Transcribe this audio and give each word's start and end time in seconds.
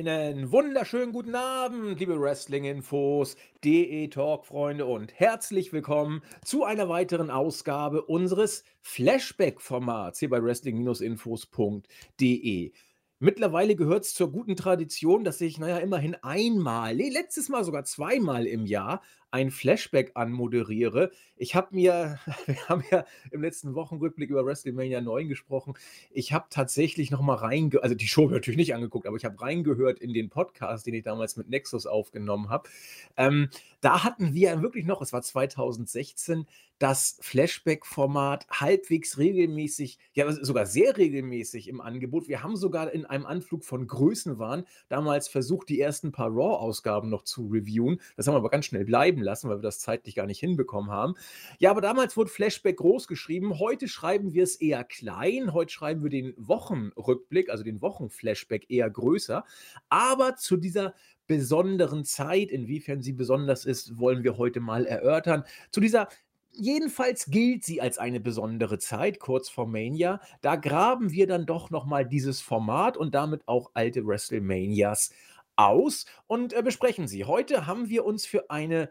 Einen 0.00 0.50
wunderschönen 0.50 1.12
guten 1.12 1.34
Abend, 1.34 2.00
liebe 2.00 2.18
Wrestling-Infos, 2.18 3.36
DE-Talk-Freunde 3.62 4.86
und 4.86 5.12
herzlich 5.20 5.74
willkommen 5.74 6.22
zu 6.42 6.64
einer 6.64 6.88
weiteren 6.88 7.30
Ausgabe 7.30 8.00
unseres 8.00 8.64
Flashback-Formats 8.80 10.20
hier 10.20 10.30
bei 10.30 10.42
Wrestling-Infos.de. 10.42 12.72
Mittlerweile 13.18 13.76
gehört 13.76 14.06
es 14.06 14.14
zur 14.14 14.32
guten 14.32 14.56
Tradition, 14.56 15.22
dass 15.22 15.42
ich, 15.42 15.58
naja, 15.58 15.76
immerhin 15.76 16.16
einmal, 16.22 16.96
letztes 16.96 17.50
Mal 17.50 17.64
sogar 17.64 17.84
zweimal 17.84 18.46
im 18.46 18.64
Jahr 18.64 19.02
ein 19.30 19.50
Flashback 19.50 20.12
anmoderiere. 20.14 21.10
Ich 21.36 21.54
habe 21.54 21.74
mir, 21.74 22.18
wir 22.46 22.68
haben 22.68 22.84
ja 22.90 23.04
im 23.30 23.42
letzten 23.42 23.74
Wochenrückblick 23.74 24.30
über 24.30 24.44
WrestleMania 24.44 25.00
9 25.00 25.28
gesprochen. 25.28 25.74
Ich 26.10 26.32
habe 26.32 26.46
tatsächlich 26.50 27.10
noch 27.10 27.22
mal 27.22 27.34
reingehört, 27.34 27.84
also 27.84 27.94
die 27.94 28.08
Show 28.08 28.28
natürlich 28.28 28.58
nicht 28.58 28.74
angeguckt, 28.74 29.06
aber 29.06 29.16
ich 29.16 29.24
habe 29.24 29.40
reingehört 29.40 29.98
in 29.98 30.12
den 30.12 30.30
Podcast, 30.30 30.86
den 30.86 30.94
ich 30.94 31.04
damals 31.04 31.36
mit 31.36 31.48
Nexus 31.48 31.86
aufgenommen 31.86 32.48
habe. 32.48 32.68
Ähm, 33.16 33.48
da 33.80 34.04
hatten 34.04 34.34
wir 34.34 34.60
wirklich 34.62 34.84
noch, 34.84 35.00
es 35.00 35.12
war 35.12 35.22
2016, 35.22 36.46
das 36.80 37.18
Flashback-Format 37.20 38.46
halbwegs 38.50 39.18
regelmäßig, 39.18 39.98
ja 40.14 40.32
sogar 40.32 40.64
sehr 40.64 40.96
regelmäßig 40.96 41.68
im 41.68 41.80
Angebot. 41.82 42.26
Wir 42.26 42.42
haben 42.42 42.56
sogar 42.56 42.90
in 42.90 43.04
einem 43.04 43.26
Anflug 43.26 43.64
von 43.66 43.86
Größenwahn 43.86 44.64
damals 44.88 45.28
versucht, 45.28 45.68
die 45.68 45.78
ersten 45.78 46.10
paar 46.10 46.30
Raw-Ausgaben 46.30 47.10
noch 47.10 47.24
zu 47.24 47.48
reviewen. 47.48 48.00
Das 48.16 48.26
haben 48.26 48.34
wir 48.34 48.38
aber 48.38 48.48
ganz 48.48 48.64
schnell 48.64 48.86
bleiben 48.86 49.19
bleiben 49.20 49.22
lassen, 49.22 49.48
weil 49.48 49.58
wir 49.58 49.62
das 49.62 49.78
zeitlich 49.78 50.14
gar 50.14 50.26
nicht 50.26 50.40
hinbekommen 50.40 50.90
haben. 50.90 51.14
Ja, 51.58 51.70
aber 51.70 51.80
damals 51.80 52.16
wurde 52.16 52.30
Flashback 52.30 52.78
groß 52.78 53.06
geschrieben. 53.06 53.58
Heute 53.58 53.88
schreiben 53.88 54.32
wir 54.32 54.42
es 54.42 54.56
eher 54.56 54.84
klein. 54.84 55.52
Heute 55.52 55.72
schreiben 55.72 56.02
wir 56.02 56.10
den 56.10 56.34
Wochenrückblick, 56.36 57.50
also 57.50 57.62
den 57.62 57.80
Wochenflashback 57.80 58.70
eher 58.70 58.90
größer. 58.90 59.44
Aber 59.88 60.36
zu 60.36 60.56
dieser 60.56 60.94
besonderen 61.26 62.04
Zeit, 62.04 62.50
inwiefern 62.50 63.02
sie 63.02 63.12
besonders 63.12 63.64
ist, 63.64 63.98
wollen 63.98 64.24
wir 64.24 64.36
heute 64.36 64.60
mal 64.60 64.86
erörtern. 64.86 65.44
Zu 65.70 65.80
dieser 65.80 66.08
Jedenfalls 66.52 67.26
gilt 67.26 67.64
sie 67.64 67.80
als 67.80 67.98
eine 67.98 68.18
besondere 68.18 68.78
Zeit, 68.78 69.20
kurz 69.20 69.48
vor 69.48 69.68
Mania. 69.68 70.20
Da 70.40 70.56
graben 70.56 71.12
wir 71.12 71.28
dann 71.28 71.46
doch 71.46 71.70
nochmal 71.70 72.04
dieses 72.04 72.40
Format 72.40 72.96
und 72.96 73.14
damit 73.14 73.46
auch 73.46 73.70
alte 73.72 74.04
WrestleManias 74.04 75.10
aus 75.54 76.06
und 76.26 76.52
äh, 76.52 76.62
besprechen 76.62 77.06
sie. 77.06 77.24
Heute 77.24 77.68
haben 77.68 77.88
wir 77.88 78.04
uns 78.04 78.26
für 78.26 78.50
eine 78.50 78.90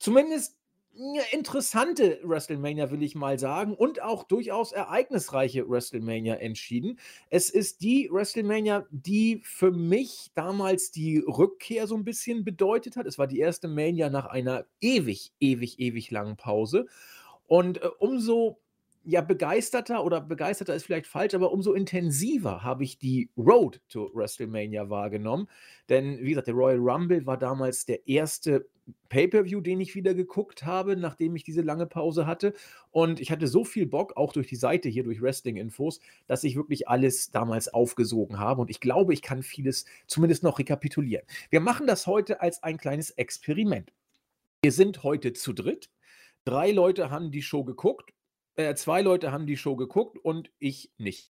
zumindest 0.00 0.56
ja, 0.92 1.22
interessante 1.30 2.18
WrestleMania, 2.24 2.90
will 2.90 3.02
ich 3.02 3.14
mal 3.14 3.38
sagen, 3.38 3.74
und 3.74 4.02
auch 4.02 4.24
durchaus 4.24 4.72
ereignisreiche 4.72 5.68
WrestleMania 5.68 6.34
entschieden. 6.34 6.98
Es 7.30 7.48
ist 7.48 7.80
die 7.82 8.08
WrestleMania, 8.10 8.86
die 8.90 9.40
für 9.44 9.70
mich 9.70 10.32
damals 10.34 10.90
die 10.90 11.18
Rückkehr 11.18 11.86
so 11.86 11.94
ein 11.94 12.04
bisschen 12.04 12.44
bedeutet 12.44 12.96
hat. 12.96 13.06
Es 13.06 13.18
war 13.18 13.28
die 13.28 13.38
erste 13.38 13.68
Mania 13.68 14.10
nach 14.10 14.26
einer 14.26 14.66
ewig, 14.80 15.32
ewig, 15.38 15.78
ewig 15.78 16.10
langen 16.10 16.36
Pause. 16.36 16.86
Und 17.46 17.82
äh, 17.82 17.88
umso 17.98 18.59
ja, 19.04 19.22
begeisterter 19.22 20.04
oder 20.04 20.20
begeisterter 20.20 20.74
ist 20.74 20.84
vielleicht 20.84 21.06
falsch, 21.06 21.34
aber 21.34 21.52
umso 21.52 21.72
intensiver 21.72 22.62
habe 22.62 22.84
ich 22.84 22.98
die 22.98 23.30
Road 23.36 23.80
to 23.88 24.10
WrestleMania 24.14 24.90
wahrgenommen. 24.90 25.48
Denn, 25.88 26.18
wie 26.20 26.30
gesagt, 26.30 26.48
der 26.48 26.54
Royal 26.54 26.78
Rumble 26.78 27.24
war 27.24 27.38
damals 27.38 27.86
der 27.86 28.06
erste 28.06 28.68
Pay-per-view, 29.08 29.60
den 29.62 29.80
ich 29.80 29.94
wieder 29.94 30.12
geguckt 30.12 30.66
habe, 30.66 30.96
nachdem 30.96 31.34
ich 31.34 31.44
diese 31.44 31.62
lange 31.62 31.86
Pause 31.86 32.26
hatte. 32.26 32.52
Und 32.90 33.20
ich 33.20 33.30
hatte 33.30 33.46
so 33.46 33.64
viel 33.64 33.86
Bock, 33.86 34.16
auch 34.16 34.32
durch 34.32 34.48
die 34.48 34.56
Seite 34.56 34.88
hier, 34.88 35.04
durch 35.04 35.22
Wrestling-Infos, 35.22 36.00
dass 36.26 36.44
ich 36.44 36.56
wirklich 36.56 36.88
alles 36.88 37.30
damals 37.30 37.72
aufgesogen 37.72 38.38
habe. 38.38 38.60
Und 38.60 38.70
ich 38.70 38.80
glaube, 38.80 39.14
ich 39.14 39.22
kann 39.22 39.42
vieles 39.42 39.86
zumindest 40.08 40.42
noch 40.42 40.58
rekapitulieren. 40.58 41.24
Wir 41.48 41.60
machen 41.60 41.86
das 41.86 42.06
heute 42.06 42.42
als 42.42 42.62
ein 42.62 42.76
kleines 42.76 43.10
Experiment. 43.12 43.92
Wir 44.62 44.72
sind 44.72 45.04
heute 45.04 45.32
zu 45.32 45.54
dritt. 45.54 45.90
Drei 46.44 46.70
Leute 46.70 47.10
haben 47.10 47.30
die 47.30 47.42
Show 47.42 47.64
geguckt 47.64 48.12
äh, 48.68 48.74
zwei 48.74 49.02
Leute 49.02 49.32
haben 49.32 49.46
die 49.46 49.56
Show 49.56 49.76
geguckt 49.76 50.18
und 50.18 50.50
ich 50.58 50.92
nicht. 50.98 51.30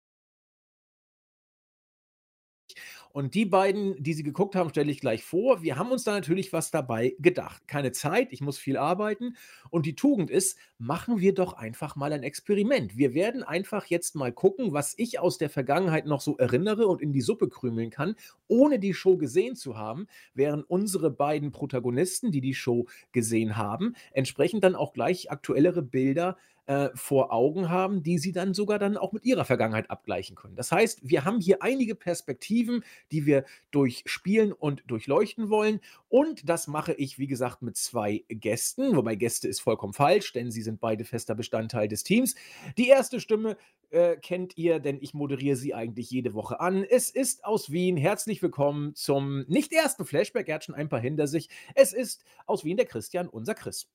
Und 3.12 3.34
die 3.34 3.44
beiden, 3.44 4.00
die 4.00 4.14
sie 4.14 4.22
geguckt 4.22 4.54
haben, 4.54 4.70
stelle 4.70 4.90
ich 4.90 5.00
gleich 5.00 5.24
vor. 5.24 5.62
Wir 5.62 5.76
haben 5.76 5.90
uns 5.90 6.04
da 6.04 6.12
natürlich 6.12 6.52
was 6.52 6.70
dabei 6.70 7.16
gedacht. 7.18 7.66
Keine 7.66 7.90
Zeit, 7.90 8.28
ich 8.30 8.40
muss 8.40 8.56
viel 8.56 8.76
arbeiten. 8.76 9.36
Und 9.70 9.86
die 9.86 9.96
Tugend 9.96 10.30
ist, 10.30 10.56
machen 10.78 11.18
wir 11.18 11.34
doch 11.34 11.54
einfach 11.54 11.96
mal 11.96 12.12
ein 12.12 12.22
Experiment. 12.22 12.96
Wir 12.96 13.12
werden 13.12 13.42
einfach 13.42 13.86
jetzt 13.86 14.14
mal 14.14 14.32
gucken, 14.32 14.72
was 14.72 14.94
ich 14.96 15.18
aus 15.18 15.38
der 15.38 15.50
Vergangenheit 15.50 16.06
noch 16.06 16.20
so 16.20 16.36
erinnere 16.36 16.86
und 16.86 17.02
in 17.02 17.12
die 17.12 17.20
Suppe 17.20 17.48
krümeln 17.48 17.90
kann, 17.90 18.14
ohne 18.46 18.78
die 18.78 18.94
Show 18.94 19.16
gesehen 19.16 19.56
zu 19.56 19.76
haben, 19.76 20.06
während 20.34 20.70
unsere 20.70 21.10
beiden 21.10 21.50
Protagonisten, 21.50 22.30
die 22.30 22.40
die 22.40 22.54
Show 22.54 22.86
gesehen 23.10 23.56
haben, 23.56 23.94
entsprechend 24.12 24.62
dann 24.62 24.76
auch 24.76 24.92
gleich 24.92 25.32
aktuellere 25.32 25.82
Bilder 25.82 26.36
äh, 26.70 26.90
vor 26.94 27.32
Augen 27.32 27.68
haben, 27.68 28.04
die 28.04 28.18
sie 28.18 28.30
dann 28.30 28.54
sogar 28.54 28.78
dann 28.78 28.96
auch 28.96 29.10
mit 29.10 29.24
ihrer 29.24 29.44
Vergangenheit 29.44 29.90
abgleichen 29.90 30.36
können. 30.36 30.54
Das 30.54 30.70
heißt, 30.70 31.00
wir 31.02 31.24
haben 31.24 31.40
hier 31.40 31.64
einige 31.64 31.96
Perspektiven, 31.96 32.84
die 33.10 33.26
wir 33.26 33.44
durchspielen 33.72 34.52
und 34.52 34.84
durchleuchten 34.86 35.50
wollen. 35.50 35.80
Und 36.08 36.48
das 36.48 36.68
mache 36.68 36.92
ich, 36.92 37.18
wie 37.18 37.26
gesagt, 37.26 37.62
mit 37.62 37.76
zwei 37.76 38.24
Gästen, 38.28 38.94
wobei 38.94 39.16
Gäste 39.16 39.48
ist 39.48 39.58
vollkommen 39.58 39.94
falsch, 39.94 40.32
denn 40.32 40.52
sie 40.52 40.62
sind 40.62 40.78
beide 40.78 41.04
fester 41.04 41.34
Bestandteil 41.34 41.88
des 41.88 42.04
Teams. 42.04 42.36
Die 42.78 42.86
erste 42.86 43.18
Stimme 43.18 43.56
äh, 43.90 44.14
kennt 44.18 44.56
ihr, 44.56 44.78
denn 44.78 44.98
ich 45.00 45.12
moderiere 45.12 45.56
sie 45.56 45.74
eigentlich 45.74 46.08
jede 46.12 46.34
Woche 46.34 46.60
an. 46.60 46.84
Es 46.84 47.10
ist 47.10 47.44
aus 47.44 47.72
Wien. 47.72 47.96
Herzlich 47.96 48.42
willkommen 48.42 48.94
zum 48.94 49.40
nicht 49.48 49.72
ersten 49.72 50.04
Flashback. 50.04 50.48
Er 50.48 50.54
hat 50.54 50.64
schon 50.66 50.76
ein 50.76 50.88
paar 50.88 51.00
hinter 51.00 51.26
sich. 51.26 51.48
Es 51.74 51.92
ist 51.92 52.22
aus 52.46 52.64
Wien 52.64 52.76
der 52.76 52.86
Christian, 52.86 53.28
unser 53.28 53.56
Chris. 53.56 53.88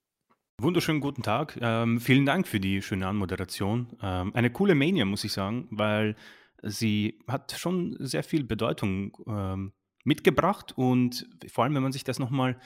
Wunderschönen 0.62 1.02
guten 1.02 1.22
Tag. 1.22 1.58
Ähm, 1.60 2.00
vielen 2.00 2.26
Dank 2.26 2.48
für 2.48 2.62
die 2.62 2.82
schöne 2.82 3.08
Anmoderation. 3.08 3.88
Ähm, 4.02 4.34
eine 4.34 4.50
coole 4.50 4.74
Mania, 4.74 5.04
muss 5.04 5.26
ich 5.26 5.34
sagen, 5.34 5.68
weil 5.70 6.16
sie 6.62 7.20
hat 7.28 7.52
schon 7.52 7.98
sehr 8.00 8.24
viel 8.24 8.46
Bedeutung 8.46 9.18
ähm, 9.28 9.74
mitgebracht 10.06 10.74
und 10.78 11.28
vor 11.52 11.66
allem, 11.66 11.76
wenn 11.76 11.84
man 11.84 11.92
sich 11.92 12.06
das 12.06 12.20
nochmal 12.20 12.58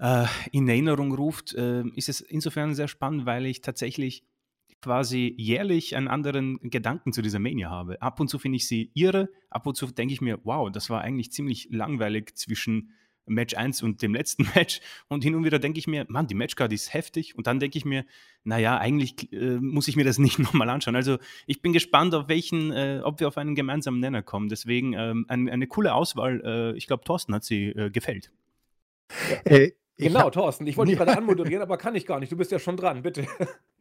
äh, 0.00 0.26
in 0.50 0.68
Erinnerung 0.68 1.14
ruft, 1.14 1.54
äh, 1.54 1.84
ist 1.94 2.08
es 2.08 2.20
insofern 2.20 2.74
sehr 2.74 2.88
spannend, 2.88 3.26
weil 3.26 3.46
ich 3.46 3.60
tatsächlich 3.60 4.26
quasi 4.82 5.34
jährlich 5.38 5.94
einen 5.94 6.08
anderen 6.08 6.58
Gedanken 6.68 7.12
zu 7.12 7.22
dieser 7.22 7.38
Mania 7.38 7.70
habe. 7.70 8.02
Ab 8.02 8.18
und 8.18 8.26
zu 8.26 8.40
finde 8.40 8.56
ich 8.56 8.66
sie 8.66 8.90
irre, 8.92 9.28
ab 9.50 9.68
und 9.68 9.76
zu 9.76 9.86
denke 9.86 10.14
ich 10.14 10.20
mir, 10.20 10.40
wow, 10.42 10.68
das 10.68 10.90
war 10.90 11.02
eigentlich 11.02 11.30
ziemlich 11.30 11.68
langweilig 11.70 12.36
zwischen 12.36 12.90
Match 13.26 13.54
1 13.54 13.82
und 13.82 14.02
dem 14.02 14.14
letzten 14.14 14.44
Match. 14.54 14.80
Und 15.08 15.24
hin 15.24 15.34
und 15.34 15.44
wieder 15.44 15.58
denke 15.58 15.78
ich 15.78 15.86
mir, 15.86 16.04
Mann, 16.08 16.26
die 16.26 16.34
Matchcard 16.34 16.72
ist 16.72 16.92
heftig. 16.92 17.36
Und 17.36 17.46
dann 17.46 17.60
denke 17.60 17.78
ich 17.78 17.84
mir, 17.84 18.04
naja, 18.42 18.78
eigentlich 18.78 19.32
äh, 19.32 19.58
muss 19.60 19.88
ich 19.88 19.96
mir 19.96 20.04
das 20.04 20.18
nicht 20.18 20.38
nochmal 20.38 20.68
anschauen. 20.70 20.96
Also 20.96 21.18
ich 21.46 21.62
bin 21.62 21.72
gespannt, 21.72 22.14
auf 22.14 22.28
welchen, 22.28 22.72
äh, 22.72 23.00
ob 23.02 23.20
wir 23.20 23.28
auf 23.28 23.38
einen 23.38 23.54
gemeinsamen 23.54 24.00
Nenner 24.00 24.22
kommen. 24.22 24.48
Deswegen 24.48 24.92
ähm, 24.92 25.26
eine, 25.28 25.52
eine 25.52 25.66
coole 25.66 25.94
Auswahl. 25.94 26.42
Äh, 26.44 26.76
ich 26.76 26.86
glaube, 26.86 27.04
Thorsten 27.04 27.34
hat 27.34 27.44
sie 27.44 27.68
äh, 27.68 27.90
gefällt. 27.90 28.30
Äh, 29.44 29.72
genau, 29.96 30.20
hab, 30.20 30.32
Thorsten. 30.32 30.66
Ich 30.66 30.76
wollte 30.76 30.90
dich 30.90 30.98
gerade 30.98 31.16
anmoderieren, 31.16 31.62
aber 31.62 31.76
kann 31.76 31.94
ich 31.94 32.06
gar 32.06 32.20
nicht. 32.20 32.32
Du 32.32 32.36
bist 32.36 32.50
ja 32.50 32.58
schon 32.58 32.76
dran, 32.76 33.02
bitte. 33.02 33.26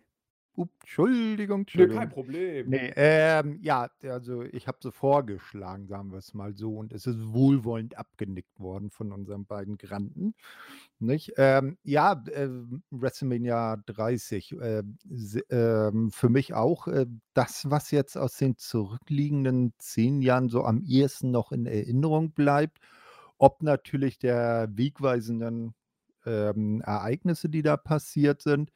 Entschuldigung, 0.55 1.61
Entschuldigung. 1.61 1.97
kein 1.97 2.09
Problem. 2.09 2.69
Nee, 2.69 2.93
ähm, 2.95 3.57
ja, 3.61 3.89
also 4.03 4.43
ich 4.43 4.67
habe 4.67 4.77
so 4.81 4.91
vorgeschlagen, 4.91 5.87
sagen 5.87 6.11
wir 6.11 6.19
es 6.19 6.35
mal 6.35 6.53
so, 6.53 6.77
und 6.77 6.93
es 6.93 7.07
ist 7.07 7.33
wohlwollend 7.33 7.97
abgenickt 7.97 8.59
worden 8.59 8.91
von 8.91 9.11
unseren 9.11 9.45
beiden 9.45 9.77
Granden. 9.77 10.35
Nicht? 10.99 11.33
Ähm, 11.37 11.77
ja, 11.83 12.23
äh, 12.31 12.49
WrestleMania 12.91 13.77
30, 13.87 14.51
äh, 14.59 14.83
äh, 15.49 15.91
für 16.11 16.29
mich 16.29 16.53
auch 16.53 16.87
äh, 16.87 17.07
das, 17.33 17.69
was 17.71 17.89
jetzt 17.89 18.15
aus 18.15 18.37
den 18.37 18.57
zurückliegenden 18.57 19.73
zehn 19.79 20.21
Jahren 20.21 20.49
so 20.49 20.63
am 20.63 20.83
ehesten 20.83 21.31
noch 21.31 21.51
in 21.51 21.65
Erinnerung 21.65 22.31
bleibt. 22.31 22.77
Ob 23.39 23.63
natürlich 23.63 24.19
der 24.19 24.69
wegweisenden 24.71 25.73
ähm, 26.25 26.81
Ereignisse, 26.81 27.49
die 27.49 27.61
da 27.61 27.77
passiert 27.77 28.41
sind. 28.41 28.71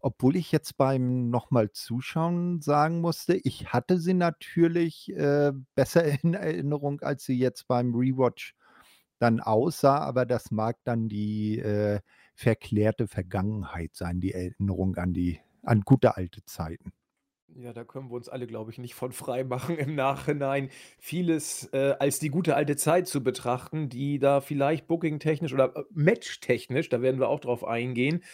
Obwohl 0.00 0.36
ich 0.36 0.52
jetzt 0.52 0.76
beim 0.76 1.30
nochmal 1.30 1.70
Zuschauen 1.72 2.60
sagen 2.60 3.00
musste, 3.00 3.34
ich 3.34 3.72
hatte 3.72 3.98
sie 3.98 4.14
natürlich 4.14 5.12
äh, 5.16 5.52
besser 5.74 6.04
in 6.22 6.34
Erinnerung, 6.34 7.00
als 7.00 7.24
sie 7.24 7.38
jetzt 7.38 7.68
beim 7.68 7.94
Rewatch 7.94 8.54
dann 9.18 9.40
aussah, 9.40 9.98
aber 9.98 10.26
das 10.26 10.50
mag 10.50 10.76
dann 10.84 11.08
die 11.08 11.58
äh, 11.58 12.00
verklärte 12.34 13.06
Vergangenheit 13.06 13.94
sein, 13.94 14.20
die 14.20 14.32
Erinnerung 14.32 14.96
an 14.96 15.14
die 15.14 15.40
an 15.62 15.80
gute 15.80 16.16
alte 16.16 16.44
Zeiten. 16.44 16.92
Ja, 17.56 17.72
da 17.72 17.84
können 17.84 18.10
wir 18.10 18.16
uns 18.16 18.28
alle, 18.28 18.48
glaube 18.48 18.72
ich, 18.72 18.78
nicht 18.78 18.94
von 18.94 19.12
frei 19.12 19.44
machen, 19.44 19.78
im 19.78 19.94
Nachhinein 19.94 20.70
vieles 20.98 21.68
äh, 21.72 21.94
als 22.00 22.18
die 22.18 22.28
gute 22.28 22.56
alte 22.56 22.74
Zeit 22.74 23.06
zu 23.06 23.22
betrachten, 23.22 23.88
die 23.88 24.18
da 24.18 24.40
vielleicht 24.40 24.88
booking-technisch 24.88 25.52
oder 25.54 25.76
äh, 25.76 25.84
match-technisch, 25.92 26.88
da 26.88 27.00
werden 27.00 27.20
wir 27.20 27.28
auch 27.28 27.38
drauf 27.38 27.64
eingehen, 27.64 28.24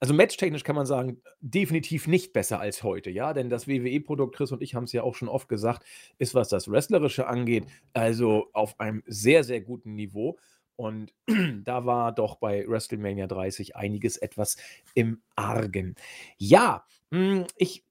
also 0.00 0.14
matchtechnisch 0.14 0.62
kann 0.62 0.76
man 0.76 0.86
sagen, 0.86 1.20
definitiv 1.40 2.06
nicht 2.06 2.32
besser 2.32 2.60
als 2.60 2.84
heute, 2.84 3.10
ja, 3.10 3.32
denn 3.32 3.50
das 3.50 3.66
WWE-Produkt, 3.66 4.36
Chris 4.36 4.52
und 4.52 4.62
ich 4.62 4.76
haben 4.76 4.84
es 4.84 4.92
ja 4.92 5.02
auch 5.02 5.16
schon 5.16 5.28
oft 5.28 5.48
gesagt, 5.48 5.84
ist, 6.18 6.36
was 6.36 6.48
das 6.48 6.70
Wrestlerische 6.70 7.26
angeht, 7.26 7.66
also 7.94 8.48
auf 8.52 8.78
einem 8.78 9.02
sehr, 9.06 9.42
sehr 9.42 9.60
guten 9.60 9.94
Niveau. 9.94 10.38
Und 10.76 11.12
da 11.64 11.84
war 11.84 12.12
doch 12.12 12.36
bei 12.36 12.64
WrestleMania 12.68 13.26
30 13.26 13.74
einiges 13.74 14.16
etwas 14.16 14.56
im 14.94 15.20
Argen. 15.34 15.96
Ja, 16.36 16.86
hm, 17.10 17.46
ich 17.56 17.84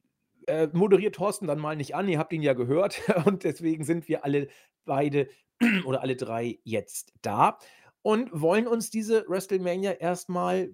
äh, 0.48 0.68
moderiere 0.74 1.12
Thorsten 1.12 1.48
dann 1.48 1.60
mal 1.60 1.76
nicht 1.76 1.96
an, 1.96 2.08
ihr 2.08 2.20
habt 2.20 2.34
ihn 2.34 2.42
ja 2.42 2.54
gehört 2.54 3.02
und 3.26 3.44
deswegen 3.44 3.84
sind 3.84 4.08
wir 4.08 4.26
alle 4.26 4.48
beide 4.86 5.28
oder 5.86 6.02
alle 6.02 6.16
drei 6.16 6.60
jetzt 6.64 7.14
da 7.22 7.58
und 8.02 8.30
wollen 8.34 8.68
uns 8.68 8.90
diese 8.90 9.26
WrestleMania 9.28 9.92
erstmal 9.92 10.72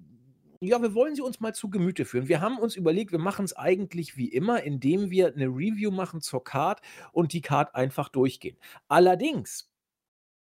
ja, 0.66 0.82
wir 0.82 0.94
wollen 0.96 1.14
sie 1.14 1.22
uns 1.22 1.42
mal 1.42 1.54
zu 1.54 1.70
Gemüte 1.70 2.06
führen. 2.06 2.30
Wir 2.30 2.40
haben 2.40 2.58
uns 2.58 2.78
überlegt, 2.78 3.12
wir 3.12 3.20
machen 3.20 3.44
es 3.44 3.54
eigentlich 3.54 4.16
wie 4.16 4.30
immer, 4.30 4.64
indem 4.64 5.10
wir 5.10 5.34
eine 5.34 5.48
Review 5.48 5.92
machen 5.92 6.22
zur 6.22 6.42
Card 6.42 6.80
und 7.12 7.34
die 7.34 7.42
Card 7.42 7.76
einfach 7.76 8.08
durchgehen. 8.08 8.56
Allerdings 8.88 9.73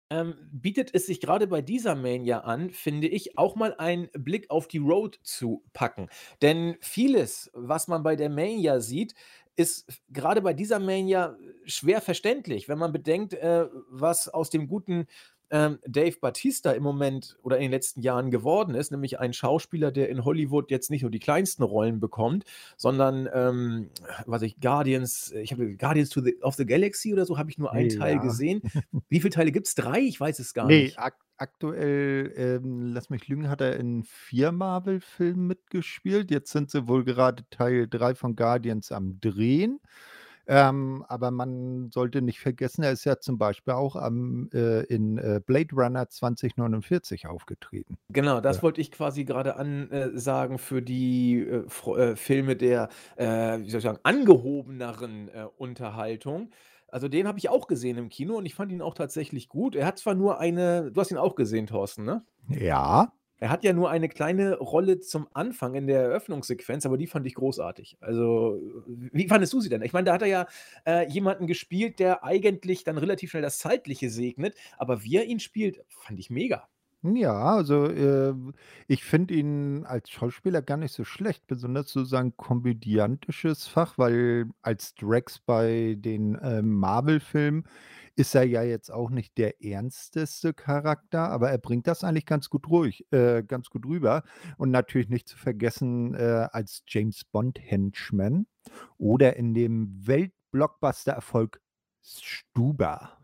ähm, 0.09 0.35
bietet 0.51 0.93
es 0.93 1.05
sich 1.05 1.21
gerade 1.21 1.47
bei 1.47 1.61
dieser 1.61 1.95
Mania 1.95 2.39
an, 2.39 2.71
finde 2.71 3.07
ich, 3.07 3.37
auch 3.37 3.55
mal 3.55 3.75
einen 3.75 4.09
Blick 4.13 4.49
auf 4.49 4.67
die 4.67 4.79
Road 4.79 5.19
zu 5.23 5.63
packen. 5.73 6.09
Denn 6.41 6.77
vieles, 6.81 7.51
was 7.53 7.87
man 7.87 8.03
bei 8.03 8.15
der 8.15 8.29
Mania 8.29 8.79
sieht, 8.79 9.13
ist 9.55 10.01
gerade 10.09 10.41
bei 10.41 10.53
dieser 10.53 10.79
Mania 10.79 11.37
schwer 11.65 12.01
verständlich, 12.01 12.69
wenn 12.69 12.77
man 12.77 12.93
bedenkt, 12.93 13.33
äh, 13.33 13.67
was 13.89 14.29
aus 14.29 14.49
dem 14.49 14.67
guten 14.67 15.07
ähm, 15.51 15.79
Dave 15.85 16.17
Batista 16.21 16.71
im 16.71 16.83
Moment 16.83 17.37
oder 17.43 17.57
in 17.57 17.63
den 17.63 17.71
letzten 17.71 18.01
Jahren 18.01 18.31
geworden 18.31 18.75
ist, 18.75 18.91
nämlich 18.91 19.19
ein 19.19 19.33
Schauspieler, 19.33 19.91
der 19.91 20.09
in 20.09 20.25
Hollywood 20.25 20.71
jetzt 20.71 20.89
nicht 20.91 21.01
nur 21.01 21.11
die 21.11 21.19
kleinsten 21.19 21.63
Rollen 21.63 21.99
bekommt, 21.99 22.45
sondern, 22.77 23.29
ähm, 23.33 23.89
was 24.25 24.41
ich, 24.43 24.59
Guardians, 24.59 25.31
ich 25.31 25.51
habe 25.51 25.75
Guardians 25.77 26.11
the, 26.11 26.41
of 26.41 26.55
the 26.55 26.65
Galaxy 26.65 27.13
oder 27.13 27.25
so, 27.25 27.37
habe 27.37 27.49
ich 27.51 27.57
nur 27.57 27.73
einen 27.73 27.89
Teil 27.89 28.19
Ja. 28.19 28.19
gesehen. 28.19 28.61
Wie 29.09 29.19
viele 29.19 29.31
Teile 29.31 29.51
gibt 29.51 29.67
es? 29.67 29.75
Drei? 29.75 29.99
Ich 30.01 30.19
weiß 30.19 30.39
es 30.39 30.53
gar 30.53 30.71
Nee, 30.71 30.73
nicht. 30.73 30.97
ak 30.97 31.15
aktuell, 31.37 32.33
ähm, 32.35 32.87
lass 32.93 33.09
mich 33.09 33.27
lügen, 33.29 33.47
hat 33.49 33.61
er 33.61 33.77
in 33.77 34.03
vier 34.03 34.51
Marvel-Filmen 34.51 35.47
mitgespielt. 35.47 36.31
Jetzt 36.31 36.51
sind 36.51 36.69
sie 36.69 36.85
wohl 36.89 37.05
gerade 37.05 37.45
Teil 37.49 37.87
3 37.87 38.13
von 38.13 38.35
Guardians 38.35 38.91
am 38.91 39.21
Drehen. 39.21 39.79
Ähm, 40.49 41.05
aber 41.07 41.29
man 41.29 41.91
sollte 41.91 42.21
nicht 42.23 42.39
vergessen, 42.39 42.83
er 42.83 42.91
ist 42.91 43.05
ja 43.05 43.19
zum 43.19 43.37
Beispiel 43.37 43.75
auch 43.75 43.95
am, 43.95 44.49
äh, 44.51 44.81
in 44.85 45.19
äh, 45.19 45.39
Blade 45.45 45.75
Runner 45.75 46.09
2049 46.09 47.27
aufgetreten. 47.27 47.97
Genau, 48.11 48.41
das 48.41 48.57
Ja. 48.57 48.63
wollte 48.63 48.81
ich 48.81 48.91
quasi 48.91 49.23
gerade 49.23 49.55
ansagen 49.55 50.57
für 50.57 50.81
die 50.81 51.41
äh, 51.41 51.65
äh, 51.91 52.15
Filme 52.15 52.55
der, 52.55 52.89
äh, 53.15 53.59
wie 53.59 53.69
soll 53.69 53.77
ich 53.77 53.83
sagen, 53.83 53.99
angehobeneren 54.03 55.29
äh, 55.29 55.45
Unterhaltung. 55.57 56.49
Also 56.87 57.07
den 57.07 57.27
habe 57.27 57.37
ich 57.37 57.49
auch 57.49 57.67
gesehen 57.67 57.97
im 57.99 58.09
Kino 58.09 58.35
und 58.37 58.47
ich 58.47 58.55
fand 58.55 58.71
ihn 58.71 58.81
auch 58.81 58.95
tatsächlich 58.95 59.47
gut. 59.47 59.75
Er 59.75 59.85
hat 59.85 59.99
zwar 59.99 60.15
nur 60.15 60.39
eine, 60.39 60.91
du 60.91 60.99
hast 60.99 61.11
ihn 61.11 61.17
auch 61.17 61.35
gesehen, 61.35 61.67
Thorsten, 61.67 62.03
ne? 62.03 62.25
Ja. 62.49 63.11
Er 63.39 63.49
hat 63.49 63.63
ja 63.63 63.73
nur 63.73 63.89
eine 63.89 64.09
kleine 64.09 64.57
Rolle 64.57 64.99
zum 64.99 65.27
Anfang 65.33 65.75
in 65.75 65.87
der 65.87 66.01
Eröffnungssequenz, 66.01 66.85
aber 66.85 66.97
die 66.97 67.07
fand 67.07 67.25
ich 67.25 67.35
großartig. 67.35 67.97
Also, 68.01 68.59
wie 68.87 69.27
fandest 69.27 69.53
du 69.53 69.61
sie 69.61 69.69
denn? 69.69 69.81
Ich 69.81 69.93
meine, 69.93 70.05
da 70.05 70.13
hat 70.13 70.21
er 70.21 70.27
ja 70.27 70.47
äh, 70.85 71.07
jemanden 71.09 71.47
gespielt, 71.47 71.99
der 71.99 72.23
eigentlich 72.23 72.83
dann 72.83 72.97
relativ 72.97 73.31
schnell 73.31 73.41
das 73.43 73.59
Zeitliche 73.59 74.09
segnet, 74.09 74.55
aber 74.77 75.03
wie 75.03 75.17
er 75.17 75.25
ihn 75.25 75.39
spielt, 75.39 75.83
fand 75.87 76.19
ich 76.19 76.29
mega. 76.29 76.67
Ja, 77.01 77.55
also, 77.55 77.85
äh, 77.85 78.33
ich 78.87 79.05
finde 79.05 79.33
ihn 79.33 79.85
als 79.85 80.09
Schauspieler 80.09 80.61
gar 80.61 80.75
nicht 80.75 80.91
so 80.93 81.05
schlecht, 81.05 81.47
besonders 81.47 81.89
so 81.89 82.03
sein 82.03 82.35
komödiantisches 82.35 83.67
Fach, 83.67 83.97
weil 83.97 84.47
als 84.63 84.95
Drax 84.95 85.39
bei 85.39 85.95
den, 85.97 86.37
ähm, 86.43 86.71
Marvel-Filmen 86.73 87.63
ist 88.15 88.35
er 88.35 88.43
ja 88.43 88.63
jetzt 88.63 88.91
auch 88.91 89.09
nicht 89.09 89.37
der 89.37 89.63
ernsteste 89.63 90.53
Charakter, 90.53 91.29
aber 91.29 91.49
er 91.49 91.57
bringt 91.57 91.87
das 91.87 92.03
eigentlich 92.03 92.25
ganz 92.25 92.49
gut 92.49 92.69
ruhig 92.69 93.05
äh, 93.11 93.43
ganz 93.43 93.69
gut 93.69 93.85
rüber. 93.85 94.23
Und 94.57 94.71
natürlich 94.71 95.09
nicht 95.09 95.27
zu 95.27 95.37
vergessen, 95.37 96.13
äh, 96.15 96.47
als 96.51 96.83
James 96.87 97.23
Bond-Henchman 97.25 98.47
oder 98.97 99.35
in 99.35 99.53
dem 99.53 100.07
Welt-Blockbuster-Erfolg 100.07 101.61
Stuber 102.01 103.17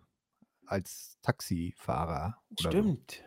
als 0.65 1.17
Taxifahrer 1.21 2.37
oder 2.51 2.63
so. 2.63 2.69
Stimmt. 2.69 3.23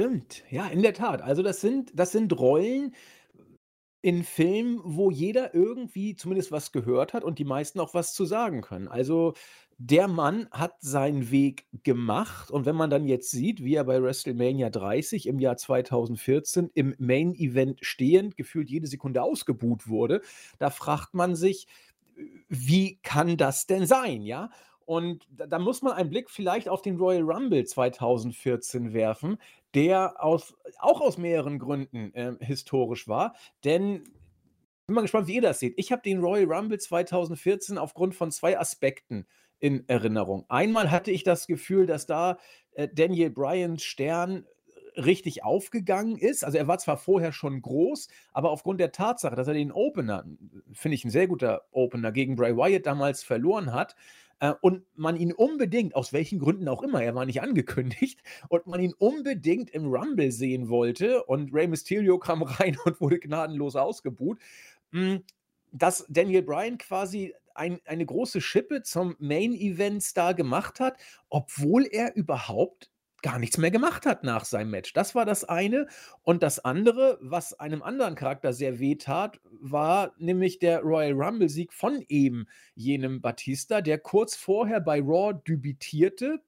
Stimmt. 0.00 0.44
Ja, 0.50 0.66
in 0.66 0.82
der 0.82 0.94
Tat. 0.94 1.22
Also, 1.22 1.42
das 1.42 1.60
sind 1.60 1.92
das 1.94 2.12
sind 2.12 2.38
Rollen 2.38 2.94
in 4.02 4.24
Filmen, 4.24 4.80
wo 4.84 5.10
jeder 5.10 5.54
irgendwie 5.54 6.14
zumindest 6.14 6.52
was 6.52 6.70
gehört 6.70 7.12
hat 7.12 7.24
und 7.24 7.38
die 7.38 7.44
meisten 7.44 7.80
auch 7.80 7.94
was 7.94 8.14
zu 8.14 8.24
sagen 8.24 8.60
können. 8.60 8.88
Also, 8.88 9.34
der 9.78 10.08
Mann 10.08 10.48
hat 10.50 10.74
seinen 10.80 11.30
Weg 11.30 11.66
gemacht 11.84 12.50
und 12.50 12.64
wenn 12.64 12.76
man 12.76 12.88
dann 12.88 13.04
jetzt 13.04 13.30
sieht, 13.30 13.62
wie 13.62 13.74
er 13.74 13.84
bei 13.84 14.02
WrestleMania 14.02 14.70
30 14.70 15.26
im 15.26 15.38
Jahr 15.38 15.56
2014 15.58 16.70
im 16.74 16.94
Main 16.98 17.34
Event 17.34 17.80
stehend 17.82 18.36
gefühlt 18.36 18.70
jede 18.70 18.86
Sekunde 18.86 19.22
ausgebuht 19.22 19.86
wurde, 19.86 20.22
da 20.58 20.70
fragt 20.70 21.12
man 21.14 21.36
sich, 21.36 21.66
wie 22.48 22.98
kann 23.02 23.36
das 23.36 23.66
denn 23.66 23.86
sein, 23.86 24.22
ja? 24.22 24.50
Und 24.86 25.26
da 25.30 25.58
muss 25.58 25.82
man 25.82 25.94
einen 25.94 26.10
Blick 26.10 26.30
vielleicht 26.30 26.68
auf 26.68 26.80
den 26.80 26.96
Royal 26.96 27.22
Rumble 27.22 27.64
2014 27.64 28.94
werfen, 28.94 29.36
der 29.74 30.22
aus 30.24 30.54
auch 30.78 31.00
aus 31.00 31.18
mehreren 31.18 31.58
Gründen, 31.58 32.12
ähm, 32.14 32.38
historisch 32.40 33.08
war, 33.08 33.34
denn 33.64 34.04
bin 34.86 34.94
mal 34.94 35.02
gespannt, 35.02 35.26
wie 35.26 35.34
ihr 35.34 35.42
das 35.42 35.58
seht. 35.58 35.74
Ich 35.76 35.90
habe 35.90 36.02
den 36.02 36.20
Royal 36.20 36.50
Rumble 36.50 36.78
2014 36.78 37.76
aufgrund 37.76 38.14
von 38.14 38.30
2 38.30 38.58
Aspekten 38.58 39.26
in 39.60 39.88
Erinnerung. 39.88 40.44
Einmal 40.48 40.90
hatte 40.90 41.10
ich 41.10 41.24
das 41.24 41.46
Gefühl, 41.46 41.86
dass 41.86 42.06
da, 42.06 42.38
äh, 42.74 42.88
Daniel 42.92 43.30
Bryans 43.30 43.82
Stern 43.84 44.44
richtig 44.96 45.44
aufgegangen 45.44 46.16
ist. 46.18 46.44
Also, 46.44 46.58
er 46.58 46.68
war 46.68 46.78
zwar 46.78 46.96
vorher 46.98 47.32
schon 47.32 47.60
groß, 47.62 48.08
aber 48.32 48.50
aufgrund 48.50 48.80
der 48.80 48.92
Tatsache, 48.92 49.36
dass 49.36 49.48
er 49.48 49.54
den 49.54 49.72
Opener 49.72 50.24
finde 50.72 50.94
ich 50.96 51.04
'n 51.04 51.10
sehr 51.10 51.28
guter 51.28 51.62
Opener, 51.72 52.12
gegen 52.12 52.36
Bray 52.36 52.56
Wyatt 52.56 52.86
damals 52.86 53.22
verloren 53.22 53.72
hat, 53.74 53.94
äh, 54.40 54.52
und 54.62 54.84
man 54.96 55.16
ihn 55.16 55.32
unbedingt, 55.32 55.94
aus 55.96 56.12
welchen 56.12 56.38
Gründen 56.38 56.68
auch 56.68 56.82
immer, 56.82 57.02
er 57.02 57.14
war 57.14 57.26
nicht 57.26 57.42
angekündigt, 57.42 58.22
und 58.48 58.66
man 58.66 58.80
ihn 58.80 58.94
unbedingt 58.98 59.70
im 59.70 59.86
Rumble 59.86 60.30
sehen 60.32 60.68
wollte 60.70 61.24
und 61.24 61.52
Rey 61.54 61.66
Mysterio 61.68 62.18
kam 62.18 62.42
rein 62.42 62.76
und 62.84 63.00
wurde 63.00 63.18
gnadenlos 63.20 63.76
ausgebuht. 63.76 64.38
Dass 65.76 66.06
Daniel 66.08 66.42
Bryan 66.42 66.78
quasi 66.78 67.34
ein 67.54 67.80
eine 67.86 68.06
große 68.06 68.40
Schippe 68.40 68.82
zum 68.82 69.16
Main 69.18 69.52
Event 69.54 70.02
Star 70.02 70.34
gemacht 70.34 70.80
hat, 70.80 70.98
obwohl 71.28 71.86
er 71.86 72.14
überhaupt 72.14 72.90
gar 73.22 73.38
nichts 73.38 73.58
mehr 73.58 73.70
gemacht 73.70 74.06
hat 74.06 74.22
nach 74.24 74.44
seinem 74.44 74.70
Match. 74.70 74.92
Das 74.92 75.14
war 75.14 75.24
das 75.24 75.42
eine. 75.44 75.88
Und 76.22 76.42
das 76.42 76.64
andere, 76.64 77.18
was 77.20 77.58
einem 77.58 77.82
anderen 77.82 78.14
Charakter 78.14 78.52
sehr 78.52 78.78
wehtat, 78.78 79.40
war 79.44 80.14
nämlich 80.18 80.58
der 80.58 80.80
Royal 80.82 81.12
Rumble 81.12 81.48
Sieg 81.48 81.72
von 81.72 82.04
eben 82.08 82.46
jenem 82.74 83.20
Batista, 83.20 83.80
der 83.80 83.98
kurz 83.98 84.36
vorher 84.36 84.80
bei 84.80 85.00
Raw 85.00 85.34
debütierte, 85.46 86.40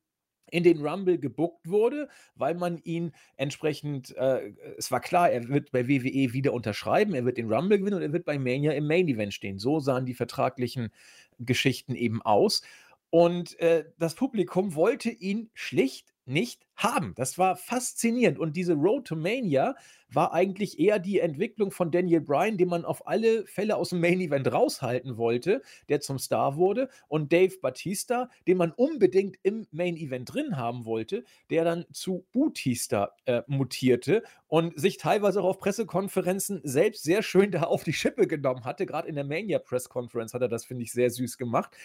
in 0.50 0.62
den 0.62 0.84
Rumble 0.84 1.18
gebookt 1.18 1.68
wurde, 1.68 2.08
weil 2.34 2.54
man 2.54 2.78
ihn 2.84 3.12
entsprechend 3.36 4.16
äh, 4.16 4.52
es 4.76 4.90
war 4.90 5.00
klar, 5.00 5.30
er 5.30 5.48
wird 5.48 5.70
bei 5.72 5.88
WWE 5.88 6.32
wieder 6.32 6.52
unterschreiben, 6.52 7.14
er 7.14 7.24
wird 7.24 7.38
den 7.38 7.52
Rumble 7.52 7.78
gewinnen 7.78 7.96
und 7.96 8.02
er 8.02 8.12
wird 8.12 8.24
bei 8.24 8.38
Mania 8.38 8.72
im 8.72 8.86
Main 8.86 9.08
Event 9.08 9.34
stehen. 9.34 9.58
So 9.58 9.80
sahen 9.80 10.06
die 10.06 10.14
vertraglichen 10.14 10.90
Geschichten 11.38 11.94
eben 11.94 12.22
aus. 12.22 12.62
Und, 13.10 13.58
äh, 13.60 13.84
das 13.98 14.14
Publikum 14.14 14.74
wollte 14.74 15.10
ihn 15.10 15.50
schlicht 15.54 16.12
nicht 16.28 16.66
haben. 16.76 17.12
Das 17.16 17.38
war 17.38 17.56
faszinierend 17.56 18.38
und 18.38 18.56
diese 18.56 18.74
Road 18.74 19.06
to 19.06 19.16
Mania 19.16 19.74
war 20.10 20.32
eigentlich 20.32 20.78
eher 20.78 20.98
die 20.98 21.20
Entwicklung 21.20 21.70
von 21.70 21.90
Daniel 21.90 22.20
Bryan, 22.20 22.56
den 22.56 22.68
man 22.68 22.84
auf 22.84 23.06
alle 23.06 23.46
Fälle 23.46 23.76
aus'm 23.76 23.96
Main 23.96 24.20
Event 24.20 24.50
raushalten 24.50 25.16
wollte, 25.16 25.62
der 25.88 26.00
zum 26.00 26.18
Star 26.18 26.56
wurde 26.56 26.88
und 27.08 27.32
Dave 27.32 27.54
Batista, 27.60 28.30
den 28.46 28.56
man 28.56 28.72
unbedingt 28.72 29.36
im 29.42 29.66
Main 29.70 29.96
Event 29.96 30.32
drin 30.32 30.56
haben 30.56 30.84
wollte, 30.84 31.24
der 31.50 31.64
dann 31.64 31.84
zu 31.92 32.24
Boutista, 32.32 33.16
äh, 33.26 33.42
mutierte 33.46 34.22
und 34.46 34.78
sich 34.78 34.96
teilweise 34.96 35.42
auch 35.42 35.48
auf 35.48 35.58
Pressekonferenzen 35.58 36.60
selbst 36.64 37.02
sehr 37.02 37.22
schön 37.22 37.50
da 37.50 37.62
auf 37.62 37.84
die 37.84 37.92
Schippe 37.92 38.26
genommen 38.26 38.64
hatte. 38.64 38.86
Grad 38.86 39.06
in 39.06 39.14
der 39.14 39.24
Mania 39.24 39.58
Press 39.58 39.88
Conference 39.88 40.32
hat 40.32 40.42
er 40.42 40.48
das, 40.48 40.64
finde 40.64 40.84
ich, 40.84 40.92
sehr 40.92 41.10
süß 41.10 41.38
gemacht. 41.38 41.76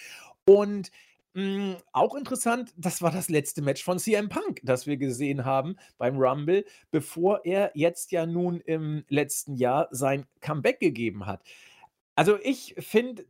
Und, 0.45 0.91
hm, 1.35 1.77
auch 1.93 2.15
interessant, 2.15 2.73
das 2.77 3.01
war 3.01 3.11
das 3.11 3.27
letzte 3.29 3.61
Match 3.63 3.83
von 3.83 3.97
CM 3.99 4.29
Punk, 4.29 4.61
das 4.63 4.85
wir 4.85 4.97
gesehen 4.97 5.45
haben 5.45 5.75
beim 5.97 6.17
Rumble, 6.17 6.65
bevor 6.91 7.43
er 7.45 7.71
jetzt 7.73 8.11
ja 8.11 8.25
nun 8.27 8.59
im 8.61 9.03
letzten 9.09 9.55
Jahr 9.55 9.87
sein 9.91 10.25
Comeback 10.41 10.79
gegeben 10.79 11.25
hat. 11.25 11.41
Also, 12.15 12.37
ich 12.43 12.75
finde, 12.79 13.25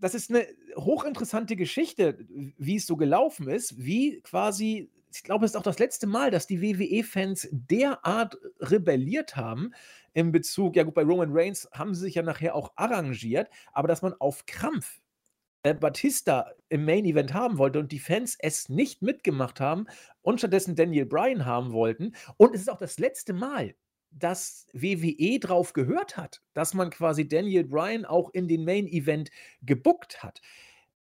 das 0.00 0.14
ist 0.14 0.30
'ne 0.30 0.46
hochinteressante 0.76 1.56
Geschichte, 1.56 2.18
wie 2.58 2.76
es 2.76 2.86
so 2.86 2.96
gelaufen 2.96 3.48
ist, 3.48 3.78
wie 3.78 4.20
quasi 4.22 4.90
ich 5.14 5.22
glaube, 5.22 5.46
es 5.46 5.52
ist 5.52 5.56
auch 5.56 5.62
das 5.62 5.78
letzte 5.78 6.06
Mal, 6.06 6.30
dass 6.30 6.46
die 6.46 6.60
WWE-Fans 6.60 7.48
derart 7.52 8.36
rebelliert 8.60 9.34
haben 9.36 9.72
in 10.12 10.30
Bezug, 10.32 10.76
ja 10.76 10.82
gut, 10.82 10.92
bei 10.94 11.02
Roman 11.04 11.30
Reigns 11.32 11.66
haben 11.72 11.94
sie 11.94 12.02
sich 12.02 12.16
ja 12.16 12.22
nachher 12.22 12.54
auch 12.54 12.72
arrangiert, 12.76 13.48
aber 13.72 13.88
dass 13.88 14.02
man 14.02 14.12
auf 14.14 14.44
Krampf 14.46 15.00
äh, 15.66 15.74
Batista 15.74 16.52
im 16.68 16.84
Main 16.84 17.04
Event 17.04 17.34
haben 17.34 17.58
wollte 17.58 17.80
und 17.80 17.90
die 17.90 17.98
Fans 17.98 18.36
es 18.38 18.68
nicht 18.68 19.02
mitgemacht 19.02 19.60
haben 19.60 19.86
und 20.22 20.38
stattdessen 20.38 20.76
Daniel 20.76 21.06
Bryan 21.06 21.44
haben 21.44 21.72
wollten. 21.72 22.12
Und 22.36 22.54
es 22.54 22.60
ist 22.62 22.70
auch 22.70 22.78
das 22.78 22.98
letzte 23.00 23.32
Mal, 23.32 23.74
dass 24.10 24.68
WWE 24.72 25.40
drauf 25.40 25.72
gehört 25.72 26.16
hat, 26.16 26.40
dass 26.54 26.72
man 26.72 26.90
quasi 26.90 27.26
Daniel 27.26 27.64
Bryan 27.64 28.04
auch 28.04 28.30
in 28.32 28.46
den 28.46 28.64
Main 28.64 28.86
Event 28.86 29.30
gebuckt 29.60 30.22
hat. 30.22 30.40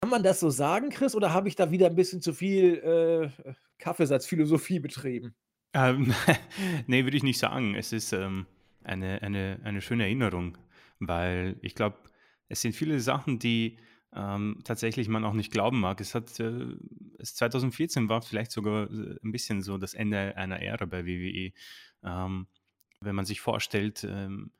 Kann 0.00 0.10
man 0.10 0.22
das 0.24 0.40
so 0.40 0.50
sagen, 0.50 0.90
Chris, 0.90 1.14
oder 1.14 1.32
habe 1.32 1.48
ich 1.48 1.54
da 1.54 1.70
wieder 1.70 1.86
ein 1.86 1.96
bisschen 1.96 2.20
zu 2.20 2.32
viel 2.32 2.74
äh, 2.78 3.54
Kaffeesatzphilosophie 3.78 4.80
betrieben? 4.80 5.34
Ähm, 5.72 6.12
nee, 6.86 7.04
würde 7.04 7.16
ich 7.16 7.22
nicht 7.22 7.38
sagen. 7.38 7.76
Es 7.76 7.92
ist 7.92 8.12
ähm, 8.12 8.46
eine, 8.82 9.22
eine, 9.22 9.60
eine 9.62 9.80
schöne 9.80 10.04
Erinnerung, 10.04 10.58
weil 10.98 11.56
ich 11.62 11.76
glaube, 11.76 11.98
es 12.48 12.60
sind 12.60 12.74
viele 12.74 13.00
Sachen, 13.00 13.38
die 13.38 13.78
ähm, 14.14 14.60
tatsächlich 14.64 15.08
man 15.08 15.24
auch 15.24 15.34
nicht 15.34 15.52
glauben 15.52 15.80
mag. 15.80 16.00
Es 16.00 16.14
hat 16.14 16.40
äh, 16.40 16.76
es 17.18 17.34
2014 17.34 18.08
war 18.08 18.22
vielleicht 18.22 18.52
sogar 18.52 18.90
äh, 18.90 19.16
ein 19.22 19.32
bisschen 19.32 19.62
so 19.62 19.78
das 19.78 19.94
Ende 19.94 20.36
einer 20.36 20.60
Ära 20.60 20.86
bei 20.86 21.04
WWE. 21.06 21.52
Ähm, 22.02 22.46
wenn 23.00 23.14
man 23.14 23.26
sich 23.26 23.40
vorstellt, 23.40 24.04
ähm, 24.04 24.50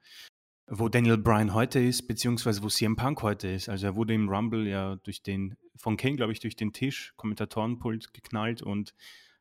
wo 0.67 0.89
Daniel 0.89 1.17
Bryan 1.17 1.55
heute 1.55 1.81
ist, 1.81 2.07
beziehungsweise 2.07 2.63
wo 2.63 2.69
CM 2.69 2.95
Punk 2.97 3.23
heute 3.23 3.49
ist. 3.49 3.69
Also 3.69 3.87
er 3.87 3.97
wurde 3.97 4.15
im 4.15 4.29
Rumble 4.29 4.69
ja 4.69 4.97
durch 4.97 5.23
den, 5.23 5.57
von 5.77 5.97
Kane, 5.97 6.17
glaube 6.17 6.33
ich, 6.33 6.41
durch 6.41 6.57
den 6.57 6.73
Tisch, 6.73 7.15
Kommentatorenpult 7.17 8.13
geknallt 8.13 8.63
und 8.63 8.95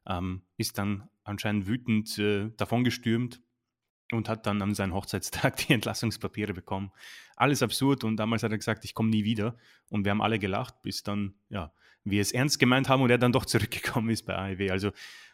ähm, 0.08 0.44
ist 0.56 0.78
dann 0.78 1.10
anscheinend 1.24 1.68
wütend 1.68 2.18
äh, 2.18 2.50
davongestürmt 2.56 3.42
und 4.12 4.30
hat 4.30 4.46
dann 4.46 4.62
an 4.62 4.74
seinem 4.74 4.94
Hochzeitstag 4.94 5.58
die 5.68 5.74
Entlassungspapiere 5.74 6.54
bekommen. 6.54 6.92
Alles 7.36 7.62
absurd 7.62 8.04
und 8.04 8.18
damals 8.18 8.44
hat 8.44 8.52
er 8.52 8.58
gesagt, 8.58 8.86
ich 8.86 8.94
komme 8.94 9.10
nie 9.10 9.24
wieder. 9.24 9.56
Und 9.90 10.06
wir 10.06 10.12
haben 10.12 10.22
alle 10.22 10.40
gelacht, 10.40 10.82
bis 10.82 11.04
dann, 11.04 11.36
ja, 11.50 11.72
wir 12.04 12.22
es 12.22 12.32
ernst 12.32 12.60
gemeint 12.60 12.90
haben 12.90 13.02
und 13.02 13.10
er 13.10 13.18
dann 13.18 13.32
doch 13.32 13.46
zurückgekommen 13.46 14.10
ist 14.10 14.24
bei 14.24 14.36
AEW. 14.36 14.72
Also 14.72 14.92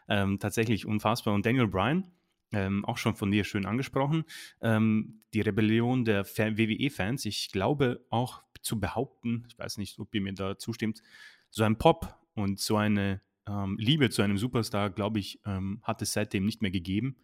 ähm, 0.08 0.40
tatsächlich 0.40 0.86
unfassbar. 0.86 1.34
Und 1.34 1.46
Daniel 1.46 1.68
Bryan, 1.68 2.12
ähm, 2.52 2.84
auch 2.86 2.98
schon 2.98 3.16
von 3.16 3.32
dir 3.32 3.44
schön 3.44 3.66
angesprochen, 3.66 4.26
ähm, 4.62 5.22
die 5.34 5.42
Rebellion 5.42 6.06
der 6.06 6.26
WWE-Fans, 6.26 7.26
ich 7.26 7.52
glaube 7.52 8.06
auch 8.10 8.44
zu 8.62 8.80
behaupten, 8.80 9.46
ich 9.48 9.58
weiß 9.58 9.78
nicht, 9.78 9.98
ob 10.00 10.14
ihr 10.14 10.22
mir 10.22 10.34
da 10.34 10.58
zustimmt, 10.58 11.02
so 11.50 11.64
ein 11.64 11.78
Pop 11.78 12.16
und 12.36 12.60
so 12.60 12.78
eine 12.78 13.22
ähm, 13.48 13.78
Liebe 13.80 14.10
zu 14.10 14.22
einem 14.22 14.38
Superstar, 14.38 14.90
glaube 14.90 15.20
ich, 15.20 15.40
ähm, 15.46 15.82
hat 15.84 16.02
es 16.02 16.14
seitdem 16.14 16.46
nicht 16.46 16.62
mehr 16.62 16.72
gegeben 16.72 17.18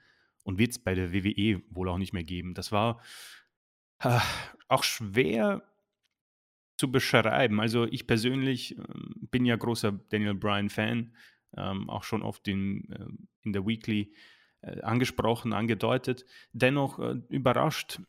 und 0.50 0.58
wird 0.58 0.72
es 0.72 0.80
bei 0.80 0.96
der 0.96 1.14
WWE 1.14 1.62
wohl 1.70 1.88
auch 1.90 2.00
nicht 2.00 2.12
mehr 2.12 2.24
geben. 2.24 2.56
Das 2.56 2.72
war 2.72 3.00
äh, 4.00 4.20
auch 4.68 4.84
schwer 4.84 5.62
zu 6.76 6.92
beschreiben. 6.92 7.62
Also 7.62 7.86
ich 7.86 8.08
persönlich 8.08 8.76
äh, 8.76 8.84
bin 9.30 9.46
ja 9.46 9.56
großer 9.56 9.92
Daniel 9.92 10.34
Bryan-Fan, 10.34 11.14
ähm, 11.56 11.90
auch 11.90 12.04
schon 12.04 12.24
oft 12.24 12.48
in, 12.48 12.92
äh, 12.92 13.06
in 13.44 13.54
der 13.54 13.68
Weekly 13.68 14.12
äh, 14.62 14.82
angesprochen, 14.82 15.54
angedeutet. 15.54 16.26
Dennoch 16.52 16.98
äh, 16.98 17.22
überrascht, 17.30 18.02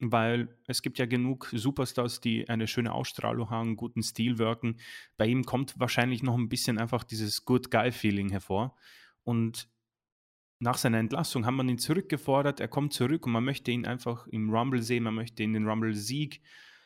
weil 0.00 0.48
es 0.66 0.82
gibt 0.82 0.98
ja 0.98 1.06
genug 1.06 1.48
Superstars, 1.52 2.20
die 2.20 2.48
eine 2.48 2.66
schöne 2.66 2.92
Ausstrahlung 2.92 3.50
haben, 3.50 3.76
guten 3.76 4.02
Stil 4.02 4.38
wirken. 4.38 4.80
Bei 5.16 5.26
ihm 5.26 5.44
kommt 5.44 5.78
wahrscheinlich 5.78 6.24
noch 6.24 6.36
ein 6.36 6.48
bisschen 6.48 6.78
einfach 6.78 7.04
dieses 7.04 7.44
Good 7.44 7.70
Guy-Feeling 7.70 8.30
hervor. 8.30 8.76
Und 9.22 9.68
nach 10.64 10.78
seiner 10.78 10.98
Entlassung 10.98 11.44
haben 11.44 11.56
wir 11.56 11.64
ihn 11.64 11.78
zurückgefordert, 11.78 12.58
er 12.58 12.68
kommt 12.68 12.94
zurück 12.94 13.26
und 13.26 13.32
man 13.32 13.44
möchte 13.44 13.70
ihn 13.70 13.84
einfach 13.84 14.26
im 14.28 14.48
Rumble 14.48 14.80
sehen, 14.82 15.04
man 15.04 15.14
möchte 15.14 15.42
ihn 15.42 15.52
den 15.52 15.68
Rumble-Sieg 15.68 16.40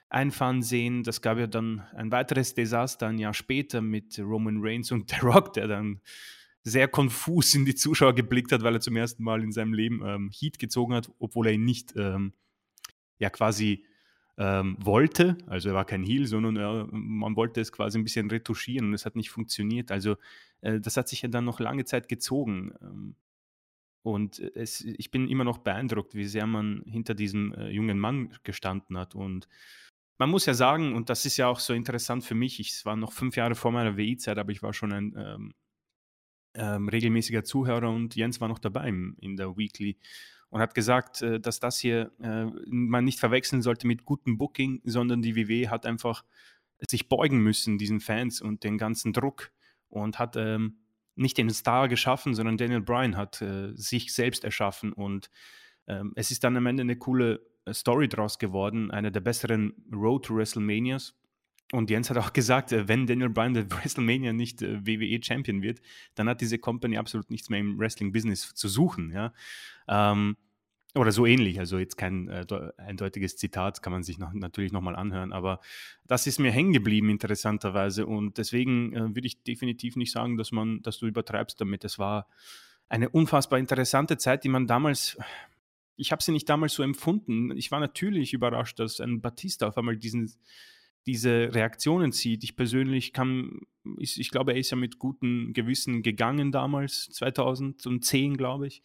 einfahren 0.08 0.62
sehen. 0.62 1.04
Das 1.04 1.22
gab 1.22 1.38
ja 1.38 1.46
dann 1.46 1.86
ein 1.94 2.10
weiteres 2.10 2.54
Desaster 2.54 3.06
ein 3.06 3.18
Jahr 3.18 3.34
später 3.34 3.80
mit 3.80 4.18
Roman 4.18 4.58
Reigns 4.60 4.90
und 4.90 5.08
The 5.10 5.20
Rock, 5.20 5.52
der 5.52 5.68
dann 5.68 6.00
sehr 6.64 6.88
konfus 6.88 7.54
in 7.54 7.64
die 7.64 7.76
Zuschauer 7.76 8.14
geblickt 8.14 8.50
hat, 8.50 8.64
weil 8.64 8.74
er 8.74 8.80
zum 8.80 8.96
ersten 8.96 9.22
Mal 9.22 9.44
in 9.44 9.52
seinem 9.52 9.72
Leben 9.72 10.02
ähm, 10.04 10.30
Heat 10.32 10.58
gezogen 10.58 10.94
hat, 10.94 11.08
obwohl 11.20 11.46
er 11.46 11.52
ihn 11.52 11.64
nicht 11.64 11.94
ähm, 11.96 12.32
ja 13.20 13.30
quasi 13.30 13.84
ähm, 14.38 14.76
wollte. 14.80 15.38
Also 15.46 15.68
er 15.68 15.76
war 15.76 15.84
kein 15.84 16.02
Heel, 16.02 16.26
sondern 16.26 16.56
er, 16.56 16.88
man 16.90 17.36
wollte 17.36 17.60
es 17.60 17.70
quasi 17.70 17.96
ein 17.96 18.04
bisschen 18.04 18.28
retuschieren 18.28 18.88
und 18.88 18.94
es 18.94 19.06
hat 19.06 19.14
nicht 19.14 19.30
funktioniert. 19.30 19.92
Also 19.92 20.16
äh, 20.62 20.80
das 20.80 20.96
hat 20.96 21.08
sich 21.08 21.22
ja 21.22 21.28
dann 21.28 21.44
noch 21.44 21.60
lange 21.60 21.84
Zeit 21.84 22.08
gezogen. 22.08 22.72
Ähm, 22.82 23.14
und 24.12 24.38
es, 24.38 24.80
ich 24.80 25.10
bin 25.10 25.28
immer 25.28 25.44
noch 25.44 25.58
beeindruckt, 25.58 26.14
wie 26.14 26.24
sehr 26.24 26.46
man 26.46 26.82
hinter 26.86 27.14
diesem 27.14 27.52
äh, 27.54 27.68
jungen 27.70 27.98
Mann 27.98 28.34
gestanden 28.42 28.98
hat. 28.98 29.14
Und 29.14 29.48
man 30.18 30.30
muss 30.30 30.46
ja 30.46 30.54
sagen, 30.54 30.94
und 30.94 31.10
das 31.10 31.26
ist 31.26 31.36
ja 31.36 31.48
auch 31.48 31.60
so 31.60 31.72
interessant 31.72 32.24
für 32.24 32.34
mich, 32.34 32.60
ich 32.60 32.84
war 32.84 32.96
noch 32.96 33.12
fünf 33.12 33.36
Jahre 33.36 33.54
vor 33.54 33.72
meiner 33.72 33.96
WI-Zeit, 33.96 34.38
aber 34.38 34.52
ich 34.52 34.62
war 34.62 34.72
schon 34.72 34.92
ein 34.92 35.14
ähm, 35.16 35.54
ähm, 36.54 36.88
regelmäßiger 36.88 37.44
Zuhörer 37.44 37.90
und 37.90 38.16
Jens 38.16 38.40
war 38.40 38.48
noch 38.48 38.58
dabei 38.58 38.88
im, 38.88 39.16
in 39.20 39.36
der 39.36 39.56
Weekly 39.56 39.98
und 40.50 40.60
hat 40.60 40.74
gesagt, 40.74 41.22
äh, 41.22 41.40
dass 41.40 41.60
das 41.60 41.78
hier 41.78 42.12
äh, 42.20 42.46
man 42.66 43.04
nicht 43.04 43.20
verwechseln 43.20 43.62
sollte 43.62 43.86
mit 43.86 44.04
gutem 44.04 44.38
Booking, 44.38 44.80
sondern 44.84 45.22
die 45.22 45.36
WW 45.36 45.68
hat 45.68 45.86
einfach 45.86 46.24
sich 46.88 47.08
beugen 47.08 47.38
müssen, 47.40 47.78
diesen 47.78 48.00
Fans 48.00 48.40
und 48.40 48.64
den 48.64 48.78
ganzen 48.78 49.12
Druck 49.12 49.52
und 49.88 50.18
hat 50.18 50.36
ähm, 50.36 50.78
nicht 51.18 51.38
den 51.38 51.50
Star 51.50 51.88
geschaffen, 51.88 52.34
sondern 52.34 52.56
Daniel 52.56 52.80
Bryan 52.80 53.16
hat 53.16 53.42
äh, 53.42 53.72
sich 53.74 54.12
selbst 54.14 54.44
erschaffen 54.44 54.92
und 54.92 55.30
ähm, 55.88 56.12
es 56.16 56.30
ist 56.30 56.44
dann 56.44 56.56
am 56.56 56.66
Ende 56.66 56.82
eine 56.82 56.96
coole 56.96 57.40
äh, 57.64 57.72
Story 57.72 58.08
draus 58.08 58.38
geworden, 58.38 58.90
eine 58.90 59.10
der 59.10 59.20
besseren 59.20 59.74
Road 59.92 60.26
to 60.26 60.36
WrestleManias. 60.36 61.14
Und 61.72 61.90
Jens 61.90 62.08
hat 62.10 62.18
auch 62.18 62.32
gesagt, 62.34 62.72
äh, 62.72 62.86
wenn 62.88 63.06
Daniel 63.06 63.30
Bryan 63.30 63.54
der 63.54 63.70
WrestleMania 63.70 64.32
nicht 64.32 64.62
äh, 64.62 64.86
WWE 64.86 65.20
Champion 65.22 65.62
wird, 65.62 65.80
dann 66.14 66.28
hat 66.28 66.40
diese 66.40 66.58
Company 66.58 66.98
absolut 66.98 67.30
nichts 67.30 67.48
mehr 67.48 67.60
im 67.60 67.78
Wrestling-Business 67.78 68.54
zu 68.54 68.68
suchen. 68.68 69.10
Ja? 69.12 69.32
Ähm, 69.88 70.36
oder 70.94 71.12
so 71.12 71.26
ähnlich, 71.26 71.58
also 71.58 71.78
jetzt 71.78 71.96
kein 71.96 72.28
äh, 72.28 72.46
eindeutiges 72.78 73.36
Zitat, 73.36 73.82
kann 73.82 73.92
man 73.92 74.02
sich 74.02 74.18
noch, 74.18 74.32
natürlich 74.32 74.72
nochmal 74.72 74.96
anhören, 74.96 75.32
aber 75.32 75.60
das 76.06 76.26
ist 76.26 76.38
mir 76.38 76.50
hängen 76.50 76.72
geblieben, 76.72 77.10
interessanterweise. 77.10 78.06
Und 78.06 78.38
deswegen 78.38 78.94
äh, 78.94 79.14
würde 79.14 79.26
ich 79.26 79.42
definitiv 79.42 79.96
nicht 79.96 80.12
sagen, 80.12 80.36
dass 80.36 80.50
man, 80.50 80.82
dass 80.82 80.98
du 80.98 81.06
übertreibst 81.06 81.60
damit. 81.60 81.84
Es 81.84 81.98
war 81.98 82.26
eine 82.88 83.10
unfassbar 83.10 83.58
interessante 83.58 84.16
Zeit, 84.16 84.44
die 84.44 84.48
man 84.48 84.66
damals, 84.66 85.18
ich 85.96 86.10
habe 86.10 86.22
sie 86.22 86.32
nicht 86.32 86.48
damals 86.48 86.72
so 86.72 86.82
empfunden. 86.82 87.54
Ich 87.56 87.70
war 87.70 87.80
natürlich 87.80 88.32
überrascht, 88.32 88.78
dass 88.78 89.00
ein 89.00 89.20
Batista 89.20 89.68
auf 89.68 89.76
einmal 89.76 89.98
diesen, 89.98 90.32
diese 91.06 91.54
Reaktionen 91.54 92.12
zieht. 92.12 92.44
Ich 92.44 92.56
persönlich 92.56 93.12
kann, 93.12 93.60
ich, 93.98 94.18
ich 94.18 94.30
glaube, 94.30 94.52
er 94.52 94.58
ist 94.58 94.70
ja 94.70 94.76
mit 94.78 94.98
gutem 94.98 95.52
Gewissen 95.52 96.02
gegangen 96.02 96.50
damals, 96.50 97.10
2010, 97.10 98.38
glaube 98.38 98.68
ich 98.68 98.82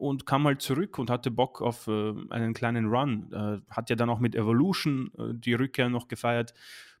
und 0.00 0.24
kam 0.24 0.46
halt 0.46 0.62
zurück 0.62 0.98
und 0.98 1.10
hatte 1.10 1.30
Bock 1.30 1.60
auf 1.60 1.86
äh, 1.86 2.14
einen 2.30 2.54
kleinen 2.54 2.86
Run. 2.86 3.30
Äh, 3.32 3.60
hat 3.70 3.90
ja 3.90 3.96
dann 3.96 4.08
auch 4.08 4.18
mit 4.18 4.34
Evolution 4.34 5.12
äh, 5.18 5.34
die 5.34 5.52
Rückkehr 5.52 5.90
noch 5.90 6.08
gefeiert, 6.08 6.54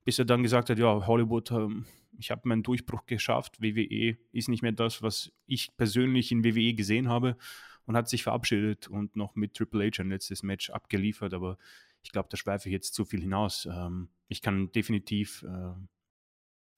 bis 0.04 0.18
er 0.18 0.26
dann 0.26 0.42
gesagt 0.42 0.68
hat, 0.68 0.78
ja, 0.78 1.06
Hollywood, 1.06 1.50
ähm, 1.50 1.86
ich 2.18 2.30
habe 2.30 2.42
meinen 2.44 2.62
Durchbruch 2.62 3.06
geschafft, 3.06 3.62
WWE 3.62 4.18
ist 4.32 4.50
nicht 4.50 4.62
mehr 4.62 4.72
das, 4.72 5.02
was 5.02 5.32
ich 5.46 5.74
persönlich 5.78 6.30
in 6.30 6.44
WWE 6.44 6.74
gesehen 6.74 7.08
habe 7.08 7.38
und 7.86 7.96
hat 7.96 8.08
sich 8.08 8.22
verabschiedet 8.22 8.88
und 8.88 9.16
noch 9.16 9.34
mit 9.34 9.54
Triple 9.54 9.86
H 9.86 10.02
ein 10.02 10.10
letztes 10.10 10.42
Match 10.42 10.68
abgeliefert, 10.68 11.32
aber 11.32 11.56
ich 12.02 12.12
glaube, 12.12 12.28
da 12.30 12.36
schweife 12.36 12.68
ich 12.68 12.72
jetzt 12.74 12.94
zu 12.94 13.06
viel 13.06 13.20
hinaus. 13.22 13.66
Ähm, 13.66 14.10
ich 14.28 14.42
kann 14.42 14.72
definitiv 14.72 15.42
äh, 15.42 15.72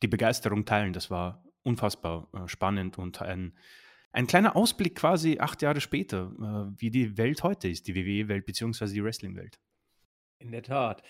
die 0.03 0.09
Begeisterung 0.09 0.65
teilen, 0.65 0.93
das 0.93 1.11
war 1.11 1.45
unfassbar 1.65 2.29
äh, 2.33 2.47
spannend 2.47 2.97
und 2.99 3.21
ein 3.21 3.55
ein 4.13 4.27
kleiner 4.27 4.57
Ausblick 4.57 4.95
quasi 4.95 5.39
acht 5.41 5.63
Jahre 5.63 5.81
später, 5.81 6.33
äh, 6.39 6.81
wie 6.81 6.91
die 6.91 7.17
Welt 7.17 7.43
heute 7.43 7.69
ist, 7.69 7.89
die 7.89 7.95
WWE-Welt 7.95 8.45
beziehungsweise 8.45 8.95
die 8.95 9.03
Wrestling-Welt. 9.03 9.59
In 10.39 10.53
der 10.53 10.63
Tat. 10.63 11.03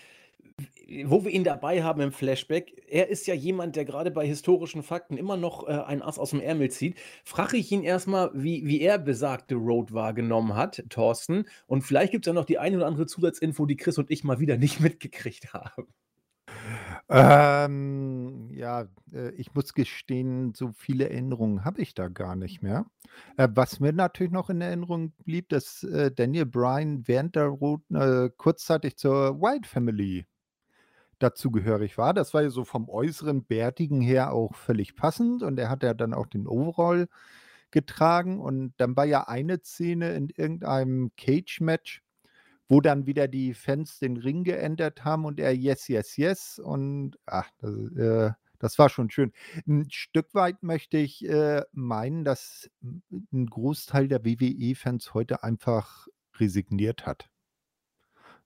Wo 1.05 1.23
wir 1.23 1.31
ihn 1.31 1.45
dabei 1.45 1.83
haben 1.83 2.01
im 2.01 2.11
Flashback, 2.11 2.83
er 2.87 3.07
ist 3.07 3.25
ja 3.27 3.33
jemand, 3.33 3.75
der 3.75 3.85
gerade 3.85 4.11
bei 4.11 4.27
historischen 4.27 4.83
Fakten 4.83 5.17
immer 5.17 5.37
noch 5.37 5.67
äh, 5.67 5.71
ein 5.71 6.01
Ass 6.01 6.19
aus 6.19 6.31
dem 6.31 6.41
Ärmel 6.41 6.69
zieht. 6.69 6.99
Frage 7.23 7.57
ich 7.57 7.71
ihn 7.71 7.83
erstmal, 7.83 8.29
wie, 8.33 8.65
wie 8.65 8.81
er 8.81 8.99
besagte 8.99 9.55
Road 9.55 9.93
wahrgenommen 9.93 10.55
hat, 10.55 10.83
Thorsten. 10.89 11.45
Und 11.65 11.81
vielleicht 11.81 12.11
gibt 12.11 12.25
es 12.25 12.27
ja 12.27 12.33
noch 12.33 12.45
die 12.45 12.59
eine 12.59 12.77
oder 12.77 12.87
andere 12.87 13.05
Zusatzinfo, 13.05 13.65
die 13.65 13.77
Chris 13.77 13.97
und 13.97 14.11
ich 14.11 14.23
mal 14.23 14.39
wieder 14.39 14.57
nicht 14.57 14.79
mitgekriegt 14.81 15.53
haben. 15.53 15.87
Ähm, 17.15 18.49
ja, 18.53 18.87
äh, 19.13 19.29
ich 19.35 19.53
muss 19.53 19.73
gestehen, 19.73 20.53
so 20.55 20.71
viele 20.71 21.09
Erinnerungen 21.11 21.63
habe 21.63 21.79
ich 21.81 21.93
da 21.93 22.07
gar 22.07 22.35
nicht 22.35 22.63
mehr. 22.63 22.87
Äh, 23.37 23.49
was 23.53 23.79
mir 23.79 23.93
natürlich 23.93 24.33
noch 24.33 24.49
in 24.49 24.61
Erinnerung 24.61 25.11
blieb, 25.23 25.49
dass 25.49 25.83
äh, 25.83 26.11
Daniel 26.11 26.47
Bryan 26.47 27.07
während 27.07 27.35
der 27.35 27.45
Road 27.47 27.81
äh, 27.91 28.29
kurzzeitig 28.35 28.97
zur 28.97 29.39
White 29.41 29.69
Family 29.69 30.25
dazugehörig 31.19 31.97
war. 31.97 32.13
Das 32.13 32.33
war 32.33 32.43
ja 32.43 32.49
so 32.51 32.65
vom 32.65 32.89
äußeren 32.89 33.45
Bärtigen 33.45 34.01
her 34.01 34.33
auch 34.33 34.55
völlig 34.55 34.95
passend 34.95 35.43
und 35.43 35.59
er 35.59 35.69
hat 35.69 35.83
ja 35.83 35.93
dann 35.95 36.13
auch 36.13 36.27
den 36.27 36.47
Overall 36.47 37.07
getragen 37.71 38.39
und 38.41 38.73
dann 38.77 38.95
war 38.97 39.05
ja 39.05 39.27
eine 39.27 39.59
Szene 39.63 40.13
in 40.13 40.29
irgendeinem 40.29 41.11
Cage-Match, 41.17 42.02
wo 42.73 42.81
dann 42.81 43.05
wieder 43.05 43.27
die 43.27 43.53
Fans 43.53 43.99
den 43.99 44.17
Ring 44.17 44.43
geändert 44.43 45.05
haben 45.05 45.25
und 45.25 45.39
er 45.39 45.53
yes, 45.53 45.87
yes, 45.89 46.17
yes 46.17 46.57
und 46.57 47.19
ach, 47.27 47.47
das, 47.59 47.91
äh, 47.95 48.31
das 48.57 48.79
war 48.79 48.89
schon 48.89 49.11
schön. 49.11 49.31
Ein 49.67 49.85
Stück 49.91 50.33
weit 50.33 50.63
möchte 50.63 50.97
ich 50.97 51.23
äh, 51.23 51.61
meinen, 51.71 52.23
dass 52.23 52.71
ein 53.11 53.45
Großteil 53.45 54.07
der 54.07 54.25
WWE-Fans 54.25 55.13
heute 55.13 55.43
einfach 55.43 56.07
resigniert 56.37 57.05
hat. 57.05 57.29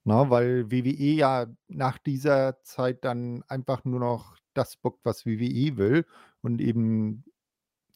Na, 0.04 0.28
weil 0.28 0.70
WWE 0.70 1.14
ja 1.14 1.46
nach 1.68 1.96
dieser 1.96 2.62
Zeit 2.64 3.06
dann 3.06 3.42
einfach 3.48 3.86
nur 3.86 4.00
noch 4.00 4.36
das 4.52 4.76
bockt, 4.76 5.06
was 5.06 5.24
WWE 5.24 5.78
will 5.78 6.04
und 6.42 6.60
eben 6.60 7.24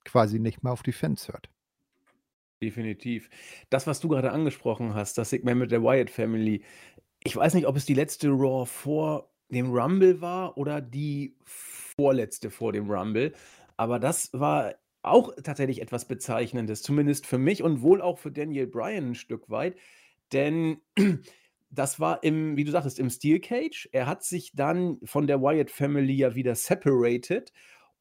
quasi 0.07 0.39
nicht 0.39 0.63
mehr 0.63 0.73
auf 0.73 0.83
die 0.83 0.93
Fans 0.93 1.29
hört. 1.29 1.51
Definitiv. 2.63 3.29
Das, 3.71 3.89
was 3.89 3.99
du 3.99 4.09
gerade 4.09 4.31
angesprochen 4.31 4.95
hast, 4.95 5.19
das 5.19 5.31
Segment 5.31 5.59
mit 5.59 5.73
der 5.73 5.83
Wyatt 5.83 6.11
Family, 6.11 6.63
ich 7.25 7.37
weiß 7.37 7.55
nicht, 7.55 7.67
ob 7.67 7.77
es 7.77 7.87
die 7.87 7.95
letzte 7.95 8.29
Raw 8.29 8.67
vor 8.67 9.33
dem 9.49 9.73
Rumble 9.73 10.21
war 10.21 10.57
oder 10.57 10.81
die 10.81 11.37
vorletzte 11.45 12.51
vor 12.51 12.73
dem 12.73 12.89
Rumble, 12.89 13.33
aber 13.77 13.99
das 13.99 14.31
war 14.33 14.77
auch 15.03 15.33
tatsächlich 15.43 15.83
etwas 15.83 16.07
Bezeichnendes, 16.07 16.83
zumindest 16.83 17.27
für 17.27 17.39
mich 17.39 17.65
und 17.65 17.83
wohl 17.83 18.01
auch 18.01 18.19
für 18.19 18.31
Daniel 18.31 18.69
Bryan 18.69 19.11
ein 19.11 19.15
Stück 19.17 19.51
weit, 19.51 19.77
denn 20.33 20.79
das 21.71 21.99
war 21.99 22.23
im, 22.23 22.57
wie 22.57 22.63
du 22.63 22.71
sagtest, 22.71 23.01
im 23.01 23.11
Steel 23.11 23.41
Cage. 23.41 23.89
Er 23.91 24.07
hat 24.07 24.23
sich 24.23 24.53
dann 24.55 24.99
von 25.03 25.27
der 25.27 25.43
Wyatt 25.43 25.73
Family 25.73 26.15
ja 26.15 26.37
wieder 26.37 26.55
separated 26.55 27.53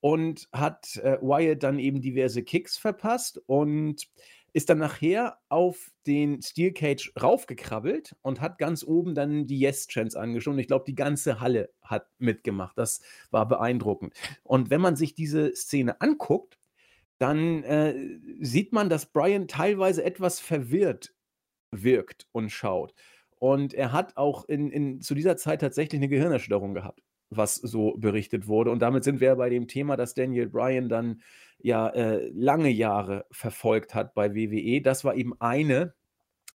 und 0.02 0.50
hat 0.52 0.98
äh, 0.98 1.18
Wyatt 1.22 1.64
dann 1.64 1.80
eben 1.80 2.02
diverse 2.02 2.44
Kicks 2.44 2.78
verpasst 2.78 3.42
und 3.46 4.08
ist 4.54 4.70
dann 4.70 4.80
nachher 4.80 5.40
auf 5.50 5.92
den 6.06 6.42
Steel 6.42 6.74
Cage 6.74 7.14
raufgekrabbelt 7.22 8.16
und 8.22 8.42
hat 8.42 8.58
ganz 8.58 8.84
oben 8.84 9.16
dann 9.16 9.48
die 9.48 9.60
Yes-Chance 9.60 10.20
angeschaut. 10.20 10.58
Ich 10.60 10.68
glaube, 10.68 10.86
die 10.86 10.96
ganze 10.96 11.40
Halle 11.40 11.72
hat 11.82 12.08
mitgemacht. 12.18 12.78
Das 12.78 13.02
war 13.30 13.48
beeindruckend. 13.48 14.14
Und 14.44 14.70
wenn 14.70 14.82
man 14.82 14.96
sich 14.96 15.16
diese 15.16 15.56
Szene 15.56 16.02
anguckt, 16.02 16.58
dann 17.18 17.64
äh, 17.64 18.20
sieht 18.40 18.74
man, 18.74 18.90
dass 18.90 19.06
Brian 19.06 19.48
teilweise 19.48 20.04
etwas 20.04 20.40
verwirrt 20.40 21.14
wirkt 21.72 22.28
und 22.32 22.50
schaut. 22.50 22.94
Und 23.40 23.74
er 23.74 23.92
hat 23.92 24.18
auch 24.18 24.46
in, 24.46 24.70
in, 24.70 25.02
zu 25.02 25.16
dieser 25.16 25.38
Zeit 25.38 25.62
tatsächlich 25.62 26.00
eine 26.00 26.10
Gehirnerschütterung 26.10 26.74
gehabt, 26.74 27.02
was 27.32 27.56
so 27.56 27.96
berichtet 27.98 28.48
wurde. 28.48 28.72
Und 28.72 28.80
damit 28.80 29.04
sind 29.04 29.20
wir 29.20 29.36
bei 29.36 29.50
dem 29.50 29.68
Thema, 29.68 29.98
das 29.98 30.14
Daniel 30.14 30.48
Bryan 30.48 30.90
dann 30.90 31.22
ja 31.60 31.90
äh, 31.90 32.30
lange 32.34 32.70
Jahre 32.70 33.26
verfolgt 33.32 33.96
hat 33.96 34.14
bei 34.14 34.36
WWE. 34.36 34.82
Das 34.82 35.04
war 35.04 35.16
eben 35.16 35.34
eine 35.40 35.94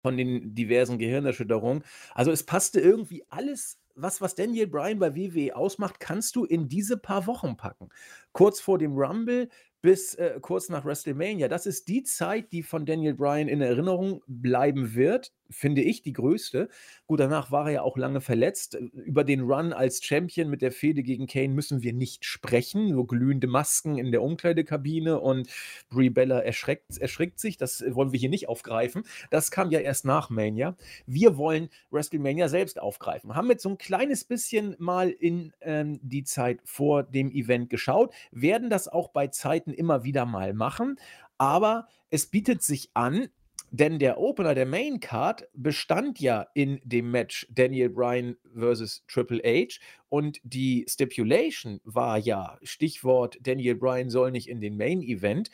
von 0.02 0.16
den 0.16 0.54
diversen 0.54 0.98
Gehirnerschütterungen. 0.98 1.82
Also 2.14 2.30
es 2.30 2.44
passte 2.44 2.80
irgendwie 2.80 3.24
alles 3.30 3.78
was, 3.96 4.20
was 4.20 4.34
Daniel 4.34 4.66
Bryan 4.66 4.98
bei 4.98 5.14
WWE 5.14 5.54
ausmacht, 5.54 6.00
kannst 6.00 6.36
du 6.36 6.44
in 6.44 6.68
diese 6.68 6.96
paar 6.96 7.26
Wochen 7.26 7.56
packen. 7.56 7.90
Kurz 8.32 8.60
vor 8.60 8.78
dem 8.78 8.96
Rumble 8.96 9.48
bis 9.82 10.14
äh, 10.14 10.38
kurz 10.40 10.68
nach 10.68 10.84
WrestleMania. 10.84 11.48
Das 11.48 11.66
ist 11.66 11.88
die 11.88 12.02
Zeit, 12.02 12.52
die 12.52 12.62
von 12.62 12.86
Daniel 12.86 13.14
Bryan 13.14 13.48
in 13.48 13.60
Erinnerung 13.60 14.22
bleiben 14.26 14.94
wird 14.94 15.32
finde 15.50 15.82
ich, 15.82 16.02
die 16.02 16.12
größte. 16.12 16.68
Gut, 17.06 17.20
danach 17.20 17.50
war 17.50 17.66
er 17.66 17.72
ja 17.72 17.82
auch 17.82 17.96
lange 17.96 18.20
verletzt. 18.20 18.74
Über 18.74 19.24
den 19.24 19.42
Run 19.42 19.72
als 19.72 20.02
Champion 20.02 20.48
mit 20.48 20.62
der 20.62 20.72
Fehde 20.72 21.02
gegen 21.02 21.26
Kane 21.26 21.48
müssen 21.48 21.82
wir 21.82 21.92
nicht 21.92 22.24
sprechen. 22.24 22.90
Nur 22.90 23.06
glühende 23.06 23.46
Masken 23.46 23.98
in 23.98 24.12
der 24.12 24.22
Umkleidekabine 24.22 25.20
und 25.20 25.48
Brie 25.90 26.10
Bella 26.10 26.40
erschreckt, 26.40 26.98
erschrickt 26.98 27.40
sich. 27.40 27.56
Das 27.56 27.84
wollen 27.94 28.12
wir 28.12 28.20
hier 28.20 28.28
nicht 28.28 28.48
aufgreifen. 28.48 29.04
Das 29.30 29.50
kam 29.50 29.70
ja 29.70 29.80
erst 29.80 30.04
nach 30.04 30.30
Mania. 30.30 30.76
Wir 31.06 31.36
wollen 31.36 31.68
WrestleMania 31.90 32.48
selbst 32.48 32.80
aufgreifen. 32.80 33.34
Haben 33.34 33.50
jetzt 33.50 33.62
so 33.62 33.70
ein 33.70 33.78
kleines 33.78 34.24
bisschen 34.24 34.76
mal 34.78 35.10
in 35.10 35.52
ähm, 35.60 36.00
die 36.02 36.24
Zeit 36.24 36.60
vor 36.64 37.02
dem 37.02 37.30
Event 37.30 37.70
geschaut, 37.70 38.12
werden 38.30 38.70
das 38.70 38.88
auch 38.88 39.08
bei 39.08 39.28
Zeiten 39.28 39.72
immer 39.72 40.04
wieder 40.04 40.26
mal 40.26 40.54
machen. 40.54 40.98
Aber 41.38 41.88
es 42.10 42.26
bietet 42.26 42.62
sich 42.62 42.90
an, 42.94 43.28
denn 43.76 43.98
der 43.98 44.20
Opener 44.20 44.54
der 44.54 44.66
Main 44.66 45.00
Card 45.00 45.48
bestand 45.52 46.20
ja 46.20 46.46
in 46.54 46.80
dem 46.84 47.10
Match 47.10 47.44
Daniel 47.50 47.88
Bryan 47.88 48.36
versus 48.56 49.04
Triple 49.08 49.42
H 49.44 49.80
und 50.08 50.38
die 50.44 50.86
Stipulation 50.88 51.80
war 51.82 52.16
ja, 52.16 52.56
Stichwort 52.62 53.36
Daniel 53.42 53.74
Bryan 53.74 54.10
soll 54.10 54.30
nicht 54.30 54.48
in 54.48 54.60
den 54.60 54.76
Main 54.76 55.02
Event, 55.02 55.50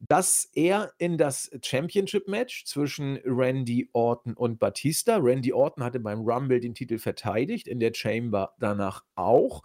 dass 0.00 0.50
er 0.52 0.92
in 0.98 1.16
das 1.16 1.48
Championship 1.62 2.26
Match 2.26 2.64
zwischen 2.64 3.20
Randy 3.24 3.88
Orton 3.92 4.34
und 4.34 4.58
Batista, 4.58 5.18
Randy 5.18 5.52
Orton 5.52 5.84
hatte 5.84 6.00
beim 6.00 6.22
Rumble 6.22 6.58
den 6.58 6.74
Titel 6.74 6.98
verteidigt, 6.98 7.68
in 7.68 7.78
der 7.78 7.94
Chamber 7.94 8.52
danach 8.58 9.04
auch. 9.14 9.62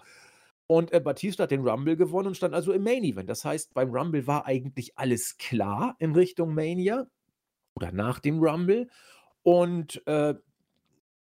Und 0.67 0.93
äh, 0.93 0.99
Batista 0.99 1.43
hat 1.43 1.51
den 1.51 1.67
Rumble 1.67 1.95
gewonnen 1.95 2.27
und 2.27 2.37
stand 2.37 2.53
also 2.53 2.71
im 2.71 2.83
Main 2.83 3.03
Event. 3.03 3.29
Das 3.29 3.45
heißt, 3.45 3.73
beim 3.73 3.89
Rumble 3.89 4.27
war 4.27 4.45
eigentlich 4.45 4.95
alles 4.95 5.37
klar 5.37 5.95
in 5.97 6.13
Richtung 6.13 6.53
Mania 6.53 7.07
oder 7.75 7.91
nach 7.91 8.19
dem 8.19 8.39
Rumble. 8.39 8.89
Und 9.43 10.05
äh, 10.07 10.35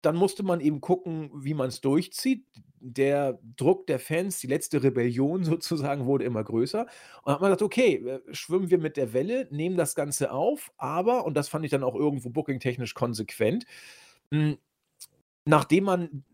dann 0.02 0.16
musste 0.16 0.42
man 0.42 0.60
eben 0.60 0.80
gucken, 0.80 1.30
wie 1.34 1.54
man 1.54 1.68
es 1.68 1.80
durchzieht. 1.80 2.46
Der 2.80 3.38
Druck 3.56 3.86
der 3.86 3.98
Fans, 3.98 4.38
die 4.38 4.46
letzte 4.46 4.82
Rebellion 4.82 5.44
sozusagen, 5.44 6.06
wurde 6.06 6.24
immer 6.24 6.44
größer. 6.44 6.86
Und 7.22 7.32
hat 7.32 7.40
man 7.40 7.50
gesagt, 7.50 7.62
okay, 7.62 7.96
äh, 7.96 8.20
schwimmen 8.34 8.70
wir 8.70 8.78
mit 8.78 8.96
der 8.96 9.12
Welle, 9.12 9.48
nehmen 9.50 9.76
das 9.76 9.94
Ganze 9.94 10.32
auf, 10.32 10.72
aber, 10.76 11.24
und 11.24 11.34
das 11.34 11.48
fand 11.48 11.64
ich 11.64 11.70
dann 11.70 11.84
auch 11.84 11.94
irgendwo 11.94 12.30
bookingtechnisch 12.30 12.94
konsequent, 12.94 13.64
hm, 14.30 14.58
nachdem 15.46 15.84
man 15.84 16.24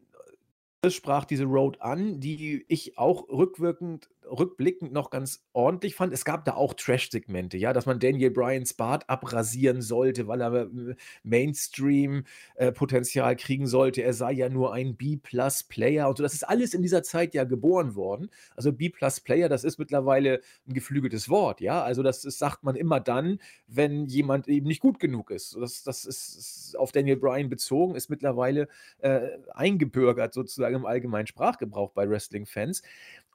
es 0.82 0.94
sprach 0.94 1.24
diese 1.26 1.44
Road 1.44 1.80
an, 1.82 2.20
die 2.20 2.64
ich 2.68 2.96
auch 2.96 3.28
rückwirkend 3.28 4.08
rückblickend 4.24 4.92
noch 4.92 5.10
ganz 5.10 5.44
ordentlich 5.52 5.94
fand. 5.94 6.12
Es 6.12 6.24
gab 6.24 6.44
da 6.44 6.54
auch 6.54 6.74
Trash-Segmente, 6.74 7.56
ja, 7.56 7.72
dass 7.72 7.86
man 7.86 7.98
Daniel 7.98 8.30
Bryans 8.30 8.74
Bart 8.74 9.08
abrasieren 9.08 9.82
sollte, 9.82 10.28
weil 10.28 10.40
er 10.40 10.54
äh, 10.54 10.94
Mainstream-Potenzial 11.22 13.32
äh, 13.32 13.36
kriegen 13.36 13.66
sollte. 13.66 14.02
Er 14.02 14.14
sei 14.14 14.32
ja 14.32 14.48
nur 14.48 14.72
ein 14.72 14.96
B-Plus-Player 14.96 16.08
und 16.08 16.18
so. 16.18 16.22
Das 16.22 16.34
ist 16.34 16.48
alles 16.48 16.74
in 16.74 16.82
dieser 16.82 17.02
Zeit 17.02 17.34
ja 17.34 17.44
geboren 17.44 17.96
worden. 17.96 18.30
Also 18.54 18.72
B-Plus-Player, 18.72 19.48
das 19.48 19.64
ist 19.64 19.78
mittlerweile 19.78 20.40
ein 20.68 20.74
geflügeltes 20.74 21.28
Wort, 21.28 21.60
ja. 21.60 21.82
Also 21.82 22.02
das, 22.02 22.22
das, 22.22 22.40
sagt 22.40 22.64
man 22.64 22.74
immer 22.74 23.00
dann, 23.00 23.38
wenn 23.66 24.06
jemand 24.06 24.48
eben 24.48 24.66
nicht 24.66 24.80
gut 24.80 24.98
genug 24.98 25.30
ist. 25.30 25.56
Das, 25.60 25.82
das 25.82 26.06
ist, 26.06 26.36
ist 26.36 26.78
auf 26.78 26.92
Daniel 26.92 27.16
Bryan 27.16 27.50
bezogen, 27.50 27.94
ist 27.94 28.08
mittlerweile 28.08 28.68
äh, 29.00 29.28
eingebürgert 29.52 30.32
sozusagen 30.32 30.76
im 30.76 30.86
allgemeinen 30.86 31.26
Sprachgebrauch 31.26 31.90
bei 31.90 32.08
Wrestling-Fans. 32.08 32.82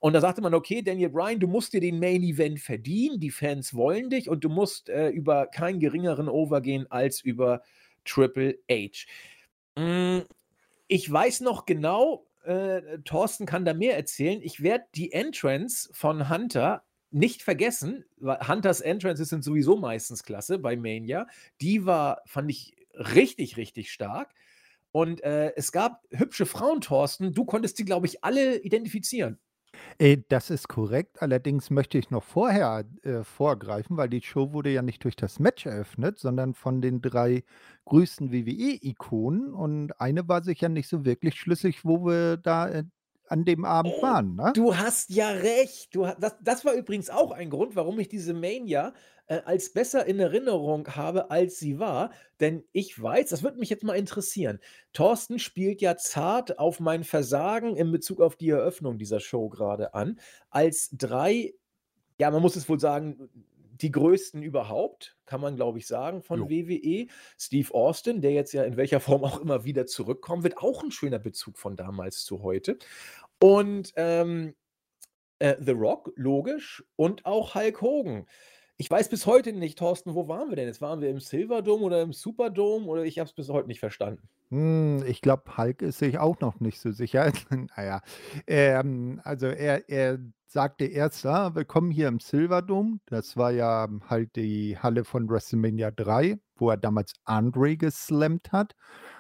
Und 0.06 0.14
da 0.14 0.22
sagte 0.22 0.40
man, 0.40 0.54
okay, 0.54 0.84
Daniel 0.84 1.10
Bryan, 1.10 1.40
du 1.40 1.48
musst 1.48 1.74
dir 1.74 1.82
den 1.82 1.98
Main 1.98 2.22
Event 2.22 2.60
verdienen, 2.60 3.20
die 3.20 3.32
Fans 3.32 3.74
wollen 3.74 4.12
dich 4.12 4.30
und 4.30 4.44
du 4.44 4.50
musst 4.50 4.88
äh, 4.88 5.10
über 5.10 5.48
keinen 5.48 5.80
geringeren 5.80 6.30
Over 6.30 6.62
gehen 6.62 6.86
als 6.92 7.22
über 7.22 7.64
Triple 8.04 8.60
H. 8.70 9.08
Mm, 9.76 10.20
ich 10.88 11.12
weiß 11.12 11.42
noch 11.42 11.66
genau, 11.66 12.28
äh, 12.44 13.00
Thorsten 13.04 13.48
kann 13.48 13.66
da 13.66 13.74
mehr 13.74 13.98
erzählen. 13.98 14.42
Ich 14.44 14.62
werde 14.62 14.86
die 14.94 15.12
Entrance 15.12 15.90
von 15.92 16.30
Hunter 16.30 16.84
nicht 17.10 17.42
vergessen, 17.42 18.06
weil 18.18 18.48
Hunters 18.48 18.82
Entrances 18.82 19.30
sind 19.30 19.44
sowieso 19.44 19.76
meistens 19.76 20.22
klasse 20.22 20.60
bei 20.60 20.76
Mania. 20.76 21.26
Die 21.62 21.88
war, 21.88 22.22
fand 22.28 22.52
ich 22.52 22.76
richtig, 22.94 23.58
richtig 23.58 23.92
stark. 23.92 24.36
Und 24.92 25.24
äh, 25.24 25.52
es 25.56 25.72
gab 25.72 26.04
hübsche 26.12 26.46
Frauen, 26.46 26.82
Thorsten. 26.82 27.34
Du 27.34 27.44
konntest 27.44 27.80
die, 27.80 27.86
glaube 27.86 28.06
ich, 28.06 28.24
alle 28.24 28.60
identifizieren. 28.60 29.40
Äh, 29.98 30.18
das 30.30 30.50
ist 30.50 30.68
korrekt. 30.68 31.22
Allerdings 31.22 31.70
möchte 31.70 31.98
ich 31.98 32.10
noch 32.12 32.24
vorher 32.24 32.86
äh, 33.04 33.24
vorgreifen, 33.24 33.98
weil 33.98 34.10
die 34.10 34.22
Show 34.22 34.54
wurde 34.54 34.70
ja 34.72 34.82
nicht 34.82 35.04
durch 35.04 35.16
das 35.16 35.40
Match 35.40 35.66
eröffnet, 35.66 36.20
sondern 36.20 36.54
von 36.54 36.82
den 36.82 37.02
drei 37.02 37.44
größten 37.86 38.32
WWE-Ikonen. 38.32 39.54
Und 39.54 40.00
eine 40.00 40.28
war 40.28 40.44
sicher 40.44 40.70
nicht 40.70 40.90
so 40.90 41.06
wirklich 41.06 41.36
schlüssig, 41.36 41.86
wo 41.86 42.06
wir 42.06 42.38
da 42.38 42.70
äh, 42.70 42.84
an 43.28 43.46
dem 43.46 43.66
Abend 43.66 43.94
Oh, 43.98 44.02
waren, 44.02 44.36
ne? 44.36 44.52
du 44.54 44.76
hast 44.78 45.10
ja 45.10 45.30
recht. 45.30 45.96
Du, 45.96 46.08
das, 46.20 46.36
das 46.42 46.66
war 46.66 46.74
übrigens 46.74 47.10
auch 47.10 47.32
ein 47.32 47.50
Grund, 47.50 47.76
warum 47.76 48.00
ich 48.00 48.08
diese 48.08 48.34
Mania 48.34 48.94
äh, 49.28 49.42
als 49.46 49.74
besser 49.74 50.06
in 50.06 50.20
Erinnerung 50.20 50.88
habe, 50.96 51.32
als 51.32 51.58
sie 51.58 51.80
war. 51.80 52.12
Denn 52.40 52.64
ich 52.72 53.02
weiß, 53.02 53.30
das 53.30 53.44
würde 53.44 53.60
mich 53.60 53.70
jetzt 53.70 53.84
mal 53.84 53.96
interessieren. 53.96 54.60
Thorsten 54.94 55.40
spielt 55.40 55.82
ja 55.82 55.98
zart 55.98 56.60
auf 56.60 56.80
mein 56.80 57.04
Versagen 57.04 57.76
in 57.76 57.92
Bezug 57.92 58.22
auf 58.22 58.36
die 58.36 58.50
Eröffnung 58.50 58.98
dieser 58.98 59.20
Show 59.20 59.50
gerade 59.50 59.94
an, 59.94 60.20
als 60.50 60.90
drei, 60.92 61.54
ja, 62.18 62.32
man 62.32 62.42
muss 62.42 62.56
es 62.56 62.70
wohl 62.70 62.80
sagen, 62.80 63.30
die 63.82 63.92
größten 63.92 64.42
überhaupt, 64.42 65.18
kann 65.26 65.42
man 65.42 65.56
glaube 65.56 65.80
ich 65.80 65.88
sagen, 65.88 66.22
von 66.22 66.40
Jo. 66.40 66.50
WWE. 66.50 67.08
Steve 67.38 67.74
Austin, 67.74 68.22
der 68.22 68.32
jetzt 68.32 68.54
ja 68.54 68.64
in 68.64 68.78
welcher 68.78 69.00
Form 69.00 69.24
auch 69.24 69.40
immer 69.40 69.66
wieder 69.66 69.86
zurückkommt, 69.86 70.44
wird 70.44 70.58
auch 70.58 70.84
ein 70.84 70.92
schöner 70.92 71.20
Bezug 71.20 71.58
von 71.58 71.76
damals 71.76 72.24
zu 72.24 72.42
heute. 72.42 72.78
Und 73.40 73.94
ähm, 73.96 74.56
äh, 75.40 75.56
The 75.60 75.72
Rock, 75.72 76.12
logisch, 76.16 76.84
und 76.96 77.26
auch 77.26 77.56
Hulk 77.56 77.82
Hogan. 77.82 78.26
Ich 78.78 78.90
weiß 78.90 79.10
bis 79.10 79.26
heute 79.26 79.54
nicht, 79.54 79.78
Thorsten, 79.80 80.16
wo 80.16 80.28
waren 80.28 80.50
wir 80.50 80.56
denn 80.58 80.68
jetzt? 80.68 80.82
Waren 80.82 81.02
wir 81.02 81.10
im 81.10 81.20
Silverdome 81.20 81.84
oder 81.84 82.02
im 82.02 82.14
Superdome 82.14 82.86
oder 82.86 83.04
ich 83.04 83.20
habe 83.20 83.28
es 83.28 83.34
bis 83.34 83.50
heute 83.50 83.68
nicht 83.68 83.80
verstanden. 83.80 84.28
Hm, 84.52 85.04
ich 85.08 85.22
glaube, 85.22 85.58
Hulk 85.58 85.82
ist 85.82 85.98
sich 86.00 86.20
auch 86.20 86.40
noch 86.40 86.60
nicht 86.60 86.80
so 86.80 86.92
sicher. 86.92 87.32
Naja, 87.78 88.02
ähm, 88.48 89.20
also 89.24 89.48
er 89.48 89.90
er 89.90 90.20
sagte 90.48 90.86
erst: 90.86 91.24
„Ja, 91.24 91.56
willkommen 91.56 91.90
hier 91.92 92.08
im 92.08 92.20
Silverdome.“ 92.20 93.00
Das 93.08 93.36
war 93.38 93.52
ja 93.52 93.88
halt 94.08 94.36
die 94.36 94.78
Halle 94.78 95.04
von 95.04 95.28
WrestleMania 95.30 95.90
3, 95.92 96.38
wo 96.58 96.70
er 96.70 96.78
damals 96.78 97.14
Andre 97.26 97.76
geslammt 97.76 98.52
hat. 98.52 98.76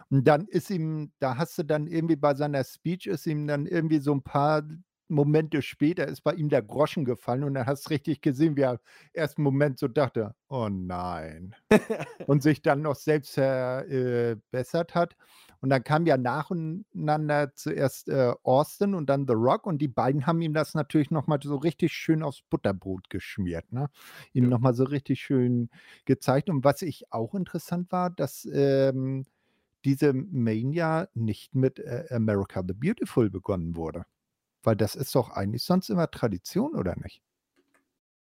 Und 0.09 0.27
dann 0.27 0.47
ist 0.47 0.69
ihm 0.71 1.11
da 1.19 1.37
hast 1.37 1.57
du 1.57 1.63
dann 1.63 1.87
irgendwie 1.87 2.15
bei 2.17 2.35
seiner 2.35 2.63
Speech 2.63 3.07
ist 3.07 3.27
ihm 3.27 3.47
dann 3.47 3.65
irgendwie 3.67 3.99
so 3.99 4.13
'n 4.13 4.23
paar 4.23 4.63
Momente 5.09 5.61
später 5.61 6.07
ist 6.07 6.21
bei 6.21 6.33
ihm 6.33 6.49
der 6.49 6.61
Groschen 6.63 7.05
gefallen 7.05 7.43
und 7.43 7.53
dann 7.55 7.65
hast 7.67 7.89
richtig 7.89 8.21
gesehen, 8.21 8.57
wie 8.57 8.61
er 8.61 8.79
erst 9.13 9.37
'n 9.39 9.43
Moment 9.43 9.79
so 9.79 9.87
dachte: 9.87 10.35
„Oh 10.49 10.69
nein.“ 10.69 11.55
Und 12.27 12.43
sich 12.43 12.61
dann 12.63 12.81
noch 12.83 12.95
selbst 12.95 13.35
ver 13.35 13.87
äh, 13.89 14.37
hat. 14.53 15.15
Und 15.61 15.69
dann 15.69 15.83
kam 15.83 16.05
ja 16.07 16.17
nacheinander 16.17 17.53
zuerst, 17.55 18.09
äh, 18.09 18.33
Austin 18.43 18.95
und 18.95 19.07
dann 19.09 19.27
The 19.27 19.33
Rock 19.35 19.67
und 19.67 19.79
die 19.81 19.87
beiden 19.89 20.25
haben 20.27 20.41
ihm 20.41 20.53
das 20.53 20.73
natürlich 20.75 21.11
noch 21.11 21.27
mal 21.27 21.39
so 21.43 21.55
richtig 21.57 21.93
schön 21.93 22.23
aufs 22.23 22.41
Butterbrot 22.49 23.09
geschmiert, 23.11 23.71
ne? 23.73 23.89
Ihm 24.33 24.47
Ja. 24.47 24.49
noch 24.49 24.59
mal 24.59 24.73
so 24.75 24.85
richtig 24.85 25.21
schön 25.21 25.69
gezeigt. 26.05 26.49
Und 26.49 26.63
was 26.63 26.81
ich 26.83 27.11
auch 27.13 27.35
interessant 27.35 27.91
war, 27.91 28.09
dass, 28.11 28.47
ähm, 28.51 29.25
diese 29.85 30.13
Mania 30.13 31.09
nicht 31.15 31.55
mit, 31.55 31.79
äh, 31.79 32.05
„America 32.11 32.63
the 32.67 32.73
Beautiful“ 32.75 33.29
begonnen 33.31 33.75
wurde. 33.77 34.05
Weil 34.65 34.75
das 34.75 34.95
ist 34.95 35.13
doch 35.15 35.29
eigentlich 35.29 35.63
sonst 35.63 35.89
immer 35.89 36.09
Tradition, 36.09 36.75
oder 36.75 36.95
nicht? 36.95 37.21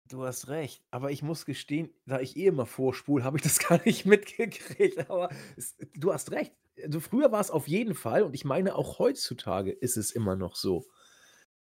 Du 0.08 0.24
hast 0.24 0.48
recht, 0.48 0.84
aber 0.90 1.10
ich 1.10 1.22
muss 1.22 1.46
gestehen, 1.46 1.90
da 2.06 2.20
ich 2.20 2.36
eh 2.36 2.46
immer 2.46 2.66
vorspule, 2.66 3.24
habe 3.24 3.38
ich 3.38 3.42
das 3.42 3.58
gar 3.68 3.80
nicht 3.84 4.04
mitgekriegt, 4.04 5.10
aber 5.10 5.30
es 5.56 5.76
du 5.94 6.12
hast 6.12 6.32
recht. 6.32 6.52
Also, 6.82 7.00
früher 7.00 7.32
war 7.32 7.40
es 7.40 7.50
auf 7.50 7.68
jeden 7.68 7.94
Fall 7.94 8.22
und 8.22 8.34
ich 8.34 8.44
meine, 8.44 8.74
auch 8.74 8.98
heutzutage 8.98 9.70
ist 9.70 9.96
es 9.96 10.10
immer 10.10 10.36
noch 10.36 10.56
so. 10.56 10.84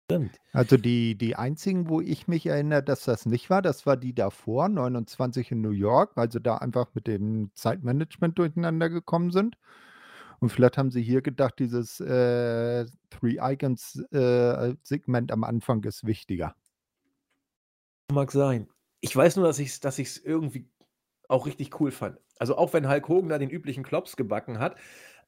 Stimmt. 0.10 0.38
Also, 0.54 0.78
die 0.78 1.18
die 1.18 1.36
einzigen, 1.36 1.90
wo 1.90 2.02
ich 2.02 2.28
mich 2.28 2.46
erinnere, 2.46 2.84
dass 2.84 3.06
das 3.06 3.26
nicht 3.26 3.50
war, 3.50 3.62
das 3.62 3.86
war 3.86 3.96
die 3.98 4.14
davor, 4.14 4.68
29 4.70 5.52
in 5.52 5.62
New 5.62 5.72
York, 5.72 6.16
weil 6.16 6.32
sie 6.32 6.42
da 6.42 6.58
einfach 6.58 6.88
mit 6.94 7.08
dem 7.08 7.52
Zeitmanagement 7.56 8.38
durcheinander 8.40 8.90
gekommen 8.90 9.32
sind. 9.32 9.58
Und 10.40 10.50
vielleicht 10.50 10.78
haben 10.78 10.92
sie 10.92 11.02
hier 11.02 11.22
gedacht, 11.22 11.60
dieses, 11.60 12.00
äh, 12.00 12.86
Three 13.10 13.38
Icons, 13.42 14.02
äh, 14.12 14.76
Segment 14.84 15.32
am 15.32 15.44
Anfang 15.44 15.84
ist 15.84 16.06
wichtiger. 16.06 16.56
Mag 18.12 18.32
sein. 18.32 18.68
Ich 19.02 19.16
weiß 19.16 19.36
nur, 19.36 19.46
dass 19.46 19.60
ich's 19.60 19.80
dass 19.80 20.00
ich's 20.00 20.18
irgendwie 20.18 20.70
auch 21.28 21.46
richtig 21.46 21.80
cool 21.80 21.92
fand. 21.92 22.18
Also, 22.38 22.58
auch 22.58 22.74
wenn 22.74 22.90
Hulk 22.90 23.08
Hogan 23.08 23.30
da 23.30 23.38
den 23.38 23.50
üblichen 23.50 23.84
Klops 23.84 24.16
gebacken 24.16 24.60
hat, 24.60 24.78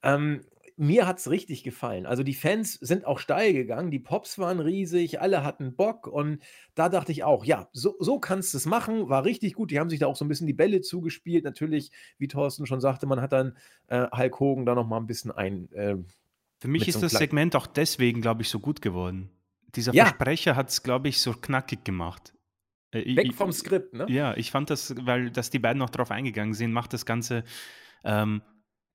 ähm, 0.04 0.46
mir 0.82 1.08
hat's 1.08 1.30
richtig 1.30 1.64
gefallen. 1.64 2.06
Also, 2.08 2.24
die 2.24 2.34
Fans 2.36 2.74
sind 2.76 3.06
auch 3.06 3.20
steil 3.20 3.54
gegangen, 3.54 3.92
die 3.92 4.00
Pops 4.00 4.40
waren 4.40 4.60
riesig, 4.60 5.22
alle 5.22 5.44
hatten 5.46 5.76
Bock 5.78 6.08
und 6.08 6.44
da 6.76 6.90
dachte 6.90 7.12
ich 7.14 7.24
auch: 7.24 7.46
„Ja, 7.46 7.70
so 7.74 7.96
so 8.00 8.20
kannst 8.20 8.54
du's 8.54 8.66
machen“, 8.66 9.10
war 9.10 9.26
richtig 9.26 9.54
gut. 9.56 9.72
Die 9.72 9.80
haben 9.80 9.90
sich 9.92 10.00
da 10.00 10.08
auch 10.08 10.16
so 10.18 10.26
'n 10.26 10.30
bisschen 10.30 10.48
die 10.48 10.54
Bälle 10.54 10.82
zugespielt. 10.82 11.46
Natürlich, 11.46 11.92
wie 12.18 12.28
Thorsten 12.28 12.66
schon 12.68 12.82
sagte, 12.82 13.08
man 13.08 13.22
hat 13.22 13.34
dann, 13.34 13.58
äh, 13.88 14.08
Hulk 14.16 14.40
Hogan 14.40 14.66
da 14.66 14.76
noch 14.76 14.88
mal 14.88 14.98
'n 15.00 15.08
bisschen 15.08 15.32
ein 15.32 15.70
ähm, 15.76 16.08
Für 16.62 16.68
mich 16.68 16.88
ist 16.88 17.02
so 17.02 17.02
das 17.02 17.18
Segment 17.18 17.56
auch 17.56 17.66
deswegen, 17.66 18.22
glaube 18.22 18.44
ich, 18.44 18.50
so 18.50 18.60
gut 18.60 18.84
geworden. 18.84 19.32
Dieser 19.74 19.94
Ja. 19.94 20.22
Versprecher 20.22 20.56
hat's, 20.56 20.84
glaube 20.84 21.08
ich, 21.10 21.20
so 21.20 21.34
knackig 21.34 21.84
gemacht. 21.84 22.34
Äh, 22.94 23.02
Weg 23.18 23.34
i 23.34 23.34
vom 23.34 23.52
Skript, 23.52 23.94
ne? 23.94 24.16
ja, 24.16 24.36
ich 24.38 24.52
fand 24.52 24.70
das 24.72 24.96
weil 25.06 25.32
dass 25.32 25.50
die 25.52 25.60
beiden 25.60 25.80
noch 25.80 25.90
drauf 25.92 26.12
eingegangen 26.12 26.54
sind, 26.56 26.74
macht 26.74 26.94
das 26.94 27.06
Ganze, 27.06 27.44
ähm, 28.06 28.44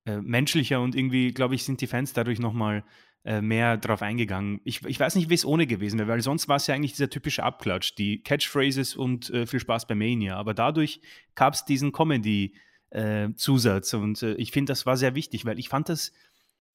äh, 0.06 0.20
menschlicher 0.20 0.80
und 0.80 0.94
irgendwie, 0.94 1.32
glaube 1.32 1.54
ich, 1.54 1.64
sind 1.64 1.80
die 1.80 1.86
Fans 1.86 2.12
dadurch 2.12 2.38
noch 2.38 2.52
mal, 2.52 2.84
äh, 3.24 3.40
mehr 3.42 3.76
drauf 3.76 4.02
eingegangen. 4.02 4.60
Ich 4.62 4.84
ich 4.84 5.00
weiß 5.00 5.16
nicht, 5.16 5.28
wie's 5.28 5.44
ohne 5.44 5.66
gewesen 5.66 5.98
wäre, 5.98 6.08
weil 6.08 6.20
sonst 6.20 6.48
war's 6.48 6.68
ja 6.68 6.76
eigentlich 6.76 6.92
dieser 6.92 7.10
typische 7.10 7.42
Abklatsch, 7.42 7.94
die 7.98 8.22
Catchphrases 8.22 8.94
und, 8.94 9.30
äh, 9.30 9.46
viel 9.46 9.58
Spaß 9.58 9.88
bei 9.88 9.96
Mania. 9.96 10.36
Aber 10.36 10.54
dadurch 10.54 11.00
gab's 11.34 11.64
diesen 11.64 11.90
Comedy, 11.90 12.54
äh, 12.90 13.30
Zusatz 13.34 13.92
und, 13.94 14.22
äh, 14.22 14.34
ich 14.34 14.52
finde, 14.52 14.70
das 14.70 14.86
war 14.86 14.96
sehr 14.96 15.16
wichtig, 15.16 15.44
weil 15.44 15.58
ich 15.58 15.68
fand 15.68 15.88
das 15.88 16.12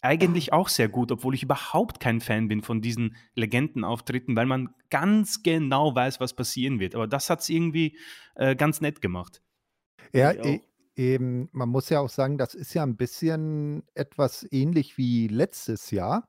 eigentlich 0.01 0.51
auch 0.51 0.67
sehr 0.67 0.89
gut, 0.89 1.11
obwohl 1.11 1.35
ich 1.35 1.43
überhaupt 1.43 1.99
kein 1.99 2.19
Fan 2.19 2.49
bin 2.49 2.61
von 2.61 2.81
diesen 2.81 3.15
Legendenauftritten, 3.35 4.35
weil 4.35 4.47
man 4.47 4.73
ganz 4.89 5.43
genau 5.43 5.95
weiß, 5.95 6.19
was 6.19 6.35
passieren 6.35 6.79
wird. 6.79 6.95
Aber 6.95 7.07
das 7.07 7.29
hat's 7.29 7.47
irgendwie, 7.47 7.97
äh, 8.35 8.55
ganz 8.57 8.81
nett 8.81 9.01
gemacht. 9.01 9.41
Ja, 10.11 10.33
Ich. 10.33 10.61
Eben, 10.95 11.49
man 11.53 11.69
muss 11.69 11.89
ja 11.89 11.99
auch 12.01 12.09
sagen, 12.09 12.37
das 12.37 12.53
ist 12.55 12.73
ja 12.73 12.83
'n 12.83 12.97
bisschen 12.97 13.83
etwas 13.95 14.45
ähnlich 14.51 14.97
wie 14.97 15.27
letztes 15.27 15.91
Jahr, 15.91 16.27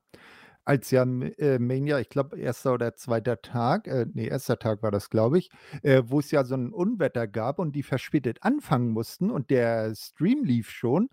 als 0.65 0.91
ja 0.91 1.03
äh, 1.03 1.59
Mania, 1.59 1.99
ich 1.99 2.09
glaube, 2.09 2.37
1. 2.37 2.73
oder 2.73 2.95
2. 2.95 3.37
Tag, 3.41 3.87
äh, 3.87 4.05
ne, 4.13 4.29
1. 4.29 4.57
Tag 4.57 4.83
war 4.83 4.91
das, 4.91 5.09
glaube 5.09 5.39
ich, 5.39 5.49
äh, 5.83 6.03
wo 6.07 6.19
es 6.19 6.31
ja 6.31 6.43
so 6.45 6.55
'n 6.55 6.73
Unwetter 6.73 7.27
gab 7.27 7.59
und 7.59 7.73
die 7.75 7.83
verspätet 7.83 8.39
anfangen 8.43 8.89
mussten 8.91 9.31
und 9.31 9.49
der 9.51 9.93
Stream 9.95 10.43
lief 10.45 10.69
schon 10.71 11.09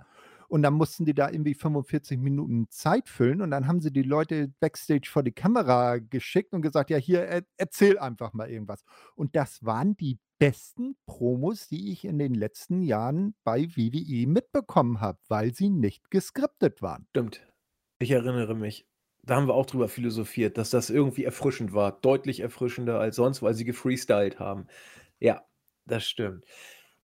und 0.51 0.63
dann 0.63 0.75
mussten 0.75 1.05
die 1.07 1.15
da 1.15 1.31
irgendwie 1.31 1.55
45 1.55 2.19
Minuten 2.19 2.67
Zeit 2.71 3.09
füllen 3.09 3.41
und 3.43 3.51
dann 3.51 3.67
haben 3.67 3.81
sie 3.81 3.93
die 3.93 4.03
Leute 4.03 4.53
backstage 4.61 5.09
vor 5.11 5.23
die 5.23 5.33
Kamera 5.33 5.99
geschickt 5.99 6.53
und 6.53 6.63
gesagt: 6.63 6.91
„Ja, 6.91 6.99
hier, 6.99 7.23
er 7.23 7.43
erzähl 7.57 7.99
einfach 7.99 8.33
mal 8.33 8.51
irgendwas.“ 8.51 8.83
Und 9.15 9.37
das 9.37 9.65
waren 9.65 9.97
die 9.97 10.19
besten 10.39 10.97
Promos, 11.07 11.69
die 11.69 11.93
ich 11.93 12.05
in 12.05 12.19
den 12.19 12.35
letzten 12.35 12.83
Jahren 12.83 13.35
bei 13.45 13.69
WWE 13.77 14.27
mitbekommen 14.27 15.01
habe, 15.01 15.19
weil 15.29 15.55
sie 15.55 15.71
nicht 15.71 16.11
geskriptet 16.11 16.83
waren. 16.83 17.07
Stimmt. 17.13 17.47
Ich 18.01 18.11
erinnere 18.11 18.55
mich. 18.55 18.87
Da 19.23 19.37
haben 19.37 19.47
wir 19.49 19.55
auch 19.55 19.67
drüber 19.67 19.89
philosophiert, 19.89 20.57
dass 20.59 20.71
das 20.71 20.91
irgendwie 20.91 21.25
erfrischend 21.25 21.73
war, 21.75 22.01
deutlich 22.01 22.41
erfrischender 22.41 22.99
als 23.01 23.17
sonst, 23.17 23.43
weil 23.43 23.55
sie 23.55 23.65
gefreestylt 23.65 24.39
haben. 24.39 24.67
Ja, 25.21 25.47
das 25.87 26.05
stimmt. 26.07 26.47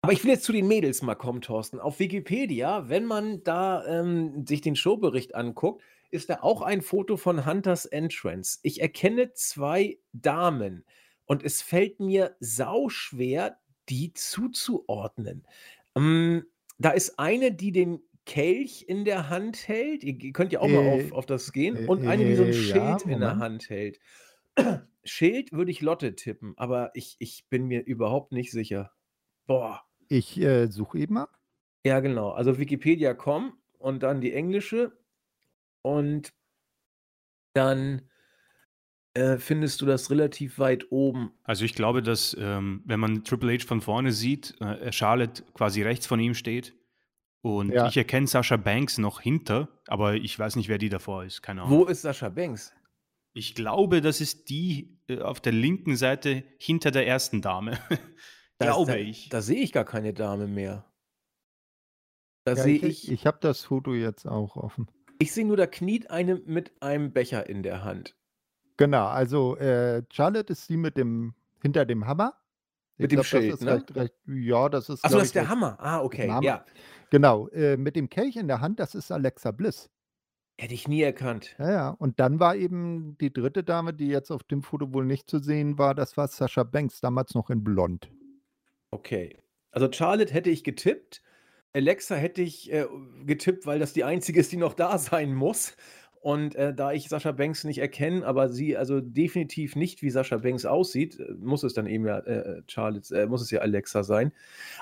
Aber 0.06 0.12
ich 0.12 0.22
will 0.22 0.30
jetzt 0.30 0.44
zu 0.44 0.52
den 0.52 0.68
Mädels 0.68 1.02
mal 1.02 1.14
kommen, 1.16 1.40
Thorsten. 1.40 1.80
Auf 1.80 1.98
Wikipedia, 1.98 2.88
wenn 2.88 3.04
man 3.04 3.42
da, 3.42 3.84
ähm, 3.86 4.46
sich 4.46 4.60
den 4.60 4.76
Showbericht 4.76 5.34
anguckt, 5.34 5.82
ist 6.10 6.30
da 6.30 6.40
auch 6.42 6.62
ein 6.62 6.80
Foto 6.82 7.16
von 7.16 7.44
Hunters 7.44 7.86
Entrance. 7.86 8.58
Ich 8.62 8.80
erkenne 8.80 9.32
2 9.32 9.98
Damen 10.12 10.84
und 11.24 11.42
es 11.42 11.60
fällt 11.62 11.98
mir 11.98 12.36
sauschwer, 12.40 13.58
die 13.88 14.12
zuzuordnen. 14.14 15.46
Hm, 15.96 16.44
da 16.78 16.90
ist 16.90 17.18
eine, 17.18 17.52
die 17.52 17.72
den 17.72 18.00
Kelch 18.26 18.84
in 18.88 19.04
der 19.04 19.28
Hand 19.28 19.66
hält. 19.66 20.04
Ihr 20.04 20.32
könnt 20.32 20.52
ja 20.52 20.60
auch 20.60 20.70
mal 20.70 20.82
auf 20.84 21.10
Äh, 21.10 21.12
auf 21.12 21.26
das 21.26 21.52
gehen. 21.52 21.78
äh, 21.78 21.86
Und 21.86 22.06
eine, 22.06 22.24
die 22.24 22.34
so 22.34 22.44
'n 22.44 22.52
äh, 22.52 22.52
Schild 22.52 23.02
ja, 23.02 23.08
in 23.08 23.20
der. 23.20 23.38
Hand 23.38 23.70
hält. 23.70 23.98
Schild 25.04 25.52
würde 25.52 25.70
ich 25.70 25.80
Lotte 25.82 26.14
tippen, 26.16 26.54
aber 26.56 26.90
ich 26.94 27.16
ich 27.20 27.46
bin 27.48 27.66
mir 27.66 27.84
überhaupt 27.84 28.32
nicht 28.32 28.50
sicher. 28.52 28.92
Boah. 29.46 29.82
Ich, 30.08 30.38
äh, 30.40 30.66
suche 30.68 30.98
eben 30.98 31.14
mal. 31.14 31.28
Ja, 31.84 32.00
genau. 32.00 32.30
Also, 32.30 32.58
Wikipedia.com 32.58 33.52
und 33.78 34.02
dann 34.02 34.20
die 34.20 34.32
englische 34.32 34.92
und 35.82 36.32
dann, 37.54 38.02
äh, 39.14 39.38
findest 39.38 39.80
du 39.80 39.86
das 39.86 40.10
relativ 40.10 40.58
weit 40.58 40.90
oben. 40.90 41.32
Also, 41.44 41.64
ich 41.64 41.74
glaube, 41.74 42.02
dass, 42.02 42.36
ähm, 42.38 42.82
wenn 42.84 43.00
man 43.00 43.24
Triple 43.24 43.54
H 43.54 43.66
von 43.66 43.80
vorne 43.80 44.12
sieht, 44.12 44.60
äh, 44.60 44.92
Charlotte 44.92 45.42
quasi 45.54 45.82
rechts 45.82 46.06
von 46.06 46.20
ihm 46.20 46.34
steht 46.34 46.74
und 47.42 47.72
Ja. 47.72 47.86
ich 47.88 47.96
erkenne 47.96 48.26
Sasha 48.26 48.56
Banks 48.56 48.98
noch 48.98 49.20
hinter, 49.20 49.68
aber 49.86 50.14
ich 50.14 50.38
weiß 50.38 50.56
nicht, 50.56 50.68
wer 50.68 50.78
die 50.78 50.88
davor 50.90 51.24
ist, 51.24 51.42
keine 51.42 51.62
Ahnung. 51.62 51.78
Wo 51.78 51.84
ist 51.86 52.02
Sascha 52.02 52.28
Banks? 52.28 52.74
Ich 53.32 53.54
glaube, 53.54 54.00
das 54.00 54.20
ist 54.20 54.48
die, 54.50 54.98
äh, 55.08 55.20
auf 55.20 55.40
der 55.40 55.52
linken 55.52 55.96
Seite 55.96 56.44
hinter 56.58 56.90
der 56.90 57.06
ersten 57.06 57.40
Dame. 57.42 57.78
Da 58.58 58.66
Glaube 58.66 58.92
da 58.92 58.96
ich. 58.98 59.28
da 59.28 59.42
sehe 59.42 59.60
ich 59.62 59.72
gar 59.72 59.84
keine 59.84 60.12
Dame 60.14 60.46
mehr. 60.46 60.84
Da 62.44 62.54
Ja, 62.54 62.62
sehe 62.62 62.78
ich 62.78 63.08
ich 63.08 63.10
ich 63.10 63.26
habe 63.26 63.38
das 63.40 63.62
Foto 63.64 63.94
jetzt 63.94 64.26
auch 64.26 64.56
offen. 64.56 64.88
ich 65.18 65.32
sehe 65.32 65.44
nur, 65.46 65.56
da 65.58 65.66
kniet 65.66 66.10
eine 66.10 66.36
mit 66.36 66.80
einem 66.82 67.12
Becher 67.12 67.48
in 67.48 67.62
der 67.62 67.84
Hand. 67.84 68.16
Genau, 68.78 69.06
also, 69.06 69.56
äh, 69.56 70.02
Charlotte 70.10 70.52
ist 70.52 70.68
die 70.68 70.76
mit 70.76 70.96
dem 70.96 71.34
hinter 71.62 71.86
dem 71.86 72.06
Hammer. 72.06 72.34
Ich 72.98 73.02
Mit 73.02 73.12
dem 73.12 73.20
glaube, 73.20 73.30
das 73.30 73.44
Schild, 73.44 73.52
ist 73.54 73.62
ne? 73.62 73.72
recht 73.74 73.94
recht 73.96 74.14
ja, 74.26 74.68
das 74.68 74.88
ist, 74.88 75.04
Ach 75.04 75.10
so, 75.10 75.16
glaube 75.16 75.20
das 75.20 75.28
ist 75.28 75.34
der 75.34 75.48
Hammer. 75.48 75.78
Ah, 75.80 76.00
okay, 76.02 76.28
Hammer. 76.30 76.42
ja. 76.44 76.64
Genau, 77.10 77.48
äh, 77.48 77.76
mit 77.76 77.96
dem 77.96 78.08
Kelch 78.10 78.36
in 78.36 78.48
der 78.48 78.60
Hand, 78.60 78.80
das 78.80 78.94
ist 78.94 79.10
Alexa 79.12 79.50
Bliss. 79.52 79.90
Hätte 80.58 80.74
ich 80.74 80.88
nie 80.88 81.02
erkannt. 81.02 81.56
Ja, 81.58 81.70
ja. 81.70 81.88
Und 81.90 82.18
dann 82.20 82.40
war 82.40 82.56
eben 82.56 83.16
die 83.18 83.32
3. 83.32 83.62
Dame, 83.62 83.92
die 83.94 84.08
jetzt 84.08 84.30
auf 84.30 84.42
dem 84.44 84.62
Foto 84.62 84.92
wohl 84.92 85.04
nicht 85.04 85.28
zu 85.30 85.38
sehen 85.38 85.78
war, 85.78 85.94
das 85.94 86.16
war 86.16 86.28
Sasha 86.28 86.62
Banks, 86.64 87.00
damals 87.00 87.34
noch 87.34 87.50
in 87.50 87.62
blond. 87.64 88.10
Okay. 88.90 89.38
Also, 89.70 89.90
Charlotte 89.90 90.32
hätte 90.32 90.50
ich 90.50 90.64
getippt. 90.64 91.22
Alexa 91.72 92.14
hätte 92.14 92.40
ich, 92.40 92.72
äh, 92.72 92.86
getippt, 93.24 93.66
weil 93.66 93.78
das 93.78 93.92
die 93.92 94.04
einzige 94.04 94.40
ist, 94.40 94.50
die 94.50 94.56
noch 94.56 94.74
da 94.74 94.96
sein 94.98 95.34
muss. 95.34 95.76
Und 96.26 96.56
äh, 96.56 96.74
da 96.74 96.92
ich 96.92 97.08
Sascha 97.08 97.30
Banks 97.30 97.62
nicht 97.62 97.78
erkenne, 97.78 98.26
aber 98.26 98.48
sie 98.48 98.76
also 98.76 99.00
definitiv 99.00 99.76
nicht 99.76 100.02
wie 100.02 100.10
Sascha 100.10 100.38
Banks 100.38 100.64
aussieht, 100.64 101.20
äh, 101.20 101.34
muss 101.38 101.62
es 101.62 101.72
dann 101.72 101.86
eben 101.86 102.04
ja 102.04 102.18
äh, 102.18 102.62
Charlotte, 102.66 103.14
äh, 103.14 103.26
muss 103.26 103.42
es 103.42 103.52
ja 103.52 103.60
Alexa 103.60 104.02
sein. 104.02 104.32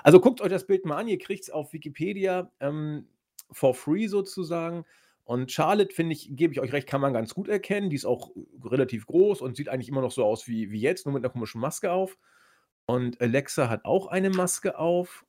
Also 0.04 0.20
guckt 0.20 0.40
euch 0.40 0.48
das 0.48 0.66
Bild 0.66 0.86
mal 0.86 0.96
an, 0.96 1.06
ihr 1.06 1.18
kriegt 1.18 1.42
es 1.42 1.50
auf 1.50 1.74
Wikipedia 1.74 2.50
ähm, 2.60 3.08
for 3.50 3.74
free 3.74 4.06
sozusagen. 4.06 4.86
Und 5.24 5.52
Charlotte, 5.52 5.94
finde 5.94 6.14
ich, 6.14 6.34
gebe 6.34 6.54
ich 6.54 6.60
euch 6.60 6.72
recht, 6.72 6.88
kann 6.88 7.02
man 7.02 7.12
ganz 7.12 7.34
gut 7.34 7.48
erkennen. 7.48 7.90
Die 7.90 7.96
ist 7.96 8.06
auch 8.06 8.30
relativ 8.64 9.06
groß 9.06 9.42
und 9.42 9.54
sieht 9.54 9.68
eigentlich 9.68 9.90
immer 9.90 10.00
noch 10.00 10.12
so 10.12 10.24
aus 10.24 10.48
wie, 10.48 10.70
wie 10.70 10.80
jetzt, 10.80 11.04
nur 11.04 11.12
mit 11.12 11.24
einer 11.24 11.32
komischen 11.32 11.60
Maske 11.60 11.92
auf. 11.92 12.16
Und 12.86 13.20
Alexa 13.20 13.68
hat 13.68 13.84
auch 13.84 14.06
eine 14.08 14.30
Maske 14.30 14.78
auf. 14.78 15.24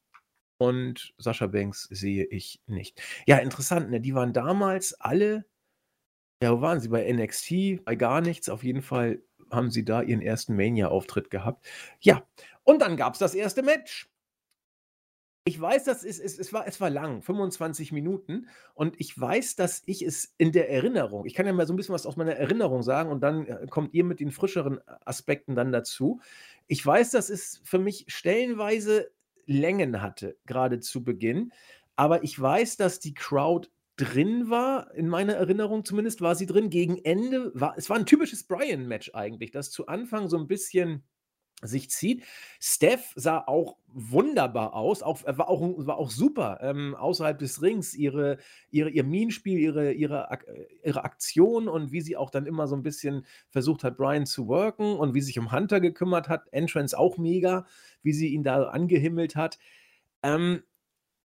Und 0.57 1.13
Sascha 1.17 1.47
Banks 1.47 1.83
sehe 1.91 2.25
ich 2.25 2.61
nicht. 2.65 3.01
Ja, 3.27 3.37
interessant, 3.37 3.91
ne? 3.91 3.99
Die 3.99 4.15
waren 4.15 4.31
damals 4.31 4.93
alle 4.93 5.45
ja, 6.43 6.51
wo 6.51 6.61
waren 6.61 6.79
sie? 6.79 6.89
Bei 6.89 7.11
NXT, 7.11 7.85
bei 7.85 7.95
gar 7.95 8.21
nichts. 8.21 8.49
Auf 8.49 8.63
jeden 8.63 8.81
Fall 8.81 9.21
haben 9.51 9.71
sie 9.71 9.85
da 9.85 10.01
ihren 10.01 10.21
ersten 10.21 10.55
Mania-Auftritt 10.55 11.29
gehabt. 11.29 11.65
Ja, 12.01 12.23
und 12.63 12.81
dann 12.81 12.97
gab 12.97 13.13
es 13.13 13.19
das 13.19 13.35
erste 13.35 13.63
Match. 13.63 14.09
Ich 15.47 15.61
weiß, 15.61 15.83
das 15.83 16.03
ist, 16.03 16.19
es, 16.19 16.39
es, 16.39 16.53
war, 16.53 16.67
es 16.67 16.81
war 16.81 16.89
lang, 16.89 17.21
25 17.21 17.91
Minuten. 17.91 18.47
Und 18.73 18.99
ich 18.99 19.19
weiß, 19.19 19.55
dass 19.55 19.83
ich 19.85 20.01
es 20.01 20.33
in 20.37 20.51
der 20.51 20.69
Erinnerung, 20.71 21.25
ich 21.25 21.35
kann 21.35 21.45
ja 21.45 21.53
mal 21.53 21.67
so 21.67 21.73
ein 21.73 21.77
bisschen 21.77 21.93
was 21.93 22.07
aus 22.07 22.15
meiner 22.17 22.35
Erinnerung 22.35 22.81
sagen 22.81 23.11
und 23.11 23.21
dann 23.21 23.45
äh, 23.45 23.67
kommt 23.69 23.93
ihr 23.93 24.03
mit 24.03 24.19
den 24.19 24.31
frischeren 24.31 24.79
Aspekten 25.05 25.55
dann 25.55 25.71
dazu. 25.71 26.19
Ich 26.67 26.85
weiß, 26.85 27.11
dass 27.11 27.29
es 27.29 27.61
für 27.63 27.79
mich 27.79 28.05
stellenweise 28.07 29.11
Längen 29.45 30.01
hatte, 30.01 30.37
gerade 30.45 30.79
zu 30.79 31.03
Beginn. 31.03 31.51
Aber 31.95 32.23
ich 32.23 32.39
weiß, 32.39 32.77
dass 32.77 32.99
die 32.99 33.13
Crowd 33.13 33.69
drin 33.95 34.49
war, 34.49 34.93
in 34.93 35.07
meiner 35.07 35.33
Erinnerung 35.33 35.85
zumindest, 35.85 36.21
war 36.21 36.35
sie 36.35 36.45
drin. 36.45 36.69
Gegen 36.69 36.97
Ende 36.97 37.51
war 37.53 37.75
es 37.77 37.89
war 37.89 37.97
ein 37.97 38.05
typisches 38.05 38.43
Brian-Match 38.43 39.11
eigentlich, 39.13 39.51
das 39.51 39.71
zu 39.71 39.87
Anfang 39.87 40.27
so 40.27 40.37
ein 40.37 40.47
bisschen 40.47 41.03
sich 41.67 41.89
zieht. 41.89 42.23
Steph 42.59 43.13
sah 43.15 43.43
auch 43.45 43.77
wunderbar 43.87 44.73
aus, 44.73 45.01
auch, 45.01 45.23
war, 45.25 45.49
auch, 45.49 45.61
war 45.85 45.97
auch 45.97 46.11
super 46.11 46.59
ähm, 46.61 46.95
außerhalb 46.95 47.37
des 47.39 47.61
Rings. 47.61 47.93
Ihre, 47.93 48.37
ihre, 48.69 48.89
ihr 48.89 49.03
Minenspiel, 49.03 49.59
ihre, 49.59 49.93
ihre, 49.93 50.27
ihre 50.83 51.03
Aktion 51.03 51.67
und 51.67 51.91
wie 51.91 52.01
sie 52.01 52.17
auch 52.17 52.29
dann 52.29 52.45
immer 52.45 52.67
so 52.67 52.75
ein 52.75 52.83
bisschen 52.83 53.25
versucht 53.49 53.83
hat, 53.83 53.97
Brian 53.97 54.25
zu 54.25 54.47
worken 54.47 54.95
und 54.95 55.13
wie 55.13 55.21
sie 55.21 55.27
sich 55.27 55.39
um 55.39 55.51
Hunter 55.51 55.79
gekümmert 55.79 56.29
hat. 56.29 56.47
Entrance 56.51 56.97
auch 56.97 57.17
mega, 57.17 57.65
wie 58.01 58.13
sie 58.13 58.29
ihn 58.29 58.43
da 58.43 58.63
angehimmelt 58.63 59.35
hat. 59.35 59.57
Ähm, 60.23 60.63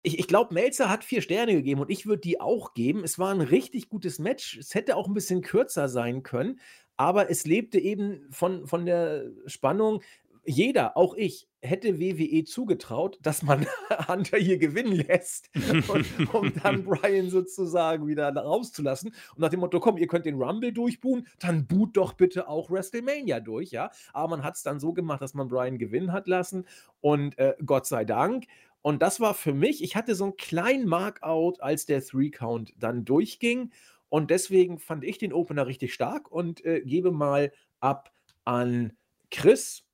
ich, 0.03 0.19
ich 0.19 0.29
glaube, 0.29 0.55
Melzer 0.55 0.89
hat 0.89 1.05
vier 1.05 1.21
Sterne 1.21 1.55
gegeben 1.55 1.81
und 1.81 1.91
ich 1.91 2.07
würde 2.07 2.21
die 2.21 2.41
auch 2.41 2.75
geben. 2.75 3.05
Es 3.05 3.19
war 3.19 3.33
ein 3.35 3.41
richtig 3.41 3.89
gutes 3.89 4.19
Match. 4.19 4.57
Es 4.57 4.75
hätte 4.75 4.97
auch 4.97 5.07
ein 5.07 5.15
bisschen 5.15 5.43
kürzer 5.43 5.89
sein 5.89 6.23
können, 6.23 6.59
aber 7.01 7.31
es 7.31 7.47
lebte 7.47 7.79
eben 7.79 8.27
von, 8.31 8.67
von 8.67 8.85
der 8.85 9.31
Spannung. 9.47 10.03
Jeder, 10.45 10.99
auch 10.99 11.15
ich, 11.15 11.49
hätte 11.63 11.99
WWE 11.99 12.45
zugetraut, 12.45 13.19
dass 13.23 13.43
man 13.43 13.67
Hunter 14.09 14.37
hier 14.37 14.59
gewinnen 14.59 14.93
lässt, 14.93 15.49
und, 15.89 16.35
um 16.35 16.53
dann 16.63 16.85
Brian 16.85 17.31
sozusagen 17.31 18.07
wieder 18.07 18.29
rauszulassen. 18.37 19.15
Und 19.35 19.39
nach 19.39 19.49
dem 19.49 19.61
Motto, 19.61 19.81
komm, 19.81 19.97
ihr 19.97 20.09
könnt 20.09 20.27
den 20.27 20.35
Rumble 20.35 20.75
durchbuhen, 20.75 21.27
dann 21.39 21.67
boot 21.67 21.97
doch 21.97 22.13
bitte 22.13 22.47
auch 22.49 22.71
WrestleMania 22.71 23.41
durch, 23.41 23.71
ja. 23.71 23.91
Aber 24.13 24.37
man 24.37 24.45
hat 24.45 24.57
es 24.57 24.63
dann 24.63 24.79
so 24.79 24.93
gemacht, 24.93 25.23
dass 25.23 25.33
man 25.33 25.49
Brian 25.49 25.79
gewinnen 25.79 26.13
hat 26.13 26.29
lassen. 26.29 26.67
Und 27.01 27.39
äh, 27.39 27.55
Gott 27.65 27.87
sei 27.87 28.05
Dank. 28.05 28.45
Und 28.83 29.01
das 29.01 29.21
war 29.21 29.33
für 29.33 29.55
mich, 29.55 29.83
ich 29.83 29.97
hatte 29.97 30.15
so 30.15 30.25
einen 30.25 30.37
kleinen 30.37 30.87
Markout, 30.87 31.63
als 31.63 31.87
der 31.87 32.05
Three-Count 32.05 32.75
dann 32.79 33.07
durchging. 33.07 33.71
Und 34.11 34.31
deswegen 34.31 34.79
fand 34.79 35.05
ich 35.05 35.19
den 35.19 35.33
Opener 35.33 35.67
richtig 35.67 35.95
stark 35.95 36.31
und 36.31 36.65
äh, 36.65 36.83
gebe 36.83 37.13
mal 37.13 37.53
ab 37.81 38.13
an 38.45 38.93
Chris, 39.31 39.85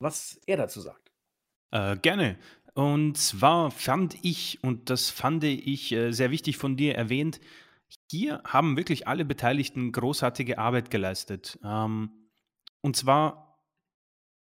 was 0.00 0.40
er 0.46 0.56
dazu 0.56 0.80
sagt. 0.80 1.12
Äh, 1.70 1.96
gerne. 1.98 2.38
Und 2.74 3.16
zwar 3.18 3.70
fand 3.70 4.16
ich, 4.22 4.58
und 4.62 4.90
das 4.90 5.10
fand 5.10 5.44
ich 5.44 5.92
äh, 5.92 6.12
sehr 6.12 6.30
wichtig 6.30 6.56
von 6.56 6.76
dir 6.76 6.94
erwähnt, 6.94 7.40
hier 8.10 8.42
haben 8.44 8.76
wirklich 8.76 9.06
alle 9.06 9.24
Beteiligten 9.24 9.92
großartige 9.92 10.58
Arbeit 10.58 10.90
geleistet. 10.90 11.58
Ähm, 11.64 12.10
und 12.80 12.96
zwar 12.96 13.58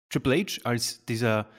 Triple 0.10 0.38
H 0.38 0.62
als 0.64 1.06
dieser 1.06 1.50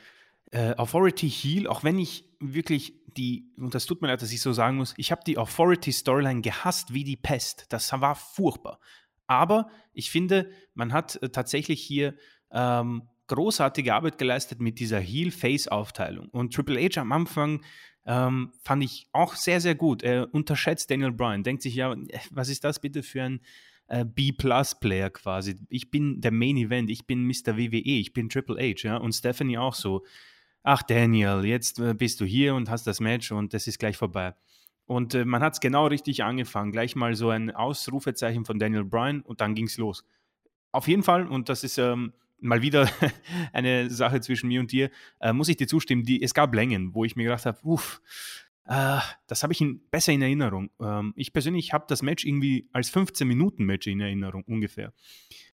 äh, 0.54 0.74
Authority 0.76 1.28
Heal, 1.28 1.66
auch 1.66 1.82
wenn 1.82 1.98
ich 1.98 2.24
wirklich 2.38 2.94
die, 3.16 3.52
und 3.58 3.74
das 3.74 3.86
tut 3.86 4.02
mir 4.02 4.08
leid, 4.08 4.22
dass 4.22 4.32
ich 4.32 4.40
so 4.40 4.52
sagen 4.52 4.76
muss, 4.76 4.94
ich 4.96 5.10
habe 5.10 5.22
die 5.26 5.36
Authority 5.36 5.92
Storyline 5.92 6.42
gehasst 6.42 6.94
wie 6.94 7.02
die 7.02 7.16
Pest. 7.16 7.66
Das 7.70 7.92
war 7.92 8.14
furchtbar. 8.14 8.78
Aber 9.26 9.68
ich 9.92 10.10
finde, 10.10 10.50
man 10.74 10.92
hat 10.92 11.20
äh, 11.22 11.28
tatsächlich 11.30 11.82
hier 11.82 12.14
ähm, 12.52 13.02
großartige 13.26 13.94
Arbeit 13.94 14.16
geleistet 14.16 14.60
mit 14.60 14.78
dieser 14.78 15.00
Heel-Face-Aufteilung. 15.00 16.28
Und 16.28 16.54
Triple 16.54 16.80
H 16.80 17.00
am 17.00 17.10
Anfang 17.10 17.64
ähm, 18.06 18.52
fand 18.62 18.84
ich 18.84 19.08
auch 19.12 19.34
sehr, 19.34 19.60
sehr 19.60 19.74
gut. 19.74 20.04
Er 20.04 20.32
unterschätzt 20.32 20.88
Daniel 20.88 21.10
Bryan, 21.10 21.42
denkt 21.42 21.62
sich, 21.62 21.74
ja, 21.74 21.92
äh, 21.92 22.18
was 22.30 22.48
ist 22.48 22.62
das 22.62 22.80
bitte 22.80 23.02
für 23.02 23.24
ein 23.24 23.40
äh, 23.88 24.04
B-Plus-Player 24.04 25.10
quasi? 25.10 25.56
Ich 25.68 25.90
bin 25.90 26.20
der 26.20 26.30
Main 26.30 26.56
Event, 26.58 26.90
ich 26.90 27.06
bin 27.06 27.26
Mr. 27.26 27.56
WWE, 27.56 27.98
ich 27.98 28.12
bin 28.12 28.28
Triple 28.28 28.60
H, 28.60 28.86
ja, 28.86 28.98
und 28.98 29.14
Stephanie 29.14 29.58
auch 29.58 29.74
so 29.74 30.04
ach 30.64 30.82
Daniel, 30.82 31.44
jetzt 31.44 31.78
äh, 31.78 31.94
bist 31.94 32.20
du 32.20 32.24
hier 32.24 32.54
und 32.54 32.68
hast 32.68 32.86
das 32.88 32.98
Match 32.98 33.30
und 33.30 33.54
das 33.54 33.68
ist 33.68 33.78
gleich 33.78 33.96
vorbei. 33.96 34.34
Und 34.86 35.14
äh, 35.14 35.24
man 35.24 35.42
hat 35.42 35.52
es 35.52 35.60
genau 35.60 35.86
richtig 35.86 36.24
angefangen. 36.24 36.72
Gleich 36.72 36.96
mal 36.96 37.14
so 37.14 37.28
ein 37.28 37.50
Ausrufezeichen 37.52 38.44
von 38.44 38.58
Daniel 38.58 38.84
Bryan 38.84 39.20
und 39.20 39.40
dann 39.40 39.54
ging 39.54 39.66
es 39.66 39.78
los. 39.78 40.04
Auf 40.72 40.88
jeden 40.88 41.02
Fall, 41.02 41.28
und 41.28 41.48
das 41.48 41.62
ist 41.64 41.78
ähm, 41.78 42.12
mal 42.40 42.62
wieder 42.62 42.90
eine 43.52 43.90
Sache 43.90 44.20
zwischen 44.20 44.48
mir 44.48 44.60
und 44.60 44.72
dir, 44.72 44.90
äh, 45.20 45.32
muss 45.32 45.48
ich 45.48 45.56
dir 45.56 45.68
zustimmen, 45.68 46.02
die, 46.02 46.22
es 46.22 46.34
gab 46.34 46.54
Längen, 46.54 46.94
wo 46.94 47.04
ich 47.04 47.14
mir 47.14 47.24
gedacht 47.24 47.46
habe, 47.46 47.58
uff, 47.62 48.00
äh, 48.66 48.98
das 49.26 49.42
habe 49.42 49.52
ich 49.52 49.60
in, 49.60 49.86
besser 49.90 50.12
in 50.12 50.22
Erinnerung. 50.22 50.70
Ähm, 50.80 51.12
ich 51.16 51.32
persönlich 51.32 51.74
habe 51.74 51.84
das 51.88 52.02
Match 52.02 52.24
irgendwie 52.24 52.68
als 52.72 52.92
15-Minuten-Match 52.92 53.86
in 53.86 54.00
Erinnerung 54.00 54.44
ungefähr. 54.44 54.92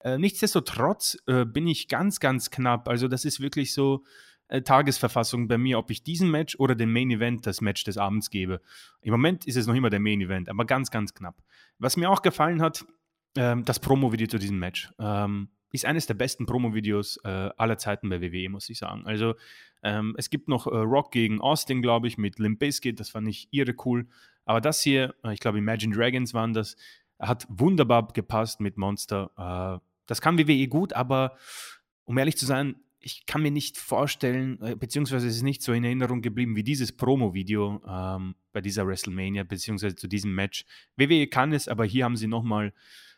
Äh, 0.01 0.19
nichtsdestotrotz 0.19 1.19
äh, 1.27 1.45
bin 1.45 1.67
ich 1.67 1.89
ganz, 1.89 2.21
ganz 2.21 2.51
knapp. 2.51 2.89
Also 2.89 3.09
das 3.09 3.25
ist 3.25 3.41
wirklich 3.41 3.73
so, 3.73 4.05
äh, 4.49 4.63
Tagesverfassung 4.63 5.49
bei 5.49 5.59
mir, 5.59 5.79
ob 5.79 5.91
ich 5.91 6.03
diesen 6.03 6.31
Match 6.31 6.57
oder 6.59 6.75
den 6.75 6.93
Main 6.93 7.11
Event 7.11 7.47
das 7.47 7.61
Match 7.61 7.85
des 7.85 7.99
Abends 7.99 8.31
gebe. 8.31 8.61
Im 9.01 9.13
Moment 9.13 9.47
ist 9.47 9.57
es 9.57 9.67
noch 9.67 9.75
immer 9.75 9.91
der 9.91 10.01
Main 10.01 10.21
Event, 10.21 10.49
aber 10.49 10.65
ganz, 10.65 10.91
ganz 10.91 11.15
knapp. 11.15 11.43
Was 11.79 11.97
mir 11.97 12.11
auch 12.11 12.23
gefallen 12.23 12.63
hat, 12.63 12.85
ähm, 13.37 13.65
das 13.65 13.81
Promo-Video 13.81 14.27
zu 14.27 14.39
diesem 14.39 14.59
Match. 14.59 14.91
Ähm, 14.99 15.49
ist 15.73 15.85
eines 15.85 16.07
der 16.07 16.15
besten 16.15 16.47
Promo-Videos 16.47 17.19
äh, 17.25 17.51
aller 17.57 17.79
Zeiten 17.79 18.09
bei 18.09 18.21
WWE, 18.21 18.49
muss 18.49 18.69
ich 18.71 18.79
sagen. 18.79 19.07
Also 19.07 19.35
ähm, 19.83 20.15
es 20.17 20.31
gibt 20.31 20.49
noch 20.49 20.69
äh, 20.69 20.77
Rock 20.77 21.11
gegen 21.11 21.41
Austin, 21.41 21.83
glaube 21.83 22.07
ich, 22.07 22.17
mit 22.17 22.39
Limp 22.39 22.61
Bizkit, 22.61 23.01
das 23.01 23.11
fand 23.11 23.29
ich 23.29 23.49
irre 23.51 23.75
cool. 23.85 24.07
Aber 24.45 24.61
das 24.61 24.83
hier, 24.83 25.15
äh, 25.25 25.33
ich 25.33 25.41
glaube 25.41 25.59
Imagine 25.59 25.95
Dragons 25.95 26.33
waren 26.33 26.53
das, 26.53 26.77
hat 27.19 27.47
wunderbar 27.49 28.07
gepasst 28.13 28.61
mit 28.61 28.77
Monster. 28.77 29.31
Äh, 29.37 29.85
das 30.07 30.21
kann 30.21 30.39
WWE 30.39 30.69
gut, 30.69 30.93
aber 30.93 31.37
um 32.05 32.19
ehrlich 32.19 32.37
zu 32.37 32.47
sein, 32.47 32.77
ich 33.05 33.27
kann 33.27 33.43
mir 33.43 33.51
nicht 33.51 33.77
vorstellen, 33.77 34.59
äh, 34.63 34.77
beziehungsweise 34.77 35.29
es 35.29 35.37
ist 35.37 35.43
nicht 35.43 35.63
so 35.63 35.73
in 35.73 35.85
Erinnerung 35.85 36.23
geblieben 36.23 36.57
wie 36.57 36.63
dieses 36.63 36.91
Promo-Video 36.91 37.83
ähm, 37.87 38.35
bei 38.53 38.63
dieser 38.63 38.87
WrestleMania, 38.87 39.45
beziehungsweise 39.45 39.95
zu 39.95 40.09
diesem 40.09 40.35
Match. 40.35 40.65
WWE 40.97 41.27
kann 41.27 41.53
es, 41.53 41.69
aber 41.69 41.85
hier 41.85 42.05
haben 42.05 42.17
sie 42.17 42.27
nochmal 42.27 42.73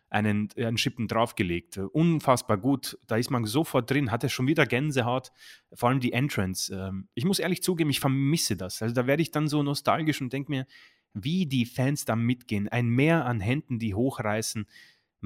einen, 0.09 0.49
einen 0.57 0.77
Schippen 0.77 1.07
draufgelegt. 1.07 1.79
Unfassbar 1.79 2.59
gut. 2.59 2.99
Da 3.07 3.17
ist 3.17 3.31
man 3.31 3.45
sofort 3.45 3.89
drin, 3.89 4.11
hatte 4.11 4.29
schon 4.29 4.49
wieder 4.49 4.67
Gänsehaut, 4.67 5.31
vor 5.73 5.89
allem 5.89 6.01
die 6.01 6.13
Entrance. 6.13 6.75
Ähm, 6.75 7.09
ich 7.15 7.25
muss 7.25 7.39
ehrlich 7.39 7.63
zugeben, 7.63 7.91
ich 7.91 8.01
vermisse 8.01 8.57
das. 8.57 8.83
Also 8.83 8.95
da 8.95 9.07
werde 9.07 9.23
ich 9.23 9.31
dann 9.31 9.47
so 9.47 9.63
nostalgisch 9.63 10.21
und 10.21 10.33
denke 10.33 10.51
mir, 10.51 10.67
wie 11.15 11.47
die 11.47 11.65
Fans 11.65 12.05
da 12.05 12.17
mitgehen. 12.17 12.69
Ein 12.69 12.89
Meer 12.89 13.25
an 13.25 13.41
Händen, 13.41 13.79
die 13.79 13.95
hochreißen 13.95 14.67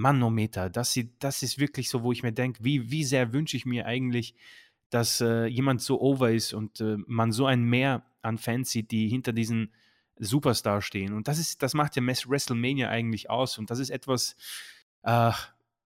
Manometer. 0.00 0.70
Das, 0.70 0.98
das 1.18 1.42
ist 1.42 1.58
wirklich 1.58 1.88
so, 1.88 2.02
wo 2.02 2.12
ich 2.12 2.22
mir 2.22 2.32
denke, 2.32 2.64
wie, 2.64 2.90
wie 2.90 3.04
sehr 3.04 3.32
wünsche 3.32 3.56
ich 3.56 3.66
mir 3.66 3.86
eigentlich, 3.86 4.34
dass 4.90 5.20
äh, 5.20 5.46
jemand 5.46 5.82
so 5.82 6.00
over 6.00 6.32
ist 6.32 6.52
und 6.52 6.80
äh, 6.80 6.96
man 7.06 7.32
so 7.32 7.46
ein 7.46 7.62
Mehr 7.62 8.04
an 8.22 8.38
Fans 8.38 8.70
sieht, 8.70 8.90
die 8.90 9.08
hinter 9.08 9.32
diesen 9.32 9.72
Superstar 10.18 10.82
stehen. 10.82 11.12
Und 11.12 11.28
das 11.28 11.38
ist, 11.38 11.62
das 11.62 11.74
macht 11.74 11.96
ja 11.96 12.02
WrestleMania 12.02 12.88
eigentlich 12.88 13.30
aus. 13.30 13.58
Und 13.58 13.70
das 13.70 13.78
ist 13.78 13.90
etwas, 13.90 14.36
äh, 15.02 15.32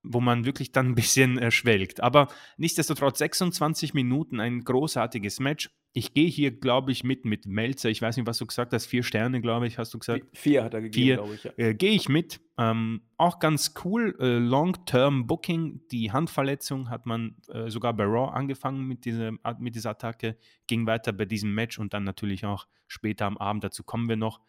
wo 0.05 0.21
man 0.21 0.45
wirklich 0.45 0.71
dann 0.71 0.88
ein 0.88 0.95
bisschen 0.95 1.38
äh, 1.38 1.51
schwelgt. 1.51 2.03
Aber 2.03 2.29
nichtsdestotrotz 2.57 3.19
26 3.19 3.95
Minuten, 3.95 4.38
ein 4.40 4.62
großartiges 4.62 5.40
Match. 5.40 5.71
Ich 5.97 6.12
gehe 6.12 6.29
hier, 6.29 6.51
glaube 6.51 6.90
ich, 6.90 7.05
mit 7.05 7.25
mit 7.25 7.47
Melzer. 7.47 7.88
Ich 7.88 8.03
weiß 8.03 8.17
nicht, 8.17 8.27
was 8.27 8.38
du 8.38 8.47
gesagt 8.47 8.73
hast. 8.73 8.87
Vier 8.87 9.03
Sterne, 9.05 9.40
glaube 9.40 9.67
ich, 9.67 9.79
hast 9.79 9.95
du 9.95 9.99
gesagt. 9.99 10.25
Vier 10.33 10.64
hat 10.64 10.75
er 10.75 10.83
gegeben, 10.83 11.17
glaube 11.17 11.35
ich. 11.35 11.45
Ja. 11.45 11.53
Äh, 11.57 11.75
gehe 11.75 11.93
ich 11.93 12.09
mit. 12.09 12.40
Ähm, 12.59 13.03
auch 13.17 13.38
ganz 13.38 13.75
cool. 13.85 14.17
Äh, 14.19 14.38
Long-Term 14.38 15.27
Booking. 15.27 15.83
Die 15.93 16.11
Handverletzung 16.11 16.90
hat 16.90 17.07
man 17.07 17.37
äh, 17.49 17.71
sogar 17.71 17.95
bei 17.95 18.05
Raw 18.05 18.33
angefangen 18.33 18.87
mit 18.87 19.05
dieser, 19.05 19.33
mit 19.59 19.77
dieser 19.77 19.90
Attacke. 19.90 20.37
Ging 20.67 20.87
weiter 20.87 21.12
bei 21.12 21.25
diesem 21.25 21.55
Match 21.55 21.79
und 21.79 21.95
dann 21.95 22.05
natürlich 22.05 22.45
auch 22.45 22.67
später 22.88 23.27
am 23.27 23.38
Abend. 23.38 23.62
Dazu 23.64 23.85
kommen 23.85 24.09
wir 24.09 24.17
noch. 24.17 24.40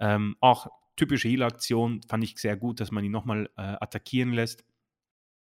Ähm, 0.00 0.36
auch 0.40 0.68
typische 0.98 1.28
Heal-Aktion, 1.28 2.02
fand 2.08 2.24
ich 2.24 2.36
sehr 2.38 2.56
gut, 2.56 2.80
dass 2.80 2.90
man 2.90 3.04
ihn 3.04 3.12
nochmal 3.12 3.48
äh, 3.56 3.76
attackieren 3.80 4.32
lässt. 4.32 4.64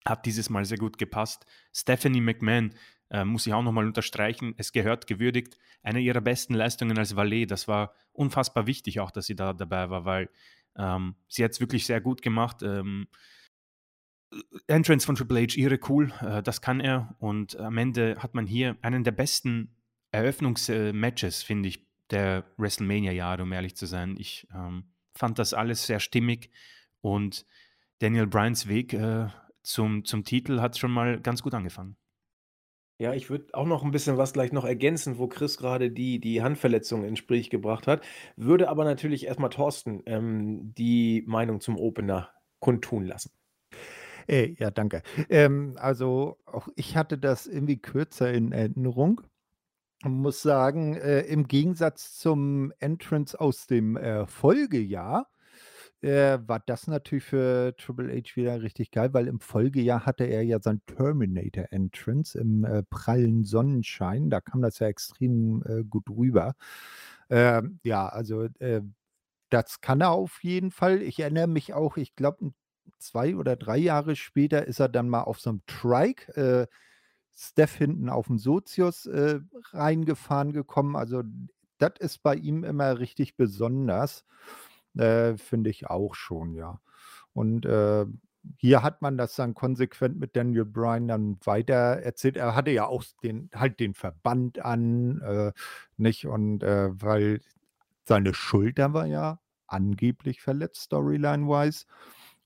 Hat 0.05 0.25
dieses 0.25 0.49
Mal 0.49 0.65
sehr 0.65 0.77
gut 0.77 0.97
gepasst. 0.97 1.45
Stephanie 1.73 2.21
McMahon 2.21 2.73
äh, 3.09 3.23
muss 3.23 3.47
ich 3.47 3.53
auch 3.53 3.61
nochmal 3.61 3.85
unterstreichen. 3.85 4.53
Es 4.57 4.71
gehört 4.71 5.07
gewürdigt. 5.07 5.57
Eine 5.81 5.99
ihrer 5.99 6.21
besten 6.21 6.53
Leistungen 6.53 6.97
als 6.97 7.15
Valet. 7.15 7.49
Das 7.49 7.67
war 7.67 7.93
unfassbar 8.11 8.67
wichtig, 8.67 8.99
auch 8.99 9.11
dass 9.11 9.27
sie 9.27 9.35
da 9.35 9.53
dabei 9.53 9.89
war, 9.89 10.05
weil 10.05 10.29
ähm, 10.77 11.15
sie 11.27 11.43
hat 11.43 11.51
es 11.51 11.59
wirklich 11.59 11.85
sehr 11.85 12.01
gut 12.01 12.21
gemacht. 12.21 12.63
Ähm, 12.63 13.07
Entrance 14.67 15.05
von 15.05 15.15
Triple 15.15 15.41
H, 15.41 15.55
ihre 15.55 15.79
cool, 15.89 16.11
äh, 16.21 16.41
das 16.41 16.61
kann 16.61 16.79
er. 16.79 17.15
Und 17.19 17.55
am 17.57 17.77
Ende 17.77 18.17
hat 18.19 18.33
man 18.33 18.47
hier 18.47 18.77
einen 18.81 19.03
der 19.03 19.11
besten 19.11 19.75
Eröffnungsmatches, 20.11 21.43
finde 21.43 21.69
ich, 21.69 21.87
der 22.09 22.45
WrestleMania-Jahre, 22.57 23.43
um 23.43 23.51
ehrlich 23.51 23.75
zu 23.75 23.85
sein. 23.85 24.15
Ich 24.17 24.47
ähm, 24.53 24.85
fand 25.15 25.39
das 25.39 25.53
alles 25.53 25.85
sehr 25.85 25.99
stimmig 25.99 26.49
und 27.01 27.45
Daniel 27.99 28.27
Bryans 28.27 28.67
Weg 28.67 28.93
äh, 28.93 29.27
zum, 29.63 30.05
zum 30.05 30.23
Titel 30.23 30.61
hat 30.61 30.77
schon 30.77 30.91
mal 30.91 31.19
ganz 31.19 31.41
gut 31.41 31.53
angefangen. 31.53 31.95
Ja, 32.99 33.13
ich 33.13 33.29
würde 33.29 33.53
auch 33.53 33.65
noch 33.65 33.83
ein 33.83 33.91
bisschen 33.91 34.17
was 34.17 34.33
gleich 34.33 34.51
noch 34.51 34.65
ergänzen, 34.65 35.17
wo 35.17 35.27
Chris 35.27 35.57
gerade 35.57 35.89
die 35.91 36.19
die 36.19 36.43
Handverletzung 36.43 37.03
ins 37.03 37.19
Gespräch 37.19 37.49
gebracht 37.49 37.87
hat. 37.87 38.05
Würde 38.35 38.69
aber 38.69 38.85
natürlich 38.85 39.25
erstmal 39.25 39.49
Thorsten, 39.49 40.03
ähm, 40.05 40.73
die 40.77 41.23
Meinung 41.25 41.59
zum 41.59 41.77
Opener 41.77 42.29
kundtun 42.59 43.05
lassen. 43.05 43.31
Äh, 44.27 44.55
ja, 44.57 44.71
danke. 44.71 45.01
Ähm, 45.29 45.75
also, 45.77 46.37
auch 46.45 46.69
ich 46.75 46.95
hatte 46.95 47.17
das 47.17 47.47
irgendwie 47.47 47.77
kürzer 47.77 48.31
in 48.31 48.51
Erinnerung 48.51 49.21
und 50.03 50.13
muss 50.13 50.41
sagen, 50.41 50.95
äh, 50.95 51.21
im 51.21 51.47
Gegensatz 51.47 52.17
zum 52.17 52.71
Entrance 52.79 53.39
aus 53.39 53.67
dem, 53.67 53.97
äh, 53.97 54.25
Folgejahr 54.27 55.32
äh, 56.03 56.39
war 56.47 56.59
das 56.59 56.87
natürlich 56.87 57.23
für 57.23 57.75
Triple 57.77 58.13
H 58.13 58.35
wieder 58.35 58.61
richtig 58.61 58.91
geil, 58.91 59.13
weil 59.13 59.27
im 59.27 59.39
Folgejahr 59.39 60.05
hatte 60.05 60.25
er 60.25 60.43
ja 60.43 60.59
sein 60.61 60.81
Terminator-Entrance 60.85 62.37
im 62.37 62.65
äh, 62.65 62.83
prallen 62.83 63.43
Sonnenschein. 63.43 64.29
Da 64.29 64.41
kam 64.41 64.61
das 64.61 64.79
ja 64.79 64.87
extrem 64.87 65.63
äh, 65.65 65.83
gut 65.83 66.09
rüber. 66.09 66.55
Ähm, 67.29 67.79
ja, 67.83 68.07
also 68.07 68.43
äh, 68.59 68.81
das 69.49 69.81
kann 69.81 70.01
er 70.01 70.11
auf 70.11 70.43
jeden 70.43 70.71
Fall. 70.71 71.01
Ich 71.01 71.19
erinnere 71.19 71.47
mich 71.47 71.73
auch, 71.73 71.97
ich 71.97 72.15
glaube, 72.15 72.51
zwei 72.99 73.35
oder 73.35 73.55
drei 73.55 73.77
Jahre 73.77 74.15
später 74.15 74.67
ist 74.67 74.79
er 74.79 74.89
dann 74.89 75.09
mal 75.09 75.21
auf 75.23 75.39
so 75.39 75.51
einem 75.51 75.61
Trike, 75.67 76.35
äh, 76.35 76.67
Steph 77.35 77.75
hinten 77.75 78.09
auf 78.09 78.27
dem 78.27 78.37
Sozius 78.37 79.09
reingefahren 79.71 80.53
gekommen. 80.53 80.95
Also 80.95 81.23
das 81.79 81.93
ist 81.99 82.21
bei 82.21 82.35
ihm 82.35 82.63
immer 82.63 82.99
richtig 82.99 83.35
besonders. 83.37 84.23
Äh, 84.97 85.37
finde 85.37 85.69
ich 85.69 85.87
auch 85.89 86.15
schon, 86.15 86.53
ja. 86.53 86.79
Und, 87.33 87.65
äh, 87.65 88.05
hier 88.57 88.83
hat 88.83 89.01
man 89.01 89.17
das 89.17 89.35
dann 89.35 89.53
konsequent 89.55 90.19
mit 90.19 90.35
Daniel 90.35 90.65
Bryan 90.65 91.07
dann 91.07 91.37
weiter 91.45 91.73
erzählt. 92.03 92.35
Er 92.37 92.55
hatte 92.55 92.71
ja 92.71 92.85
auch 92.87 93.03
den 93.23 93.49
halt 93.55 93.79
den 93.79 93.93
Verband 93.93 94.59
an, 94.59 95.21
äh, 95.21 95.53
nicht? 95.97 96.27
Und, 96.27 96.61
äh, 96.63 96.89
weil 97.01 97.41
seine 98.05 98.33
Schulter 98.33 98.93
war 98.93 99.07
ja 99.07 99.39
angeblich 99.67 100.41
verletzt, 100.41 100.83
storyline-wise. 100.83 101.85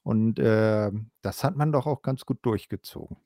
Und, 0.03 0.39
äh, 0.39 0.91
das 1.21 1.43
hat 1.43 1.55
man 1.57 1.71
doch 1.73 1.88
auch 1.88 2.01
ganz 2.03 2.25
gut 2.25 2.39
durchgezogen. 2.43 3.17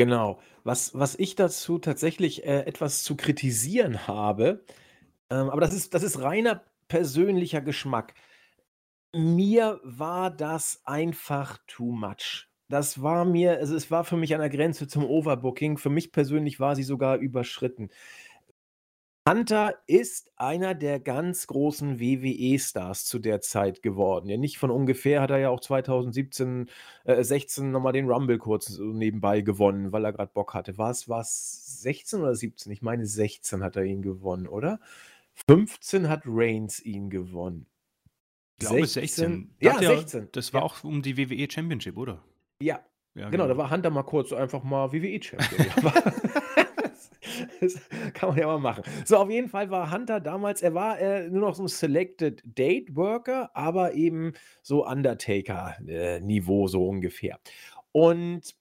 Genau. 0.00 0.40
Was 0.64 0.94
was 0.94 1.14
ich 1.18 1.34
dazu 1.34 1.78
tatsächlich, 1.78 2.44
äh, 2.44 2.60
etwas 2.64 3.02
zu 3.02 3.16
kritisieren 3.16 4.06
habe, 4.06 4.64
ähm, 5.30 5.50
aber 5.50 5.60
das 5.60 5.74
ist 5.74 5.94
das 5.94 6.02
ist 6.02 6.20
reiner 6.22 6.62
persönlicher 6.90 7.62
Geschmack. 7.62 8.12
Mir 9.14 9.80
war 9.84 10.30
das 10.30 10.82
einfach 10.84 11.58
too 11.66 11.92
much. 11.92 12.48
Das 12.68 13.02
war 13.02 13.24
mir 13.24 13.58
also, 13.58 13.74
es 13.74 13.90
war 13.90 14.04
für 14.04 14.16
mich 14.16 14.34
an 14.34 14.40
der 14.40 14.50
Grenze 14.50 14.86
zum 14.86 15.04
Overbooking. 15.04 15.78
Für 15.78 15.90
mich 15.90 16.12
persönlich 16.12 16.60
war 16.60 16.76
sie 16.76 16.82
sogar 16.82 17.16
überschritten. 17.16 17.90
Hunter 19.28 19.74
ist 19.86 20.32
einer 20.36 20.74
der 20.74 20.98
ganz 20.98 21.46
großen 21.46 22.00
WWE-Stars 22.00 23.04
zu 23.04 23.18
der 23.18 23.40
Zeit 23.40 23.82
geworden. 23.82 24.28
Ja, 24.28 24.36
nicht 24.36 24.58
von 24.58 24.70
ungefähr 24.70 25.20
hat 25.20 25.30
er 25.30 25.38
ja 25.38 25.50
auch 25.50 25.60
2017, 25.60 26.68
äh, 27.04 27.22
16 27.22 27.70
noch 27.70 27.80
mal 27.80 27.92
den 27.92 28.10
Rumble 28.10 28.38
kurz 28.38 28.78
nebenbei 28.78 29.42
gewonnen, 29.42 29.92
weil 29.92 30.04
er 30.04 30.12
gerade 30.12 30.32
Bock 30.32 30.54
hatte. 30.54 30.78
War's 30.78 31.08
war's 31.08 31.82
16 31.82 32.20
oder 32.22 32.34
17? 32.34 32.72
Ich 32.72 32.82
meine 32.82 33.06
16 33.06 33.62
hat 33.62 33.76
er 33.76 33.84
ihn 33.84 34.02
gewonnen, 34.02 34.48
oder? 34.48 34.80
15 35.48 36.08
hat 36.08 36.22
Reigns 36.26 36.80
ihn 36.84 37.10
gewonnen. 37.10 37.66
Ich 38.60 38.66
glaube 38.66 38.86
16. 38.86 39.54
Ja, 39.60 39.78
16. 39.78 40.28
Das 40.32 40.52
war 40.52 40.60
Ja. 40.60 40.66
auch 40.66 40.84
um 40.84 41.02
die 41.02 41.16
WWE 41.16 41.50
Championship, 41.50 41.96
oder? 41.96 42.22
Ja, 42.62 42.80
Ja, 43.14 43.30
genau, 43.30 43.48
da 43.48 43.56
war 43.56 43.70
Hunter 43.70 43.90
mal 43.90 44.02
kurz 44.02 44.32
einfach 44.32 44.62
mal 44.62 44.92
WWE-Champion. 44.92 45.66
das, 46.76 47.10
das 47.60 47.80
kann 48.14 48.28
man 48.30 48.38
ja 48.38 48.46
mal 48.46 48.58
machen. 48.58 48.84
So, 49.04 49.16
auf 49.16 49.30
jeden 49.30 49.48
Fall 49.48 49.70
war 49.70 49.90
Hunter 49.90 50.20
damals, 50.20 50.62
er 50.62 50.74
war 50.74 50.98
äh, 51.00 51.28
nur 51.30 51.40
noch 51.40 51.54
so 51.54 51.64
ein 51.64 51.68
Selected 51.68 52.42
Date 52.44 52.94
Worker, 52.94 53.50
aber 53.56 53.94
eben 53.94 54.34
so 54.62 54.86
Undertaker-Niveau 54.86 56.68
so 56.68 56.86
ungefähr. 56.86 57.40
Und 57.92 58.54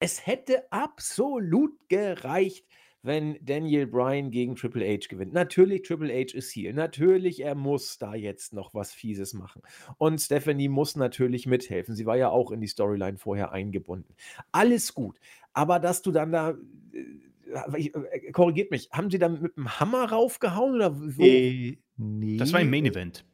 es 0.00 0.26
hätte 0.26 0.70
absolut 0.72 1.88
gereicht, 1.88 2.66
wenn 3.02 3.36
Daniel 3.44 3.86
Bryan 3.86 4.30
gegen 4.30 4.54
Triple 4.56 4.84
H 4.86 5.08
gewinnt. 5.08 5.32
Natürlich, 5.32 5.82
Triple 5.82 6.12
H 6.12 6.36
ist 6.36 6.50
Heel. 6.54 6.72
Natürlich, 6.72 7.40
er 7.42 7.54
muss 7.54 7.98
da 7.98 8.14
jetzt 8.14 8.52
noch 8.52 8.74
was 8.74 8.92
Fieses 8.92 9.34
machen. 9.34 9.62
Und 9.98 10.20
Stephanie 10.20 10.68
muss 10.68 10.94
natürlich 10.96 11.46
mithelfen. 11.46 11.94
Sie 11.96 12.06
war 12.06 12.16
ja 12.16 12.28
auch 12.30 12.50
in 12.52 12.60
die 12.60 12.68
Storyline 12.68 13.18
vorher 13.18 13.52
eingebunden. 13.52 14.14
Alles 14.52 14.94
gut. 14.94 15.18
Aber 15.52 15.78
dass 15.80 16.02
du 16.02 16.12
dann 16.12 16.32
da. 16.32 16.50
äh, 16.92 17.88
äh, 17.88 18.32
Korrigiert 18.32 18.70
mich, 18.70 18.88
haben 18.92 19.10
sie 19.10 19.18
da 19.18 19.28
mit 19.28 19.56
dem 19.56 19.78
Hammer 19.80 20.04
raufgehauen 20.10 20.74
oder 20.76 20.96
wo? 20.98 21.22
Äh, 21.22 21.78
ne, 21.96 22.36
Das 22.36 22.52
war 22.52 22.60
im 22.60 22.70
Main 22.70 22.86
Event. 22.86 23.24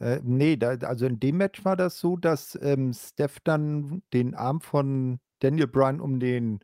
äh, 0.00 0.20
ne, 0.22 0.56
da 0.58 0.70
also 0.86 1.06
in 1.06 1.20
dem 1.20 1.36
Match 1.38 1.64
war 1.64 1.76
das 1.76 1.98
so, 1.98 2.16
dass, 2.16 2.58
ähm, 2.62 2.92
Steph 2.92 3.40
dann 3.40 4.02
den 4.12 4.34
Arm 4.34 4.60
von 4.60 5.20
Daniel 5.40 5.66
Bryan 5.68 6.00
um 6.00 6.20
den 6.20 6.60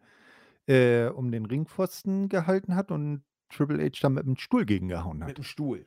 äh, 0.69 1.09
um 1.09 1.33
den 1.33 1.47
Ringpfosten 1.47 2.29
gehalten 2.31 2.77
hat 2.77 2.91
und 2.93 3.25
Triple 3.51 3.85
H 3.85 3.91
dann 4.03 4.15
mit 4.15 4.27
dem 4.27 4.37
Stuhl 4.37 4.67
gegengehauen 4.67 5.25
Mit 5.25 5.37
hat. 5.37 5.39
dem 5.39 5.45
Stuhl. 5.45 5.87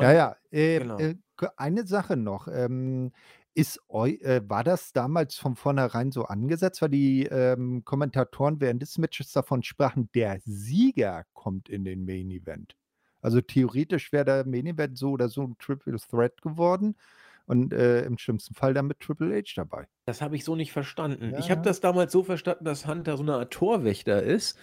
Ja, 0.00 0.12
Und 0.12 0.12
ja. 0.12 0.36
Äh, 0.50 0.76
genau. 0.76 1.10
äh, 1.12 1.16
eine 1.56 1.86
Sache 1.86 2.16
noch, 2.16 2.48
ähm, 2.48 3.12
ist 3.54 3.80
äh, 3.90 4.42
war 4.46 4.64
das 4.64 4.92
damals 4.92 5.36
von 5.36 5.56
vornherein 5.56 6.12
so 6.12 6.24
angesetzt? 6.24 6.82
Weil 6.82 6.90
die, 6.90 7.24
ähm, 7.26 7.84
Kommentatoren 7.84 8.60
während 8.60 8.82
des 8.82 8.98
Matches 8.98 9.32
davon 9.32 9.62
sprachen, 9.62 10.10
der 10.14 10.40
Sieger 10.44 11.24
kommt 11.32 11.68
in 11.70 11.84
den 11.84 12.04
Main 12.04 12.30
Event. 12.30 12.76
Also, 13.22 13.40
theoretisch 13.40 14.12
wäre 14.12 14.24
der 14.26 14.46
Main 14.46 14.66
Event 14.66 14.98
so 14.98 15.10
oder 15.12 15.28
so 15.28 15.42
'n 15.44 15.56
Triple 15.58 15.96
Threat 15.98 16.42
geworden 16.42 16.96
und, 17.46 17.72
äh, 17.72 18.04
im 18.04 18.18
schlimmsten 18.18 18.54
Fall 18.54 18.74
dann 18.74 18.86
mit 18.86 19.00
Triple 19.00 19.34
H 19.36 19.52
dabei. 19.56 19.86
Das 20.08 20.20
habe 20.22 20.36
ich 20.36 20.44
so 20.44 20.54
nicht 20.54 20.70
verstanden. 20.72 21.32
Ja, 21.32 21.36
Ich 21.36 21.50
habe 21.50 21.60
ja. 21.60 21.64
das 21.64 21.80
damals 21.80 22.12
so 22.12 22.22
verstanden, 22.22 22.64
dass 22.64 22.86
Hunter 22.86 23.16
so 23.16 23.24
'ne 23.24 23.34
Art 23.34 23.52
Torwächter 23.52 24.22
ist. 24.22 24.56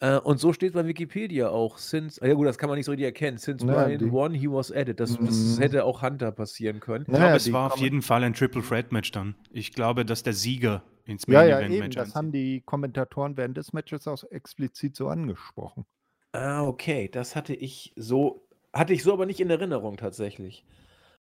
Äh, 0.00 0.18
und 0.18 0.38
so 0.38 0.52
steht 0.54 0.72
bei 0.74 0.86
Wikipedia 0.86 1.50
auch. 1.50 1.78
Since 1.78 2.20
ja 2.26 2.34
gut, 2.34 2.46
das 2.46 2.58
kann 2.58 2.68
man 2.70 2.76
nicht 2.78 2.86
so 2.86 2.92
richtig 2.92 3.06
erkennen. 3.06 3.36
Since 3.38 3.64
Ja, 3.64 3.66
Bryan 3.66 3.98
die 3.98 4.12
won, 4.12 4.32
he 4.34 4.48
was 4.50 4.72
added. 4.72 4.98
Das 5.00 5.18
das 5.20 5.56
Mhm. 5.56 5.60
hätte 5.60 5.84
auch 5.84 6.02
Hunter 6.02 6.32
passieren 6.32 6.80
können. 6.80 7.06
Ich 7.08 7.14
Ja, 7.14 7.18
glaube, 7.18 7.36
ja, 7.36 7.36
es 7.36 7.52
war 7.52 7.66
auf 7.68 7.76
jeden 7.78 8.02
Fall 8.02 8.24
ein 8.24 8.34
Triple 8.34 8.62
Threat 8.62 8.90
Match 8.90 9.12
dann. 9.12 9.36
Ich 9.50 9.72
glaube, 9.72 10.04
dass 10.04 10.24
der 10.24 10.32
Sieger 10.32 10.82
ins 11.04 11.28
Ja, 11.28 11.42
Main 11.42 11.44
ja, 11.44 11.60
Event 11.60 11.78
eben. 11.78 11.94
Match 11.94 11.96
Das 11.96 12.14
haben 12.16 12.32
die 12.32 12.62
Kommentatoren 12.62 13.36
während 13.36 13.56
des 13.56 13.72
Matches 13.72 14.08
auch 14.08 14.22
explizit 14.30 14.96
so 14.96 15.08
angesprochen. 15.08 15.86
Ah, 16.34 16.64
okay, 16.66 17.08
das 17.08 17.34
hatte 17.36 17.54
ich 17.54 17.92
so 17.96 18.46
hatte 18.72 18.92
ich 18.92 19.02
so 19.02 19.12
aber 19.12 19.26
nicht 19.26 19.40
in 19.40 19.48
Erinnerung 19.50 19.96
tatsächlich. 19.96 20.64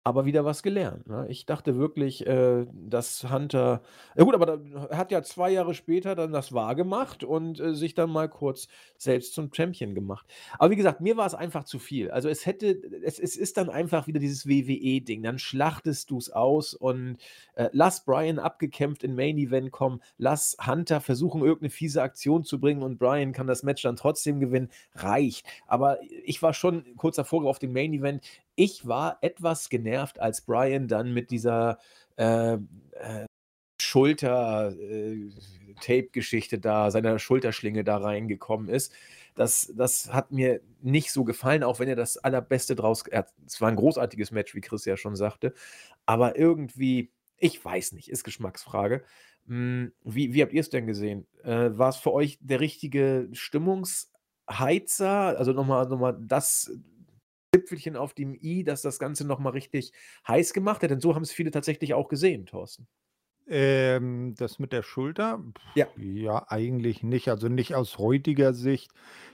Aber 0.08 0.26
wieder 0.26 0.46
was 0.46 0.62
gelernt, 0.62 1.08
ne? 1.08 1.26
Ich 1.30 1.48
dachte 1.48 1.78
wirklich, 1.80 2.28
äh, 2.28 2.68
dass 2.72 3.28
Hunter 3.32 3.82
ja 4.16 4.24
gut, 4.24 4.36
aber 4.36 4.60
er 4.92 4.98
hat 5.00 5.12
ja 5.12 5.24
2 5.24 5.50
Jahre 5.50 5.74
später 5.74 6.14
dann 6.14 6.32
das 6.32 6.54
wahrgemacht 6.54 7.24
und, 7.24 7.60
äh, 7.60 7.74
sich 7.74 7.96
dann 7.96 8.12
mal 8.12 8.30
kurz 8.30 8.68
selbst 9.00 9.34
zum 9.34 9.52
Champion 9.52 9.96
gemacht. 9.96 10.28
Aber 10.60 10.70
wie 10.70 10.76
gesagt, 10.76 11.02
mir 11.02 11.18
war 11.18 11.26
es 11.26 11.34
einfach 11.34 11.64
zu 11.64 11.80
viel. 11.80 12.12
Also, 12.12 12.30
es 12.30 12.46
hätte 12.46 12.80
es 13.04 13.18
es 13.18 13.36
ist 13.36 13.58
dann 13.58 13.68
einfach 13.72 14.06
wieder 14.06 14.20
dieses 14.20 14.46
WWE-Ding. 14.48 15.24
Dann 15.24 15.40
schlachtest 15.40 16.12
du's 16.12 16.30
aus 16.30 16.76
und, 16.76 17.18
äh, 17.56 17.70
lass 17.74 18.06
Bryan 18.06 18.38
abgekämpft 18.38 19.04
in 19.04 19.16
Main 19.16 19.40
Event 19.40 19.72
kommen. 19.72 20.02
Lass 20.20 20.56
Hunter 20.68 21.02
versuchen, 21.02 21.42
irgend 21.42 21.64
'ne 21.64 21.70
fiese 21.72 22.04
Aktion 22.04 22.44
zu 22.44 22.60
bringen 22.60 22.84
und 22.84 23.00
Bryan 23.00 23.32
kann 23.34 23.48
das 23.48 23.64
Match 23.64 23.82
dann 23.82 23.96
trotzdem 23.96 24.40
gewinnen. 24.40 24.70
Reicht. 24.94 25.48
Aber 25.66 25.98
ich 26.24 26.44
war 26.44 26.54
schon 26.54 26.86
kurz 26.96 27.16
davor 27.16 27.44
auf 27.46 27.58
den 27.58 27.74
Main 27.74 27.92
Event. 27.92 28.24
Ich 28.56 28.88
war 28.88 29.18
etwas 29.22 29.70
genervt, 29.70 30.20
als 30.20 30.42
Bryan 30.42 30.88
dann 30.88 31.14
mit 31.14 31.32
dieser, 31.32 31.80
äh, 32.18 32.54
äh, 32.54 32.58
äh, 33.78 35.30
Tape-Geschichte 35.82 36.60
da 36.60 36.92
seiner 36.92 37.20
Schulterschlinge 37.20 37.84
da 37.84 37.98
reingekommen 37.98 38.70
ist. 38.70 38.94
das, 39.36 39.72
das 39.76 40.14
hat 40.14 40.32
mir 40.32 40.62
nicht 40.82 41.12
so 41.12 41.24
gefallen, 41.26 41.64
auch 41.64 41.80
wenn 41.80 41.90
er 41.90 41.96
das 41.96 42.18
Allerbeste 42.18 42.76
draus. 42.76 43.04
Es 43.46 43.62
war 43.62 43.70
ein 43.70 43.76
großartiges 43.76 44.32
Match, 44.32 44.56
wie 44.56 44.62
Chris 44.62 44.86
ja 44.86 44.98
schon 44.98 45.16
sagte. 45.16 45.54
Aber 46.06 46.38
irgendwie, 46.38 47.12
ich 47.38 47.64
weiß 47.64 47.92
nicht, 47.94 48.10
ist 48.10 48.24
Geschmacksfrage. 48.24 49.04
Hm, 49.48 49.92
wie, 50.04 50.34
wie 50.34 50.42
habt 50.42 50.54
ihr 50.54 50.62
es 50.62 50.70
denn 50.70 50.88
gesehen? 50.88 51.28
Äh, 51.44 51.78
war 51.78 51.90
es 51.90 51.98
für 51.98 52.14
euch 52.14 52.38
der 52.42 52.60
richtige 52.62 53.30
Stimmungsheizer? 53.34 55.38
Also 55.38 55.52
nochmal 55.52 55.88
noch 55.88 56.00
mal 56.00 56.18
das 56.20 56.72
Zipfelchen 57.56 57.96
auf 57.96 58.14
dem 58.14 58.36
i, 58.36 58.64
dass 58.64 58.82
das 58.82 59.00
Ganze 59.00 59.26
nochmal 59.26 59.54
richtig 59.54 59.94
heiß 60.28 60.54
gemacht 60.54 60.84
hat? 60.84 60.92
Denn 60.92 61.00
so 61.00 61.16
haben 61.16 61.24
es 61.24 61.32
viele 61.32 61.52
tatsächlich 61.52 61.94
auch 61.94 62.10
gesehen, 62.10 62.46
Thorsten. 62.46 62.88
Ähm, 63.48 64.34
das 64.38 64.58
mit 64.58 64.72
der 64.74 64.82
Schulter? 64.82 65.44
Ja. 65.76 65.88
Ja, 65.98 66.46
eigentlich 66.50 67.04
nicht. 67.04 67.30
Also 67.30 67.48
nicht 67.48 67.76
aus 67.76 68.00
heutiger 68.00 68.54
Sicht, 68.54 68.92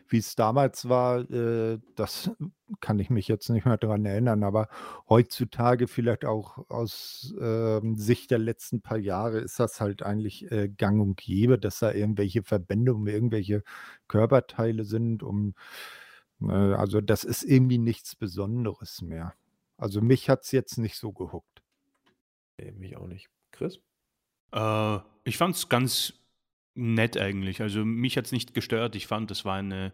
wie 0.09 0.17
es 0.17 0.36
damals 0.36 0.89
war, 0.89 1.22
äh, 1.32 1.80
das 1.95 2.30
kann 2.82 2.99
ich 2.99 3.09
mich 3.09 3.30
jetzt 3.30 3.49
nicht 3.49 3.65
mehr 3.65 3.78
dran 3.78 4.05
erinnern, 4.05 4.43
aber 4.43 4.67
heutzutage 5.07 5.88
vielleicht 5.88 6.26
auch 6.26 6.69
aus 6.69 7.34
ähm, 7.39 7.95
Sicht 7.95 8.32
der 8.32 8.39
letzten 8.39 8.82
paar 8.82 8.97
Jahre 8.97 9.39
ist 9.39 9.59
das 9.61 9.80
halt 9.80 10.03
eigentlich 10.03 10.51
äh, 10.51 10.67
gang 10.67 11.01
und 11.01 11.15
gäbe, 11.15 11.57
dass 11.57 11.80
da 11.80 11.93
irgendwelche 11.93 12.43
Verbände 12.43 12.93
um 12.93 13.07
irgendwelche 13.07 13.63
Körperteile 14.09 14.84
sind, 14.84 15.24
um 15.24 15.49
äh, 15.49 15.53
also 16.50 17.02
das 17.02 17.24
ist 17.24 17.44
irgendwie 17.44 17.78
nichts 17.78 18.16
Besonderes 18.16 19.02
mehr. 19.02 19.34
Also 19.78 20.02
mich 20.02 20.30
hat 20.30 20.44
es 20.44 20.52
jetzt 20.52 20.78
nicht 20.78 20.96
so 20.96 21.12
gehuckt. 21.12 21.62
Nee, 22.60 22.72
mich 22.72 22.98
auch 22.98 23.08
nicht. 23.08 23.30
Chris? 23.52 23.80
Äh, 24.52 25.00
ich 25.24 25.38
fand 25.38 25.56
es 25.56 25.70
ganz 25.70 26.14
nett 26.76 27.18
eigentlich. 27.18 27.62
Also 27.62 27.84
mich 27.84 28.18
hat 28.18 28.26
es 28.26 28.32
nicht 28.32 28.54
gestört. 28.54 28.96
Ich 28.96 29.08
fand, 29.08 29.32
das 29.32 29.46
war 29.46 29.56
eine, 29.56 29.94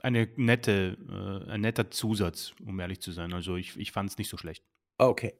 eine 0.00 0.28
nette, 0.36 0.96
äh, 1.08 1.50
ein 1.50 1.60
netter 1.60 1.90
Zusatz, 1.90 2.52
um 2.64 2.78
ehrlich 2.80 3.00
zu 3.00 3.12
sein. 3.12 3.32
Also 3.32 3.56
ich, 3.56 3.76
ich 3.76 3.92
fand 3.92 4.10
es 4.10 4.18
nicht 4.18 4.28
so 4.28 4.36
schlecht. 4.36 4.64
Okay. 4.98 5.34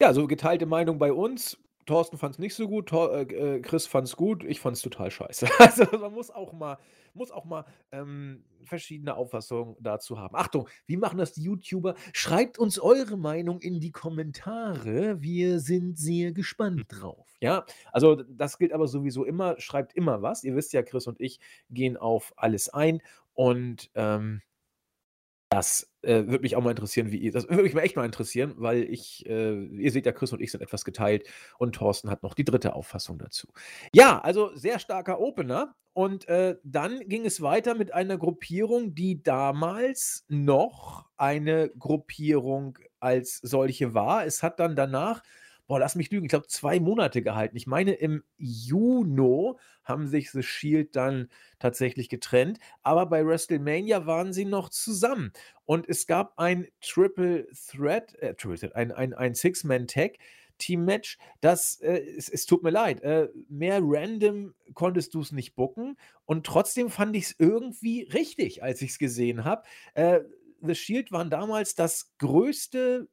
Ja, 0.00 0.14
so 0.14 0.26
geteilte 0.26 0.66
Meinung 0.66 0.98
bei 0.98 1.12
uns. 1.12 1.58
Thorsten 1.88 2.18
fand 2.18 2.34
es 2.34 2.38
nicht 2.38 2.54
so 2.54 2.68
gut, 2.68 2.90
Thor, 2.90 3.12
äh, 3.12 3.22
äh 3.22 3.60
Chris 3.60 3.86
fand 3.86 4.06
es 4.06 4.16
gut, 4.16 4.44
ich 4.44 4.60
fand 4.60 4.76
es 4.76 4.82
total 4.82 5.10
scheiße. 5.10 5.48
Also 5.58 5.84
man 5.98 6.12
muss 6.12 6.30
auch 6.30 6.52
mal, 6.52 6.78
muss 7.14 7.30
auch 7.30 7.44
mal 7.44 7.64
ähm, 7.90 8.44
verschiedene 8.64 9.16
Auffassungen 9.16 9.76
dazu 9.80 10.18
haben. 10.18 10.36
Achtung, 10.36 10.68
wie 10.86 10.96
machen 10.96 11.18
das 11.18 11.32
die 11.32 11.42
YouTuber? 11.42 11.94
Schreibt 12.12 12.58
uns 12.58 12.78
eure 12.78 13.16
Meinung 13.16 13.60
in 13.60 13.80
die 13.80 13.90
Kommentare. 13.90 15.20
Wir 15.20 15.60
sind 15.60 15.98
sehr 15.98 16.32
gespannt 16.32 16.86
drauf. 16.88 17.26
Ja, 17.40 17.64
also 17.92 18.14
das 18.16 18.58
gilt 18.58 18.72
aber 18.72 18.86
sowieso 18.86 19.24
immer. 19.24 19.58
Schreibt 19.60 19.94
immer 19.94 20.22
was. 20.22 20.44
Ihr 20.44 20.54
wisst 20.54 20.72
ja, 20.72 20.82
Chris 20.82 21.06
und 21.06 21.20
ich 21.20 21.40
gehen 21.70 21.96
auf 21.96 22.32
alles 22.36 22.68
ein 22.68 23.00
und 23.34 23.90
ähm, 23.94 24.42
das, 25.50 25.90
äh, 26.02 26.26
würde 26.26 26.40
mich 26.40 26.56
auch 26.56 26.62
mal 26.62 26.70
interessieren, 26.70 27.10
wie 27.10 27.18
ihr 27.18 27.32
das 27.32 27.48
würde 27.48 27.62
mich 27.62 27.74
mal 27.74 27.80
echt 27.80 27.96
mal 27.96 28.04
interessieren, 28.04 28.54
weil 28.56 28.82
ich 28.84 29.24
äh, 29.26 29.64
ihr 29.64 29.90
seht 29.90 30.06
ja, 30.06 30.12
Chris 30.12 30.32
und 30.32 30.40
ich 30.40 30.52
sind 30.52 30.60
etwas 30.62 30.84
geteilt 30.84 31.26
und 31.58 31.74
Thorsten 31.74 32.10
hat 32.10 32.22
noch 32.22 32.34
die 32.34 32.44
dritte 32.44 32.74
Auffassung 32.74 33.18
dazu. 33.18 33.48
Ja, 33.94 34.20
also 34.20 34.54
sehr 34.54 34.78
starker 34.78 35.20
Opener 35.20 35.74
und, 35.94 36.28
äh, 36.28 36.56
dann 36.62 37.00
ging 37.08 37.24
es 37.26 37.40
weiter 37.40 37.74
mit 37.74 37.92
einer 37.92 38.18
Gruppierung, 38.18 38.94
die 38.94 39.22
damals 39.22 40.24
noch 40.28 41.06
eine 41.16 41.70
Gruppierung 41.70 42.78
als 43.00 43.38
solche 43.42 43.94
war. 43.94 44.24
Es 44.24 44.42
hat 44.42 44.60
dann 44.60 44.76
danach 44.76 45.22
boah, 45.68 45.78
lass 45.78 45.94
mich 45.94 46.10
lügen, 46.10 46.24
ich 46.24 46.30
glaube, 46.30 46.48
zwei 46.48 46.80
Monate 46.80 47.22
gehalten. 47.22 47.56
Ich 47.56 47.66
meine, 47.66 47.92
im 47.92 48.24
Juni 48.38 49.52
haben 49.84 50.08
sich 50.08 50.30
The 50.30 50.42
Shield 50.42 50.96
dann 50.96 51.28
tatsächlich 51.58 52.08
getrennt, 52.08 52.58
aber 52.82 53.06
bei 53.06 53.24
WrestleMania 53.24 54.06
waren 54.06 54.32
sie 54.32 54.46
noch 54.46 54.70
zusammen. 54.70 55.32
Und 55.66 55.88
es 55.88 56.06
gab 56.06 56.38
ein 56.38 56.66
Triple 56.80 57.46
Threat, 57.70 58.14
äh, 58.16 58.34
Triple 58.34 58.58
Threat, 58.58 58.74
ein, 58.74 58.90
ein, 58.92 59.14
ein 59.14 59.34
Six-Man-Tag. 59.34 60.18
Team-Match, 60.58 61.18
das, 61.40 61.80
äh, 61.82 62.00
es, 62.00 62.28
es, 62.28 62.44
tut 62.44 62.64
mir 62.64 62.70
leid, 62.70 63.00
äh, 63.02 63.28
mehr 63.48 63.78
random 63.80 64.54
konntest 64.74 65.14
du 65.14 65.20
es 65.20 65.30
nicht 65.30 65.54
bucken 65.54 65.96
und 66.26 66.44
trotzdem 66.46 66.90
fand 66.90 67.14
ich 67.14 67.26
es 67.26 67.36
irgendwie 67.38 68.02
richtig, 68.02 68.60
als 68.60 68.82
ich 68.82 68.90
es 68.90 68.98
gesehen 68.98 69.44
habe. 69.44 69.62
Äh, 69.94 70.22
The 70.60 70.74
Shield 70.74 71.12
waren 71.12 71.30
damals 71.30 71.76
das 71.76 72.12
größte 72.18 73.08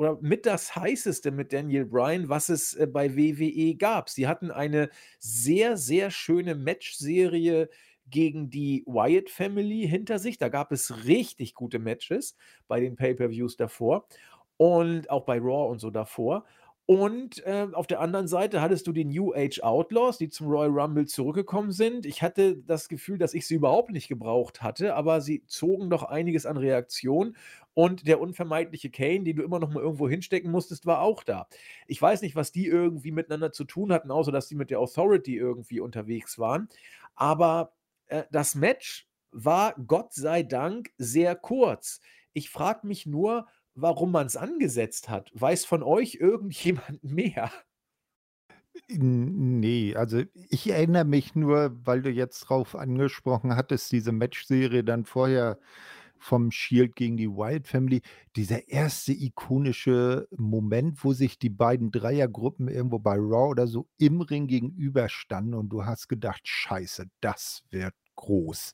oder 0.00 0.16
mit 0.22 0.46
das 0.46 0.74
heißeste 0.74 1.30
mit 1.30 1.52
Daniel 1.52 1.84
Bryan, 1.84 2.30
was 2.30 2.48
es 2.48 2.72
äh, 2.72 2.86
bei 2.86 3.16
WWE 3.16 3.74
gab. 3.74 4.08
Sie 4.08 4.26
hatten 4.26 4.50
eine 4.50 4.88
sehr, 5.18 5.76
sehr 5.76 6.10
schöne 6.10 6.54
Matchserie 6.54 7.68
gegen 8.06 8.48
die 8.48 8.82
Wyatt 8.86 9.28
Family 9.28 9.86
hinter 9.86 10.18
sich. 10.18 10.38
Da 10.38 10.48
gab 10.48 10.72
es 10.72 11.04
richtig 11.04 11.52
gute 11.52 11.78
Matches 11.78 12.34
bei 12.66 12.80
den 12.80 12.96
Pay-per-Views 12.96 13.58
davor 13.58 14.08
und 14.56 15.10
auch 15.10 15.26
bei 15.26 15.38
Raw 15.38 15.70
und 15.70 15.80
so 15.80 15.90
davor. 15.90 16.46
Und 16.90 17.46
äh, 17.46 17.68
auf 17.72 17.86
der 17.86 18.00
anderen 18.00 18.26
Seite 18.26 18.60
hattest 18.60 18.84
du 18.88 18.92
die 18.92 19.04
New 19.04 19.32
Age 19.32 19.60
Outlaws, 19.62 20.18
die 20.18 20.28
zum 20.28 20.48
Royal 20.48 20.70
Rumble 20.70 21.06
zurückgekommen 21.06 21.70
sind. 21.70 22.04
Ich 22.04 22.20
hatte 22.20 22.56
das 22.56 22.88
Gefühl, 22.88 23.16
dass 23.16 23.32
ich 23.32 23.46
sie 23.46 23.54
überhaupt 23.54 23.92
nicht 23.92 24.08
gebraucht 24.08 24.60
hatte, 24.60 24.96
aber 24.96 25.20
sie 25.20 25.46
zogen 25.46 25.88
doch 25.88 26.02
einiges 26.02 26.46
an 26.46 26.56
Reaktion. 26.56 27.36
Und 27.74 28.08
der 28.08 28.20
unvermeidliche 28.20 28.90
Kane, 28.90 29.22
den 29.22 29.36
du 29.36 29.44
immer 29.44 29.60
noch 29.60 29.70
mal 29.70 29.84
irgendwo 29.84 30.08
hinstecken 30.08 30.50
musstest, 30.50 30.84
war 30.84 31.00
auch 31.00 31.22
da. 31.22 31.46
Ich 31.86 32.02
weiß 32.02 32.22
nicht, 32.22 32.34
was 32.34 32.50
die 32.50 32.66
irgendwie 32.66 33.12
miteinander 33.12 33.52
zu 33.52 33.62
tun 33.62 33.92
hatten, 33.92 34.10
außer 34.10 34.32
dass 34.32 34.48
die 34.48 34.56
mit 34.56 34.70
der 34.70 34.80
Authority 34.80 35.36
irgendwie 35.36 35.78
unterwegs 35.78 36.40
waren. 36.40 36.68
Aber 37.14 37.72
äh, 38.08 38.24
das 38.32 38.56
Match 38.56 39.06
war 39.30 39.76
Gott 39.86 40.12
sei 40.12 40.42
Dank 40.42 40.90
sehr 40.98 41.36
kurz. 41.36 42.00
Ich 42.32 42.50
frage 42.50 42.84
mich 42.88 43.06
nur, 43.06 43.46
warum 43.74 44.12
man 44.12 44.26
es 44.26 44.36
angesetzt 44.36 45.08
hat. 45.08 45.30
Weiß 45.34 45.64
von 45.64 45.82
euch 45.82 46.16
irgendjemand 46.16 47.02
mehr? 47.04 47.50
Nee, 48.88 49.94
also 49.96 50.22
ich 50.48 50.68
erinnere 50.70 51.04
mich 51.04 51.34
nur, 51.34 51.72
weil 51.86 52.02
du 52.02 52.10
jetzt 52.10 52.40
drauf 52.40 52.74
angesprochen 52.76 53.56
hattest, 53.56 53.90
diese 53.92 54.12
Matchserie 54.12 54.84
dann 54.84 55.04
vorher 55.04 55.58
vom 56.18 56.50
Shield 56.50 56.96
gegen 56.96 57.16
die 57.16 57.28
Wild 57.30 57.66
Family. 57.66 58.02
Dieser 58.36 58.68
erste 58.68 59.12
ikonische 59.12 60.28
Moment, 60.36 61.02
wo 61.04 61.12
sich 61.14 61.38
die 61.38 61.50
beiden 61.50 61.90
Dreiergruppen 61.90 62.68
irgendwo 62.68 62.98
bei 62.98 63.14
Raw 63.16 63.48
oder 63.50 63.66
so 63.66 63.88
im 63.98 64.20
Ring 64.20 64.46
gegenüberstanden 64.46 65.54
und 65.54 65.70
du 65.70 65.84
hast 65.86 66.08
gedacht: 66.08 66.42
„Scheiße, 66.44 67.06
das 67.20 67.62
wird 67.70 67.94
groß.“ 68.16 68.72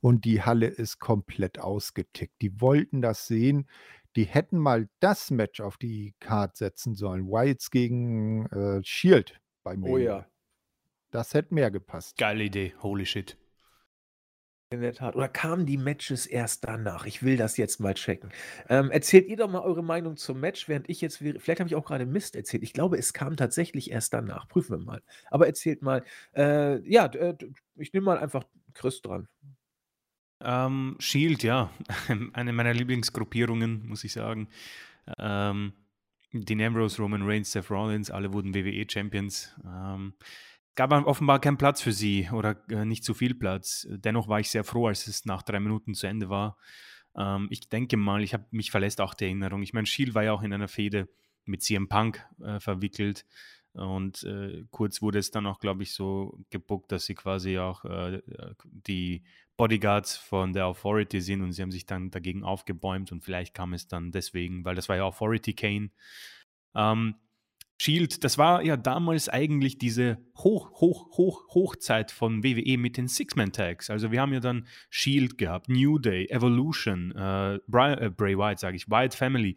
Und 0.00 0.24
die 0.24 0.42
Halle 0.42 0.66
ist 0.66 0.98
komplett 0.98 1.58
ausgetickt. 1.58 2.34
Die 2.42 2.60
wollten 2.60 3.00
das 3.02 3.26
sehen. 3.26 3.68
Die 4.16 4.24
hätten 4.24 4.58
mal 4.58 4.88
das 5.00 5.30
Match 5.30 5.60
auf 5.60 5.78
die 5.78 6.14
Card 6.20 6.56
setzen 6.56 6.94
sollen. 6.94 7.26
Wilds 7.26 7.70
gegen, 7.70 8.46
äh, 8.46 8.82
Shield 8.84 9.40
bei 9.62 9.76
Oh 9.80 9.96
ja. 9.96 10.26
Das 11.10 11.34
hätte 11.34 11.54
mehr 11.54 11.70
gepasst. 11.70 12.16
Geile 12.18 12.44
Idee, 12.44 12.74
holy 12.82 13.06
shit. 13.06 13.36
In 14.72 14.80
der 14.80 14.94
Tat. 14.94 15.14
Oder 15.14 15.28
kamen 15.28 15.66
die 15.66 15.76
Matches 15.76 16.26
erst 16.26 16.64
danach? 16.64 17.04
Ich 17.04 17.22
will 17.22 17.36
das 17.36 17.58
jetzt 17.58 17.78
mal 17.78 17.92
checken. 17.92 18.30
Ähm, 18.70 18.90
erzählt 18.90 19.26
ihr 19.28 19.36
doch 19.36 19.50
mal 19.50 19.60
eure 19.60 19.84
Meinung 19.84 20.16
zum 20.16 20.40
Match, 20.40 20.66
während 20.66 20.88
ich 20.88 21.02
jetzt 21.02 21.18
vielleicht 21.18 21.60
habe 21.60 21.68
ich 21.68 21.74
auch 21.74 21.84
gerade 21.84 22.06
Mist 22.06 22.36
erzählt. 22.36 22.62
Ich 22.62 22.72
glaube, 22.72 22.96
es 22.96 23.12
kam 23.12 23.36
tatsächlich 23.36 23.90
erst 23.90 24.14
danach. 24.14 24.48
Prüfen 24.48 24.78
wir 24.78 24.84
mal. 24.84 25.02
Aber 25.30 25.46
erzählt 25.46 25.82
mal. 25.82 26.04
Äh, 26.34 26.80
ja, 26.90 27.04
äh, 27.06 27.36
ich 27.76 27.92
nehme 27.92 28.06
mal 28.06 28.18
einfach 28.18 28.44
Chris 28.72 29.02
dran. 29.02 29.28
Ähm, 30.42 30.96
Shield, 30.98 31.42
ja. 31.42 31.70
Eine 32.32 32.52
meiner 32.52 32.74
Lieblingsgruppierungen, 32.74 33.86
muss 33.86 34.04
ich 34.04 34.12
sagen. 34.12 34.48
Ähm, 35.18 35.72
Dean 36.32 36.62
Ambrose, 36.62 37.00
Roman 37.00 37.22
Reigns, 37.22 37.52
Seth 37.52 37.70
Rollins, 37.70 38.10
alle 38.10 38.32
wurden 38.32 38.54
WWE-Champions. 38.54 39.54
Ähm, 39.64 40.14
gab 40.74 40.92
offenbar 41.06 41.40
keinen 41.40 41.58
Platz 41.58 41.82
für 41.82 41.92
sie 41.92 42.28
oder 42.32 42.56
äh, 42.70 42.84
nicht 42.84 43.04
zu 43.04 43.14
viel 43.14 43.34
Platz. 43.34 43.86
Dennoch 43.90 44.28
war 44.28 44.40
ich 44.40 44.50
sehr 44.50 44.64
froh, 44.64 44.86
als 44.88 45.06
es 45.06 45.26
nach 45.26 45.42
drei 45.42 45.60
Minuten 45.60 45.94
zu 45.94 46.06
Ende 46.06 46.30
war. 46.30 46.56
Ähm, 47.16 47.48
ich 47.50 47.68
denke 47.68 47.96
mal, 47.96 48.22
ich 48.22 48.32
habe 48.32 48.46
mich 48.50 48.70
verlässt 48.70 49.00
auch 49.00 49.14
die 49.14 49.24
Erinnerung. 49.24 49.62
Ich 49.62 49.74
meine, 49.74 49.86
Shield 49.86 50.14
war 50.14 50.24
ja 50.24 50.32
auch 50.32 50.42
in 50.42 50.52
einer 50.52 50.68
Fehde 50.68 51.08
mit 51.44 51.62
CM 51.62 51.88
Punk 51.88 52.24
äh, 52.42 52.60
verwickelt. 52.60 53.26
Und 53.74 54.22
äh, 54.24 54.64
kurz 54.70 55.00
wurde 55.00 55.18
es 55.18 55.30
dann 55.30 55.46
auch, 55.46 55.58
glaube 55.58 55.82
ich, 55.82 55.92
so 55.92 56.38
gebuckt, 56.50 56.92
dass 56.92 57.06
sie 57.06 57.14
quasi 57.14 57.58
auch 57.58 57.84
äh, 57.84 58.20
die 58.64 59.22
Bodyguards 59.56 60.16
von 60.16 60.52
der 60.52 60.66
Authority 60.66 61.20
sind 61.20 61.42
und 61.42 61.52
sie 61.52 61.62
haben 61.62 61.70
sich 61.70 61.86
dann 61.86 62.10
dagegen 62.10 62.42
aufgebäumt 62.44 63.12
und 63.12 63.22
vielleicht 63.22 63.54
kam 63.54 63.72
es 63.72 63.88
dann 63.88 64.10
deswegen, 64.10 64.64
weil 64.64 64.74
das 64.74 64.88
war 64.88 64.96
ja 64.96 65.04
Authority 65.04 65.54
Kane. 65.54 65.90
Ähm, 66.74 67.14
Shield, 67.78 68.22
das 68.22 68.38
war 68.38 68.62
ja 68.62 68.76
damals 68.76 69.28
eigentlich 69.28 69.76
diese 69.76 70.18
Hoch, 70.38 70.80
Hoch, 70.80 71.16
Hoch, 71.16 71.48
Hochzeit 71.52 72.12
von 72.12 72.44
WWE 72.44 72.78
mit 72.78 72.96
den 72.96 73.08
Six-Man-Tags. 73.08 73.90
Also 73.90 74.12
wir 74.12 74.20
haben 74.20 74.32
ja 74.32 74.38
dann 74.38 74.68
Shield 74.88 75.36
gehabt, 75.36 75.68
New 75.68 75.98
Day, 75.98 76.26
Evolution, 76.26 77.10
äh, 77.10 77.58
Bray, 77.66 77.94
äh, 77.94 78.10
Bray 78.10 78.38
White, 78.38 78.60
sage 78.60 78.76
ich, 78.76 78.88
White 78.88 79.16
Family. 79.16 79.56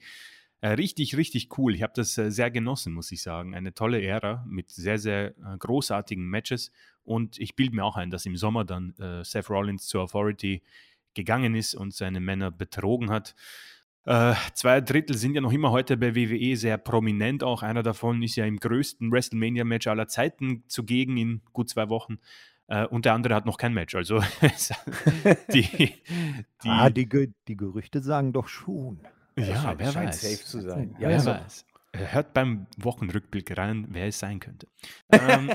Äh, 0.62 0.70
richtig, 0.70 1.16
richtig 1.18 1.58
cool. 1.58 1.76
Ich 1.76 1.84
habe 1.84 1.94
das 1.96 2.18
äh, 2.18 2.32
sehr 2.32 2.52
genossen, 2.52 2.94
muss 2.94 3.12
ich 3.12 3.22
sagen. 3.22 3.54
Eine 3.54 3.74
tolle 3.74 4.02
Ära 4.02 4.44
mit 4.48 4.72
sehr, 4.72 4.98
sehr 4.98 5.38
äh, 5.38 5.58
großartigen 5.60 6.26
Matches. 6.26 6.72
Und 7.04 7.38
ich 7.40 7.56
bilde 7.56 7.76
mir 7.76 7.84
auch 7.84 7.98
ein, 7.98 8.10
dass 8.10 8.26
im 8.26 8.36
Sommer 8.38 8.66
dann 8.66 8.96
äh, 8.98 9.24
Seth 9.24 9.50
Rollins 9.50 9.88
zur 9.88 10.04
Authority 10.04 10.64
gegangen 11.14 11.56
ist 11.56 11.76
und 11.76 11.94
seine 11.94 12.20
Männer 12.20 12.52
betrogen 12.52 13.10
hat. 13.10 13.36
Äh, 14.06 14.36
zwei 14.54 14.82
Drittel 14.82 15.18
sind 15.18 15.34
ja 15.34 15.42
noch 15.42 15.52
immer 15.52 15.72
heute 15.72 15.98
bei 15.98 16.16
WWE 16.16 16.56
sehr 16.56 16.78
prominent. 16.78 17.44
Auch 17.44 17.64
einer 17.64 17.84
davon 17.84 18.22
ist 18.22 18.36
ja 18.36 18.46
im 18.46 18.58
größten 18.58 19.12
WrestleMania-Match 19.12 19.88
aller 19.88 20.08
Zeiten 20.08 20.64
zugegen 20.68 21.18
in 21.18 21.42
gut 21.54 21.70
zwei 21.70 21.90
Wochen. 21.90 22.20
Äh, 22.68 22.86
und 22.86 23.06
der 23.06 23.14
andere 23.14 23.34
hat 23.34 23.46
noch 23.46 23.58
kein 23.58 23.74
Match. 23.74 23.96
Also 23.96 24.20
die, 25.54 25.64
die, 25.64 26.70
ah, 26.70 26.90
die, 26.90 27.08
die 27.48 27.58
Gerüchte 27.58 28.02
sagen 28.02 28.32
doch 28.32 28.48
schon. 28.48 29.00
Ja, 29.38 29.74
wer 29.78 29.94
weiß. 29.94 30.22
safe 30.22 30.44
zu 30.44 30.62
sein. 30.62 30.96
Ja, 31.00 31.10
wer 31.10 31.16
also. 31.16 31.32
weiß. 31.32 31.66
Hört 31.94 32.34
beim 32.34 32.68
Wochenrückblick 32.78 33.58
rein, 33.58 33.88
wer 33.90 34.08
es 34.08 34.20
sein 34.20 34.40
könnte. 34.40 34.68
ähm, 35.12 35.50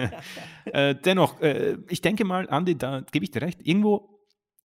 äh, 0.64 0.94
dennoch, 0.94 1.40
äh, 1.42 1.76
ich 1.88 2.00
denke 2.00 2.24
mal, 2.24 2.48
Andi, 2.48 2.78
da 2.78 3.02
gebe 3.12 3.24
ich 3.24 3.30
dir 3.30 3.42
recht, 3.42 3.60
irgendwo 3.62 4.22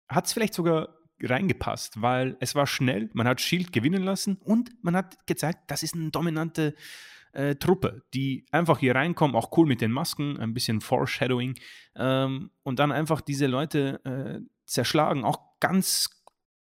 hat 0.08 0.26
es 0.26 0.34
vielleicht 0.34 0.52
sogar 0.52 1.00
reingepasst, 1.22 2.02
weil 2.02 2.36
es 2.40 2.54
war 2.54 2.66
schnell, 2.66 3.10
man 3.12 3.26
hat 3.26 3.40
Shield 3.40 3.72
gewinnen 3.72 4.02
lassen 4.02 4.36
und 4.44 4.70
man 4.82 4.96
hat 4.96 5.26
gezeigt, 5.26 5.60
das 5.68 5.82
ist 5.82 5.94
eine 5.94 6.10
dominante 6.10 6.74
äh, 7.32 7.54
Truppe, 7.56 8.02
die 8.14 8.46
einfach 8.50 8.78
hier 8.78 8.94
reinkommen, 8.94 9.36
auch 9.36 9.56
cool 9.56 9.66
mit 9.66 9.80
den 9.80 9.92
Masken, 9.92 10.38
ein 10.38 10.54
bisschen 10.54 10.80
Foreshadowing 10.80 11.58
ähm, 11.96 12.50
und 12.62 12.78
dann 12.78 12.92
einfach 12.92 13.20
diese 13.20 13.46
Leute 13.46 14.00
äh, 14.04 14.40
zerschlagen, 14.64 15.24
auch 15.24 15.58
ganz 15.60 16.19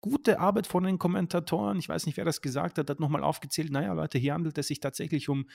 gute 0.07 0.39
Arbeit 0.39 0.67
von 0.67 0.83
den 0.83 0.97
Kommentatoren. 0.97 1.77
Ich 1.79 1.89
weiß 1.89 2.05
nicht, 2.05 2.17
wer 2.17 2.25
das 2.25 2.41
gesagt 2.41 2.77
hat, 2.77 2.89
hat 2.89 2.99
nochmal 2.99 3.23
aufgezählt, 3.23 3.71
naja 3.71 3.93
Leute, 3.93 4.17
hier 4.17 4.33
handelt 4.33 4.57
es 4.57 4.67
sich 4.67 4.79
tatsächlich 4.79 5.29
um 5.29 5.47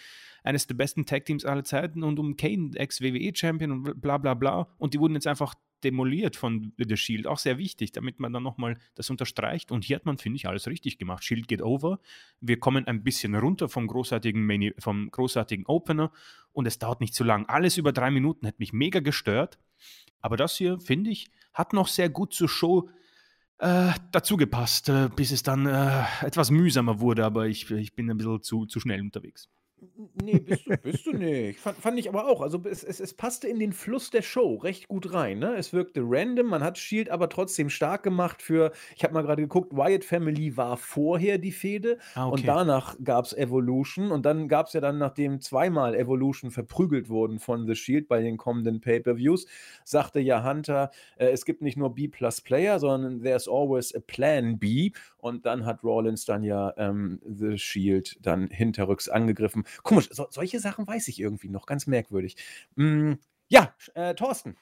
eines 0.44 0.66
der 0.66 0.74
besten 0.74 1.06
Tag-Teams 1.06 1.44
aller 1.44 1.64
Zeiten 1.64 2.02
und 2.02 2.18
um 2.18 2.36
Kane, 2.36 2.70
Ex-WWE-Champion 2.74 3.70
und 3.70 4.00
bla 4.00 4.18
bla 4.18 4.34
bla. 4.34 4.68
Und 4.78 4.94
die 4.94 5.00
wurden 5.00 5.14
jetzt 5.14 5.26
einfach 5.26 5.54
demoliert 5.84 6.36
von 6.36 6.72
The 6.78 6.96
Shield. 6.96 7.26
Auch 7.26 7.38
sehr 7.38 7.58
wichtig, 7.58 7.92
damit 7.92 8.20
man 8.20 8.32
dann 8.32 8.42
nochmal 8.42 8.78
das 8.94 9.10
unterstreicht. 9.10 9.72
Und 9.72 9.84
hier 9.84 9.96
hat 9.96 10.06
man, 10.06 10.18
finde 10.18 10.36
ich, 10.36 10.46
alles 10.46 10.66
richtig 10.66 10.98
gemacht. 10.98 11.24
Shield 11.24 11.48
geht 11.48 11.62
over. 11.62 11.98
Wir 12.40 12.58
kommen 12.58 12.86
ein 12.86 13.02
bisschen 13.02 13.34
runter 13.34 13.68
vom 13.68 13.86
großartigen, 13.86 14.44
Main 14.44 14.72
vom 14.78 15.10
großartigen 15.10 15.66
Opener 15.66 16.12
und 16.52 16.66
es 16.66 16.78
dauert 16.78 17.00
nicht 17.00 17.14
zu 17.14 17.24
lang. 17.24 17.46
Alles 17.46 17.78
über 17.78 17.92
drei 17.92 18.10
Minuten 18.10 18.46
hat 18.46 18.58
mich 18.58 18.72
mega 18.72 19.00
gestört. 19.00 19.58
Aber 20.20 20.36
das 20.36 20.56
hier, 20.56 20.78
finde 20.78 21.10
ich, 21.10 21.30
hat 21.52 21.72
noch 21.72 21.88
sehr 21.88 22.08
gut 22.08 22.32
zur 22.32 22.48
Show 22.48 22.88
äh, 23.58 23.92
dazu 24.10 24.36
gepasst, 24.36 24.88
äh, 24.88 25.08
bis 25.14 25.30
es 25.30 25.42
dann 25.42 25.66
äh, 25.66 26.04
etwas 26.22 26.50
mühsamer 26.50 27.00
wurde, 27.00 27.24
aber 27.24 27.46
ich, 27.46 27.70
ich 27.70 27.94
bin 27.94 28.10
ein 28.10 28.16
bisschen 28.16 28.42
zu, 28.42 28.66
zu 28.66 28.80
schnell 28.80 29.00
unterwegs. 29.00 29.48
Nee, 30.22 30.38
bist 30.38 30.66
du, 30.66 30.76
bist 30.76 31.06
du 31.06 31.12
nicht. 31.12 31.58
Fand, 31.58 31.76
fand 31.78 31.98
ich 31.98 32.08
aber 32.08 32.26
auch. 32.26 32.40
Also 32.40 32.62
es, 32.64 32.84
es, 32.84 33.00
es 33.00 33.14
passte 33.14 33.48
in 33.48 33.58
den 33.58 33.72
Fluss 33.72 34.10
der 34.10 34.22
Show 34.22 34.56
recht 34.56 34.88
gut 34.88 35.12
rein. 35.12 35.40
Ne? 35.40 35.56
Es 35.56 35.72
wirkte 35.72 36.02
random, 36.04 36.46
man 36.46 36.62
hat 36.62 36.78
Shield 36.78 37.10
aber 37.10 37.28
trotzdem 37.28 37.68
stark 37.68 38.02
gemacht 38.02 38.42
für, 38.42 38.72
ich 38.94 39.02
habe 39.02 39.14
mal 39.14 39.22
gerade 39.22 39.42
geguckt, 39.42 39.72
Wyatt 39.74 40.04
Family 40.04 40.56
war 40.56 40.76
vorher 40.76 41.38
die 41.38 41.52
Fehde 41.52 41.98
ah, 42.14 42.26
okay. 42.26 42.34
und 42.34 42.48
danach 42.48 42.96
gab 43.02 43.24
es 43.24 43.32
Evolution 43.32 44.12
und 44.12 44.24
dann 44.24 44.48
gab 44.48 44.68
es 44.68 44.72
ja 44.72 44.80
dann, 44.80 44.98
nachdem 44.98 45.40
zweimal 45.40 45.94
Evolution 45.94 46.50
verprügelt 46.50 47.08
wurden 47.08 47.40
von 47.40 47.66
The 47.66 47.74
Shield 47.74 48.06
bei 48.08 48.22
den 48.22 48.36
kommenden 48.36 48.80
Pay-Per-Views, 48.80 49.46
sagte 49.84 50.20
ja 50.20 50.44
Hunter, 50.48 50.90
äh, 51.16 51.30
es 51.30 51.44
gibt 51.44 51.62
nicht 51.62 51.76
nur 51.76 51.94
B-Plus 51.94 52.40
Player, 52.42 52.78
sondern 52.78 53.22
there's 53.22 53.48
always 53.48 53.94
a 53.94 54.00
Plan 54.00 54.58
B 54.58 54.92
und 55.18 55.46
dann 55.46 55.66
hat 55.66 55.82
Rollins 55.82 56.24
dann 56.24 56.44
ja 56.44 56.72
ähm, 56.76 57.20
The 57.24 57.58
Shield 57.58 58.18
dann 58.22 58.48
hinterrücks 58.48 59.08
angegriffen. 59.08 59.64
Komisch, 59.82 60.08
so, 60.12 60.26
solche 60.30 60.60
Sachen 60.60 60.86
weiß 60.86 61.08
ich 61.08 61.20
irgendwie 61.20 61.48
noch, 61.48 61.66
ganz 61.66 61.86
merkwürdig. 61.86 62.36
Mm, 62.76 63.14
ja, 63.48 63.74
äh, 63.94 64.14
Thorsten. 64.14 64.56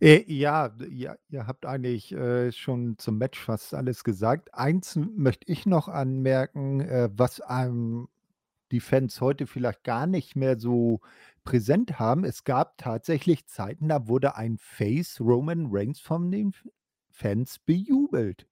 Äh, 0.00 0.24
ja, 0.26 0.74
ja, 0.90 1.16
ihr 1.28 1.46
habt 1.46 1.66
eigentlich 1.66 2.12
äh, 2.12 2.52
schon 2.52 2.98
zum 2.98 3.18
Match 3.18 3.38
fast 3.38 3.74
alles 3.74 4.04
gesagt. 4.04 4.52
Eins 4.54 4.96
möchte 4.96 5.50
ich 5.50 5.66
noch 5.66 5.88
anmerken, 5.88 6.80
äh, 6.80 7.08
was 7.12 7.40
einem 7.40 8.08
die 8.72 8.80
Fans 8.80 9.20
heute 9.20 9.46
vielleicht 9.46 9.84
gar 9.84 10.06
nicht 10.06 10.36
mehr 10.36 10.58
so 10.58 11.00
präsent 11.44 11.98
haben. 11.98 12.24
Es 12.24 12.44
gab 12.44 12.78
tatsächlich 12.78 13.46
Zeiten, 13.46 13.88
da 13.88 14.06
wurde 14.08 14.36
ein 14.36 14.58
Face 14.58 15.20
Roman 15.20 15.68
Reigns 15.70 16.00
von 16.00 16.30
den 16.30 16.52
Fans 17.10 17.58
bejubelt. 17.58 18.46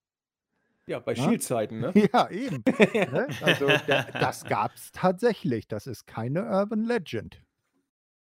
Ja, 0.89 0.99
bei 1.01 1.13
ja? 1.13 1.23
Shield-Zeiten, 1.23 1.81
ne? 1.81 1.93
Ja, 2.13 2.31
eben. 2.31 2.65
ne? 2.95 3.29
Also 3.43 3.67
da, 3.87 4.03
das 4.05 4.45
gab 4.45 4.75
es 4.75 4.91
tatsächlich. 4.91 5.69
Das 5.69 5.87
ist 5.87 6.07
keine 6.07 6.45
Urban 6.49 6.85
Legend. 6.85 7.43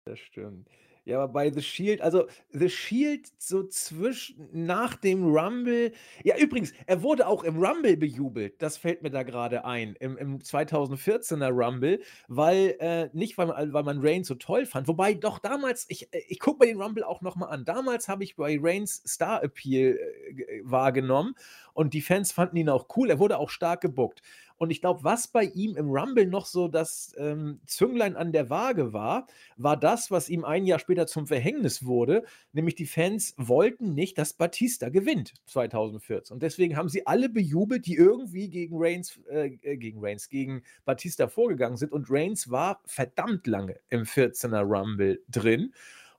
Das 0.05 0.19
stimmt. 0.19 0.69
Ja, 1.05 1.21
aber 1.21 1.31
bei 1.31 1.51
The 1.51 1.61
Shield, 1.61 2.01
also 2.01 2.25
The 2.49 2.67
Shield 2.67 3.31
so 3.37 3.63
zwischen 3.67 4.49
nach 4.51 4.95
dem 4.95 5.23
Rumble. 5.23 5.91
Ja, 6.23 6.35
übrigens, 6.35 6.73
er 6.87 7.03
wurde 7.03 7.27
auch 7.27 7.43
im 7.43 7.63
Rumble 7.63 7.95
bejubelt. 7.95 8.59
Das 8.59 8.77
fällt 8.77 9.03
mir 9.03 9.11
da 9.11 9.21
gerade 9.21 9.65
ein. 9.65 9.95
Im, 9.99 10.17
im 10.17 10.39
2014er 10.39 11.51
Rumble, 11.51 12.01
weil 12.27 12.75
äh, 12.79 13.09
nicht, 13.13 13.37
weil 13.37 13.45
man, 13.45 13.71
weil 13.71 13.83
man 13.83 13.99
Reigns 14.01 14.27
so 14.27 14.33
toll 14.33 14.65
fand. 14.65 14.87
Wobei 14.87 15.13
doch 15.13 15.37
damals, 15.37 15.85
ich, 15.89 16.11
äh, 16.11 16.23
ich 16.27 16.39
gucke 16.39 16.65
mir 16.65 16.73
den 16.73 16.81
Rumble 16.81 17.03
auch 17.03 17.21
nochmal 17.21 17.49
an. 17.49 17.65
Damals 17.65 18.07
habe 18.07 18.23
ich 18.23 18.35
bei 18.35 18.57
Reigns 18.59 19.03
Star 19.05 19.43
Appeal 19.43 19.99
äh, 19.99 20.61
wahrgenommen 20.63 21.35
und 21.73 21.93
die 21.93 22.01
Fans 22.01 22.31
fanden 22.31 22.57
ihn 22.57 22.69
auch 22.69 22.87
cool. 22.97 23.11
Er 23.11 23.19
wurde 23.19 23.37
auch 23.37 23.51
stark 23.51 23.81
gebuckt. 23.81 24.23
Und 24.57 24.69
ich 24.69 24.81
glaube, 24.81 25.03
was 25.03 25.27
bei 25.27 25.43
ihm 25.43 25.75
im 25.75 25.89
Rumble 25.89 26.25
noch 26.25 26.45
so 26.45 26.67
das 26.67 27.13
ähm, 27.17 27.59
Zünglein 27.65 28.15
an 28.15 28.31
der 28.31 28.49
Waage 28.49 28.93
war, 28.93 29.27
war 29.57 29.77
das, 29.77 30.11
was 30.11 30.29
ihm 30.29 30.45
ein 30.45 30.65
Jahr 30.65 30.79
später 30.79 31.07
zum 31.07 31.27
Verhängnis 31.27 31.85
wurde, 31.85 32.23
nämlich 32.53 32.75
die 32.75 32.85
Fans 32.85 33.33
wollten 33.37 33.93
nicht, 33.93 34.17
dass 34.17 34.33
Batista 34.33 34.89
gewinnt 34.89 35.33
2014. 35.45 36.33
Und 36.33 36.43
deswegen 36.43 36.77
haben 36.77 36.89
sie 36.89 37.05
alle 37.05 37.29
bejubelt, 37.29 37.85
die 37.85 37.95
irgendwie 37.95 38.49
gegen 38.49 38.75
Reigns, 38.77 39.19
äh, 39.29 39.57
äh 39.61 39.77
gegen 39.77 39.99
Reigns, 39.99 40.29
gegen 40.29 40.63
Batista 40.85 41.27
vorgegangen 41.27 41.77
sind. 41.77 41.91
Und 41.91 42.09
Reigns 42.09 42.49
war 42.49 42.81
verdammt 42.85 43.47
lange 43.47 43.79
im 43.89 44.03
14er 44.03 44.61
Rumble 44.61 45.21
drin. 45.29 45.73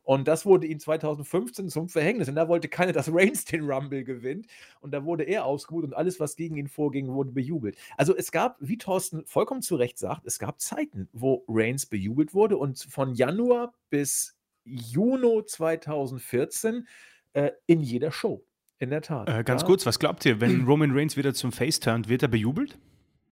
Und 0.07 0.29
das 0.29 0.47
wurde 0.47 0.69
ihm 0.69 0.79
2015 0.79 1.69
zum 1.69 1.89
Verhängnis. 1.89 2.29
Und 2.29 2.37
da 2.37 2.47
wollte 2.47 2.69
keiner, 2.69 2.93
dass 2.93 3.13
Reigns 3.13 3.45
den 3.45 3.69
Rumble 3.69 4.05
gewinnt. 4.05 4.47
Und 4.81 4.93
da 4.93 5.05
wurde 5.05 5.25
er 5.25 5.45
ausgebucht 5.45 5.83
und 5.83 5.95
alles, 5.95 6.21
was 6.21 6.37
gegen 6.37 6.57
ihn 6.57 6.69
vorging, 6.69 7.09
wurde 7.09 7.33
bejubelt. 7.33 7.77
Also 7.97 8.17
es 8.17 8.31
gab, 8.31 8.57
wie 8.61 8.79
Thorsten 8.79 9.27
vollkommen 9.27 9.63
zu 9.63 9.75
Recht 9.75 9.99
sagt, 9.99 10.25
es 10.25 10.39
gab 10.39 10.61
Zeiten, 10.61 11.09
wo 11.13 11.45
Reigns 11.49 11.87
bejubelt 11.87 12.35
wurde. 12.35 12.57
Und 12.57 12.79
von 12.79 13.15
Januar 13.15 13.75
bis 13.91 14.39
Juni 14.65 15.45
2014 15.45 16.87
äh, 17.33 17.51
in 17.67 17.83
jeder 17.83 18.13
Show. 18.13 18.45
In 18.79 18.91
der 18.91 19.03
Tat. 19.03 19.29
Äh, 19.29 19.43
ganz 19.43 19.63
ja. 19.63 19.67
kurz, 19.67 19.87
was 19.87 19.99
glaubt 19.99 20.25
ihr, 20.25 20.41
wenn 20.41 20.65
Roman 20.67 20.93
Reigns 20.93 21.17
wieder 21.17 21.35
zum 21.35 21.51
Face 21.51 21.81
turnt, 21.81 22.09
wird 22.09 22.23
er 22.23 22.29
bejubelt? 22.29 22.79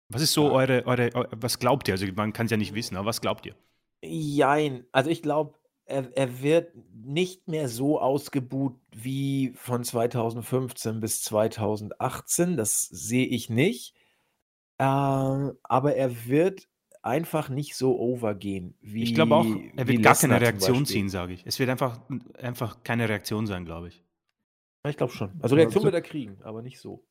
Was 0.09 0.23
ist 0.23 0.33
so 0.33 0.47
ja. 0.47 0.53
eure, 0.53 0.87
eure, 0.87 1.15
eure, 1.15 1.29
was 1.37 1.59
glaubt 1.59 1.89
ihr? 1.89 1.95
Also 1.95 2.07
man 2.17 2.33
kann 2.33 2.47
es 2.47 2.51
ja 2.51 2.57
nicht 2.57 2.75
wissen, 2.75 2.97
aber 2.97 3.07
was 3.07 3.21
glaubt 3.21 3.45
ihr? 3.45 3.55
Jein, 4.03 4.87
also 4.91 5.11
ich 5.11 5.21
glaube, 5.21 5.55
er, 5.87 6.17
er 6.17 6.43
wird 6.43 6.73
nicht 6.95 7.49
mehr 7.49 7.69
so 7.69 8.01
ausgebuht 8.01 8.75
wie 8.93 9.53
von 9.57 9.85
2015 9.85 11.01
bis 11.01 11.23
2018. 11.23 12.57
Das 12.57 12.83
sehe 12.83 13.27
ich 13.27 13.51
nicht. 13.51 13.95
Ähm, 14.79 15.53
aber 15.63 15.95
er 15.97 16.27
wird 16.27 16.69
einfach 17.03 17.49
nicht 17.49 17.77
so 17.77 17.99
overgehen 17.99 18.75
wie. 18.81 19.03
Ich 19.03 19.15
glaube 19.15 19.37
auch, 19.37 19.47
er 19.77 19.89
wird 19.89 20.03
gar 20.03 20.15
keine 20.15 20.41
Reaktion 20.41 20.87
ziehen, 20.87 21.09
sage 21.09 21.35
ich. 21.35 21.45
Es 21.47 21.59
wird 21.59 21.69
einfach, 21.69 22.01
einfach 22.39 22.83
keine 22.83 23.09
Reaktion 23.09 23.47
sein, 23.47 23.65
glaube 23.65 23.89
ich. 23.89 24.05
Ich 24.89 24.97
glaube 24.97 25.13
schon. 25.13 25.33
Also 25.41 25.55
Reaktion 25.55 25.85
wird 25.85 25.95
er 25.95 26.03
kriegen, 26.03 26.39
aber 26.43 26.63
nicht 26.63 26.81
so. 26.81 27.05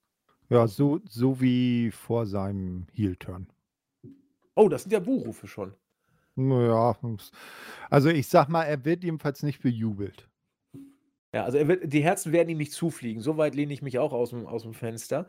Ja, 0.49 0.67
so, 0.67 0.99
so 1.07 1.39
wie 1.39 1.91
vor 1.91 2.25
seinem 2.25 2.87
Heel-Turn. 2.93 3.47
Oh, 4.55 4.67
das 4.67 4.83
sind 4.83 4.91
ja 4.91 4.99
Buchrufe 4.99 5.47
schon. 5.47 5.73
Ja, 6.35 6.95
also 7.89 8.09
ich 8.09 8.27
sag 8.27 8.49
mal, 8.49 8.63
er 8.63 8.85
wird 8.85 9.03
jedenfalls 9.03 9.43
nicht 9.43 9.61
bejubelt. 9.61 10.29
Ja, 11.33 11.45
also 11.45 11.67
wird, 11.67 11.91
die 11.91 12.03
Herzen 12.03 12.31
werden 12.31 12.49
ihm 12.49 12.57
nicht 12.57 12.73
zufliegen. 12.73 13.21
So 13.21 13.37
weit 13.37 13.55
lehne 13.55 13.73
ich 13.73 13.81
mich 13.81 13.99
auch 13.99 14.11
aus 14.13 14.31
dem, 14.31 14.47
aus 14.47 14.63
dem 14.63 14.73
Fenster. 14.73 15.27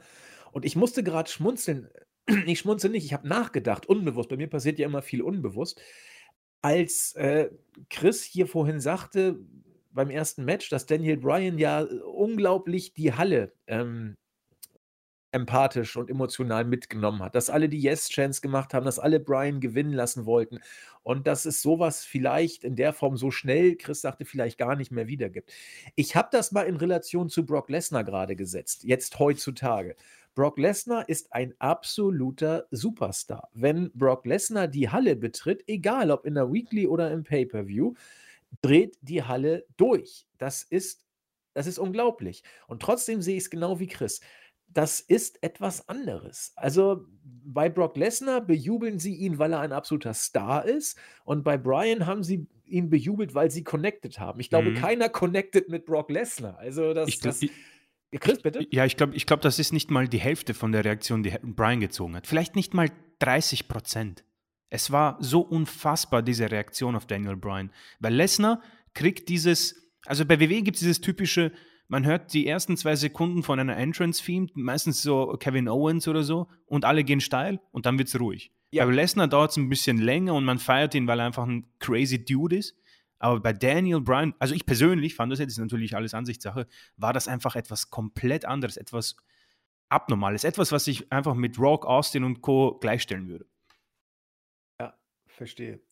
Und 0.53 0.65
ich 0.65 0.77
musste 0.77 1.03
gerade 1.03 1.31
schmunzeln. 1.31 1.89
Ich 2.47 2.61
schmunzel 2.61 2.91
nicht, 2.91 3.05
ich 3.05 3.13
habe 3.13 3.27
nachgedacht, 3.27 3.87
unbewusst. 3.87 4.29
Bei 4.29 4.37
mir 4.37 4.49
passiert 4.49 4.79
ja 4.79 4.87
immer 4.87 5.03
viel 5.03 5.23
unbewusst. 5.23 5.81
Als 6.61 7.15
äh, 7.17 7.51
Chris 7.91 8.23
hier 8.23 8.47
vorhin 8.47 8.79
sagte, 8.79 9.41
beim 9.91 10.09
ersten 10.09 10.45
Match, 10.45 10.69
dass 10.69 10.87
Daniel 10.87 11.17
Bryan 11.17 11.59
ja 11.59 11.81
unglaublich 11.81 12.95
die 12.95 13.13
Halle 13.13 13.53
ähm, 13.67 14.15
empathisch 15.33 15.97
und 15.97 16.11
emotional 16.11 16.65
mitgenommen 16.65 17.23
hat, 17.23 17.35
dass 17.35 17.51
alle 17.51 17.69
die 17.69 17.81
Yes-Chance 17.81 18.41
gemacht 18.41 18.75
haben, 18.75 18.85
dass 18.85 18.99
alle 18.99 19.19
Brian 19.19 19.61
gewinnen 19.61 19.93
lassen 19.93 20.27
wollten 20.27 20.61
und 21.03 21.27
dass 21.27 21.47
es 21.47 21.63
sowas 21.63 22.05
vielleicht 22.05 22.65
in 22.65 22.77
der 22.77 22.93
Form 22.93 23.17
so 23.17 23.31
schnell, 23.31 23.77
Chris 23.77 24.03
sagte, 24.03 24.25
vielleicht 24.25 24.59
gar 24.59 24.77
nicht 24.77 24.93
mehr 24.93 25.09
wiedergibt. 25.09 25.53
Ich 25.97 26.15
habe 26.15 26.29
das 26.31 26.53
mal 26.53 26.63
in 26.63 26.77
Relation 26.77 27.29
zu 27.29 27.45
Brock 27.45 27.71
Lesnar 27.71 28.05
gerade 28.05 28.37
gesetzt, 28.37 28.85
jetzt 28.85 29.19
heutzutage. 29.19 29.97
Brock 30.35 30.59
Lesnar 30.59 31.09
ist 31.09 31.33
ein 31.33 31.55
absoluter 31.59 32.67
Superstar. 32.71 33.49
Wenn 33.53 33.91
Brock 33.93 34.25
Lesnar 34.25 34.69
die 34.69 34.89
Halle 34.89 35.17
betritt, 35.17 35.65
egal 35.67 36.11
ob 36.11 36.25
in 36.25 36.35
der 36.35 36.51
Weekly 36.51 36.87
oder 36.87 37.11
im 37.11 37.23
Pay-per-View, 37.23 37.95
dreht 38.63 38.97
die 39.03 39.23
Halle 39.23 39.67
durch. 39.77 40.27
Das 40.39 40.63
ist, 40.63 41.05
das 41.53 41.67
ist 41.67 41.79
unglaublich. 41.79 42.45
Und 42.67 42.81
trotzdem 42.81 43.21
sehe 43.21 43.37
ich 43.37 43.45
es 43.45 43.51
genau 43.51 43.79
wie 43.79 43.87
Chris. 43.87 44.21
Das 44.75 45.01
ist 45.01 45.43
etwas 45.43 45.89
anderes. 45.89 46.53
Also 46.57 47.07
bei 47.25 47.69
Brock 47.69 47.97
Lesnar 47.97 48.41
bejubeln 48.41 48.99
sie 48.99 49.15
ihn, 49.15 49.39
weil 49.39 49.53
er 49.53 49.61
ein 49.61 49.73
absoluter 49.73 50.15
Star 50.15 50.65
ist. 50.65 50.99
Und 51.25 51.45
bei 51.45 51.59
Brian 51.59 52.07
haben 52.07 52.23
sie 52.23 52.47
ihn 52.65 52.89
bejubelt, 52.89 53.35
weil 53.35 53.51
sie 53.51 53.65
connected 53.65 54.19
haben. 54.19 54.41
Ich 54.41 54.49
glaube, 54.49 54.71
mhm. 54.71 54.75
keiner 54.77 55.09
connected 55.09 55.69
mit 55.69 55.85
Brock 55.85 56.11
Lesnar. 56.11 56.59
Also 56.59 56.95
das, 56.95 57.09
ich, 57.09 57.21
das 57.21 57.41
Chris, 58.21 58.41
bitte? 58.41 58.67
Ja, 58.71 58.85
ich 58.85 58.97
glaube, 58.97 59.15
ich 59.15 59.27
glaub, 59.27 59.41
das 59.41 59.59
ist 59.59 59.73
nicht 59.73 59.91
mal 59.91 60.09
die 60.09 60.21
Hälfte 60.21 60.55
von 60.55 60.73
der 60.73 60.85
Reaktion, 60.85 61.23
die 61.23 61.35
Brian 61.43 61.81
gezogen 61.81 62.17
hat. 62.17 62.27
Vielleicht 62.27 62.57
nicht 62.57 62.75
mal 62.75 62.91
30 63.21 63.69
Prozent. 63.69 64.25
Es 64.69 64.91
war 64.91 65.17
so 65.21 65.41
unfassbar, 65.41 66.23
diese 66.23 66.51
Reaktion 66.51 66.97
auf 66.97 67.07
Daniel 67.07 67.37
Bryan. 67.37 67.71
Weil 68.01 68.15
Lesnar 68.15 68.63
kriegt 68.95 69.29
dieses, 69.29 69.93
also 70.05 70.25
bei 70.25 70.41
WWE 70.41 70.63
gibt 70.63 70.77
es 70.77 70.81
dieses 70.81 71.01
typische, 71.01 71.53
man 71.93 72.07
hört 72.07 72.33
die 72.33 72.47
ersten 72.47 72.79
zwei 72.79 72.97
Sekunden 72.97 73.43
von 73.43 73.61
einer 73.61 73.77
Entrance-Theme, 73.77 74.49
meistens 74.55 75.03
so 75.03 75.37
Kevin 75.39 75.69
Owens 75.69 76.09
oder 76.09 76.23
so, 76.23 76.49
und 76.65 76.87
alle 76.87 77.05
gehen 77.05 77.21
steil 77.21 77.61
und 77.71 77.85
dann 77.85 77.99
wird 77.99 78.09
es 78.09 78.19
ruhig. 78.19 78.51
Ja. 78.71 78.87
Bei 78.87 78.93
Lesnar 78.93 79.29
dauert 79.29 79.51
es 79.51 79.59
ein 79.59 79.69
bisschen 79.69 79.99
länger 79.99 80.33
und 80.33 80.47
man 80.47 80.59
feiert 80.59 80.95
ihn, 80.95 81.07
weil 81.07 81.21
er 81.21 81.27
einfach 81.27 81.47
ein 81.47 81.67
crazy 81.81 82.25
Dude 82.25 82.57
ist. 82.57 82.75
Aber 83.19 83.41
bei 83.41 83.53
Daniel 83.53 84.01
Bryan, 84.01 84.33
also 84.39 84.55
ich 84.55 84.65
persönlich 84.65 85.15
fand 85.15 85.33
das 85.33 85.39
jetzt 85.39 85.59
natürlich 85.59 85.95
alles 85.95 86.15
Ansichtssache, 86.15 86.67
war 86.97 87.13
das 87.13 87.29
einfach 87.29 87.57
etwas 87.57 87.91
komplett 87.91 88.47
anderes, 88.47 88.79
etwas 88.79 89.17
Abnormales, 89.91 90.45
etwas, 90.45 90.73
was 90.73 90.87
ich 90.87 91.13
einfach 91.13 91.35
mit 91.35 91.59
Rock, 91.59 91.85
Austin 91.85 92.25
und 92.25 92.41
Co. 92.41 92.79
gleichstellen 92.81 93.29
würde. 93.29 93.45
Ja, 94.81 94.95
verstehe. 95.27 95.83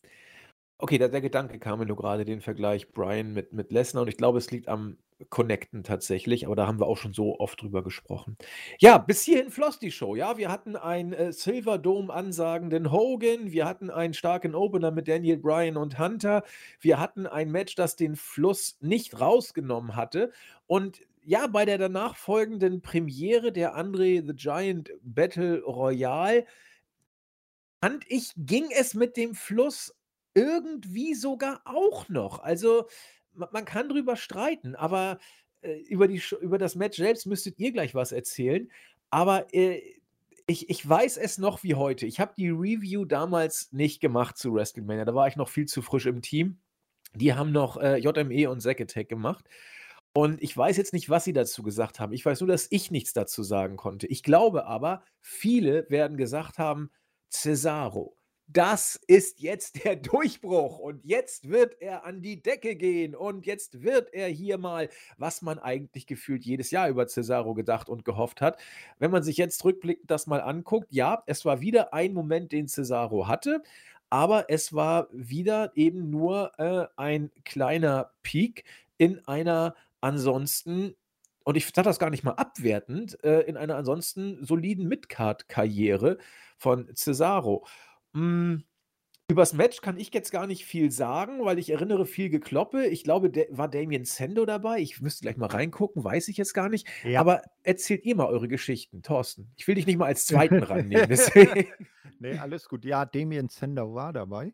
Okay, 0.79 0.97
der, 0.97 1.09
der 1.09 1.21
Gedanke 1.21 1.59
kam 1.59 1.77
mir 1.77 1.85
nur 1.85 1.95
gerade, 1.95 2.25
den 2.25 2.41
Vergleich 2.41 2.91
Brian 2.91 3.33
mit, 3.33 3.53
mit 3.53 3.71
Lesnar 3.71 4.01
und 4.01 4.07
ich 4.07 4.17
glaube, 4.17 4.39
es 4.39 4.49
liegt 4.49 4.67
am 4.67 4.97
Connecten 5.29 5.83
tatsächlich, 5.83 6.45
aber 6.45 6.55
da 6.55 6.67
haben 6.67 6.79
wir 6.79 6.87
auch 6.87 6.97
schon 6.97 7.13
so 7.13 7.39
oft 7.39 7.61
drüber 7.61 7.83
gesprochen. 7.83 8.37
Ja, 8.79 8.97
bis 8.97 9.23
hierhin 9.23 9.51
floss 9.51 9.79
die 9.79 9.91
Show. 9.91 10.15
Ja, 10.15 10.37
wir 10.37 10.51
hatten 10.51 10.75
einen 10.75 11.13
äh, 11.13 11.33
Silver 11.33 11.77
Dome 11.77 12.13
ansagenden 12.13 12.91
Hogan, 12.91 13.51
wir 13.51 13.65
hatten 13.65 13.89
einen 13.89 14.13
starken 14.13 14.55
Opener 14.55 14.91
mit 14.91 15.07
Daniel 15.07 15.37
Bryan 15.37 15.77
und 15.77 15.99
Hunter, 15.99 16.43
wir 16.79 16.99
hatten 16.99 17.27
ein 17.27 17.51
Match, 17.51 17.75
das 17.75 17.95
den 17.95 18.15
Fluss 18.15 18.77
nicht 18.81 19.19
rausgenommen 19.19 19.95
hatte 19.95 20.31
und 20.67 21.01
ja, 21.23 21.47
bei 21.47 21.65
der 21.65 21.77
danach 21.77 22.15
folgenden 22.15 22.81
Premiere 22.81 23.51
der 23.51 23.75
Andre 23.75 24.23
the 24.25 24.33
Giant 24.33 24.91
Battle 25.03 25.61
Royale 25.61 26.45
fand 27.83 28.05
ich, 28.07 28.33
ging 28.37 28.65
es 28.71 28.93
mit 28.93 29.17
dem 29.17 29.35
Fluss 29.35 29.95
irgendwie 30.33 31.13
sogar 31.13 31.61
auch 31.65 32.09
noch. 32.09 32.39
Also 32.39 32.87
man 33.33 33.65
kann 33.65 33.89
drüber 33.89 34.15
streiten, 34.15 34.75
aber 34.75 35.19
äh, 35.61 35.79
über, 35.81 36.07
die, 36.07 36.21
über 36.41 36.57
das 36.57 36.75
Match 36.75 36.97
selbst 36.97 37.25
müsstet 37.25 37.59
ihr 37.59 37.71
gleich 37.71 37.95
was 37.95 38.11
erzählen. 38.11 38.69
Aber 39.09 39.53
äh, 39.53 39.81
ich, 40.47 40.69
ich 40.69 40.87
weiß 40.87 41.17
es 41.17 41.37
noch 41.37 41.63
wie 41.63 41.75
heute. 41.75 42.05
Ich 42.05 42.19
habe 42.19 42.33
die 42.37 42.49
Review 42.49 43.05
damals 43.05 43.71
nicht 43.71 44.01
gemacht 44.01 44.37
zu 44.37 44.53
WrestleMania. 44.53 45.05
Da 45.05 45.15
war 45.15 45.27
ich 45.27 45.35
noch 45.35 45.49
viel 45.49 45.65
zu 45.65 45.81
frisch 45.81 46.05
im 46.05 46.21
Team. 46.21 46.59
Die 47.13 47.33
haben 47.33 47.51
noch 47.51 47.77
äh, 47.77 47.97
JME 47.97 48.49
und 48.49 48.61
Zack 48.61 48.81
Attack 48.81 49.09
gemacht. 49.09 49.45
Und 50.13 50.41
ich 50.41 50.55
weiß 50.55 50.75
jetzt 50.77 50.93
nicht, 50.93 51.09
was 51.09 51.23
sie 51.23 51.33
dazu 51.33 51.63
gesagt 51.63 51.99
haben. 51.99 52.11
Ich 52.11 52.25
weiß 52.25 52.41
nur, 52.41 52.47
dass 52.47 52.67
ich 52.69 52.91
nichts 52.91 53.13
dazu 53.13 53.43
sagen 53.43 53.77
konnte. 53.77 54.07
Ich 54.07 54.23
glaube 54.23 54.65
aber, 54.65 55.03
viele 55.21 55.85
werden 55.89 56.17
gesagt 56.17 56.57
haben, 56.57 56.91
Cesaro 57.29 58.17
das 58.53 58.99
ist 59.07 59.39
jetzt 59.39 59.83
der 59.83 59.95
Durchbruch 59.95 60.79
und 60.79 61.05
jetzt 61.05 61.49
wird 61.49 61.81
er 61.81 62.05
an 62.05 62.21
die 62.21 62.41
Decke 62.41 62.75
gehen 62.75 63.15
und 63.15 63.45
jetzt 63.45 63.83
wird 63.83 64.13
er 64.13 64.27
hier 64.27 64.57
mal, 64.57 64.89
was 65.17 65.41
man 65.41 65.59
eigentlich 65.59 66.07
gefühlt 66.07 66.43
jedes 66.43 66.71
Jahr 66.71 66.89
über 66.89 67.07
Cesaro 67.07 67.53
gedacht 67.53 67.87
und 67.89 68.03
gehofft 68.03 68.41
hat. 68.41 68.59
Wenn 68.99 69.11
man 69.11 69.23
sich 69.23 69.37
jetzt 69.37 69.63
rückblickend 69.63 70.09
das 70.11 70.27
mal 70.27 70.41
anguckt, 70.41 70.87
ja, 70.91 71.23
es 71.27 71.45
war 71.45 71.61
wieder 71.61 71.93
ein 71.93 72.13
Moment, 72.13 72.51
den 72.51 72.67
Cesaro 72.67 73.27
hatte, 73.27 73.63
aber 74.09 74.49
es 74.49 74.73
war 74.73 75.07
wieder 75.11 75.71
eben 75.75 76.09
nur 76.09 76.51
äh, 76.59 76.87
ein 76.97 77.31
kleiner 77.45 78.11
Peak 78.23 78.65
in 78.97 79.25
einer 79.27 79.75
ansonsten 80.01 80.95
und 81.43 81.57
ich 81.57 81.65
sage 81.65 81.83
das 81.83 81.97
gar 81.97 82.11
nicht 82.11 82.23
mal 82.23 82.33
abwertend, 82.33 83.23
äh, 83.23 83.41
in 83.41 83.57
einer 83.57 83.75
ansonsten 83.75 84.45
soliden 84.45 84.87
Midcard-Karriere 84.87 86.19
von 86.57 86.87
Cesaro. 86.95 87.65
Hm, 88.13 88.63
übers 89.31 89.53
Match 89.53 89.81
kann 89.81 89.97
ich 89.97 90.13
jetzt 90.13 90.31
gar 90.31 90.45
nicht 90.45 90.65
viel 90.65 90.91
sagen, 90.91 91.43
weil 91.45 91.57
ich 91.57 91.69
erinnere 91.69 92.05
viel 92.05 92.29
Gekloppe. 92.29 92.85
Ich 92.87 93.03
glaube, 93.03 93.31
war 93.49 93.69
Damien 93.69 94.05
Sando 94.05 94.45
dabei? 94.45 94.79
Ich 94.79 95.01
müsste 95.01 95.23
gleich 95.23 95.37
mal 95.37 95.47
reingucken, 95.47 96.03
weiß 96.03 96.27
ich 96.27 96.37
jetzt 96.37 96.53
gar 96.53 96.69
nicht. 96.69 96.87
Ja. 97.03 97.21
Aber 97.21 97.41
erzählt 97.63 98.05
ihr 98.05 98.15
mal 98.15 98.27
eure 98.27 98.47
Geschichten, 98.47 99.01
Thorsten. 99.01 99.51
Ich 99.55 99.67
will 99.67 99.75
dich 99.75 99.87
nicht 99.87 99.97
mal 99.97 100.07
als 100.07 100.25
Zweiten 100.27 100.61
rannehmen, 100.61 101.07
deswegen. 101.09 101.67
Ne, 102.19 102.39
alles 102.39 102.69
gut. 102.69 102.85
Ja, 102.85 103.05
Damien 103.05 103.49
Sando 103.49 103.95
war 103.95 104.13
dabei. 104.13 104.53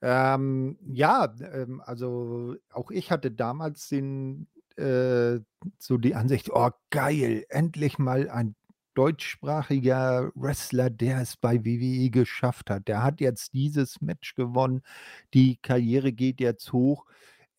Ähm, 0.00 0.78
ja, 0.86 1.34
ähm, 1.40 1.82
also 1.84 2.56
auch 2.70 2.90
ich 2.90 3.10
hatte 3.10 3.30
damals 3.30 3.88
den 3.88 4.46
äh, 4.76 5.40
so 5.78 5.98
die 5.98 6.14
Ansicht: 6.14 6.50
„Oh 6.50 6.70
geil, 6.90 7.44
endlich 7.48 7.98
mal 7.98 8.30
ein 8.30 8.54
deutschsprachiger 8.98 10.32
Wrestler, 10.34 10.90
der 10.90 11.20
es 11.20 11.36
bei 11.36 11.64
WWE 11.64 12.10
geschafft 12.10 12.68
hat. 12.68 12.88
Der 12.88 13.04
hat 13.04 13.20
jetzt 13.20 13.54
dieses 13.54 14.00
Match 14.00 14.34
gewonnen. 14.34 14.82
Die 15.34 15.56
Karriere 15.62 16.12
geht 16.12 16.40
jetzt 16.40 16.72
hoch. 16.72 17.06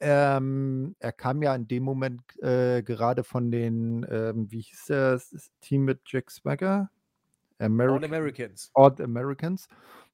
Ähm, 0.01 0.97
er 0.99 1.13
kam 1.13 1.41
ja 1.41 1.55
in 1.55 1.65
dem 1.69 1.83
Moment 1.83 2.21
äh, 2.39 2.83
gerade 2.83 3.23
von 3.23 3.51
den, 3.51 4.05
ähm, 4.09 4.51
wie 4.51 4.59
hieß 4.59 4.85
das 4.87 5.51
Team 5.61 5.85
mit 5.85 6.01
Jack 6.05 6.29
Swagger? 6.29 6.89
American, 7.57 8.03
All 8.03 8.17
Americans. 8.17 8.71
All 8.73 8.95
Americans. 9.01 9.69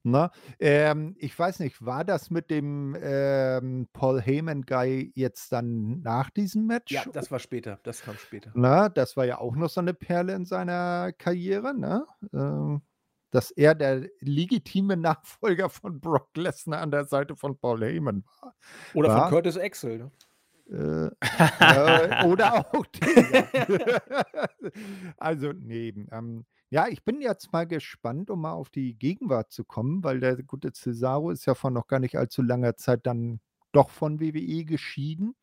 Ne? 0.06 0.30
Ähm, 0.60 1.16
ich 1.18 1.38
weiß 1.38 1.60
nicht, 1.60 1.84
war 1.84 2.06
das 2.06 2.30
mit 2.30 2.52
dem 2.52 2.96
ähm, 3.02 3.88
Paul 3.92 4.22
Heyman-Guy 4.22 5.12
jetzt 5.16 5.52
dann 5.52 6.02
nach 6.04 6.30
diesem 6.30 6.68
Match? 6.68 6.92
Ja, 6.92 7.04
das 7.12 7.32
war 7.32 7.40
später. 7.40 7.80
Das 7.82 8.04
kam 8.04 8.16
später. 8.16 8.52
Na, 8.54 8.88
das 8.88 9.18
war 9.18 9.26
ja 9.26 9.40
auch 9.40 9.56
noch 9.56 9.70
so 9.70 9.82
eine 9.82 9.96
Perle 9.96 10.34
in 10.34 10.46
seiner 10.46 11.12
Karriere, 11.14 11.74
ne? 11.74 12.06
Ähm, 12.34 12.84
dass 13.32 13.50
er 13.50 13.74
der 13.74 14.08
legitime 14.20 14.96
Nachfolger 14.98 15.70
von 15.70 16.00
Brock 16.00 16.30
Lesnar 16.38 16.82
an 16.82 16.92
der 16.92 17.06
Seite 17.06 17.36
von 17.36 17.58
Paul 17.58 17.84
Heyman 17.84 18.24
war. 18.42 18.56
Oder 18.94 19.10
war, 19.10 19.22
von 19.24 19.30
Curtis 19.32 19.58
Axel, 19.58 19.98
ne? 19.98 20.12
Äh, 20.68 21.08
äh, 21.60 22.26
oder 22.26 22.74
auch 22.74 22.86
den, 22.94 23.26
also, 25.18 25.52
nee. 25.52 25.94
Ähm, 26.12 26.46
ja, 26.70 26.88
ich 26.88 27.04
bin 27.04 27.22
jetzt 27.22 27.52
mal 27.54 27.68
gespannt, 27.68 28.30
um 28.30 28.42
mal 28.42 28.54
auf 28.54 28.70
die 28.70 28.98
Gegenwart 28.98 29.52
zu 29.52 29.64
kommen, 29.64 30.04
weil 30.04 30.20
der 30.20 30.42
gute 30.44 30.72
Cesaro 30.74 31.32
ist 31.32 31.46
ja 31.46 31.56
vor 31.56 31.72
noch 31.72 31.88
gar 31.88 32.00
nicht 32.00 32.18
allzu 32.18 32.42
langer 32.42 32.76
Zeit 32.76 33.06
dann 33.06 33.40
doch 33.72 33.90
von 33.90 34.20
WWE 34.20 34.66
geschieden. 34.66 35.36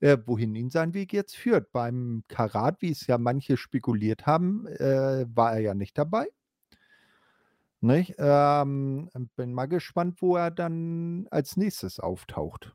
Äh, 0.00 0.16
wohin 0.24 0.54
ihn 0.54 0.70
sein 0.70 0.94
Weg 0.94 1.12
jetzt 1.12 1.36
führt. 1.36 1.72
Beim 1.72 2.24
Karat, 2.28 2.80
wie 2.80 2.90
es 2.90 3.06
ja 3.06 3.18
manche 3.18 3.56
spekuliert 3.58 4.26
haben, 4.26 4.66
äh, 4.66 5.26
war 5.34 5.52
er 5.52 5.60
ja 5.60 5.74
nicht 5.74 5.98
dabei. 5.98 6.26
Nicht? 7.82 8.14
Ähm, 8.18 9.10
bin 9.36 9.52
mal 9.52 9.66
gespannt, 9.66 10.20
wo 10.20 10.36
er 10.36 10.50
dann 10.50 11.26
als 11.30 11.56
nächstes 11.56 12.00
auftaucht. 12.00 12.74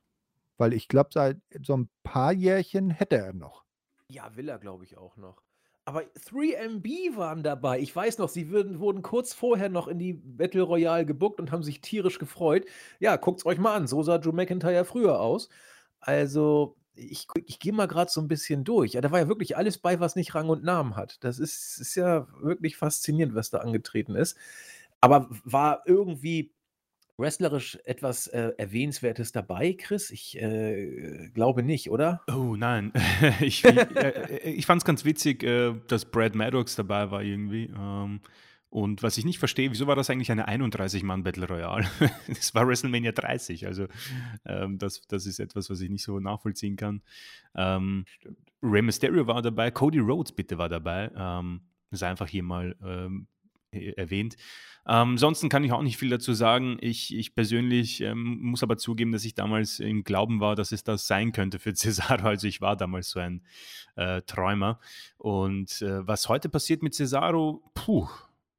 Weil 0.57 0.73
ich 0.73 0.87
glaube, 0.87 1.09
seit 1.13 1.37
so 1.63 1.77
ein 1.77 1.89
paar 2.03 2.31
Jährchen 2.31 2.89
hätte 2.91 3.17
er 3.17 3.33
noch. 3.33 3.65
Ja, 4.07 4.35
will 4.35 4.49
er, 4.49 4.59
glaube 4.59 4.83
ich, 4.83 4.97
auch 4.97 5.17
noch. 5.17 5.41
Aber 5.87 6.01
3MB 6.01 7.15
waren 7.15 7.43
dabei. 7.43 7.79
Ich 7.79 7.95
weiß 7.95 8.17
noch, 8.17 8.29
sie 8.29 8.49
würden, 8.49 8.79
wurden 8.79 9.03
kurz 9.03 9.33
vorher 9.33 9.69
noch 9.69 9.87
in 9.87 9.99
die 9.99 10.13
Battle 10.13 10.63
Royale 10.63 11.05
gebuckt 11.05 11.39
und 11.39 11.51
haben 11.51 11.61
sich 11.61 11.79
tierisch 11.81 12.17
gefreut. 12.17 12.65
Ja, 12.99 13.17
guckt's 13.17 13.45
euch 13.45 13.59
mal 13.59 13.75
an. 13.75 13.85
So 13.87 14.01
sah 14.01 14.17
Drew 14.17 14.31
McIntyre 14.31 14.83
früher 14.83 15.19
aus. 15.19 15.49
Also, 15.99 16.75
ich, 16.95 17.27
ich 17.45 17.59
gehe 17.59 17.73
mal 17.73 17.87
gerade 17.87 18.09
so 18.11 18.19
ein 18.19 18.27
bisschen 18.27 18.63
durch. 18.63 18.93
Ja, 18.93 19.01
da 19.01 19.11
war 19.11 19.19
ja 19.19 19.27
wirklich 19.27 19.57
alles 19.57 19.77
bei, 19.77 19.99
was 19.99 20.15
nicht 20.15 20.33
Rang 20.33 20.49
und 20.49 20.63
Namen 20.63 20.95
hat. 20.95 21.23
Das 21.23 21.37
ist, 21.37 21.77
ist 21.79 21.93
ja 21.95 22.27
wirklich 22.41 22.77
faszinierend, 22.77 23.35
was 23.35 23.51
da 23.51 23.59
angetreten 23.59 24.15
ist. 24.15 24.37
Aber 25.01 25.29
war 25.43 25.83
irgendwie 25.85 26.54
wrestlerisch 27.17 27.77
etwas 27.85 28.27
äh, 28.27 28.51
Erwähnenswertes 28.57 29.31
dabei, 29.31 29.73
Chris? 29.73 30.11
Ich 30.11 30.41
äh, 30.41 31.29
glaube 31.33 31.63
nicht, 31.63 31.89
oder? 31.89 32.21
Oh 32.27 32.55
nein. 32.55 32.91
ich 33.41 33.63
äh, 33.63 33.69
äh, 33.95 34.51
ich 34.51 34.65
fand 34.65 34.81
es 34.81 34.85
ganz 34.85 35.05
witzig, 35.05 35.43
äh, 35.43 35.73
dass 35.87 36.05
Brad 36.05 36.35
Maddox 36.35 36.75
dabei 36.75 37.11
war 37.11 37.23
irgendwie. 37.23 37.71
Ähm, 37.75 38.21
und 38.69 39.03
was 39.03 39.17
ich 39.17 39.23
nicht 39.23 39.39
verstehe, 39.39 39.71
wieso 39.71 39.87
war 39.87 39.95
das 39.95 40.09
eigentlich 40.09 40.31
eine 40.31 40.49
31-Mann-Battle 40.49 41.47
Royale? 41.47 41.85
das 42.27 42.53
war 42.53 42.67
WrestleMania 42.67 43.13
30. 43.13 43.65
Also 43.67 43.87
ähm, 44.45 44.77
das, 44.77 45.01
das 45.07 45.25
ist 45.25 45.39
etwas, 45.39 45.69
was 45.69 45.79
ich 45.79 45.89
nicht 45.89 46.03
so 46.03 46.19
nachvollziehen 46.19 46.75
kann. 46.75 47.01
Ähm, 47.55 48.03
Rey 48.61 48.81
Mysterio 48.81 49.27
war 49.27 49.41
dabei, 49.41 49.71
Cody 49.71 49.99
Rhodes 49.99 50.33
bitte 50.33 50.57
war 50.57 50.67
dabei. 50.67 51.09
Ähm, 51.15 51.61
sei 51.91 52.09
einfach 52.09 52.27
hier 52.27 52.43
mal 52.43 52.75
ähm, 52.83 53.27
erwähnt. 53.71 54.35
Ähm, 54.87 55.11
ansonsten 55.11 55.49
kann 55.49 55.63
ich 55.63 55.71
auch 55.71 55.81
nicht 55.81 55.97
viel 55.97 56.09
dazu 56.09 56.33
sagen. 56.33 56.77
Ich, 56.79 57.15
ich 57.15 57.33
persönlich 57.33 58.01
ähm, 58.01 58.39
muss 58.41 58.61
aber 58.61 58.77
zugeben, 58.77 59.11
dass 59.11 59.25
ich 59.25 59.33
damals 59.33 59.79
im 59.79 60.03
Glauben 60.03 60.39
war, 60.39 60.55
dass 60.55 60.71
es 60.71 60.83
das 60.83 61.07
sein 61.07 61.31
könnte 61.31 61.57
für 61.59 61.73
Cesaro. 61.75 62.27
Also 62.27 62.47
ich 62.47 62.61
war 62.61 62.75
damals 62.75 63.09
so 63.09 63.19
ein 63.19 63.41
äh, 63.95 64.21
Träumer. 64.21 64.79
Und 65.17 65.81
äh, 65.81 66.07
was 66.07 66.29
heute 66.29 66.49
passiert 66.49 66.83
mit 66.83 66.93
Cesaro, 66.93 67.63
puh, 67.73 68.07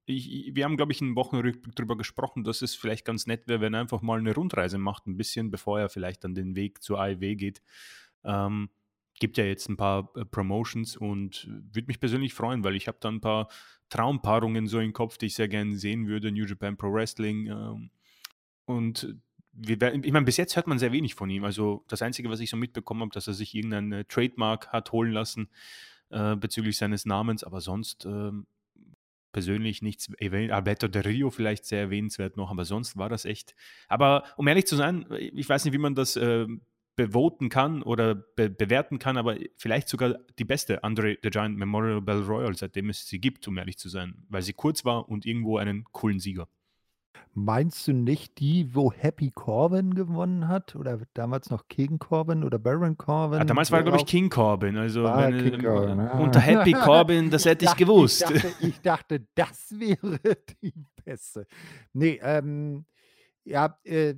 ich, 0.07 0.55
wir 0.55 0.65
haben, 0.65 0.77
glaube 0.77 0.93
ich, 0.93 1.01
in 1.01 1.17
Wochenrückblick 1.17 1.75
darüber 1.75 1.97
gesprochen, 1.97 2.45
dass 2.45 2.63
es 2.63 2.75
vielleicht 2.75 3.05
ganz 3.05 3.27
nett 3.27 3.47
wäre, 3.49 3.61
wenn 3.61 3.75
er 3.75 3.81
einfach 3.81 4.03
mal 4.03 4.19
eine 4.19 4.35
Rundreise 4.35 4.79
macht, 4.79 5.07
ein 5.07 5.17
bisschen, 5.17 5.51
bevor 5.51 5.81
er 5.81 5.89
vielleicht 5.89 6.25
dann 6.25 6.35
den 6.35 6.55
Weg 6.57 6.83
zur 6.83 7.01
AEW 7.01 7.37
geht. 7.37 7.63
Ähm, 8.25 8.71
gibt 9.19 9.39
ja 9.39 9.45
jetzt 9.45 9.69
ein 9.69 9.77
paar 9.77 10.11
äh, 10.17 10.25
Promotions 10.25 10.97
und 10.97 11.49
würde 11.49 11.87
mich 11.87 12.01
persönlich 12.01 12.35
freuen, 12.35 12.65
weil 12.65 12.77
ich 12.77 12.89
habe 12.89 12.99
da 13.01 13.09
ein 13.09 13.21
paar 13.21 13.49
Traumpaarungen 13.89 14.67
so 14.67 14.81
im 14.81 14.93
Kopf, 14.93 15.19
die 15.19 15.27
ich 15.27 15.35
sehr 15.35 15.49
gerne 15.49 15.77
sehen 15.77 16.07
würde. 16.07 16.33
New 16.33 16.45
Japan 16.45 16.77
Pro 16.77 16.93
Wrestling. 16.93 17.47
Ähm, 17.47 17.91
und 18.65 19.17
wir, 19.53 19.81
ich 19.95 20.13
meine, 20.13 20.27
bis 20.27 20.37
jetzt 20.37 20.57
hört 20.57 20.67
man 20.67 20.79
sehr 20.79 20.93
wenig 20.93 21.15
von 21.15 21.31
ihm. 21.31 21.45
Also 21.45 21.85
das 21.89 22.03
Einzige, 22.03 22.29
was 22.29 22.41
ich 22.41 22.51
so 22.51 22.57
mitbekommen 22.57 23.01
habe, 23.01 23.13
dass 23.13 23.27
er 23.27 23.35
sich 23.35 23.55
irgendein 23.55 23.93
äh, 23.93 24.05
Trademark 24.05 24.69
hat 24.69 24.93
holen 24.93 25.13
lassen 25.13 25.49
äh, 26.11 26.37
bezüglich 26.37 26.77
seines 26.77 27.07
Namens, 27.07 27.43
aber 27.43 27.61
sonst 27.61 28.05
ähm, 28.05 28.47
persönlich 29.33 29.83
nichts 29.83 30.11
Alberto 30.21 30.89
de 30.89 31.03
Rio 31.03 31.31
vielleicht 31.31 31.67
sehr 31.67 31.81
erwähnenswert 31.81 32.37
noch, 32.37 32.51
aber 32.51 32.65
sonst 32.65 32.97
war 32.97 33.09
das 33.09 33.25
echt. 33.25 33.55
Aber 33.89 34.25
um 34.37 34.47
ehrlich 34.49 34.67
zu 34.67 34.77
sein, 34.77 35.07
ich 35.11 35.49
weiß 35.49 35.65
nicht, 35.65 35.75
wie 35.75 35.79
man 35.79 35.95
das 35.95 36.17
äh, 36.17 36.47
bevoten 36.97 37.51
kann 37.51 37.83
oder 37.83 38.15
be 38.15 38.51
bewerten 38.51 38.99
kann, 38.99 39.17
aber 39.17 39.37
vielleicht 39.57 39.89
sogar 39.89 40.17
die 40.39 40.45
beste 40.45 40.83
Andre 40.83 41.17
the 41.23 41.31
Giant 41.31 41.57
Memorial 41.57 42.01
Battle 42.01 42.27
Royal, 42.27 42.57
seitdem 42.57 42.89
es 42.89 43.07
sie 43.07 43.21
gibt, 43.21 43.47
um 43.47 43.59
ehrlich 43.59 43.79
zu 43.79 43.89
sein, 43.89 44.15
weil 44.29 44.43
sie 44.43 44.55
kurz 44.55 44.85
war 44.85 45.09
und 45.09 45.27
irgendwo 45.27 45.59
einen 45.59 45.85
coolen 45.93 46.19
Sieger. 46.19 46.49
Meinst 47.39 47.87
du 47.87 47.93
nicht 47.93 48.39
die, 48.39 48.75
wo 48.75 48.91
Happy 48.91 49.31
Corbin 49.31 49.93
gewonnen 49.95 50.49
hat? 50.49 50.75
Oder 50.75 51.01
damals 51.13 51.51
noch 51.51 51.69
King 51.69 51.99
Corbin 51.99 52.43
oder 52.43 52.59
Baron 52.59 52.97
Corbin? 52.97 53.41
Ah, 53.41 53.45
damals 53.45 53.71
war, 53.71 53.83
glaube 53.83 53.99
ich, 53.99 54.07
King 54.07 54.31
Corbin. 54.31 54.79
Also 54.79 55.05
wenn, 55.05 55.51
King 55.51 55.63
Corbin. 55.63 56.01
Ah. 56.01 56.19
unter 56.19 56.41
Happy 56.41 56.73
Corbin, 56.85 57.29
das 57.31 57.45
hätte 57.45 57.67
ich, 57.67 57.73
ich 57.73 57.77
gewusst. 57.77 58.23
Ich 58.23 58.41
dachte, 58.41 58.55
ich 58.67 58.81
dachte, 58.81 59.27
das 59.35 59.79
wäre 59.79 60.19
die 60.63 60.73
beste. 61.05 61.47
Nee, 61.93 62.19
ähm, 62.23 62.87
ja, 63.45 63.79
äh, 63.85 64.15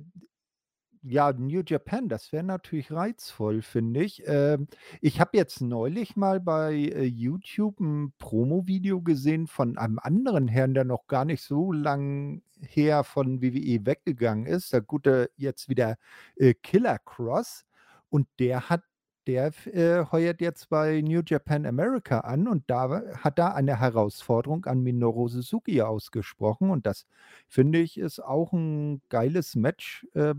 ja, 1.01 1.31
New 1.31 1.61
Japan, 1.65 2.09
das 2.09 2.31
wäre 2.31 2.43
natürlich 2.43 2.91
reizvoll, 2.91 3.61
finde 3.61 4.03
ich. 4.03 4.23
Ähm, 4.27 4.67
ich 5.01 5.19
habe 5.19 5.37
jetzt 5.37 5.61
neulich 5.61 6.15
mal 6.15 6.39
bei 6.41 6.73
äh, 6.73 7.03
YouTube 7.05 7.79
ein 7.79 8.13
Promo-Video 8.17 9.01
gesehen 9.01 9.47
von 9.47 9.77
einem 9.77 9.99
anderen 9.99 10.47
Herrn, 10.47 10.73
der 10.73 10.83
noch 10.83 11.07
gar 11.07 11.25
nicht 11.25 11.41
so 11.41 11.71
lang 11.71 12.41
her 12.59 13.03
von 13.03 13.41
WWE 13.41 13.85
weggegangen 13.85 14.45
ist. 14.45 14.73
Der 14.73 14.81
gute 14.81 15.31
jetzt 15.37 15.69
wieder 15.69 15.97
äh, 16.35 16.53
Killer 16.53 16.99
Cross. 16.99 17.65
Und 18.09 18.27
der 18.39 18.69
hat 18.69 18.81
der 19.27 19.51
äh, 19.67 20.05
heuert 20.11 20.41
jetzt 20.41 20.69
bei 20.69 21.01
New 21.01 21.21
Japan 21.25 21.65
America 21.65 22.21
an 22.21 22.47
und 22.47 22.63
da 22.67 23.03
hat 23.17 23.37
er 23.37 23.53
eine 23.55 23.79
Herausforderung 23.79 24.65
an 24.65 24.81
Minoru 24.81 25.27
Suzuki 25.27 25.81
ausgesprochen 25.83 26.71
und 26.71 26.87
das 26.87 27.05
finde 27.47 27.79
ich 27.79 27.99
ist 27.99 28.19
auch 28.23 28.53
ein 28.53 29.01
geiles 29.09 29.55
Match 29.55 30.07
äh, 30.15 30.33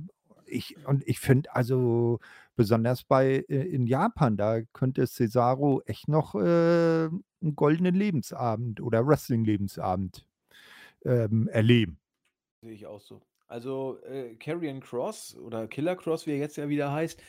ich, 0.50 0.76
und 0.86 1.06
ich 1.06 1.20
finde, 1.20 1.54
also 1.54 2.20
besonders 2.56 3.04
bei 3.04 3.44
äh, 3.48 3.62
in 3.62 3.86
Japan, 3.86 4.36
da 4.36 4.60
könnte 4.72 5.06
Cesaro 5.06 5.82
echt 5.86 6.08
noch 6.08 6.34
äh, 6.34 7.08
einen 7.08 7.56
goldenen 7.56 7.94
Lebensabend 7.94 8.80
oder 8.80 9.06
Wrestling-Lebensabend 9.06 10.26
ähm, 11.04 11.48
erleben. 11.48 11.98
Sehe 12.62 12.72
ich 12.72 12.86
auch 12.86 13.00
so. 13.00 13.22
Also 13.48 13.98
äh, 14.04 14.36
Karrion 14.36 14.80
Cross 14.80 15.36
oder 15.36 15.66
Killer 15.66 15.96
Cross, 15.96 16.26
wie 16.26 16.32
er 16.32 16.38
jetzt 16.38 16.56
ja 16.56 16.68
wieder 16.68 16.92
heißt, 16.92 17.20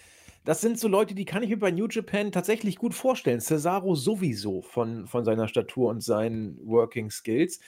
das 0.44 0.62
sind 0.62 0.80
so 0.80 0.88
Leute, 0.88 1.14
die 1.14 1.26
kann 1.26 1.44
ich 1.44 1.50
mir 1.50 1.60
bei 1.60 1.72
New 1.72 1.88
Japan 1.88 2.32
tatsächlich 2.32 2.78
gut 2.78 2.94
vorstellen. 2.94 3.40
Cesaro 3.40 3.96
sowieso 3.96 4.62
von, 4.62 5.08
von 5.08 5.24
seiner 5.24 5.48
Statur 5.48 5.90
und 5.90 6.02
seinen 6.02 6.58
Working 6.66 7.12
Skills. 7.12 7.60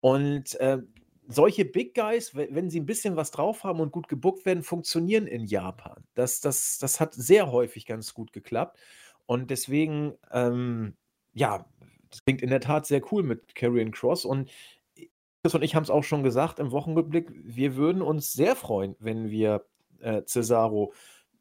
Und 0.00 0.58
äh, 0.60 0.78
solche 1.26 1.64
Big 1.64 1.94
Guys, 1.94 2.34
wenn 2.34 2.70
sie 2.70 2.80
ein 2.80 2.86
bisschen 2.86 3.16
was 3.16 3.30
drauf 3.30 3.64
haben 3.64 3.80
und 3.80 3.92
gut 3.92 4.08
gebuckt 4.08 4.44
werden, 4.46 4.62
funktionieren 4.62 5.26
in 5.26 5.44
Japan. 5.44 6.04
Das, 6.14 6.40
das, 6.40 6.78
das 6.78 7.00
hat 7.00 7.14
sehr 7.14 7.50
häufig 7.50 7.86
ganz 7.86 8.14
gut 8.14 8.32
geklappt. 8.32 8.78
Und 9.26 9.50
deswegen, 9.50 10.14
ähm, 10.30 10.94
ja, 11.32 11.64
das 12.10 12.24
klingt 12.24 12.42
in 12.42 12.50
der 12.50 12.60
Tat 12.60 12.86
sehr 12.86 13.00
cool 13.12 13.22
mit 13.22 13.54
Karrion 13.54 13.90
Cross. 13.90 14.24
Und 14.24 14.50
Chris 15.42 15.54
und 15.54 15.62
ich 15.62 15.74
haben 15.74 15.82
es 15.82 15.90
auch 15.90 16.04
schon 16.04 16.22
gesagt 16.22 16.58
im 16.58 16.70
Wochenrückblick, 16.70 17.30
wir 17.34 17.76
würden 17.76 18.02
uns 18.02 18.32
sehr 18.32 18.56
freuen, 18.56 18.96
wenn 18.98 19.30
wir 19.30 19.66
äh, 20.00 20.22
Cesaro 20.24 20.92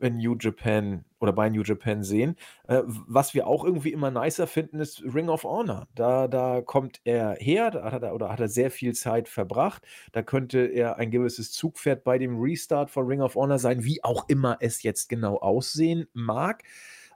in 0.04 0.18
New 0.18 0.36
Japan 0.40 1.06
oder 1.20 1.34
bei 1.34 1.50
New 1.50 1.64
Japan 1.64 2.04
sehen. 2.04 2.36
Äh, 2.68 2.82
was 2.86 3.34
wir 3.34 3.48
auch 3.48 3.64
irgendwie 3.64 3.94
immer 3.94 4.12
nicer 4.12 4.46
finden, 4.46 4.80
ist 4.80 5.02
Ring 5.04 5.30
of 5.30 5.44
Honor. 5.44 5.88
Da, 5.96 6.28
da 6.28 6.62
kommt 6.62 7.00
er 7.06 7.36
her, 7.40 7.72
da 7.72 7.92
hat 7.92 8.04
er, 8.04 8.14
oder 8.14 8.30
hat 8.30 8.40
er 8.40 8.50
sehr 8.50 8.70
viel 8.70 8.94
Zeit 8.94 9.30
verbracht. 9.30 9.84
Da 10.12 10.22
könnte 10.22 10.66
er 10.66 10.98
ein 10.98 11.12
gewisses 11.12 11.52
Zugpferd 11.52 12.04
bei 12.04 12.18
dem 12.18 12.40
Restart 12.40 12.92
von 12.92 13.08
Ring 13.08 13.22
of 13.22 13.36
Honor 13.36 13.60
sein, 13.60 13.84
wie 13.84 14.04
auch 14.04 14.28
immer 14.28 14.58
es 14.60 14.84
jetzt 14.84 15.08
genau 15.08 15.38
aussehen 15.38 16.08
mag. 16.14 16.64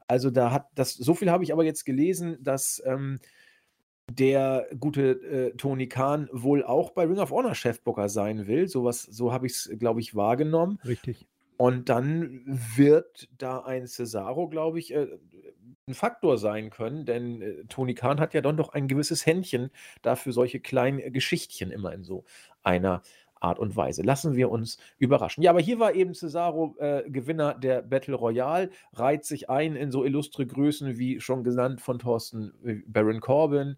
Also 0.08 0.30
da 0.32 0.52
hat 0.52 0.68
das, 0.76 0.94
so 0.94 1.14
viel 1.14 1.30
habe 1.30 1.44
ich 1.44 1.52
aber 1.52 1.66
jetzt 1.66 1.86
gelesen, 1.86 2.38
dass 2.42 2.82
ähm, 2.86 3.20
der 4.10 4.68
gute 4.80 5.12
äh, 5.12 5.52
Tony 5.58 5.90
Khan 5.90 6.30
wohl 6.32 6.64
auch 6.64 6.92
bei 6.92 7.04
Ring 7.04 7.20
of 7.20 7.32
Honor 7.32 7.56
Chefbooker 7.56 8.08
sein 8.08 8.48
will. 8.48 8.70
So, 8.70 8.90
so 8.90 9.34
habe 9.34 9.48
ich 9.48 9.54
es, 9.54 9.72
glaube 9.78 10.00
ich, 10.00 10.16
wahrgenommen. 10.16 10.80
Richtig. 10.86 11.28
Und 11.60 11.90
dann 11.90 12.42
wird 12.46 13.30
da 13.38 13.60
ein 13.62 13.88
Cesaro, 13.88 14.48
glaube 14.48 14.78
ich, 14.80 14.94
äh, 14.94 15.08
'n 15.88 15.94
Faktor 15.96 16.38
sein 16.38 16.70
können, 16.70 17.06
denn, 17.06 17.42
äh, 17.42 17.66
Tony 17.68 17.96
Khan 17.96 18.20
hat 18.20 18.34
ja 18.36 18.42
dann 18.42 18.58
doch 18.58 18.70
ein 18.74 18.88
gewisses 18.88 19.26
Händchen 19.26 19.72
dafür 20.04 20.34
solche 20.34 20.60
kleinen, 20.60 21.00
äh, 21.00 21.10
Geschichtchen 21.12 21.72
immer 21.72 21.94
in 21.94 22.04
so 22.04 22.26
einer 22.64 23.02
Art 23.40 23.58
und 23.60 23.76
Weise. 23.76 24.04
Lassen 24.04 24.36
wir 24.36 24.50
uns 24.52 24.78
überraschen. 25.00 25.44
Ja, 25.44 25.52
aber 25.52 25.62
hier 25.62 25.80
war 25.80 25.94
eben 25.96 26.14
Cesaro, 26.14 26.76
äh, 26.80 27.04
Gewinner 27.10 27.54
der 27.56 27.82
Battle 27.84 28.16
Royale, 28.16 28.70
reiht 28.94 29.26
sich 29.26 29.50
ein 29.50 29.76
in 29.76 29.92
so 29.92 30.04
illustre 30.06 30.46
Größen 30.46 30.98
wie 31.00 31.20
schon 31.22 31.44
genannt 31.44 31.82
von 31.82 32.00
Thorsten, 32.00 32.54
äh, 32.66 32.76
Baron 32.88 33.20
Corbin, 33.22 33.78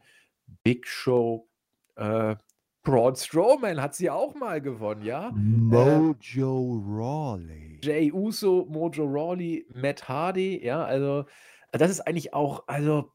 Big 0.63 0.87
Show, 0.87 1.47
äh 1.95 2.35
Braun 2.83 3.15
Strowman 3.15 3.81
hat 3.81 3.95
sie 3.95 4.09
auch 4.09 4.35
mal 4.35 4.61
gewonnen, 4.61 5.03
ja? 5.03 5.31
Mojo 5.35 6.15
äh, 6.15 6.91
Rawley. 6.91 7.79
Jay 7.83 8.11
Uso, 8.11 8.65
Mojo 8.69 9.03
Rawley, 9.05 9.65
Matt 9.73 10.07
Hardy, 10.07 10.63
ja, 10.63 10.83
also 10.83 11.25
das 11.71 11.91
ist 11.91 12.01
eigentlich 12.01 12.33
auch, 12.33 12.63
also 12.67 13.11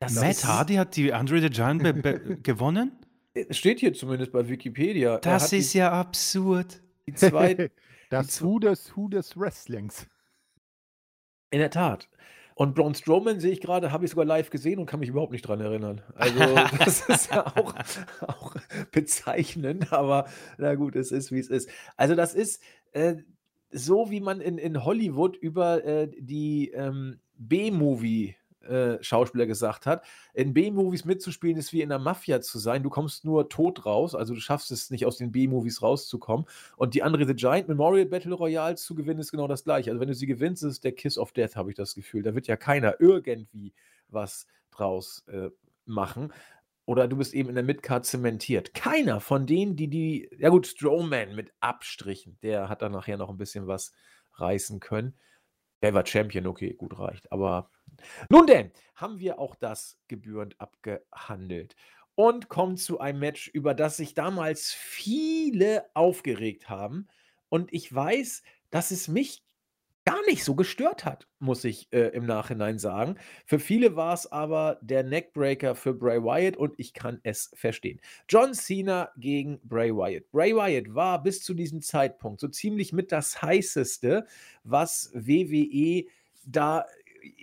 Matt 0.00 0.44
Hardy 0.44 0.74
hat 0.74 0.96
die 0.96 1.12
Andre 1.12 1.40
the 1.40 1.50
Giant 1.50 1.82
gewonnen? 2.44 2.92
Äh, 3.34 3.52
steht 3.52 3.80
hier 3.80 3.94
zumindest 3.94 4.32
bei 4.32 4.48
Wikipedia. 4.48 5.18
Das 5.18 5.52
ist 5.52 5.74
die, 5.74 5.78
ja 5.78 5.92
absurd. 5.92 6.82
Die 7.06 7.14
zwei, 7.14 7.70
das 8.10 8.42
Who 8.42 8.58
des 8.58 8.96
Who 8.96 9.08
des 9.08 9.36
Wrestlings. 9.36 10.06
In 11.50 11.60
der 11.60 11.70
Tat. 11.70 12.08
Und 12.58 12.74
Braun 12.74 12.92
Strowman 12.92 13.38
sehe 13.38 13.52
ich 13.52 13.60
gerade, 13.60 13.92
habe 13.92 14.04
ich 14.04 14.10
sogar 14.10 14.24
live 14.24 14.50
gesehen 14.50 14.80
und 14.80 14.86
kann 14.86 14.98
mich 14.98 15.10
überhaupt 15.10 15.30
nicht 15.30 15.46
dran 15.46 15.60
erinnern. 15.60 16.02
Also, 16.16 16.40
das 16.84 17.08
ist 17.08 17.30
ja 17.30 17.46
auch, 17.46 17.72
auch 18.20 18.56
bezeichnend, 18.90 19.92
aber 19.92 20.26
na 20.58 20.74
gut, 20.74 20.96
es 20.96 21.12
ist, 21.12 21.30
wie 21.30 21.38
es 21.38 21.50
ist. 21.50 21.70
Also, 21.96 22.16
das 22.16 22.34
ist 22.34 22.60
äh, 22.90 23.14
so, 23.70 24.10
wie 24.10 24.18
man 24.18 24.40
in, 24.40 24.58
in 24.58 24.84
Hollywood 24.84 25.36
über 25.36 25.84
äh, 25.84 26.10
die 26.18 26.72
ähm, 26.72 27.20
B-Movie 27.36 28.34
äh, 28.62 29.02
Schauspieler 29.02 29.46
gesagt 29.46 29.86
hat, 29.86 30.04
in 30.34 30.52
B-Movies 30.52 31.04
mitzuspielen 31.04 31.56
ist 31.56 31.72
wie 31.72 31.82
in 31.82 31.88
der 31.88 31.98
Mafia 31.98 32.40
zu 32.40 32.58
sein. 32.58 32.82
Du 32.82 32.90
kommst 32.90 33.24
nur 33.24 33.48
tot 33.48 33.86
raus, 33.86 34.14
also 34.14 34.34
du 34.34 34.40
schaffst 34.40 34.70
es 34.70 34.90
nicht 34.90 35.06
aus 35.06 35.16
den 35.16 35.32
B-Movies 35.32 35.82
rauszukommen. 35.82 36.46
Und 36.76 36.94
die 36.94 37.02
andere 37.02 37.26
The 37.26 37.34
Giant 37.34 37.68
Memorial 37.68 38.06
Battle 38.06 38.34
Royale 38.34 38.76
zu 38.76 38.94
gewinnen 38.94 39.20
ist 39.20 39.30
genau 39.30 39.48
das 39.48 39.64
gleiche. 39.64 39.90
Also 39.90 40.00
wenn 40.00 40.08
du 40.08 40.14
sie 40.14 40.26
gewinnst, 40.26 40.62
ist 40.62 40.84
der 40.84 40.92
Kiss 40.92 41.18
of 41.18 41.32
Death, 41.32 41.56
habe 41.56 41.70
ich 41.70 41.76
das 41.76 41.94
Gefühl. 41.94 42.22
Da 42.22 42.34
wird 42.34 42.46
ja 42.46 42.56
keiner 42.56 43.00
irgendwie 43.00 43.72
was 44.08 44.46
draus 44.70 45.24
äh, 45.28 45.50
machen. 45.84 46.32
Oder 46.84 47.06
du 47.06 47.18
bist 47.18 47.34
eben 47.34 47.50
in 47.50 47.54
der 47.54 47.64
Midcard 47.64 48.06
zementiert. 48.06 48.72
Keiner 48.72 49.20
von 49.20 49.46
denen, 49.46 49.76
die 49.76 49.88
die, 49.88 50.30
ja 50.38 50.48
gut, 50.48 50.66
Strowman 50.66 51.34
mit 51.34 51.52
Abstrichen, 51.60 52.38
der 52.42 52.70
hat 52.70 52.80
dann 52.80 52.92
nachher 52.92 53.18
noch 53.18 53.28
ein 53.28 53.36
bisschen 53.36 53.66
was 53.66 53.92
reißen 54.34 54.80
können. 54.80 55.14
Der 55.82 55.92
war 55.92 56.06
Champion, 56.06 56.46
okay, 56.46 56.72
gut 56.72 56.98
reicht. 56.98 57.30
Aber 57.30 57.70
nun 58.28 58.46
denn, 58.46 58.70
haben 58.94 59.18
wir 59.18 59.38
auch 59.38 59.54
das 59.54 59.98
gebührend 60.08 60.60
abgehandelt 60.60 61.76
und 62.14 62.48
kommen 62.48 62.76
zu 62.76 62.98
einem 62.98 63.20
Match, 63.20 63.48
über 63.48 63.74
das 63.74 63.96
sich 63.96 64.14
damals 64.14 64.72
viele 64.72 65.84
aufgeregt 65.94 66.68
haben. 66.68 67.06
Und 67.48 67.72
ich 67.72 67.94
weiß, 67.94 68.42
dass 68.70 68.90
es 68.90 69.08
mich 69.08 69.44
gar 70.08 70.24
nicht 70.24 70.42
so 70.42 70.54
gestört 70.54 71.04
hat, 71.04 71.28
muss 71.38 71.64
ich 71.64 71.92
äh, 71.92 72.08
im 72.08 72.24
Nachhinein 72.24 72.78
sagen. 72.78 73.16
Für 73.44 73.58
viele 73.58 73.94
war 73.94 74.14
es 74.14 74.26
aber 74.32 74.78
der 74.80 75.02
Neckbreaker 75.02 75.74
für 75.74 75.92
Bray 75.92 76.22
Wyatt 76.22 76.56
und 76.56 76.72
ich 76.78 76.94
kann 76.94 77.20
es 77.24 77.50
verstehen. 77.54 78.00
John 78.26 78.54
Cena 78.54 79.10
gegen 79.18 79.60
Bray 79.64 79.94
Wyatt. 79.94 80.30
Bray 80.32 80.56
Wyatt 80.56 80.94
war 80.94 81.22
bis 81.22 81.42
zu 81.42 81.52
diesem 81.52 81.82
Zeitpunkt 81.82 82.40
so 82.40 82.48
ziemlich 82.48 82.94
mit 82.94 83.12
das 83.12 83.42
heißeste, 83.42 84.26
was 84.64 85.10
WWE 85.12 86.06
da, 86.46 86.86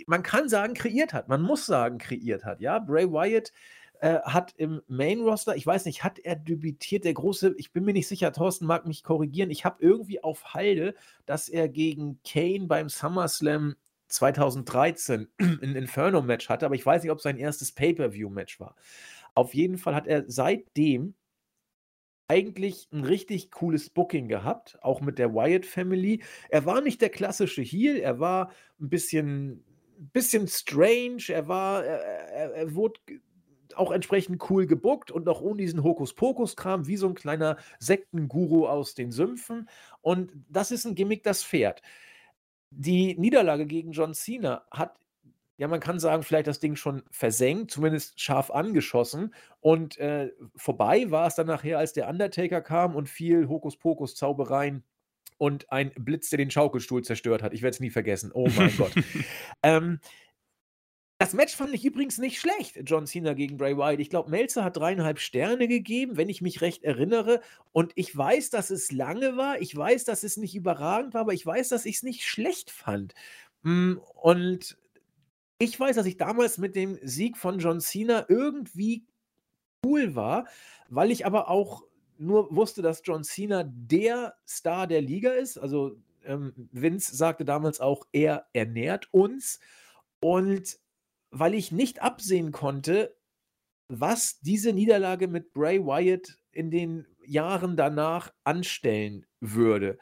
man 0.08 0.24
kann 0.24 0.50
sagen, 0.50 0.74
kreiert 0.74 1.14
hat. 1.14 1.28
Man 1.28 1.42
muss 1.42 1.66
sagen, 1.66 1.98
kreiert 1.98 2.46
hat. 2.46 2.62
Ja, 2.62 2.80
Bray 2.80 3.12
Wyatt 3.12 3.52
äh, 4.00 4.20
hat 4.22 4.54
im 4.58 4.82
Main 4.88 5.22
Roster, 5.22 5.56
ich 5.56 5.66
weiß 5.66 5.86
nicht, 5.86 6.04
hat 6.04 6.20
er 6.20 6.36
debütiert, 6.36 7.06
der 7.06 7.14
große, 7.14 7.56
ich 7.58 7.72
bin 7.72 7.86
mir 7.86 7.94
nicht 7.94 8.08
sicher, 8.08 8.34
Thorsten 8.34 8.66
mag 8.66 8.86
mich 8.86 9.04
korrigieren, 9.04 9.52
ich 9.52 9.66
habe 9.66 9.78
irgendwie 9.84 10.24
auf 10.24 10.54
Halde, 10.54 10.96
dass 11.26 11.50
er 11.50 11.70
gegen 11.70 12.20
Kane 12.24 12.68
beim 12.68 12.90
SummerSlam 12.90 13.76
2013 14.08 15.28
ein 15.40 15.76
Inferno-Match 15.76 16.50
hatte, 16.50 16.66
aber 16.66 16.76
ich 16.76 16.86
weiß 16.86 17.04
nicht, 17.04 17.12
ob 17.12 17.22
sein 17.22 17.38
erstes 17.38 17.72
Pay-Per-View-Match 17.72 18.60
war. 18.60 18.76
Auf 19.34 19.54
jeden 19.54 19.78
Fall 19.78 19.96
hat 19.96 20.08
er 20.08 20.26
seitdem 20.28 21.16
eigentlich 22.28 22.88
ein 22.92 23.04
richtig 23.04 23.52
cooles 23.52 23.90
Booking 23.90 24.28
gehabt, 24.28 24.78
auch 24.82 25.02
mit 25.02 25.20
der 25.20 25.34
Wyatt 25.34 25.66
Family. 25.66 26.24
Er 26.50 26.66
war 26.66 26.82
nicht 26.82 27.02
der 27.02 27.10
klassische 27.10 27.62
Heel, 27.62 27.98
er 27.98 28.20
war 28.20 28.52
ein 28.80 28.90
bisschen, 28.90 29.64
bisschen 30.14 30.48
strange, 30.48 31.24
er 31.30 31.48
war, 31.48 31.84
er, 31.84 32.54
er, 32.54 32.76
wurde 32.76 33.00
auch 33.76 33.92
entsprechend 33.92 34.50
cool 34.50 34.66
gebuckt 34.66 35.12
und 35.12 35.28
auch 35.28 35.42
ohne 35.42 35.62
diesen 35.62 35.84
Hokuspokus-Kram, 35.84 36.88
wie 36.88 36.98
so 36.98 37.08
ein 37.08 37.16
kleiner 37.16 37.58
Sektenguru 37.80 38.68
aus 38.68 38.96
den 38.96 39.12
Sümpfen. 39.12 39.70
Und 40.02 40.32
das 40.50 40.72
ist 40.72 40.86
ein 40.86 40.96
Gimmick, 40.96 41.24
das 41.24 41.44
fährt. 41.44 41.82
Die 42.72 43.18
Niederlage 43.18 43.66
gegen 43.66 43.92
John 43.92 44.14
Cena 44.14 44.66
hat, 44.72 44.98
ja, 45.58 45.68
man 45.68 45.80
kann 45.80 46.00
sagen, 46.00 46.24
vielleicht 46.24 46.48
das 46.48 46.60
Ding 46.60 46.76
schon 46.76 47.04
versenkt, 47.12 47.72
zumindest 47.72 48.20
scharf 48.20 48.52
angeschossen. 48.52 49.34
Und 49.62 49.98
äh, 49.98 50.32
vorbei 50.56 51.10
war 51.12 51.28
es 51.28 51.36
dann 51.36 51.48
nachher, 51.48 51.80
als 51.80 51.94
der 51.94 52.10
Undertaker 52.10 52.62
kam 52.62 52.96
und 52.96 53.08
viel 53.08 53.48
Hokuspokus-Zaubereien 53.48 54.84
und 55.38 55.72
ein 55.72 55.92
Blitz, 55.96 56.30
der 56.30 56.38
den 56.38 56.52
Schaukelstuhl 56.52 57.04
zerstört 57.04 57.42
hat. 57.42 57.54
Ich 57.54 57.62
werde 57.62 57.76
es 57.76 57.80
nie 57.80 57.90
vergessen. 57.90 58.32
Oh 58.34 58.50
mein 58.56 58.76
Gott. 58.78 58.94
Ähm, 59.64 60.00
das 61.18 61.34
Match 61.34 61.56
fand 61.56 61.74
ich 61.74 61.86
übrigens 61.86 62.18
nicht 62.18 62.40
schlecht, 62.40 62.78
John 62.84 63.08
Cena 63.08 63.34
gegen 63.34 63.56
Bray 63.56 63.78
Wyatt. 63.78 64.02
Ich 64.02 64.10
glaube, 64.10 64.30
Melzer 64.30 64.66
hat 64.66 64.76
dreieinhalb 64.76 65.20
Sterne 65.20 65.68
gegeben, 65.68 66.18
wenn 66.18 66.28
ich 66.28 66.42
mich 66.42 66.60
recht 66.62 66.84
erinnere. 66.84 67.40
Und 67.72 67.94
ich 67.96 68.16
weiß, 68.16 68.50
dass 68.50 68.70
es 68.70 68.92
lange 68.92 69.38
war. 69.38 69.60
Ich 69.62 69.76
weiß, 69.76 70.04
dass 70.04 70.24
es 70.24 70.36
nicht 70.36 70.56
überragend 70.56 71.14
war, 71.14 71.22
aber 71.22 71.34
ich 71.34 71.46
weiß, 71.46 71.70
dass 71.70 71.86
ich 71.86 71.96
es 71.96 72.04
nicht 72.04 72.26
schlecht 72.26 72.70
fand. 72.70 73.14
Hm, 73.64 74.02
und 74.14 74.78
ich 75.60 75.80
weiß, 75.80 75.96
dass 75.96 76.06
ich 76.06 76.18
damals 76.18 76.58
mit 76.58 76.76
dem 76.76 77.00
Sieg 77.02 77.38
von 77.38 77.60
John 77.60 77.80
Cena 77.80 78.26
irgendwie 78.28 79.06
cool 79.86 80.16
war, 80.16 80.48
weil 80.90 81.12
ich 81.12 81.26
aber 81.26 81.50
auch 81.50 81.84
nur 82.18 82.54
wusste, 82.56 82.82
dass 82.82 83.02
John 83.04 83.24
Cena 83.24 83.64
der 83.66 84.36
Star 84.48 84.88
der 84.88 85.02
Liga 85.02 85.32
ist. 85.32 85.58
Also 85.58 85.98
ähm, 86.24 86.54
Vince 86.72 87.16
sagte 87.16 87.46
damals 87.46 87.80
auch, 87.80 88.06
er 88.12 88.48
ernährt 88.54 89.10
uns. 89.12 89.60
Und 90.20 90.80
weil 91.32 91.54
ich 91.54 91.72
nicht 91.72 92.02
absehen 92.02 92.52
konnte, 92.52 93.16
was 93.88 94.40
diese 94.40 94.74
Niederlage 94.74 95.28
mit 95.28 95.54
Bray 95.54 95.86
Wyatt 95.86 96.40
in 96.52 96.72
den 96.72 97.06
Jahren 97.24 97.76
danach 97.76 98.34
anstellen 98.44 99.26
würde. 99.40 99.98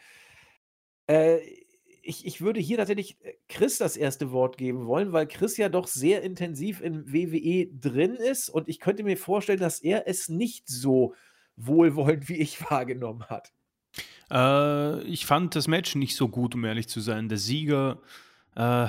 Äh, 1.08 1.63
ich, 2.04 2.26
ich 2.26 2.42
würde 2.42 2.60
hier 2.60 2.78
tatsächlich 2.78 3.18
äh, 3.24 3.34
Chris 3.48 3.78
das 3.78 3.98
erste 3.98 4.32
Wort 4.32 4.58
geben 4.58 4.86
wollen, 4.86 5.14
weil 5.14 5.28
Chris 5.28 5.58
ja 5.58 5.70
doch 5.70 5.88
sehr 5.88 6.22
intensiv 6.22 6.82
in 6.82 7.12
WWE 7.12 7.68
drin 7.68 8.16
ist 8.16 8.50
und 8.50 8.68
ich 8.68 8.80
könnte 8.80 9.04
mir 9.04 9.18
vorstellen, 9.18 9.60
dass 9.60 9.80
er 9.80 10.08
es 10.08 10.30
nicht 10.30 10.68
so 10.68 11.16
wohlwollend 11.56 12.30
wie 12.30 12.38
ich 12.38 12.62
wahrgenommen 12.70 13.26
hat. 13.30 13.54
Äh, 14.30 15.02
ich 15.04 15.26
fand 15.26 15.56
das 15.56 15.68
Match 15.68 15.96
nicht 15.96 16.16
so 16.16 16.28
gut, 16.28 16.56
um 16.56 16.66
ehrlich 16.66 16.90
zu 16.90 17.00
sein. 17.00 17.30
Der 17.30 17.38
Sieger 17.38 18.02
äh, 18.56 18.88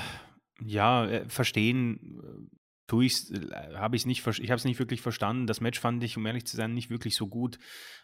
ja, 0.63 1.07
äh, 1.07 1.29
verstehen 1.29 2.21
äh, 2.51 2.57
tue 2.87 3.05
ich's, 3.07 3.31
äh, 3.31 3.75
habe 3.75 3.97
ich 3.97 4.07
nicht, 4.07 4.27
ich 4.27 4.51
habe 4.51 4.59
es 4.59 4.65
nicht 4.65 4.79
wirklich 4.79 5.03
verstanden. 5.03 5.47
Das 5.47 5.61
Match 5.61 5.79
fand 5.79 6.03
ich, 6.03 6.17
um 6.17 6.27
ehrlich 6.27 6.47
zu 6.47 6.57
sein, 6.57 6.75
nicht 6.75 6.91
wirklich 6.91 7.17
so 7.17 7.29
gut, 7.29 7.59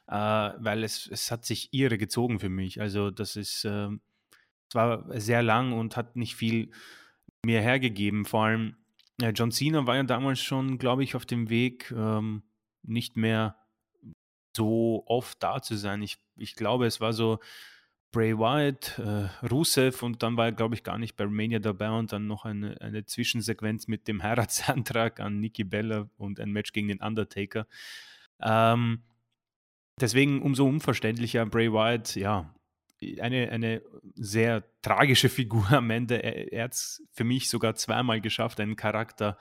äh, 0.06 0.14
weil 0.14 0.84
es, 0.84 1.08
es 1.10 1.30
hat 1.30 1.44
sich 1.44 1.72
irre 1.72 1.98
gezogen 1.98 2.38
für 2.38 2.48
mich. 2.48 2.80
Also 2.80 3.10
das 3.10 3.36
ist, 3.36 3.64
äh, 3.64 3.88
es 4.70 4.74
war 4.76 5.04
sehr 5.20 5.42
lang 5.42 5.72
und 5.72 5.96
hat 5.96 6.14
nicht 6.14 6.36
viel 6.36 6.70
mehr 7.44 7.60
hergegeben. 7.60 8.24
Vor 8.24 8.44
allem 8.44 8.76
äh, 9.20 9.30
John 9.30 9.50
Cena 9.50 9.86
war 9.86 9.96
ja 9.96 10.04
damals 10.04 10.40
schon, 10.40 10.78
glaube 10.78 11.02
ich, 11.02 11.16
auf 11.16 11.26
dem 11.26 11.50
Weg, 11.50 11.90
ähm, 11.90 12.44
nicht 12.82 13.16
mehr 13.16 13.56
so 14.56 15.02
oft 15.06 15.42
da 15.42 15.60
zu 15.60 15.76
sein. 15.76 16.02
Ich, 16.02 16.18
ich 16.36 16.54
glaube, 16.54 16.86
es 16.86 17.00
war 17.00 17.12
so 17.12 17.40
Bray 18.12 18.36
Wyatt, 18.38 18.98
äh, 18.98 19.28
Rusev 19.46 20.02
und 20.04 20.22
dann 20.22 20.36
war 20.36 20.46
er, 20.46 20.52
glaube 20.52 20.76
ich, 20.76 20.84
gar 20.84 20.98
nicht 20.98 21.16
bei 21.16 21.24
Romania 21.24 21.58
dabei 21.58 21.90
und 21.90 22.12
dann 22.12 22.28
noch 22.28 22.44
eine, 22.44 22.80
eine 22.80 23.04
Zwischensequenz 23.04 23.88
mit 23.88 24.06
dem 24.06 24.22
Heiratsantrag 24.22 25.18
an 25.18 25.40
Nikki 25.40 25.64
Bella 25.64 26.08
und 26.16 26.38
ein 26.38 26.52
Match 26.52 26.72
gegen 26.72 26.88
den 26.88 27.00
Undertaker. 27.00 27.66
Ähm, 28.40 29.02
deswegen 30.00 30.42
umso 30.42 30.64
unverständlicher 30.64 31.44
Bray 31.46 31.72
Wyatt, 31.72 32.14
ja, 32.14 32.54
eine, 33.20 33.50
eine 33.50 33.82
sehr 34.14 34.64
tragische 34.82 35.28
Figur 35.28 35.70
am 35.72 35.90
Ende. 35.90 36.22
Er, 36.22 36.52
er 36.52 36.64
hat 36.64 36.72
es 36.74 37.02
für 37.12 37.24
mich 37.24 37.48
sogar 37.48 37.74
zweimal 37.74 38.20
geschafft, 38.20 38.60
einen 38.60 38.76
Charakter 38.76 39.38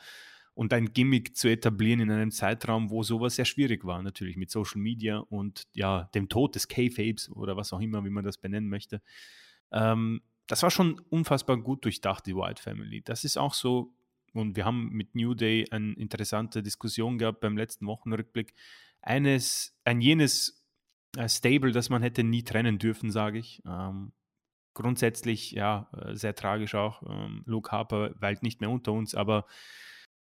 und 0.53 0.73
ein 0.73 0.91
Gimmick 0.91 1.37
zu 1.37 1.47
etablieren 1.47 2.01
in 2.01 2.11
einem 2.11 2.31
Zeitraum, 2.31 2.89
wo 2.89 3.01
sowas 3.01 3.35
sehr 3.35 3.45
schwierig 3.45 3.85
war, 3.85 4.03
natürlich 4.03 4.35
mit 4.35 4.51
Social 4.51 4.81
Media 4.81 5.19
und 5.19 5.67
ja, 5.73 6.09
dem 6.15 6.27
Tod 6.27 6.55
des 6.55 6.67
K-Fabes 6.67 7.29
oder 7.31 7.55
was 7.55 7.71
auch 7.71 7.79
immer, 7.79 8.03
wie 8.03 8.09
man 8.09 8.25
das 8.25 8.37
benennen 8.37 8.69
möchte. 8.69 9.01
Ähm, 9.71 10.21
das 10.47 10.63
war 10.63 10.71
schon 10.71 10.99
unfassbar 11.09 11.57
gut 11.57 11.85
durchdacht, 11.85 12.25
die 12.25 12.35
White 12.35 12.61
Family. 12.61 13.01
Das 13.01 13.23
ist 13.23 13.37
auch 13.37 13.53
so, 13.53 13.93
und 14.33 14.57
wir 14.57 14.65
haben 14.65 14.89
mit 14.89 15.15
New 15.15 15.33
Day 15.33 15.65
eine 15.71 15.93
interessante 15.93 16.61
Diskussion 16.61 17.17
gehabt 17.17 17.39
beim 17.39 17.55
letzten 17.55 17.85
Wochenrückblick. 17.85 18.53
Eines, 19.01 19.79
ein 19.85 20.01
jenes 20.01 20.58
Stable, 21.27 21.71
das 21.71 21.89
man 21.89 22.01
hätte 22.01 22.23
nie 22.23 22.43
trennen 22.43 22.77
dürfen, 22.77 23.11
sage 23.11 23.39
ich. 23.39 23.61
Ähm, 23.65 24.11
grundsätzlich, 24.73 25.51
ja, 25.51 25.89
äh, 25.97 26.15
sehr 26.15 26.35
tragisch 26.35 26.75
auch. 26.75 27.03
Ähm, 27.03 27.43
Luke 27.45 27.71
Harper 27.71 28.13
weilt 28.19 28.43
nicht 28.43 28.61
mehr 28.61 28.69
unter 28.69 28.93
uns, 28.93 29.15
aber 29.15 29.45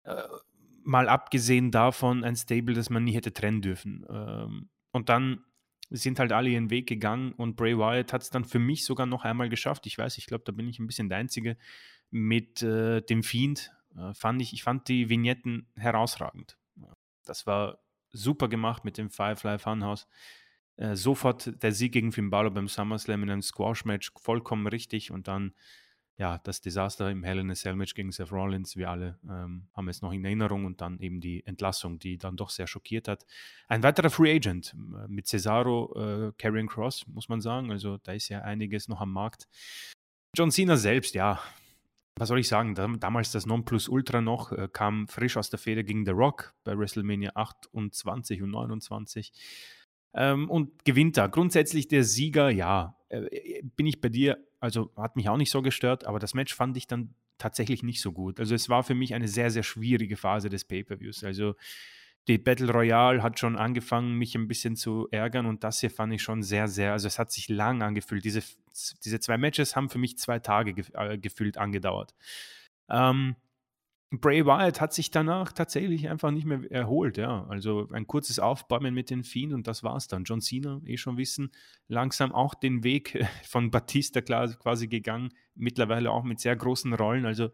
äh, 0.05 0.23
mal 0.85 1.09
abgesehen 1.09 1.71
davon 1.71 2.23
ein 2.25 2.37
Stable, 2.37 2.75
das 2.75 2.91
man 2.91 3.05
nie 3.05 3.15
hätte 3.15 3.33
trennen 3.33 3.63
dürfen. 3.63 4.07
Ähm, 4.09 4.69
und 4.93 5.09
dann 5.09 5.45
sind 5.91 6.19
halt 6.19 6.33
alle 6.33 6.51
ihren 6.51 6.71
Weg 6.71 6.87
gegangen 6.87 7.33
und 7.33 7.57
Bray 7.57 7.77
Wyatt 7.77 8.13
hat 8.13 8.23
es 8.23 8.31
dann 8.31 8.45
für 8.45 8.59
mich 8.59 8.85
sogar 8.85 9.07
noch 9.07 9.25
einmal 9.25 9.49
geschafft. 9.49 9.87
Ich 9.87 9.99
weiß, 9.99 10.19
ich 10.19 10.27
glaube, 10.27 10.45
da 10.45 10.53
bin 10.53 10.69
ich 10.69 10.79
ein 10.79 10.87
bisschen 10.87 11.09
der 11.09 11.19
Einzige 11.19 11.57
mit 12.11 12.63
äh, 12.63 13.01
dem 13.03 13.23
Fiend. 13.23 13.73
Äh, 13.97 14.15
fand 14.15 14.41
ich, 14.43 14.53
ich 14.53 14.63
fand 14.63 14.89
die 14.89 15.09
Vignetten 15.09 15.67
herausragend. 15.77 16.59
Das 17.25 17.47
war 17.47 17.79
super 18.13 18.49
gemacht 18.49 18.85
mit 18.85 18.99
dem 18.99 19.11
Firefly 19.11 19.59
Funhouse. 19.59 20.07
Äh, 20.77 20.97
sofort 20.97 21.63
der 21.63 21.73
Sieg 21.73 21.93
gegen 21.93 22.13
Finn 22.13 22.31
Balor 22.31 22.51
beim 22.51 22.69
SummerSlam 22.69 23.23
in 23.23 23.31
einem 23.31 23.43
Squash-Match, 23.43 24.13
vollkommen 24.17 24.67
richtig. 24.67 25.11
Und 25.11 25.29
dann 25.29 25.55
ja, 26.17 26.39
das 26.39 26.61
Desaster 26.61 27.11
im 27.11 27.25
Hell 27.25 27.41
in 27.41 27.51
a 27.51 27.55
Cell 27.55 27.75
Match 27.75 27.95
gegen 27.95 28.13
Seth 28.13 28.31
Rollins, 28.31 28.77
wir 28.77 28.89
alle 28.89 29.19
ähm, 29.25 29.67
haben 29.75 29.89
es 29.89 30.01
noch 30.01 30.13
in 30.13 30.25
Erinnerung 30.25 30.65
und 30.65 30.81
dann 30.81 30.99
eben 31.01 31.21
die 31.21 31.45
Entlassung, 31.45 31.99
die 31.99 32.19
dann 32.19 32.37
doch 32.37 32.51
sehr 32.51 32.69
schockiert 32.69 33.09
hat. 33.09 33.27
Ein 33.67 33.83
weiterer 33.83 34.11
Free 34.11 34.35
Agent 34.37 34.75
mit 35.09 35.27
Cesaro, 35.27 36.29
äh, 36.29 36.33
Karrion 36.39 36.69
Cross, 36.69 37.07
muss 37.09 37.29
man 37.29 37.41
sagen, 37.41 37.73
also 37.73 37.99
da 37.99 38.13
ist 38.13 38.29
ja 38.29 38.43
einiges 38.43 38.89
noch 38.89 39.01
am 39.01 39.13
Markt. 39.13 39.49
John 40.37 40.53
Cena 40.53 40.77
selbst, 40.77 41.15
ja, 41.15 41.41
was 42.17 42.29
soll 42.29 42.39
ich 42.39 42.49
sagen, 42.49 42.77
damals 43.01 43.33
das 43.33 43.45
Nonplusultra 43.45 44.21
noch, 44.21 44.53
äh, 44.53 44.69
kam 44.73 45.09
frisch 45.09 45.37
aus 45.37 45.51
der 45.51 45.59
Feder 45.59 45.83
gegen 45.83 46.05
The 46.05 46.13
Rock 46.13 46.55
bei 46.63 46.79
WrestleMania 46.79 47.33
28 47.35 48.41
und 48.41 48.51
29 48.51 49.33
ähm, 50.15 50.49
und 50.49 50.85
gewinnt 50.85 51.17
da. 51.17 51.27
Grundsätzlich 51.27 51.89
der 51.89 52.05
Sieger, 52.05 52.51
ja, 52.51 52.97
äh, 53.09 53.63
bin 53.77 53.87
ich 53.87 54.01
bei 54.01 54.09
dir, 54.09 54.39
also 54.61 54.91
hat 54.97 55.17
mich 55.17 55.29
auch 55.29 55.37
nicht 55.37 55.51
so 55.51 55.63
gestört, 55.63 56.05
aber 56.07 56.19
das 56.19 56.35
Match 56.35 56.55
fand 56.55 56.77
ich 56.77 56.87
dann 56.87 57.15
tatsächlich 57.39 57.83
nicht 57.83 58.01
so 58.01 58.13
gut. 58.13 58.41
Also 58.41 58.55
es 58.55 58.69
war 58.69 58.85
für 58.85 58.95
mich 58.95 59.15
eine 59.15 59.29
sehr, 59.29 59.51
sehr 59.51 59.63
schwierige 59.63 60.17
Phase 60.17 60.49
des 60.49 60.65
Pay-per-Views. 60.65 61.25
Also 61.25 61.55
die 62.29 62.39
Battle 62.39 62.71
Royale 62.71 63.23
hat 63.23 63.39
schon 63.39 63.57
angefangen, 63.57 64.17
mich 64.17 64.35
ein 64.35 64.49
bisschen 64.49 64.77
zu 64.77 65.09
ärgern 65.11 65.47
und 65.47 65.63
das 65.63 65.81
hier 65.81 65.91
fand 65.91 66.13
ich 66.15 66.23
schon 66.23 66.43
sehr, 66.43 66.69
sehr, 66.69 66.93
also 66.93 67.07
es 67.07 67.19
hat 67.19 67.31
sich 67.31 67.49
lang 67.49 67.83
angefühlt. 67.83 68.25
Diese, 68.25 68.43
diese 69.05 69.21
zwei 69.21 69.37
Matches 69.37 69.77
haben 69.77 69.91
für 69.91 69.99
mich 69.99 70.17
zwei 70.17 70.39
Tage 70.39 70.73
ge 70.73 70.85
äh, 70.95 71.19
gefühlt 71.19 71.59
angedauert. 71.59 72.15
Ähm, 72.89 73.37
Bray 74.21 74.45
Wyatt 74.45 74.81
hat 74.81 74.93
sich 74.93 75.11
danach 75.11 75.53
tatsächlich 75.53 76.09
einfach 76.09 76.31
nicht 76.31 76.45
mehr 76.45 76.71
erholt, 76.71 77.17
ja. 77.17 77.47
Also 77.47 77.89
ein 77.93 78.07
kurzes 78.07 78.39
Aufbäumen 78.39 78.93
mit 78.95 79.11
den 79.11 79.25
Fiend 79.25 79.53
und 79.53 79.67
das 79.67 79.83
war's 79.83 80.09
dann. 80.09 80.25
John 80.25 80.41
Cena, 80.41 80.81
eh 80.85 80.97
schon 80.97 81.17
wissen, 81.17 81.51
langsam 81.89 82.33
auch 82.33 82.55
den 82.55 82.85
Weg 82.85 83.27
von 83.45 83.71
Batista 83.71 84.21
quasi 84.21 84.89
gegangen, 84.89 85.31
mittlerweile 85.55 86.11
auch 86.11 86.25
mit 86.25 86.41
sehr 86.41 86.57
großen 86.57 86.93
Rollen. 86.93 87.25
Also 87.25 87.51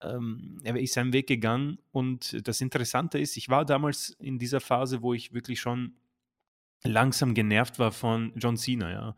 ähm, 0.00 0.60
er 0.64 0.76
ist 0.76 0.94
seinen 0.94 1.12
Weg 1.12 1.26
gegangen 1.26 1.78
und 1.92 2.46
das 2.46 2.60
Interessante 2.60 3.18
ist, 3.18 3.36
ich 3.36 3.48
war 3.48 3.64
damals 3.64 4.10
in 4.20 4.38
dieser 4.38 4.60
Phase, 4.60 5.02
wo 5.02 5.14
ich 5.14 5.32
wirklich 5.32 5.60
schon 5.60 5.94
langsam 6.82 7.34
genervt 7.34 7.78
war 7.78 7.92
von 7.92 8.32
John 8.36 8.56
Cena, 8.56 8.90
ja. 8.90 9.16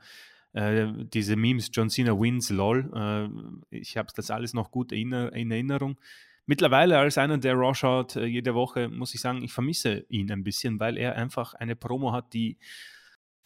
Äh, 0.52 1.04
diese 1.12 1.36
Memes, 1.36 1.70
John 1.70 1.90
Cena 1.90 2.18
wins, 2.18 2.48
lol. 2.48 2.90
Äh, 2.94 3.76
ich 3.76 3.98
habe 3.98 4.08
das 4.16 4.30
alles 4.30 4.54
noch 4.54 4.70
gut 4.70 4.90
in, 4.90 5.12
in 5.12 5.50
Erinnerung 5.50 5.98
mittlerweile 6.46 6.98
als 6.98 7.18
einer, 7.18 7.38
der 7.38 7.54
Raw 7.54 7.74
schaut, 7.74 8.16
äh, 8.16 8.24
jede 8.24 8.54
Woche, 8.54 8.88
muss 8.88 9.14
ich 9.14 9.20
sagen, 9.20 9.42
ich 9.42 9.52
vermisse 9.52 10.06
ihn 10.08 10.30
ein 10.32 10.44
bisschen, 10.44 10.80
weil 10.80 10.96
er 10.96 11.16
einfach 11.16 11.54
eine 11.54 11.76
Promo 11.76 12.12
hat, 12.12 12.32
die 12.32 12.56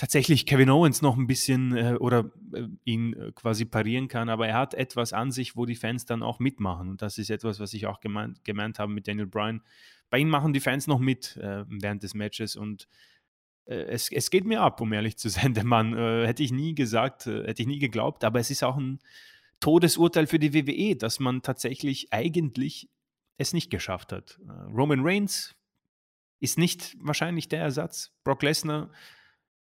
tatsächlich 0.00 0.46
Kevin 0.46 0.70
Owens 0.70 1.02
noch 1.02 1.18
ein 1.18 1.26
bisschen 1.26 1.76
äh, 1.76 1.96
oder 2.00 2.30
äh, 2.54 2.68
ihn 2.84 3.12
äh, 3.12 3.32
quasi 3.32 3.66
parieren 3.66 4.08
kann, 4.08 4.30
aber 4.30 4.48
er 4.48 4.56
hat 4.56 4.72
etwas 4.72 5.12
an 5.12 5.30
sich, 5.30 5.56
wo 5.56 5.66
die 5.66 5.76
Fans 5.76 6.06
dann 6.06 6.22
auch 6.22 6.38
mitmachen. 6.38 6.88
Und 6.88 7.02
das 7.02 7.18
ist 7.18 7.28
etwas, 7.28 7.60
was 7.60 7.74
ich 7.74 7.86
auch 7.86 8.00
gemeint, 8.00 8.42
gemeint 8.42 8.78
habe 8.78 8.90
mit 8.90 9.06
Daniel 9.06 9.26
Bryan. 9.26 9.60
Bei 10.08 10.18
ihm 10.18 10.30
machen 10.30 10.54
die 10.54 10.60
Fans 10.60 10.86
noch 10.86 11.00
mit 11.00 11.36
äh, 11.36 11.64
während 11.68 12.02
des 12.02 12.14
Matches 12.14 12.56
und 12.56 12.88
es, 13.66 14.10
es 14.10 14.30
geht 14.30 14.46
mir 14.46 14.62
ab, 14.62 14.80
um 14.80 14.92
ehrlich 14.92 15.16
zu 15.16 15.28
sein. 15.28 15.54
Der 15.54 15.64
Mann 15.64 15.94
hätte 15.94 16.42
ich 16.42 16.50
nie 16.50 16.74
gesagt, 16.74 17.26
hätte 17.26 17.62
ich 17.62 17.68
nie 17.68 17.78
geglaubt, 17.78 18.24
aber 18.24 18.40
es 18.40 18.50
ist 18.50 18.64
auch 18.64 18.76
ein 18.76 18.98
Todesurteil 19.60 20.26
für 20.26 20.38
die 20.38 20.54
WWE, 20.54 20.96
dass 20.96 21.20
man 21.20 21.42
tatsächlich 21.42 22.12
eigentlich 22.12 22.88
es 23.36 23.52
nicht 23.52 23.70
geschafft 23.70 24.12
hat. 24.12 24.38
Äh, 24.46 24.52
Roman 24.72 25.00
Reigns 25.02 25.54
ist 26.40 26.58
nicht 26.58 26.96
wahrscheinlich 27.00 27.48
der 27.48 27.60
Ersatz. 27.60 28.12
Brock 28.24 28.42
Lesnar 28.42 28.90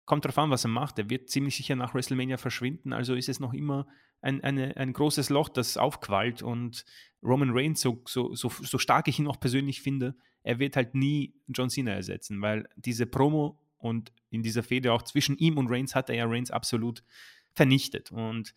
kommt 0.05 0.25
darauf 0.25 0.37
an, 0.39 0.49
was 0.49 0.65
er 0.65 0.69
macht. 0.69 0.97
Er 0.97 1.09
wird 1.09 1.29
ziemlich 1.29 1.55
sicher 1.55 1.75
nach 1.75 1.93
WrestleMania 1.93 2.37
verschwinden. 2.37 2.93
Also 2.93 3.13
ist 3.15 3.29
es 3.29 3.39
noch 3.39 3.53
immer 3.53 3.87
ein, 4.21 4.43
eine, 4.43 4.75
ein 4.77 4.93
großes 4.93 5.29
Loch, 5.29 5.49
das 5.49 5.77
aufquallt. 5.77 6.41
Und 6.41 6.85
Roman 7.21 7.51
Reigns, 7.51 7.81
so, 7.81 8.01
so, 8.05 8.33
so, 8.33 8.49
so 8.49 8.77
stark 8.77 9.07
ich 9.07 9.19
ihn 9.19 9.27
auch 9.27 9.39
persönlich 9.39 9.81
finde, 9.81 10.15
er 10.43 10.59
wird 10.59 10.75
halt 10.75 10.95
nie 10.95 11.35
John 11.47 11.69
Cena 11.69 11.91
ersetzen, 11.91 12.41
weil 12.41 12.67
diese 12.75 13.05
Promo 13.05 13.59
und 13.77 14.11
in 14.29 14.41
dieser 14.41 14.63
Fehde 14.63 14.93
auch 14.93 15.03
zwischen 15.03 15.37
ihm 15.37 15.57
und 15.57 15.69
Reigns 15.69 15.95
hat 15.95 16.09
er 16.09 16.15
ja 16.15 16.25
Reigns 16.25 16.51
absolut 16.51 17.03
vernichtet. 17.53 18.11
Und 18.11 18.53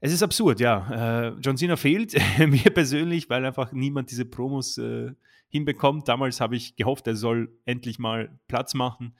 es 0.00 0.12
ist 0.12 0.22
absurd, 0.22 0.60
ja. 0.60 1.28
Äh, 1.28 1.36
John 1.40 1.56
Cena 1.56 1.76
fehlt 1.76 2.14
mir 2.38 2.70
persönlich, 2.70 3.30
weil 3.30 3.44
einfach 3.44 3.72
niemand 3.72 4.10
diese 4.10 4.24
Promos 4.24 4.78
äh, 4.78 5.12
hinbekommt. 5.48 6.08
Damals 6.08 6.40
habe 6.40 6.56
ich 6.56 6.76
gehofft, 6.76 7.06
er 7.06 7.16
soll 7.16 7.50
endlich 7.64 7.98
mal 7.98 8.38
Platz 8.48 8.74
machen. 8.74 9.16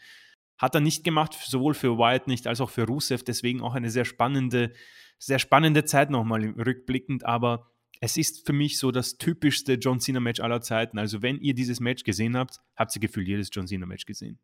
Hat 0.58 0.74
er 0.74 0.80
nicht 0.80 1.04
gemacht, 1.04 1.34
sowohl 1.34 1.74
für 1.74 1.98
Wyatt 1.98 2.28
nicht 2.28 2.46
als 2.46 2.60
auch 2.60 2.70
für 2.70 2.84
Rusev. 2.86 3.22
Deswegen 3.24 3.60
auch 3.60 3.74
eine 3.74 3.90
sehr 3.90 4.04
spannende, 4.04 4.72
sehr 5.18 5.38
spannende 5.38 5.84
Zeit 5.84 6.10
nochmal 6.10 6.44
rückblickend. 6.44 7.24
Aber 7.24 7.70
es 8.00 8.16
ist 8.16 8.46
für 8.46 8.52
mich 8.52 8.78
so 8.78 8.90
das 8.90 9.18
typischste 9.18 9.74
John 9.74 10.00
Cena-Match 10.00 10.40
aller 10.40 10.60
Zeiten. 10.60 10.98
Also, 10.98 11.22
wenn 11.22 11.38
ihr 11.40 11.54
dieses 11.54 11.80
Match 11.80 12.04
gesehen 12.04 12.36
habt, 12.36 12.60
habt 12.74 12.94
ihr 12.94 13.00
gefühlt 13.00 13.28
jedes 13.28 13.48
John 13.52 13.66
Cena-Match 13.66 14.06
gesehen. 14.06 14.38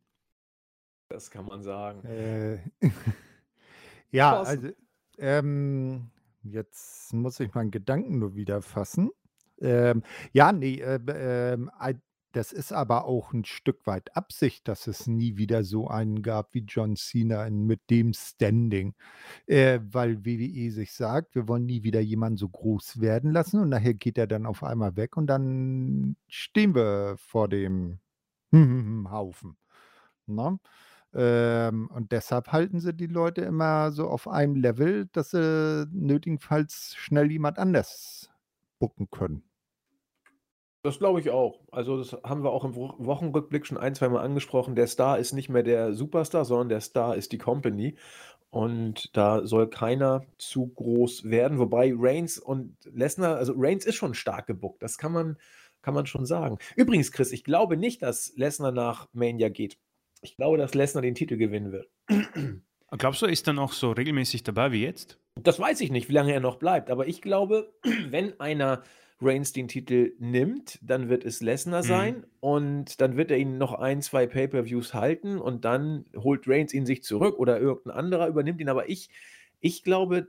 Das 1.08 1.30
kann 1.30 1.44
man 1.44 1.62
sagen. 1.62 2.04
Äh, 2.06 2.58
ja, 4.10 4.40
also 4.42 4.70
ähm, 5.18 6.10
Jetzt 6.44 7.12
muss 7.12 7.38
ich 7.40 7.54
meinen 7.54 7.70
Gedanken 7.70 8.18
nur 8.18 8.34
wieder 8.34 8.62
fassen. 8.62 9.10
Ähm, 9.60 10.02
ja, 10.32 10.50
ne, 10.52 10.80
äh, 10.80 10.98
ähm, 11.08 11.70
das 12.32 12.50
ist 12.52 12.72
aber 12.72 13.04
auch 13.04 13.32
ein 13.34 13.44
Stück 13.44 13.86
weit 13.86 14.16
Absicht, 14.16 14.66
dass 14.66 14.86
es 14.86 15.06
nie 15.06 15.36
wieder 15.36 15.64
so 15.64 15.88
einen 15.88 16.22
gab 16.22 16.54
wie 16.54 16.64
John 16.66 16.96
Cena 16.96 17.46
in 17.46 17.66
mit 17.66 17.90
dem 17.90 18.14
Standing. 18.14 18.94
Äh, 19.46 19.80
weil 19.84 20.24
WWE 20.24 20.70
sich 20.72 20.92
sagt: 20.94 21.34
„Wir 21.34 21.46
wollen 21.48 21.66
nie 21.66 21.82
wieder 21.84 22.00
jemanden 22.00 22.38
so 22.38 22.48
groß 22.48 23.00
werden 23.00 23.32
lassen“ 23.32 23.60
und 23.60 23.68
nachher 23.70 23.94
geht 23.94 24.18
er 24.18 24.26
dann 24.26 24.46
auf 24.46 24.64
einmal 24.64 24.96
weg 24.96 25.16
und 25.18 25.26
dann 25.28 26.16
stehen 26.28 26.74
wir 26.74 27.16
vor 27.18 27.48
dem 27.48 28.00
Haufen, 29.10 29.56
ne? 30.26 30.58
Ähm, 31.14 31.90
und 31.92 32.12
deshalb 32.12 32.52
halten 32.52 32.80
sie 32.80 32.94
die 32.94 33.06
Leute 33.06 33.42
immer 33.42 33.92
so 33.92 34.08
auf 34.08 34.28
einem 34.28 34.56
Level, 34.56 35.08
dass 35.12 35.30
sie 35.30 35.86
nötigenfalls 35.92 36.94
schnell 36.96 37.30
jemand 37.30 37.58
anders 37.58 38.30
bucken 38.78 39.10
können. 39.10 39.44
Das 40.84 40.98
glaube 40.98 41.20
ich 41.20 41.30
auch. 41.30 41.60
Also, 41.70 41.96
das 41.96 42.12
haben 42.24 42.42
wir 42.42 42.50
auch 42.50 42.64
im 42.64 42.74
Wochenrückblick 42.74 43.66
schon 43.66 43.78
ein, 43.78 43.94
zweimal 43.94 44.24
angesprochen. 44.24 44.74
Der 44.74 44.88
Star 44.88 45.18
ist 45.18 45.32
nicht 45.32 45.48
mehr 45.48 45.62
der 45.62 45.94
Superstar, 45.94 46.44
sondern 46.44 46.70
der 46.70 46.80
Star 46.80 47.14
ist 47.14 47.30
die 47.30 47.38
Company. 47.38 47.96
Und 48.50 49.16
da 49.16 49.46
soll 49.46 49.70
keiner 49.70 50.26
zu 50.38 50.66
groß 50.66 51.24
werden. 51.24 51.58
Wobei 51.58 51.92
Reigns 51.96 52.38
und 52.38 52.76
Lesnar, 52.84 53.36
also 53.36 53.54
Reigns 53.56 53.86
ist 53.86 53.94
schon 53.94 54.14
stark 54.14 54.46
gebuckt. 54.48 54.82
Das 54.82 54.98
kann 54.98 55.12
man, 55.12 55.38
kann 55.82 55.94
man 55.94 56.06
schon 56.06 56.26
sagen. 56.26 56.58
Übrigens, 56.74 57.12
Chris, 57.12 57.32
ich 57.32 57.44
glaube 57.44 57.76
nicht, 57.76 58.02
dass 58.02 58.32
Lesnar 58.36 58.72
nach 58.72 59.08
Mania 59.12 59.50
geht. 59.50 59.78
Ich 60.22 60.36
glaube, 60.36 60.56
dass 60.56 60.74
Lesnar 60.74 61.02
den 61.02 61.14
Titel 61.14 61.36
gewinnen 61.36 61.72
wird. 61.72 61.90
Glaubst 62.98 63.22
du, 63.22 63.26
er 63.26 63.32
ist 63.32 63.48
dann 63.48 63.58
auch 63.58 63.72
so 63.72 63.90
regelmäßig 63.92 64.44
dabei 64.44 64.72
wie 64.72 64.82
jetzt? 64.82 65.18
Das 65.34 65.58
weiß 65.58 65.80
ich 65.80 65.90
nicht, 65.90 66.08
wie 66.08 66.12
lange 66.12 66.32
er 66.32 66.40
noch 66.40 66.56
bleibt. 66.56 66.90
Aber 66.90 67.06
ich 67.08 67.22
glaube, 67.22 67.72
wenn 68.08 68.38
einer 68.38 68.82
Reigns 69.20 69.52
den 69.52 69.68
Titel 69.68 70.14
nimmt, 70.18 70.78
dann 70.82 71.08
wird 71.08 71.24
es 71.24 71.40
Lesnar 71.40 71.82
mhm. 71.82 71.86
sein 71.86 72.14
mhm. 72.14 72.24
und 72.40 73.00
dann 73.00 73.16
wird 73.16 73.30
er 73.30 73.38
ihn 73.38 73.58
noch 73.58 73.72
ein, 73.74 74.02
zwei 74.02 74.26
Pay-per-Views 74.26 74.94
halten 74.94 75.38
und 75.38 75.64
dann 75.64 76.04
holt 76.16 76.46
Reigns 76.46 76.74
ihn 76.74 76.86
sich 76.86 77.02
zurück 77.02 77.38
oder 77.38 77.58
irgendein 77.58 77.96
anderer 77.96 78.28
übernimmt 78.28 78.60
ihn. 78.60 78.68
Aber 78.68 78.88
ich, 78.88 79.08
ich 79.60 79.82
glaube, 79.82 80.28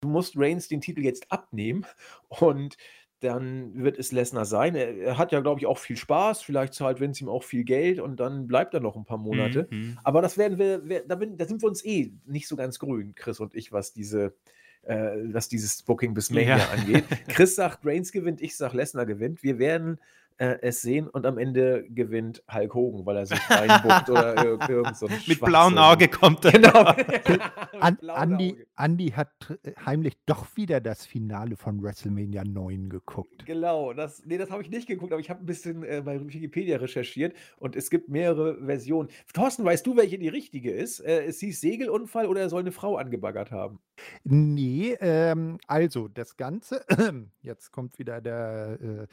du 0.00 0.08
musst 0.08 0.36
Reigns 0.36 0.68
den 0.68 0.80
Titel 0.80 1.02
jetzt 1.02 1.30
abnehmen 1.30 1.86
und 2.28 2.76
dann 3.22 3.74
wird 3.74 3.98
es 3.98 4.12
Lesnar 4.12 4.44
sein. 4.44 4.74
Er, 4.74 5.16
hat 5.16 5.32
ja, 5.32 5.40
glaube 5.40 5.60
ich, 5.60 5.66
auch 5.66 5.78
viel 5.78 5.96
Spaß. 5.96 6.42
Vielleicht 6.42 6.74
zahlt 6.74 7.00
Vince 7.00 7.22
ihm 7.22 7.28
auch 7.28 7.44
viel 7.44 7.64
Geld 7.64 8.00
und 8.00 8.18
dann 8.18 8.48
bleibt 8.48 8.74
er 8.74 8.80
noch 8.80 8.96
ein 8.96 9.04
paar 9.04 9.18
Monate. 9.18 9.68
Mhm. 9.70 9.98
Aber 10.02 10.22
das 10.22 10.38
werden 10.38 10.58
wir, 10.58 10.88
wir 10.88 11.06
da, 11.06 11.14
bin, 11.14 11.36
da, 11.36 11.44
sind 11.44 11.62
wir 11.62 11.68
uns 11.68 11.84
eh 11.84 12.12
nicht 12.26 12.48
so 12.48 12.56
ganz 12.56 12.78
grün, 12.78 13.14
Chris 13.14 13.40
und 13.40 13.54
ich, 13.54 13.72
was 13.72 13.92
diese, 13.92 14.34
äh, 14.82 15.12
was 15.32 15.48
dieses 15.48 15.82
Booking 15.82 16.14
bis 16.14 16.30
Mania 16.30 16.58
ja. 16.58 16.68
angeht. 16.68 17.04
Chris 17.28 17.54
sagt, 17.54 17.86
Reigns 17.86 18.12
gewinnt, 18.12 18.40
ich 18.40 18.56
sage, 18.56 18.76
Lesnar 18.76 19.06
gewinnt. 19.06 19.42
Wir 19.42 19.58
werden 19.58 19.98
äh, 20.42 20.58
es 20.60 20.82
sehen 20.82 21.08
und 21.08 21.24
am 21.24 21.38
Ende 21.38 21.84
gewinnt 21.88 22.42
Hulk 22.52 22.74
Hogan, 22.74 23.06
weil 23.06 23.16
er 23.16 23.26
sich 23.26 23.38
reinbuckt 23.48 24.10
oder 24.10 24.44
irgend, 24.44 24.68
irgend 24.68 24.96
so 24.96 25.06
Mit 25.28 25.40
blauem 25.40 25.78
Auge 25.78 26.08
kommt 26.08 26.44
er. 26.44 26.50
Genau. 26.50 26.84
An, 27.80 27.96
Andi, 28.08 28.56
Andi 28.74 29.10
hat 29.10 29.30
äh, 29.62 29.72
heimlich 29.86 30.14
doch 30.26 30.56
wieder 30.56 30.80
das 30.80 31.06
Finale 31.06 31.56
von 31.56 31.80
WrestleMania 31.80 32.42
9 32.42 32.88
geguckt. 32.88 33.46
Genau, 33.46 33.92
das, 33.92 34.24
nee, 34.26 34.36
das 34.36 34.50
habe 34.50 34.62
ich 34.62 34.70
nicht 34.70 34.88
geguckt, 34.88 35.12
aber 35.12 35.20
ich 35.20 35.30
habe 35.30 35.44
ein 35.44 35.46
bisschen 35.46 35.84
äh, 35.84 36.02
bei 36.04 36.20
Wikipedia 36.20 36.78
recherchiert 36.78 37.36
und 37.58 37.76
es 37.76 37.88
gibt 37.88 38.08
mehrere 38.08 38.64
Versionen. 38.64 39.10
Thorsten, 39.32 39.64
weißt 39.64 39.86
du, 39.86 39.96
welche 39.96 40.18
die 40.18 40.28
richtige 40.28 40.72
ist? 40.72 40.98
Äh, 40.98 41.26
ist 41.26 41.38
sie 41.38 41.52
Segelunfall 41.52 42.26
oder 42.26 42.40
er 42.40 42.48
soll 42.48 42.62
eine 42.62 42.72
Frau 42.72 42.96
angebaggert 42.96 43.52
haben? 43.52 43.78
Nee, 44.24 44.96
ähm, 45.00 45.58
also 45.68 46.08
das 46.08 46.36
Ganze, 46.36 46.84
jetzt 47.42 47.70
kommt 47.70 48.00
wieder 48.00 48.20
der 48.20 48.78
äh, 48.80 49.06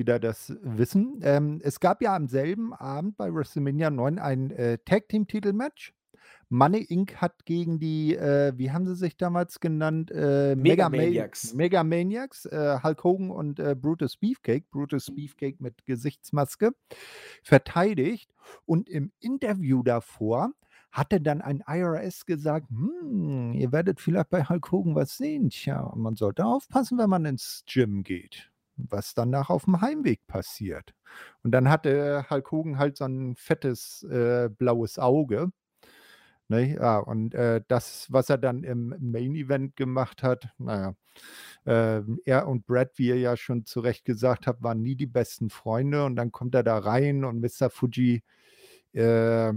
wieder 0.00 0.18
das 0.18 0.56
Wissen. 0.62 1.20
Ähm, 1.22 1.60
es 1.62 1.78
gab 1.78 2.02
ja 2.02 2.16
am 2.16 2.26
selben 2.26 2.72
Abend 2.72 3.16
bei 3.16 3.32
WrestleMania 3.32 3.90
9 3.90 4.18
ein 4.18 4.50
äh, 4.50 4.78
Tag-Team-Titel-Match. 4.78 5.92
Money 6.48 6.80
Inc. 6.88 7.16
hat 7.16 7.44
gegen 7.44 7.78
die, 7.78 8.16
äh, 8.16 8.52
wie 8.56 8.72
haben 8.72 8.86
sie 8.86 8.96
sich 8.96 9.16
damals 9.16 9.60
genannt? 9.60 10.10
Äh, 10.10 10.56
Mega 10.56 10.88
Maniacs. 10.88 11.54
Mega 11.54 11.84
Maniacs, 11.84 12.46
äh, 12.46 12.78
Hulk 12.82 13.04
Hogan 13.04 13.30
und 13.30 13.60
äh, 13.60 13.76
Brutus 13.76 14.16
Beefcake, 14.16 14.64
Brutus 14.70 15.14
Beefcake 15.14 15.58
mit 15.60 15.84
Gesichtsmaske, 15.86 16.72
verteidigt. 17.44 18.32
Und 18.64 18.88
im 18.88 19.12
Interview 19.20 19.84
davor 19.84 20.52
hatte 20.90 21.20
dann 21.20 21.40
ein 21.40 21.62
IRS 21.68 22.26
gesagt, 22.26 22.68
hm, 22.70 23.52
ihr 23.52 23.70
werdet 23.70 24.00
vielleicht 24.00 24.30
bei 24.30 24.42
Hulk 24.42 24.72
Hogan 24.72 24.96
was 24.96 25.16
sehen. 25.18 25.50
Tja, 25.50 25.92
man 25.94 26.16
sollte 26.16 26.44
aufpassen, 26.46 26.98
wenn 26.98 27.10
man 27.10 27.26
ins 27.26 27.62
Gym 27.66 28.02
geht 28.02 28.50
was 28.76 29.14
danach 29.14 29.50
auf 29.50 29.64
dem 29.64 29.80
Heimweg 29.80 30.26
passiert. 30.26 30.94
Und 31.42 31.52
dann 31.52 31.68
hatte 31.68 32.26
Hulk 32.30 32.50
Hogan 32.52 32.78
halt 32.78 32.96
so 32.96 33.04
ein 33.04 33.36
fettes 33.36 34.02
äh, 34.04 34.48
blaues 34.48 34.98
Auge. 34.98 35.50
Ne? 36.48 36.74
Ja, 36.74 36.98
und 36.98 37.34
äh, 37.34 37.62
das, 37.68 38.08
was 38.10 38.28
er 38.28 38.38
dann 38.38 38.64
im 38.64 38.94
Main 39.00 39.36
Event 39.36 39.76
gemacht 39.76 40.22
hat, 40.22 40.48
naja, 40.58 40.94
äh, 41.64 42.02
er 42.24 42.48
und 42.48 42.66
Brad, 42.66 42.90
wie 42.96 43.08
ihr 43.08 43.18
ja 43.18 43.36
schon 43.36 43.64
zu 43.66 43.80
Recht 43.80 44.04
gesagt 44.04 44.46
habt, 44.46 44.62
waren 44.62 44.82
nie 44.82 44.96
die 44.96 45.06
besten 45.06 45.50
Freunde. 45.50 46.04
Und 46.04 46.16
dann 46.16 46.32
kommt 46.32 46.54
er 46.54 46.64
da 46.64 46.78
rein 46.78 47.24
und 47.24 47.40
Mr. 47.40 47.70
Fuji 47.70 48.22
äh, 48.94 49.52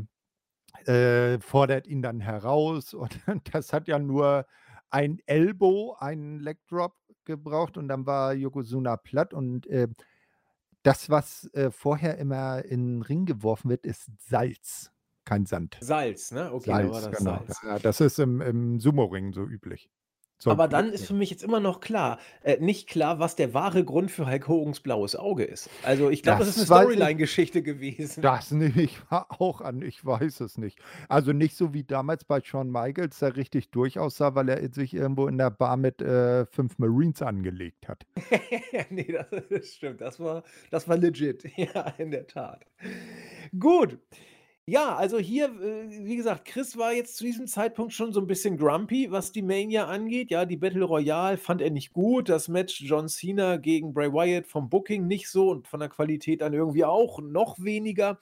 äh, 0.85 1.39
fordert 1.39 1.87
ihn 1.87 2.01
dann 2.01 2.19
heraus. 2.19 2.93
Und 3.27 3.53
das 3.53 3.73
hat 3.73 3.87
ja 3.87 3.99
nur 3.99 4.45
ein 4.89 5.19
Elbow, 5.25 5.95
einen 5.99 6.39
Leg 6.39 6.59
Drop 6.67 6.95
gebraucht 7.25 7.77
und 7.77 7.87
dann 7.87 8.05
war 8.05 8.33
Yokozuna 8.33 8.97
platt 8.97 9.33
und 9.33 9.67
äh, 9.67 9.87
das, 10.83 11.09
was, 11.09 11.49
äh, 11.53 11.71
vorher 11.71 12.17
immer 12.19 12.65
in 12.65 12.99
'n 12.99 13.01
Ring 13.03 13.25
geworfen 13.25 13.69
wird, 13.69 13.85
ist 13.85 14.11
Salz, 14.19 14.91
kein 15.25 15.45
Sand. 15.45 15.81
Salz, 15.81 16.31
ne? 16.31 16.51
Okay, 16.53 16.77
da 16.77 16.89
war 16.89 17.01
Salz, 17.01 17.01
das 17.01 17.17
genau. 17.17 17.23
Salz. 17.23 17.61
Ja, 17.61 17.79
das 17.79 18.01
ist 18.01 18.19
im 18.19 18.41
im 18.41 18.79
Sumo-Ring 18.79 19.33
so 19.33 19.43
üblich. 19.45 19.89
Aber 20.51 20.63
Sollte 20.63 20.75
dann 20.75 20.93
ist 20.93 21.05
für 21.05 21.13
mich 21.13 21.29
jetzt 21.29 21.43
immer 21.43 21.59
noch 21.59 21.79
klar 21.79 22.19
äh, 22.43 22.57
nicht 22.59 22.87
klar, 22.89 23.19
was 23.19 23.35
der 23.35 23.53
wahre 23.53 23.83
Grund 23.83 24.11
für 24.11 24.27
Hulk 24.27 24.47
Hogans 24.47 24.79
blaues 24.79 25.15
Auge 25.15 25.43
ist. 25.43 25.69
Also, 25.83 26.09
ich 26.09 26.23
glaube, 26.23 26.39
das 26.39 26.49
ist 26.49 26.59
Das 26.61 26.69
weiß 26.69 26.89
ich 26.89 26.93
Storyline-Geschichte 26.95 27.61
gewesen. 27.61 28.21
das 28.21 28.51
nehme 28.51 28.81
ich 28.81 28.97
auch 29.09 29.61
an, 29.61 29.81
ich 29.81 30.05
weiß 30.05 30.41
es 30.41 30.57
nicht. 30.57 30.79
Also, 31.09 31.33
nicht 31.33 31.55
so 31.55 31.73
wie 31.73 31.83
damals 31.83 32.23
bei 32.25 32.41
Shawn 32.41 32.69
Michaels, 32.69 33.19
der 33.19 33.35
richtig 33.35 33.69
durch 33.71 33.99
aussah, 33.99 34.35
weil 34.35 34.49
er 34.49 34.71
sich 34.73 34.93
irgendwo 34.93 35.27
in 35.27 35.37
der 35.37 35.51
Bar 35.51 35.77
mit, 35.77 36.01
äh, 36.01 36.45
5 36.45 36.77
Marines 36.79 37.21
angelegt 37.21 37.87
hat. 37.87 38.05
Ne, 38.89 39.05
das 39.05 39.27
das 39.49 39.67
stimmt. 39.75 40.01
Das 40.01 40.19
war 40.19 40.43
das 40.71 40.87
war 40.87 40.97
legit. 40.97 41.43
Ja, 41.57 41.93
in 41.97 42.11
der 42.11 42.27
Tat. 42.27 42.65
Gut. 43.57 43.97
Ja, 44.67 44.95
also 44.95 45.19
hier, 45.19 45.47
äh, 45.61 45.89
wie 46.05 46.15
gesagt, 46.15 46.45
Chris 46.45 46.77
war 46.77 46.93
jetzt 46.93 47.17
zu 47.17 47.25
diesem 47.25 47.47
Zeitpunkt 47.47 47.91
schon 47.91 48.13
so 48.13 48.21
'n 48.21 48.27
bisschen 48.27 48.55
grumpy, 48.55 49.11
was 49.11 49.33
die 49.33 49.41
Mania 49.41 49.87
angeht. 49.87 50.31
Ja, 50.31 50.45
die 50.45 50.55
Battle 50.55 50.85
Royale 50.85 51.35
fand 51.37 51.61
er 51.61 51.69
nicht 51.69 51.91
gut. 51.91 52.29
Das 52.29 52.47
Match 52.47 52.79
John 52.81 53.09
Cena 53.09 53.57
gegen 53.57 53.93
Bray 53.93 54.13
Wyatt 54.13 54.47
vom 54.47 54.69
Booking 54.69 55.05
nicht 55.05 55.27
so 55.27 55.49
und 55.51 55.67
von 55.67 55.81
der 55.81 55.89
Qualität 55.89 56.39
dann 56.39 56.53
irgendwie 56.53 56.85
auch 56.85 57.19
noch 57.19 57.57
weniger. 57.61 58.17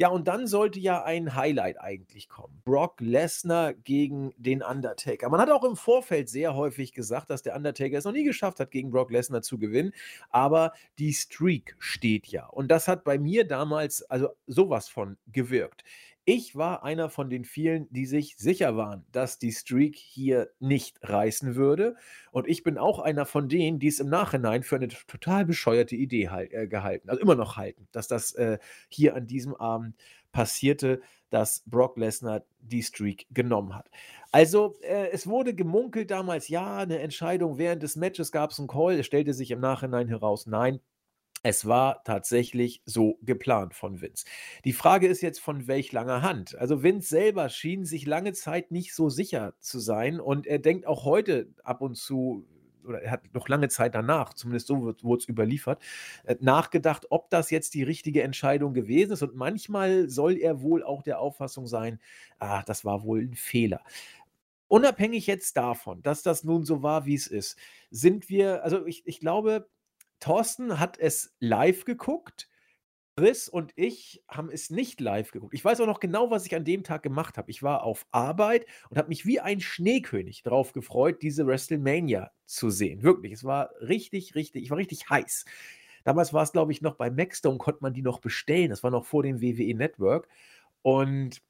Ja, 0.00 0.10
und 0.10 0.28
dann 0.28 0.46
sollte 0.46 0.78
ja 0.78 1.02
ein 1.02 1.34
Highlight 1.34 1.80
eigentlich 1.80 2.28
kommen. 2.28 2.62
Brock 2.64 3.00
Lesnar 3.00 3.74
gegen 3.74 4.32
den 4.36 4.62
Undertaker. 4.62 5.28
Man 5.28 5.40
hat 5.40 5.50
auch 5.50 5.64
im 5.64 5.74
Vorfeld 5.74 6.28
sehr 6.28 6.54
häufig 6.54 6.92
gesagt, 6.92 7.30
dass 7.30 7.42
der 7.42 7.56
Undertaker 7.56 7.98
es 7.98 8.04
noch 8.04 8.12
nie 8.12 8.22
geschafft 8.22 8.60
hat, 8.60 8.70
gegen 8.70 8.92
Brock 8.92 9.10
Lesnar 9.10 9.42
zu 9.42 9.58
gewinnen, 9.58 9.92
aber 10.30 10.72
die 11.00 11.12
Streak 11.12 11.74
steht 11.80 12.28
ja. 12.28 12.46
Und 12.46 12.70
das 12.70 12.86
hat 12.86 13.02
bei 13.02 13.18
mir 13.18 13.44
damals 13.44 14.02
also 14.04 14.28
so 14.46 14.70
was 14.70 14.88
von 14.88 15.18
gewirkt. 15.26 15.82
Ich 16.30 16.54
war 16.56 16.82
einer 16.84 17.08
von 17.08 17.30
den 17.30 17.46
vielen, 17.46 17.90
die 17.90 18.04
sich 18.04 18.36
sicher 18.36 18.76
waren, 18.76 19.06
dass 19.12 19.38
die 19.38 19.50
Streak 19.50 19.96
hier 19.96 20.50
nicht 20.60 20.98
reißen 21.02 21.54
würde. 21.54 21.96
Und 22.32 22.46
ich 22.46 22.62
bin 22.62 22.76
auch 22.76 22.98
einer 22.98 23.24
von 23.24 23.48
denen, 23.48 23.78
die 23.78 23.86
es 23.88 23.98
im 23.98 24.10
Nachhinein 24.10 24.62
für 24.62 24.78
'ne 24.78 24.88
t 24.88 24.96
total 25.06 25.46
bescheuerte 25.46 25.96
Idee 25.96 26.28
hal 26.28 26.46
äh, 26.52 26.66
gehalten 26.68 27.08
also 27.08 27.22
immer 27.22 27.34
noch 27.34 27.56
halten, 27.56 27.88
dass 27.92 28.08
das, 28.08 28.32
äh, 28.34 28.58
hier 28.90 29.14
an 29.16 29.26
diesem 29.26 29.54
Abend 29.56 29.96
passierte, 30.30 31.00
dass 31.30 31.62
Brock 31.64 31.96
Lesnar 31.96 32.42
die 32.60 32.82
Streak 32.82 33.26
genommen 33.30 33.74
hat. 33.74 33.88
Also, 34.30 34.74
äh, 34.82 35.08
es 35.10 35.26
wurde 35.26 35.54
gemunkelt 35.54 36.10
damals, 36.10 36.48
ja, 36.48 36.84
'ne 36.84 36.98
Entscheidung 36.98 37.56
während 37.56 37.82
des 37.82 37.96
Matches 37.96 38.32
gab's 38.32 38.58
'n 38.58 38.66
Call. 38.66 38.98
Es 38.98 39.06
stellte 39.06 39.32
sich 39.32 39.50
im 39.50 39.60
Nachhinein 39.60 40.08
heraus, 40.08 40.44
nein, 40.46 40.80
es 41.42 41.66
war 41.66 42.02
tatsächlich 42.04 42.82
so 42.84 43.18
geplant 43.22 43.74
von 43.74 44.00
Vince. 44.00 44.24
Die 44.64 44.72
Frage 44.72 45.06
ist 45.08 45.22
jetzt, 45.22 45.40
von 45.40 45.66
welch 45.68 45.92
langer 45.92 46.22
Hand? 46.22 46.56
Also, 46.58 46.82
Vince 46.82 47.08
selber 47.08 47.48
schien 47.48 47.84
sich 47.84 48.06
lange 48.06 48.32
Zeit 48.32 48.70
nicht 48.70 48.94
so 48.94 49.08
sicher 49.10 49.54
zu 49.60 49.78
sein 49.78 50.20
und 50.20 50.46
er 50.46 50.58
denkt 50.58 50.86
auch 50.86 51.04
heute 51.04 51.48
ab 51.64 51.80
und 51.80 51.96
zu 51.96 52.46
oder 52.84 53.02
er 53.02 53.10
hat 53.10 53.34
noch 53.34 53.48
lange 53.48 53.68
Zeit 53.68 53.94
danach, 53.94 54.32
zumindest 54.32 54.66
so 54.68 54.82
wird 54.84 55.04
wurd's 55.04 55.28
überliefert, 55.28 55.82
äh, 56.24 56.36
nachgedacht, 56.40 57.06
ob 57.10 57.28
das 57.30 57.50
jetzt 57.50 57.74
die 57.74 57.82
richtige 57.82 58.22
Entscheidung 58.22 58.72
gewesen 58.72 59.12
ist. 59.12 59.22
Und 59.22 59.34
manchmal 59.36 60.08
soll 60.08 60.38
er 60.38 60.62
wohl 60.62 60.82
auch 60.82 61.02
der 61.02 61.18
Auffassung 61.20 61.66
sein: 61.66 62.00
„Ah, 62.38 62.62
das 62.62 62.84
war 62.86 63.02
wohl 63.04 63.20
'n 63.22 63.34
Fehler.“ 63.34 63.82
Unabhängig 64.68 65.26
jetzt 65.26 65.56
davon, 65.56 66.02
dass 66.02 66.22
das 66.22 66.44
nun 66.44 66.64
so 66.64 66.82
war, 66.82 67.06
wie's 67.06 67.26
ist, 67.26 67.56
sind 67.90 68.28
wir 68.28 68.64
also, 68.64 68.86
ich 68.86 69.06
ich 69.06 69.20
glaube, 69.20 69.68
Thorsten 70.20 70.78
hat 70.78 70.98
es 70.98 71.34
live 71.40 71.84
geguckt. 71.84 72.48
Chris 73.18 73.48
und 73.48 73.72
ich 73.74 74.22
haben 74.28 74.48
es 74.48 74.70
nicht 74.70 75.00
live 75.00 75.32
geguckt. 75.32 75.52
Ich 75.52 75.64
weiß 75.64 75.80
auch 75.80 75.86
noch 75.86 75.98
genau, 75.98 76.30
was 76.30 76.46
ich 76.46 76.54
an 76.54 76.64
dem 76.64 76.84
Tag 76.84 77.02
gemacht 77.02 77.36
habe. 77.36 77.50
Ich 77.50 77.64
war 77.64 77.82
auf 77.82 78.06
Arbeit 78.12 78.64
und 78.90 78.96
habe 78.96 79.08
mich 79.08 79.26
wie 79.26 79.40
ein 79.40 79.60
Schneekönig 79.60 80.44
drauf 80.44 80.72
gefreut, 80.72 81.20
diese 81.20 81.44
WrestleMania 81.44 82.30
zu 82.46 82.70
sehen. 82.70 83.02
Wirklich, 83.02 83.32
es 83.32 83.42
war 83.42 83.70
richtig, 83.80 84.36
richtig 84.36 84.62
ich 84.62 84.70
war 84.70 84.78
richtig 84.78 85.10
heiß. 85.10 85.46
Damals 86.04 86.32
war's, 86.32 86.52
glaube 86.52 86.70
ich, 86.70 86.80
noch 86.80 86.94
bei 86.94 87.10
Maxdome 87.10 87.58
konnte 87.58 87.80
man 87.82 87.92
die 87.92 88.02
noch 88.02 88.20
bestellen. 88.20 88.70
Das 88.70 88.84
war 88.84 88.92
noch 88.92 89.04
vor 89.04 89.24
dem 89.24 89.40
WWE 89.42 89.74
Network. 89.74 90.28
Und 90.82 91.42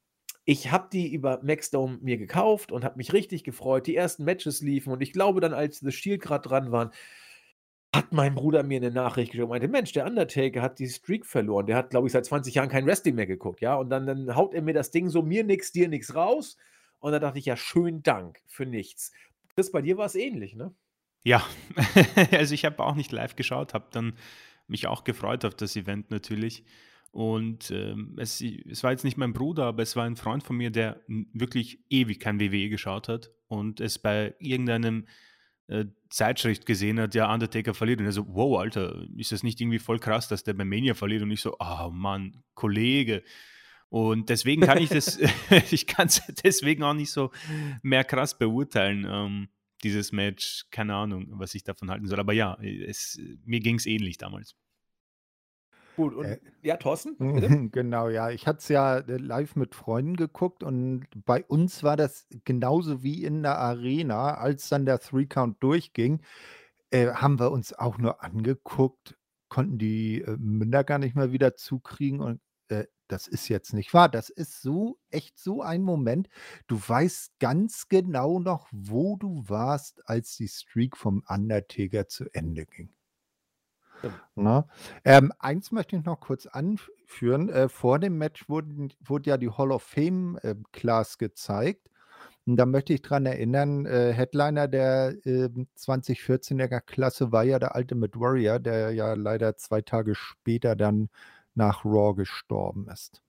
ich 0.45 0.71
habe 0.71 0.89
die 0.91 1.13
über 1.13 1.39
Maxdome 1.43 1.99
mir 2.01 2.17
gekauft 2.17 2.71
und 2.71 2.83
habe 2.83 2.97
mich 2.97 3.13
richtig 3.13 3.43
gefreut. 3.43 3.85
Die 3.85 3.95
ersten 3.95 4.23
Matches 4.23 4.61
liefen 4.61 4.91
und 4.91 5.01
ich 5.01 5.13
glaube 5.13 5.39
dann, 5.39 5.53
als 5.53 5.79
The 5.79 5.91
Shield 5.91 6.21
grad 6.21 6.49
dran 6.49 6.71
waren, 6.71 6.89
hat 7.95 8.11
mein 8.13 8.35
Bruder 8.35 8.63
mir 8.63 8.79
'ne 8.79 8.91
Nachricht 8.91 9.31
geschickt 9.31 9.43
und 9.45 9.49
meinte: 9.49 9.67
„Mensch, 9.67 9.91
der 9.93 10.05
Undertaker 10.05 10.61
hat 10.61 10.79
die 10.79 10.87
Streak 10.89 11.25
verloren. 11.25 11.65
Der 11.67 11.75
hat, 11.77 11.89
glaube 11.91 12.07
ich, 12.07 12.13
seit 12.13 12.25
20 12.25 12.55
Jahren 12.55 12.69
kein 12.69 12.85
Wrestling 12.85 13.15
mehr 13.15 13.27
geguckt“, 13.27 13.61
ja? 13.61 13.75
Und 13.75 13.89
dann 13.89 14.05
dann 14.05 14.35
haut 14.35 14.53
er 14.53 14.61
mir 14.61 14.73
das 14.73 14.91
Ding 14.91 15.09
so: 15.09 15.21
„Mir 15.23 15.43
nix, 15.43 15.71
dir 15.71 15.87
nix“ 15.89 16.15
raus. 16.15 16.57
Und 16.99 17.11
da 17.13 17.19
dachte 17.19 17.39
ich: 17.39 17.45
„Ja, 17.45 17.57
schönen 17.57 18.03
Dank 18.03 18.39
für 18.47 18.65
nichts.“ 18.65 19.11
Chris, 19.55 19.71
bei 19.71 19.81
dir 19.81 19.97
war's 19.97 20.15
ähnlich, 20.15 20.55
ne? 20.55 20.73
Ja, 21.23 21.45
also, 22.31 22.53
ich 22.53 22.65
habe 22.65 22.83
auch 22.83 22.95
nicht 22.95 23.11
live 23.11 23.35
geschaut, 23.35 23.73
habe 23.73 23.87
dann 23.91 24.13
mich 24.67 24.87
auch 24.87 25.03
gefreut 25.03 25.43
auf 25.45 25.55
das 25.55 25.75
Event 25.75 26.11
natürlich. 26.11 26.63
Und, 27.11 27.71
ähm, 27.71 28.15
es 28.19 28.39
es 28.41 28.83
war 28.83 28.91
jetzt 28.91 29.03
nicht 29.03 29.17
mein 29.17 29.33
Bruder, 29.33 29.65
aber 29.65 29.81
es 29.83 29.95
war 29.95 30.05
ein 30.05 30.15
Freund 30.15 30.43
von 30.43 30.55
mir, 30.57 30.69
der 30.71 31.01
wirklich 31.07 31.83
ewig 31.89 32.19
kein 32.19 32.39
WWE 32.39 32.69
geschaut 32.69 33.07
hat 33.09 33.31
und 33.47 33.81
es 33.81 33.97
bei 33.99 34.35
irgendeinem, 34.39 35.07
äh, 35.69 35.85
Zeitschrift 36.09 36.65
gesehen 36.65 36.99
hat, 36.99 37.15
ja, 37.15 37.31
Undertaker 37.31 37.73
verliert 37.73 37.99
und 37.99 38.05
er 38.05 38.11
so: 38.11 38.25
„Wow, 38.27 38.59
Alter, 38.59 39.05
ist 39.15 39.31
das 39.31 39.43
nicht 39.43 39.61
irgendwie 39.61 39.79
voll 39.79 39.99
krass, 39.99 40.27
dass 40.27 40.43
der 40.43 40.53
bei 40.53 40.65
Mania 40.65 40.95
verliert?“ 40.95 41.21
Und 41.21 41.31
ich 41.31 41.41
so: 41.41 41.55
„Oh 41.59 41.89
Mann, 41.91 42.43
Kollege.“ 42.55 43.23
Und 43.89 44.29
deswegen 44.29 44.61
kann 44.61 44.79
ich 44.79 44.89
das 44.89 45.19
ich 45.71 45.87
kann's 45.87 46.21
deswegen 46.43 46.83
auch 46.83 46.93
nicht 46.93 47.11
so 47.11 47.31
mehr 47.81 48.03
krass 48.03 48.37
beurteilen, 48.37 49.05
ähm, 49.09 49.49
dieses 49.83 50.11
Match. 50.11 50.65
Keine 50.71 50.95
Ahnung, 50.95 51.27
was 51.31 51.55
ich 51.55 51.63
davon 51.63 51.89
halten 51.89 52.07
soll. 52.07 52.19
Aber 52.19 52.33
ja, 52.33 52.57
es 52.61 53.19
mir 53.45 53.59
ging's 53.59 53.85
ähnlich 53.85 54.17
damals. 54.17 54.55
Gut 55.99 56.13
und 56.15 56.25
Äh, 56.25 56.39
ja, 56.61 56.77
Thorsten, 56.77 57.17
genau, 57.71 58.07
ja. 58.07 58.29
Ich 58.29 58.47
hatte 58.47 58.59
es 58.59 58.69
ja, 58.69 58.99
äh, 58.99 59.17
live 59.17 59.55
mit 59.57 59.75
Freunden 59.75 60.15
geguckt 60.15 60.63
und 60.63 61.07
bei 61.25 61.43
uns 61.43 61.83
war 61.83 61.97
das 61.97 62.27
genauso 62.45 63.03
wie 63.03 63.23
in 63.25 63.43
der 63.43 63.57
Arena, 63.57 64.35
als 64.35 64.69
dann 64.69 64.85
der 64.85 64.99
Three 64.99 65.25
Count 65.25 65.61
durchging, 65.61 66.21
äh, 66.91 67.07
haben 67.13 67.39
wir 67.39 67.51
uns 67.51 67.73
auch 67.73 67.97
nur 67.97 68.23
angeguckt, 68.23 69.17
konnten 69.49 69.77
die, 69.77 70.21
äh, 70.21 70.37
Münder 70.39 70.83
gar 70.83 70.99
nicht 70.99 71.15
mehr 71.15 71.31
wieder 71.33 71.55
zukriegen 71.55 72.21
und, 72.21 72.41
äh, 72.69 72.85
das 73.09 73.27
ist 73.27 73.47
jetzt 73.49 73.73
nicht 73.73 73.93
wahr. 73.93 74.09
Das 74.09 74.29
ist 74.29 74.61
so 74.61 74.99
echt 75.09 75.39
so 75.39 75.61
ein 75.63 75.81
Moment. 75.83 76.29
Du 76.67 76.77
weißt 76.77 77.39
ganz 77.39 77.87
genau 77.89 78.39
noch, 78.39 78.67
wo 78.71 79.17
du 79.17 79.43
warst, 79.49 80.07
als 80.07 80.37
die 80.37 80.47
Streak 80.47 80.95
vom 80.97 81.23
Undertaker 81.27 82.07
zu 82.07 82.25
Ende 82.33 82.65
ging. 82.67 82.89
Stimmt. 83.99 84.21
Ne? 84.35 84.65
Ähm, 85.03 85.33
eins 85.39 85.71
möchte 85.71 85.95
ich 85.97 86.05
noch 86.05 86.19
kurz 86.19 86.45
anführen. 86.45 87.49
Äh, 87.49 87.69
vor 87.69 87.99
dem 87.99 88.17
Match 88.17 88.47
wurden 88.49 88.93
wurde 89.01 89.29
ja 89.31 89.37
die 89.37 89.49
Hall 89.49 89.71
of 89.71 89.83
Fame, 89.83 90.39
ähm, 90.43 90.63
Class 90.71 91.17
gezeigt. 91.17 91.89
Und 92.45 92.57
da 92.57 92.65
möchte 92.65 92.93
ich 92.93 93.01
dran 93.01 93.25
erinnern, 93.25 93.85
äh, 93.85 94.13
Headliner 94.13 94.67
der, 94.67 95.15
ähm, 95.25 95.67
2014er 95.75 96.81
Klasse 96.81 97.31
war 97.31 97.43
ja 97.43 97.59
der 97.59 97.75
Ultimate 97.75 98.19
Warrior, 98.19 98.59
der 98.59 98.91
ja 98.91 99.13
leider 99.13 99.57
2 99.57 99.81
Tage 99.81 100.15
später 100.15 100.75
dann 100.75 101.09
nach 101.55 101.85
Raw 101.85 102.15
gestorben 102.15 102.87
ist. 102.89 103.21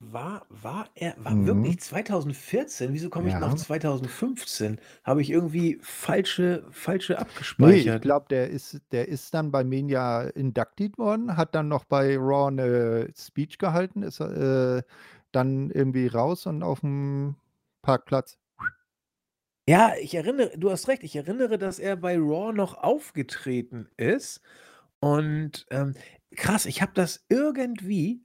War 0.00 0.44
war 0.50 0.90
er 0.94 1.14
war 1.24 1.42
Mhm. 1.44 1.46
wirklich 1.46 1.80
2014? 1.80 2.92
Wieso 2.92 3.08
komme 3.08 3.28
ich 3.28 3.34
denn 3.34 3.44
auf 3.44 3.54
Ja. 3.54 3.56
2015? 3.56 4.78
Habe 5.04 5.22
ich 5.22 5.30
irgendwie 5.30 5.78
falsche 5.80 6.66
falsche 6.70 7.18
Ne, 7.58 7.78
ich 7.78 8.00
abgespeichert. 8.00 8.02
glaube, 8.02 8.26
der 8.28 8.50
ist 8.50 8.82
der 8.92 9.08
ist 9.08 9.32
dann 9.32 9.50
bei 9.50 9.64
Mania 9.64 10.24
inducted 10.24 10.98
worden, 10.98 11.38
hat 11.38 11.54
dann 11.54 11.68
noch 11.68 11.84
bei 11.86 12.14
Raw 12.18 12.50
'ne 12.50 13.08
Speech 13.16 13.56
gehalten, 13.56 14.02
ist, 14.02 14.20
äh, 14.20 14.82
dann 15.32 15.70
irgendwie 15.70 16.06
raus 16.06 16.44
und 16.46 16.62
auf'm 16.62 17.34
Parkplatz 17.80 18.36
Ja, 19.68 19.94
ich 20.00 20.14
erinnere 20.14 20.56
du 20.56 20.70
hast 20.70 20.86
recht, 20.86 21.02
ich 21.02 21.16
erinnere, 21.16 21.58
dass 21.58 21.80
er 21.80 21.96
bei 21.96 22.16
Raw 22.16 22.52
noch 22.52 22.74
aufgetreten 22.84 23.88
ist 23.96 24.40
und, 25.00 25.66
ähm, 25.70 25.94
krass, 26.36 26.66
ich 26.66 26.82
habe 26.82 26.92
das 26.94 27.26
irgendwie 27.28 28.24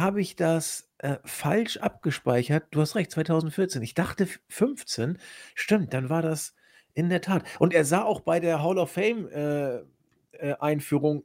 habe 0.00 0.20
ich 0.22 0.36
das, 0.36 0.91
äh, 1.02 1.18
falsch 1.24 1.78
abgespeichert. 1.78 2.66
Du 2.70 2.80
hast 2.80 2.96
recht, 2.96 3.10
2014. 3.12 3.82
Ich 3.82 3.94
dachte 3.94 4.24
f 4.24 4.40
15. 4.48 5.18
Stimmt, 5.54 5.92
dann 5.94 6.08
war 6.10 6.22
das 6.22 6.54
in 6.94 7.10
der 7.10 7.20
Tat. 7.20 7.44
Und 7.58 7.74
er 7.74 7.84
sah 7.84 8.02
auch 8.04 8.20
bei 8.20 8.40
der 8.40 8.62
Hall 8.62 8.78
of 8.78 8.92
Fame, 8.92 9.28
äh, 9.28 9.78
äh, 10.32 10.54
Einführung 10.60 11.24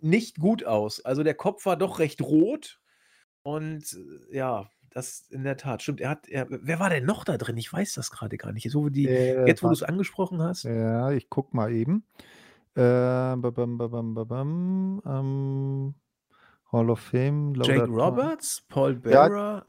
nicht 0.00 0.38
gut 0.40 0.64
aus. 0.64 1.04
Also, 1.04 1.22
der 1.22 1.34
Kopf 1.34 1.66
war 1.66 1.76
doch 1.76 1.98
recht 2.00 2.22
rot 2.22 2.80
und, 3.42 3.84
äh, 4.30 4.36
ja, 4.36 4.70
das 4.90 5.26
in 5.30 5.44
der 5.44 5.56
Tat. 5.56 5.82
Stimmt, 5.82 6.00
er 6.00 6.10
hat 6.10 6.28
er 6.28 6.46
wer 6.50 6.80
war 6.80 6.90
denn 6.90 7.04
noch 7.06 7.24
da 7.24 7.38
drin? 7.38 7.56
Ich 7.58 7.72
weiß 7.72 7.94
das 7.94 8.10
grade 8.10 8.36
gar 8.38 8.52
nicht. 8.52 8.70
So 8.70 8.88
die 8.90 9.06
Äh, 9.06 9.44
jetzt, 9.44 9.62
wo 9.62 9.68
wa 9.68 9.70
du's 9.70 9.82
angesprochen 9.84 10.42
hast. 10.42 10.64
ja, 10.64 11.10
ich 11.12 11.30
gucke 11.30 11.56
mal 11.56 11.72
eben. 11.72 12.04
Äh, 12.76 12.80
babam, 12.82 13.78
babam, 13.78 14.14
babam, 14.14 15.02
ähm, 15.06 15.94
Hall 16.72 16.90
of 16.90 17.00
Fame, 17.00 17.54
Jake 17.54 17.78
Lauda 17.78 17.92
Roberts, 17.92 18.62
Paul 18.68 18.92
Ja. 18.94 18.98
Bearer, 19.28 19.66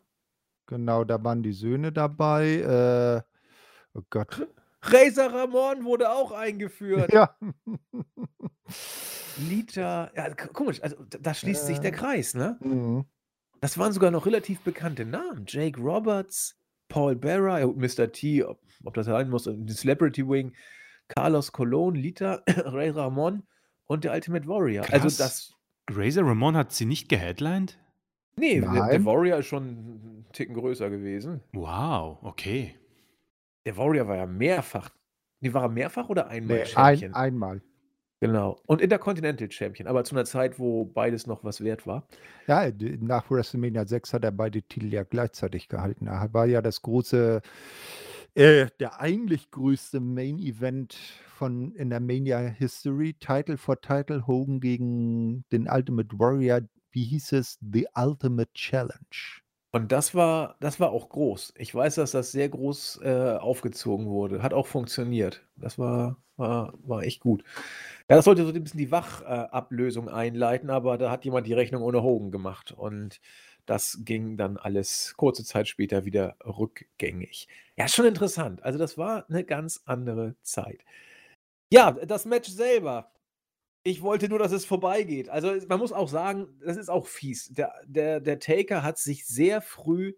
Genau, 0.68 1.04
da 1.04 1.22
waren 1.24 1.44
die 1.44 1.52
Söhne 1.52 1.92
dabei. 1.92 3.24
Äh, 3.26 3.98
oh 3.98 4.04
Gott. 4.10 4.48
Razor 4.84 5.34
Ramon 5.34 5.84
wurde 5.84 6.10
auch 6.10 6.32
eingeführt. 6.32 7.12
Ja. 7.12 7.36
Lita, 9.38 10.12
ja, 10.16 10.30
komisch, 10.34 10.82
also 10.82 10.96
da- 11.20 11.34
schließt 11.34 11.66
sich 11.66 11.80
der 11.80 11.92
Äh. 11.94 11.96
Kreis, 11.96 12.34
ne? 12.36 12.58
Mhm. 12.62 13.06
Das 13.60 13.78
waren 13.78 13.92
sogar 13.94 14.12
noch 14.12 14.26
relativ 14.26 14.62
bekannte 14.62 15.06
Namen. 15.06 15.46
Jake 15.48 15.80
Roberts, 15.80 16.58
Paul 16.90 17.16
Bearer, 17.16 17.60
ja, 17.60 17.66
gut, 17.66 17.78
Mr. 17.78 18.12
T, 18.12 18.44
ob, 18.44 18.60
ob 18.84 18.94
das 18.96 19.06
sein 19.06 19.30
muss, 19.30 19.50
die 19.52 19.74
Celebrity 19.74 20.28
Wing, 20.28 20.54
Carlos 21.08 21.52
Colon, 21.52 21.96
Lita, 21.96 22.42
Ray 22.48 22.90
Ramon 22.90 23.44
und 23.86 24.04
der 24.04 24.14
Ultimate 24.14 24.48
Warrior. 24.48 24.84
Krass. 24.86 25.04
Also 25.04 25.24
das, 25.24 25.54
Razor 25.98 26.26
Ramon 26.26 26.56
hat 26.56 26.72
sie 26.72 26.86
nicht 26.86 27.10
geheadlined? 27.10 27.78
nee, 28.38 28.60
der, 28.60 28.72
der 28.72 28.82
Nein. 28.84 29.06
Warrior 29.06 29.40
ist 29.40 29.48
schon 29.48 29.64
einen 29.64 30.26
Ticken 30.34 30.56
größer 30.56 30.90
gewesen. 30.90 31.42
Wow, 31.54 32.18
okay. 32.24 32.76
Der 33.66 33.78
Warrior 33.78 34.08
war 34.08 34.16
ja 34.16 34.26
mehrfach, 34.26 34.90
nee, 35.42 35.54
war 35.54 35.64
er 35.64 35.70
mehrfach 35.70 36.10
oder 36.10 36.28
einmal 36.28 36.58
Nee, 36.60 36.66
Champion? 36.66 37.14
ein, 37.14 37.34
einmal. 37.34 37.62
Genau. 38.22 38.60
Und 38.68 38.82
Intercontinental 38.82 39.50
Champion, 39.50 39.88
aber 39.88 40.04
zu 40.04 40.14
einer 40.16 40.26
Zeit, 40.26 40.60
wo 40.60 40.86
beides 40.86 41.26
noch 41.26 41.44
was 41.44 41.64
wert 41.64 41.88
war. 41.88 42.08
Ja, 42.48 42.70
nach 43.00 43.30
WrestleMania 43.32 43.86
6 43.86 44.14
hat 44.14 44.24
er 44.24 44.32
beide 44.32 44.62
Titel 44.62 44.94
ja 44.94 45.04
gleichzeitig 45.04 45.68
gehalten. 45.68 46.06
Er 46.08 46.32
war 46.32 46.46
ja 46.46 46.62
das 46.62 46.84
große, 46.84 47.42
äh, 48.36 48.68
der 48.80 49.00
eigentlich 49.00 49.52
größte 49.52 50.00
Main 50.00 50.40
Event 50.40 50.94
von 51.36 51.74
in 51.76 51.90
der 51.90 52.00
Mania 52.00 52.40
History. 52.40 53.14
Title 53.20 53.58
for 53.58 53.80
Title, 53.82 54.26
Hogan 54.28 54.60
gegen 54.60 55.44
den 55.52 55.68
Ultimate 55.70 56.18
Warrior. 56.18 56.62
Wie 56.92 57.04
hieß 57.04 57.34
es? 57.34 57.58
The 57.62 57.88
Ultimate 57.96 58.52
Challenge. 58.54 59.42
Und 59.74 59.94
das 59.94 60.14
war, 60.14 60.58
das 60.60 60.82
war 60.82 60.92
auch 60.92 61.08
groß. 61.08 61.54
Ich 61.58 61.74
weiß, 61.74 61.96
dass 61.96 62.12
das 62.12 62.34
sehr 62.34 62.50
groß 62.50 63.00
äh, 63.04 63.38
aufgezogen 63.40 64.08
wurde. 64.08 64.44
Hat 64.44 64.54
auch 64.54 64.68
funktioniert. 64.68 65.48
Das 65.56 65.80
war, 65.80 66.18
war, 66.36 66.74
war 66.84 67.04
echt 67.04 67.22
gut. 67.22 67.44
Ja, 68.10 68.18
das 68.18 68.26
sollte 68.26 68.44
so 68.44 68.52
ein 68.52 68.64
bisschen 68.64 68.80
die 68.80 68.92
Wachablösung 68.92 70.10
einleiten, 70.10 70.70
aber 70.70 70.98
da 70.98 71.10
hat 71.10 71.24
jemand 71.24 71.48
die 71.48 71.54
Rechnung 71.54 71.84
ohne 71.84 72.04
Hogan 72.04 72.32
gemacht. 72.32 72.74
Und 72.74 73.22
das 73.66 74.00
ging 74.02 74.38
dann 74.38 74.58
alles 74.58 75.14
kurze 75.18 75.44
Zeit 75.44 75.68
später 75.68 76.06
wieder 76.06 76.36
rückgängig. 76.46 77.48
Ja, 77.78 77.88
schon 77.88 78.06
interessant. 78.06 78.64
Also, 78.64 78.80
das 78.80 78.98
war 78.98 79.30
eine 79.30 79.44
ganz 79.44 79.82
andere 79.86 80.36
Zeit. 80.42 80.84
Ja, 81.72 81.92
das 81.92 82.26
Match 82.26 82.50
selber. 82.50 83.12
Ich 83.84 84.02
wollte 84.02 84.30
nur, 84.30 84.40
dass 84.40 84.52
es 84.52 84.66
vorbeigeht. 84.66 85.30
Also, 85.30 85.54
man 85.68 85.80
muss 85.80 85.92
auch 85.92 86.10
sagen, 86.10 86.48
das 86.64 86.78
ist 86.78 86.90
auch 86.90 87.08
fies. 87.08 87.50
Der, 87.54 87.74
der, 87.86 88.20
der 88.20 88.40
Taker 88.40 88.84
hat 88.84 88.98
sich 88.98 89.26
sehr 89.26 89.62
früh 89.62 90.14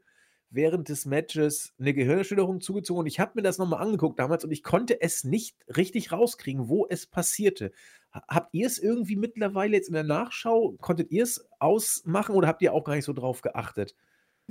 während 0.54 0.88
des 0.90 1.06
Matches 1.06 1.74
eine 1.80 1.94
Gehirnerschütterung 1.94 2.62
zugezogen 2.62 3.00
und 3.02 3.08
ich 3.08 3.20
habe 3.20 3.32
mir 3.36 3.42
das 3.42 3.58
nochmal 3.58 3.82
angeguckt 3.82 4.20
damals 4.20 4.44
und 4.46 4.52
ich 4.52 4.64
konnte 4.64 5.02
es 5.02 5.24
nicht 5.24 5.58
richtig 5.76 6.12
rauskriegen, 6.12 6.70
wo 6.70 6.86
es 6.90 7.06
passierte. 7.08 7.72
Ha- 8.14 8.24
Habt 8.28 8.54
ihr 8.54 8.68
es 8.68 8.78
irgendwie 8.80 9.16
mittlerweile 9.16 9.76
jetzt 9.76 9.88
in 9.88 9.96
der 9.96 10.04
Nachschau, 10.04 10.76
konntet 10.80 11.12
ihr 11.12 11.24
es 11.24 11.48
ausmachen 11.60 12.36
oder 12.36 12.48
habt 12.48 12.62
ihr 12.62 12.74
auch 12.74 12.84
gar 12.84 12.96
nicht 12.96 13.06
so 13.06 13.14
drauf 13.14 13.42
geachtet? 13.42 13.96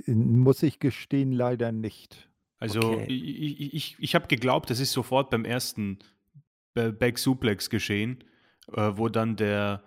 Muss 0.06 0.62
ich 0.62 0.78
gestehen, 0.80 1.32
leider 1.32 1.70
nicht. 1.72 2.28
Also 2.58 2.80
Okay. 2.80 3.06
ich, 3.08 3.60
ich, 3.60 3.74
ich, 3.74 3.96
ich 3.98 4.14
habe 4.14 4.26
geglaubt, 4.26 4.70
das 4.70 4.80
ist 4.80 4.92
sofort 4.92 5.30
beim 5.30 5.44
ersten 5.44 5.98
Ba- 6.74 6.90
Back 6.90 7.18
Suplex 7.18 7.70
geschehen, 7.70 8.24
äh, 8.72 8.92
wo 8.94 9.08
dann 9.08 9.36
der 9.36 9.82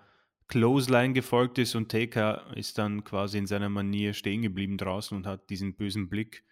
Clothesline 0.48 1.12
gefolgt 1.12 1.58
ist 1.58 1.74
und 1.74 1.90
Taker 1.90 2.46
ist 2.56 2.78
dann 2.78 3.04
quasi 3.04 3.38
in 3.38 3.46
seiner 3.46 3.68
Manier 3.68 4.14
stehen 4.14 4.42
geblieben 4.42 4.78
draußen 4.78 5.16
und 5.16 5.26
hat 5.26 5.50
diesen 5.50 5.76
bösen 5.76 6.08
Blick 6.08 6.44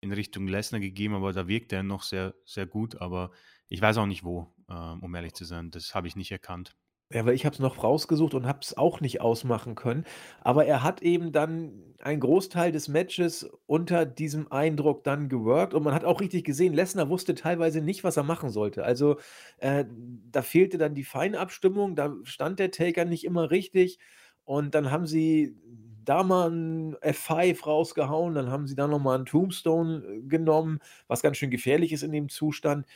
in 0.00 0.12
Richtung 0.12 0.46
Lesnar 0.46 0.80
gegeben, 0.80 1.14
aber 1.14 1.32
da 1.32 1.48
wirkt 1.48 1.72
er 1.72 1.82
noch 1.82 2.02
sehr, 2.02 2.34
sehr 2.44 2.66
gut, 2.66 2.96
aber 3.00 3.30
ich 3.68 3.80
weiß 3.80 3.96
auch 3.98 4.06
nicht 4.06 4.24
wo, 4.24 4.54
ähm, 4.68 5.02
um 5.02 5.14
ehrlich 5.14 5.34
zu 5.34 5.44
sein. 5.44 5.70
Das 5.70 5.94
habe 5.94 6.08
ich 6.08 6.16
nicht 6.16 6.30
erkannt. 6.30 6.76
Ja, 7.10 7.24
weil 7.24 7.32
ich 7.34 7.46
habe 7.46 7.54
es 7.54 7.58
noch 7.58 7.82
rausgesucht 7.82 8.34
und 8.34 8.46
habe 8.46 8.58
es 8.62 8.76
auch 8.76 9.00
nicht 9.00 9.22
ausmachen 9.22 9.74
können. 9.74 10.04
Aber 10.42 10.66
er 10.66 10.82
hat 10.82 11.00
eben 11.00 11.32
dann 11.32 11.94
einen 12.00 12.20
Großteil 12.20 12.70
des 12.70 12.88
Matches 12.88 13.48
unter 13.66 14.04
diesem 14.04 14.52
Eindruck 14.52 15.04
dann 15.04 15.30
geworkt 15.30 15.72
und 15.72 15.82
man 15.84 15.94
hat 15.94 16.04
auch 16.04 16.20
richtig 16.20 16.44
gesehen, 16.44 16.74
Lesnar 16.74 17.08
wusste 17.08 17.34
teilweise 17.34 17.80
nicht, 17.80 18.04
was 18.04 18.18
er 18.18 18.24
machen 18.24 18.50
sollte. 18.50 18.84
Also 18.84 19.16
äh, 19.56 19.86
da 20.30 20.42
fehlte 20.42 20.76
dann 20.76 20.94
die 20.94 21.02
Feinabstimmung, 21.04 21.96
da 21.96 22.14
stand 22.24 22.58
der 22.58 22.70
Taker 22.70 23.06
nicht 23.06 23.24
immer 23.24 23.50
richtig 23.50 23.98
und 24.44 24.74
dann 24.74 24.90
haben 24.90 25.06
sie 25.06 25.56
da 26.04 26.22
mal 26.22 26.50
ein 26.50 26.94
F5 27.02 27.64
rausgehauen, 27.66 28.34
dann 28.34 28.50
haben 28.50 28.66
sie 28.66 28.74
da 28.74 28.86
nochmal 28.86 29.16
einen 29.16 29.26
Tombstone 29.26 30.02
äh, 30.04 30.20
genommen, 30.22 30.78
was 31.06 31.22
ganz 31.22 31.36
schön 31.38 31.50
gefährlich 31.50 31.92
ist 31.92 32.02
in 32.02 32.12
dem 32.12 32.28
Zustand. 32.28 32.86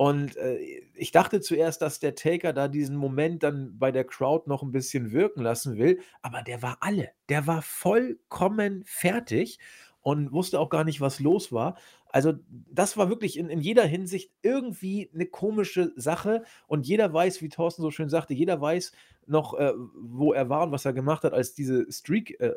Und 0.00 0.38
äh, 0.38 0.56
ich 0.94 1.12
dachte 1.12 1.42
zuerst, 1.42 1.82
dass 1.82 2.00
der 2.00 2.14
Taker 2.14 2.54
da 2.54 2.68
diesen 2.68 2.96
Moment 2.96 3.42
dann 3.42 3.78
bei 3.78 3.92
der 3.92 4.04
Crowd 4.04 4.48
noch 4.48 4.62
ein 4.62 4.72
bisschen 4.72 5.12
wirken 5.12 5.42
lassen 5.42 5.76
will, 5.76 6.00
aber 6.22 6.40
der 6.40 6.62
war 6.62 6.78
alle. 6.80 7.10
Der 7.28 7.46
war 7.46 7.60
vollkommen 7.60 8.82
fertig 8.86 9.58
und 10.00 10.32
wusste 10.32 10.58
auch 10.58 10.70
gar 10.70 10.84
nicht, 10.84 11.02
was 11.02 11.20
los 11.20 11.52
war. 11.52 11.76
Also, 12.08 12.32
das 12.48 12.96
war 12.96 13.10
wirklich 13.10 13.38
in, 13.38 13.50
in 13.50 13.60
jeder 13.60 13.84
Hinsicht 13.84 14.32
irgendwie 14.40 15.10
eine 15.12 15.26
komische 15.26 15.92
Sache. 15.96 16.44
Und 16.66 16.86
jeder 16.86 17.12
weiß, 17.12 17.42
wie 17.42 17.50
Thorsten 17.50 17.82
so 17.82 17.90
schön 17.90 18.08
sagte, 18.08 18.32
jeder 18.32 18.58
weiß 18.58 18.92
noch, 19.26 19.52
äh, 19.58 19.74
wo 19.76 20.32
er 20.32 20.48
war 20.48 20.62
und 20.62 20.72
was 20.72 20.86
er 20.86 20.94
gemacht 20.94 21.24
hat, 21.24 21.34
als 21.34 21.52
diese 21.52 21.92
Streak 21.92 22.40
äh, 22.40 22.54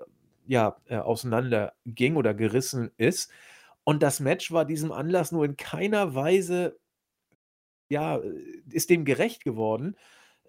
ja, 0.47 0.77
äh, 0.85 0.95
auseinanderging 0.95 2.15
oder 2.15 2.33
gerissen 2.33 2.91
ist. 2.95 3.29
Und 3.83 4.01
das 4.01 4.21
Match 4.21 4.53
war 4.53 4.63
diesem 4.63 4.93
Anlass 4.93 5.33
nur 5.33 5.43
in 5.43 5.57
keiner 5.57 6.15
Weise 6.15 6.79
ja, 7.89 8.17
äh, 8.17 8.31
ist 8.71 8.89
dem 8.89 9.05
gerecht 9.05 9.43
geworden. 9.43 9.95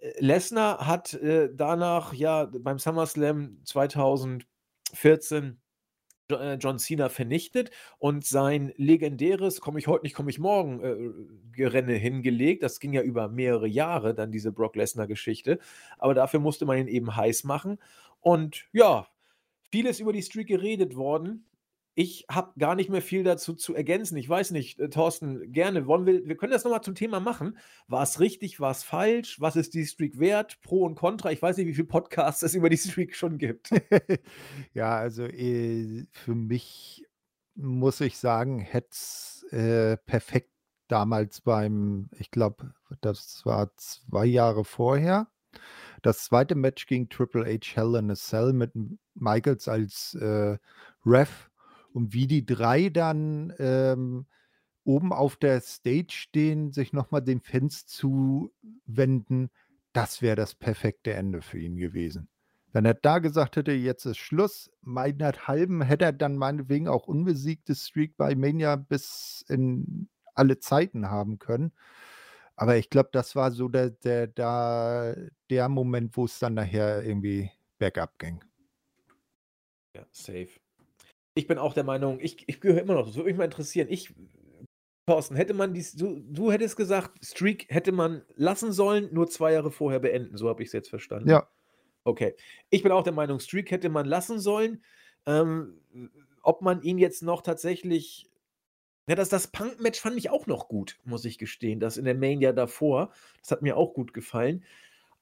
Äh, 0.01 0.13
Lesnar 0.21 0.87
hat 0.87 1.15
äh, 1.15 1.51
danach 1.55 2.13
ja 2.15 2.47
beim 2.47 2.79
SummerSlam 2.79 3.59
2014 3.65 5.61
Jo- 6.31 6.39
äh, 6.39 6.55
John 6.55 6.79
Cena 6.79 7.11
vernichtet 7.11 7.71
und 7.99 8.25
sein 8.25 8.73
legendäres 8.77 9.61
Komme 9.61 9.79
ich 9.79 9.87
heute 9.89 10.05
nicht, 10.05 10.15
komme 10.15 10.31
ich 10.31 10.39
morgen 10.39 10.81
äh, 10.83 11.57
Gerenne 11.57 11.95
hingelegt. 11.95 12.63
Das 12.63 12.81
ging 12.81 12.95
ja 12.95 13.03
über 13.03 13.29
mehrere 13.29 13.67
Jahre, 13.69 14.15
dann 14.15 14.33
diese 14.33 14.51
Brock 14.51 14.75
Lesnar-Geschichte. 14.77 15.59
Aber 15.99 16.15
dafür 16.15 16.41
musste 16.41 16.65
man 16.65 16.79
ihn 16.79 16.89
eben 16.89 17.15
heiß 17.15 17.45
machen. 17.45 17.79
Und 18.21 18.65
ja, 18.73 19.07
vieles 19.71 20.01
über 20.01 20.13
die 20.15 20.23
Streak 20.23 20.49
geredet 20.49 20.97
worden. 20.97 21.45
Ich 21.97 22.27
habe 22.29 22.53
gar 22.59 22.75
nicht 22.75 22.91
mehr 22.91 23.03
viel 23.03 23.23
dazu 23.23 23.55
zu 23.55 23.75
ergänzen. 23.75 24.17
Ich 24.17 24.29
weiß 24.29 24.51
nicht, 24.51 24.81
äh, 24.81 24.89
Thorsten, 24.89 25.53
gerne. 25.53 25.87
Wollen 25.87 26.07
wir, 26.07 26.27
wir 26.27 26.37
können 26.37 26.53
das 26.53 26.65
nochmal 26.65 26.83
zum 26.83 26.97
Thema 26.97 27.21
machen. 27.21 27.57
War 27.87 28.03
es 28.03 28.19
richtig, 28.19 28.59
war 28.59 28.73
es 28.73 28.83
falsch? 28.83 29.41
Was 29.41 29.55
ist 29.55 29.75
die 29.75 29.87
Streak 29.87 30.19
wert? 30.19 30.61
Pro 30.61 30.85
und 30.85 30.97
Contra? 30.97 31.31
Ich 31.31 31.41
weiß 31.41 31.57
nicht, 31.57 31.69
wie 31.69 31.75
viele 31.75 31.87
Podcasts 31.87 32.43
es 32.43 32.55
über 32.55 32.69
die 32.69 32.77
Streak 32.79 33.15
schon 33.15 33.39
gibt. 33.39 33.71
Ja, 34.73 34.97
also 34.97 35.25
äh, 35.25 36.05
für 36.11 36.35
mich 36.35 37.05
muss 37.55 38.01
ich 38.01 38.19
sagen, 38.19 38.59
hätte 38.59 38.89
es 38.91 39.47
äh, 39.51 39.97
perfekt 39.99 40.51
damals 40.89 41.41
beim, 41.41 42.09
ich 42.19 42.31
glaube, 42.31 42.75
das 43.01 43.45
war 43.45 43.75
zwei 43.77 44.27
Jahre 44.27 44.65
vorher, 44.65 45.29
das 46.03 46.25
zweite 46.25 46.55
Match 46.55 46.87
gegen 46.87 47.09
Triple 47.09 47.45
H 47.45 47.75
Hell 47.75 47.95
in 47.95 48.11
a 48.11 48.15
Cell 48.15 48.53
mit 48.53 48.73
Michaels 49.15 49.69
als 49.69 50.15
äh, 50.15 50.59
Ref 51.07 51.51
und 51.95 52.13
wie 52.13 52.27
die 52.27 52.45
drei 52.45 52.89
dann 52.89 53.55
ähm, 53.59 54.27
oben 54.83 55.13
auf 55.13 55.37
der 55.37 55.61
Stage 55.61 56.11
stehen, 56.11 56.73
sich 56.73 56.93
nochmal 56.93 57.23
den 57.23 57.41
Fans 57.41 57.87
zuwenden, 57.87 59.51
das 59.93 60.21
wäre 60.21 60.37
das 60.37 60.55
perfekte 60.55 61.15
Ende 61.15 61.41
für 61.41 61.59
ihn 61.59 61.77
gewesen. 61.77 62.29
Wenn 62.73 62.85
er 62.85 62.95
da 62.95 63.21
gesagt 63.21 63.57
hätte, 63.57 63.71
jetzt 63.71 64.05
ist 64.05 64.19
Schluss, 64.19 64.71
meinethalben 64.81 65.81
hätte 65.81 66.07
er 66.07 66.13
dann 66.13 66.37
meinetwegen 66.37 66.89
auch 66.89 67.07
unbesiegte 67.07 67.77
Streak 67.77 68.17
bei 68.17 68.35
Mania 68.35 68.75
bis 68.75 69.45
in 69.49 70.09
alle 70.35 70.59
Zeiten 70.59 71.09
haben 71.09 71.39
können. 71.39 71.73
Aber 72.57 72.77
ich 72.77 72.91
glaube, 72.91 73.11
das 73.13 73.37
war 73.37 73.53
so 73.53 73.69
der, 73.69 73.91
der, 73.91 74.27
der, 74.27 75.31
der 75.51 75.69
Moment, 75.69 76.17
wo 76.17 76.25
es 76.25 76.41
dann 76.41 76.55
nachher 76.55 77.05
irgendwie 77.05 77.53
bergab 77.79 78.19
ging. 78.19 78.45
Ja, 79.95 80.05
safe. 80.11 80.64
Ich 81.35 81.47
bin 81.47 81.59
auch 81.59 81.75
der 81.75 81.85
Meinung, 81.85 82.21
ich, 82.21 82.49
ich 82.49 82.61
gehöre 82.61 82.83
immer 82.83 82.95
noch, 82.95 83.07
das 83.07 83.17
würde 83.17 83.29
mich 83.29 83.37
mal 83.37 83.45
interessieren. 83.45 83.89
Ich, 83.91 84.15
Thorsten, 85.07 85.37
hätte 85.37 85.55
man 85.55 85.75
dies, 85.75 85.95
du, 85.95 86.21
du 86.21 86.53
hättest 86.53 86.77
gesagt, 86.77 87.25
Streak 87.25 87.67
hätte 87.69 87.93
man 87.93 88.23
lassen 88.37 88.73
sollen, 88.73 89.13
nur 89.13 89.29
zwei 89.29 89.53
Jahre 89.53 89.71
vorher 89.71 90.01
beenden. 90.01 90.37
So 90.37 90.49
habe 90.49 90.63
ich 90.63 90.69
es 90.69 90.73
jetzt 90.73 90.89
verstanden. 90.89 91.29
Ja, 91.29 91.49
Okay. 92.05 92.35
Ich 92.71 92.83
bin 92.83 92.93
auch 92.93 93.03
der 93.03 93.15
Meinung, 93.15 93.41
Streak 93.41 93.71
hätte 93.71 93.89
man 93.89 94.07
lassen 94.07 94.39
sollen. 94.39 94.85
Ähm, 95.27 95.81
ob 96.43 96.61
man 96.61 96.83
ihn 96.83 96.99
jetzt 96.99 97.23
noch 97.23 97.41
tatsächlich. 97.43 98.31
Ja, 99.09 99.15
das, 99.15 99.29
das 99.29 99.49
Punk-Match 99.49 100.01
fand 100.01 100.17
ich 100.17 100.31
auch 100.31 100.47
noch 100.47 100.69
gut, 100.69 100.99
muss 101.05 101.25
ich 101.25 101.39
gestehen. 101.39 101.81
Das 101.81 101.97
in 101.97 102.05
der 102.05 102.15
Mania 102.15 102.53
davor. 102.53 103.13
Das 103.41 103.51
hat 103.51 103.63
mir 103.63 103.77
auch 103.77 103.93
gut 103.95 104.15
gefallen. 104.15 104.65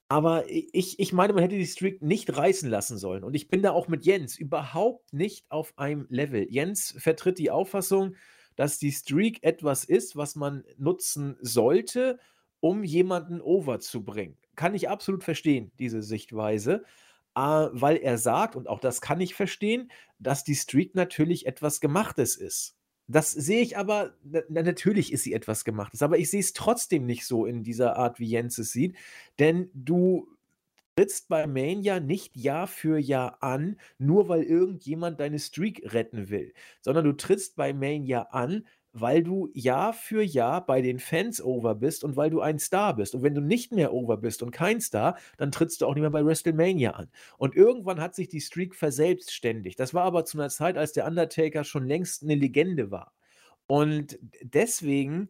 Aber 0.09 0.45
ich 0.49 0.99
ich 0.99 1.13
meine, 1.13 1.33
man 1.33 1.41
hätte 1.43 1.57
die 1.57 1.65
Streak 1.65 2.01
nicht 2.01 2.35
reißen 2.35 2.69
lassen 2.69 2.97
sollen. 2.97 3.23
Und 3.23 3.33
ich 3.35 3.47
bin 3.47 3.61
da 3.61 3.71
auch 3.71 3.87
mit 3.87 4.05
Jens 4.05 4.37
überhaupt 4.37 5.13
nicht 5.13 5.45
auf 5.49 5.73
einem 5.77 6.05
Level. 6.09 6.45
Jens 6.49 6.95
vertritt 6.97 7.39
die 7.39 7.51
Auffassung, 7.51 8.15
dass 8.55 8.77
die 8.77 8.91
Streak 8.91 9.43
etwas 9.43 9.83
ist, 9.85 10.15
was 10.15 10.35
man 10.35 10.63
nutzen 10.77 11.37
sollte, 11.41 12.19
um 12.59 12.83
jemanden 12.83 13.41
over 13.41 13.79
zu 13.79 14.03
bringen. 14.03 14.37
Kann 14.55 14.75
ich 14.75 14.89
absolut 14.89 15.23
verstehen, 15.23 15.71
diese 15.79 16.03
Sichtweise, 16.03 16.83
äh, 17.35 17.39
weil 17.71 17.97
er 17.97 18.17
sagt, 18.17 18.55
und 18.55 18.67
auch 18.69 18.79
das 18.79 19.01
kann 19.01 19.19
ich 19.21 19.33
verstehen, 19.33 19.91
dass 20.19 20.43
die 20.43 20.55
Streak 20.55 20.95
natürlich 20.95 21.47
etwas 21.47 21.81
Gemachtes 21.81 22.35
ist. 22.35 22.77
Das 23.07 23.31
sehe 23.31 23.61
ich 23.61 23.77
aber, 23.77 24.15
na, 24.23 24.63
natürlich 24.63 25.11
ist 25.11 25.23
sie 25.23 25.33
etwas 25.33 25.65
Gemachtes, 25.65 26.01
aber 26.01 26.17
ich 26.17 26.29
sehe 26.29 26.39
es 26.39 26.53
trotzdem 26.53 27.05
nicht 27.05 27.25
so 27.25 27.45
in 27.45 27.63
dieser 27.63 27.97
Art, 27.97 28.19
wie 28.19 28.27
Jens 28.27 28.57
es 28.57 28.71
sieht, 28.71 28.95
denn 29.39 29.69
du 29.73 30.27
trittst 30.95 31.27
bei 31.27 31.47
Mania 31.47 31.99
nicht 31.99 32.35
Jahr 32.37 32.67
für 32.67 32.97
Jahr 32.99 33.41
an, 33.41 33.77
nur 33.97 34.29
weil 34.29 34.43
irgendjemand 34.43 35.19
deine 35.19 35.39
Streak 35.39 35.93
retten 35.93 36.29
will, 36.29 36.53
sondern 36.81 37.05
du 37.05 37.13
trittst 37.13 37.55
bei 37.55 37.73
Mania 37.73 38.23
an, 38.31 38.65
weil 38.93 39.23
du 39.23 39.49
Jahr 39.53 39.91
für 39.91 40.21
Jahr 40.21 40.65
bei 40.65 40.81
den 40.81 40.99
Fans 40.99 41.41
over 41.41 41.75
bist 41.75 42.03
und 42.03 42.15
weil 42.15 42.29
du 42.29 42.41
ein 42.41 42.59
Star 42.59 42.95
bist. 42.95 43.15
Und 43.15 43.23
wenn 43.23 43.33
du 43.33 43.41
nicht 43.41 43.71
mehr 43.71 43.91
over 43.91 44.17
bist 44.17 44.43
und 44.43 44.51
kein 44.51 44.79
Star, 44.79 45.17
dann 45.37 45.51
trittst 45.51 45.81
du 45.81 45.87
auch 45.87 45.95
nicht 45.95 46.01
mehr 46.01 46.11
bei 46.11 46.23
WrestleMania 46.23 46.91
an. 46.91 47.09
Und 47.37 47.55
irgendwann 47.55 47.99
hat 47.99 48.13
sich 48.13 48.29
die 48.29 48.41
Streak 48.41 48.75
verselbstständigt. 48.75 49.79
Das 49.79 49.93
war 49.95 50.03
aber 50.03 50.25
zu 50.25 50.37
einer 50.37 50.49
Zeit, 50.49 50.77
als 50.77 50.93
der 50.93 51.07
Undertaker 51.07 51.63
schon 51.63 51.87
längst 51.87 52.23
eine 52.23 52.35
Legende 52.35 52.91
war. 52.91 53.13
Und 53.65 54.19
deswegen 54.43 55.29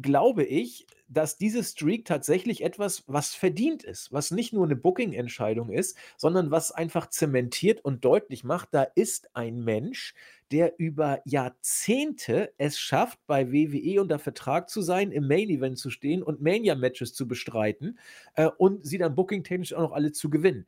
glaube 0.00 0.44
ich, 0.44 0.86
dass 1.08 1.38
diese 1.38 1.62
Streak 1.62 2.04
tatsächlich 2.04 2.64
etwas, 2.64 3.04
was 3.06 3.34
verdient 3.34 3.84
ist, 3.84 4.12
was 4.12 4.30
nicht 4.30 4.52
nur 4.52 4.64
eine 4.64 4.76
Booking-Entscheidung 4.76 5.70
ist, 5.70 5.96
sondern 6.16 6.50
was 6.50 6.72
einfach 6.72 7.08
zementiert 7.08 7.84
und 7.84 8.04
deutlich 8.04 8.42
macht, 8.44 8.70
da 8.72 8.82
ist 8.82 9.30
ein 9.34 9.62
Mensch, 9.62 10.14
der 10.50 10.78
über 10.78 11.20
Jahrzehnte 11.24 12.52
es 12.58 12.78
schafft, 12.78 13.18
bei 13.26 13.52
WWE 13.52 14.00
unter 14.00 14.18
Vertrag 14.18 14.68
zu 14.68 14.82
sein, 14.82 15.12
im 15.12 15.28
Main 15.28 15.48
Event 15.48 15.78
zu 15.78 15.90
stehen 15.90 16.22
und 16.22 16.40
Mania-Matches 16.40 17.14
zu 17.14 17.28
bestreiten 17.28 17.98
äh, 18.34 18.48
und 18.58 18.84
sie 18.84 18.98
dann 18.98 19.14
booking-technisch 19.14 19.74
auch 19.74 19.82
noch 19.82 19.92
alle 19.92 20.12
zu 20.12 20.30
gewinnen. 20.30 20.66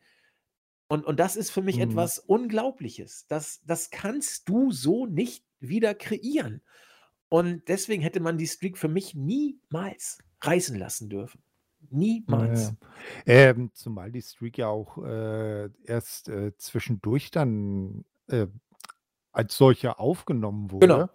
Und, 0.89 1.05
und 1.05 1.21
das 1.21 1.37
ist 1.37 1.51
für 1.51 1.63
mich 1.63 1.77
mhm. 1.77 1.83
etwas 1.83 2.19
Unglaubliches. 2.19 3.27
Das, 3.29 3.61
das 3.67 3.91
kannst 3.91 4.49
du 4.49 4.73
so 4.73 5.07
nicht 5.07 5.45
wieder 5.61 5.95
kreieren. 5.95 6.63
Und 7.29 7.69
deswegen 7.69 8.03
hätte 8.03 8.21
man 8.21 8.39
die 8.39 8.47
Streak 8.47 8.79
für 8.79 8.89
mich 8.89 9.15
niemals 9.15 10.19
reißen 10.41 10.79
lassen 10.79 11.11
dürfen. 11.11 11.43
Niemals. 11.91 12.75
Ja, 13.27 13.35
ähm, 13.35 13.71
zumal 13.73 14.11
die 14.11 14.23
Streak 14.23 14.59
ja 14.59 14.69
auch 14.69 14.99
äh, 15.05 15.69
erst 15.85 16.29
äh, 16.29 16.57
zwischendurch 16.57 17.31
dann 17.31 18.05
äh, 18.29 18.47
als 19.33 19.57
solcher 19.57 20.01
aufgenommen 20.01 20.71
wurde. 20.71 20.87
Genau. 20.87 21.09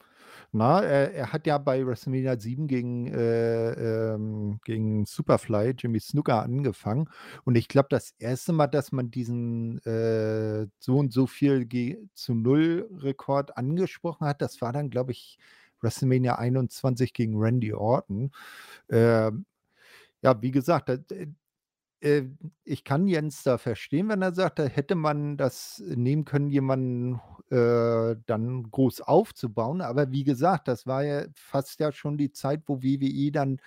Na, 0.56 0.82
er, 0.82 1.14
er, 1.14 1.34
hat 1.34 1.48
ja 1.48 1.58
bei 1.58 1.86
WrestleMania 1.86 2.40
7 2.40 2.68
gegen, 2.68 3.08
äh, 3.08 3.72
ähm, 4.14 4.60
gegen 4.64 5.04
Superfly, 5.06 5.74
Jimmy 5.76 6.00
Snooker, 6.00 6.44
angefangen. 6.44 7.10
Und 7.44 7.56
ich 7.56 7.68
glaube, 7.68 7.88
das 7.90 8.12
erste 8.20 8.54
Mal, 8.54 8.68
dass 8.68 8.92
man 8.92 9.10
diesen 9.10 9.80
äh, 9.80 10.68
so 10.78 11.00
und 11.00 11.12
so 11.12 11.26
viel 11.26 11.66
G 11.66 11.98
zu 12.14 12.36
Null 12.36 12.88
Rekord 13.00 13.58
angesprochen 13.58 14.28
hat, 14.28 14.44
das 14.44 14.62
war 14.62 14.72
dann, 14.74 14.92
glaube 14.92 15.12
ich, 15.12 15.40
WrestleMania 15.84 16.36
21 16.36 17.14
gegen 17.14 17.38
Randy 17.38 17.74
Orton. 17.74 18.32
Äh, 18.88 19.32
ja, 20.22 20.42
wie 20.42 20.52
gesagt, 20.52 20.90
äh, 20.90 21.28
äh, 22.04 22.24
ich 22.66 22.84
kann 22.84 23.08
Jens 23.08 23.44
da 23.44 23.58
verstehen, 23.58 24.10
wenn 24.10 24.22
er 24.22 24.34
sagt, 24.34 24.60
da 24.60 24.66
hätte 24.66 24.96
man 24.96 25.38
das 25.38 25.82
nehmen 25.86 26.26
können, 26.26 26.50
jemanden 26.50 27.22
äh, 27.50 28.16
dann 28.26 28.70
groß 28.72 29.02
aufzubauen. 29.02 29.82
Aber 29.82 30.12
wie 30.12 30.24
gesagt, 30.24 30.68
das 30.68 30.86
war 30.86 31.04
ja 31.04 31.26
fast 31.36 31.80
ja 31.80 31.92
schon 31.92 32.18
die 32.18 32.32
Zeit, 32.32 32.64
wo 32.68 32.84
WWE 32.84 33.32
dann 33.32 33.60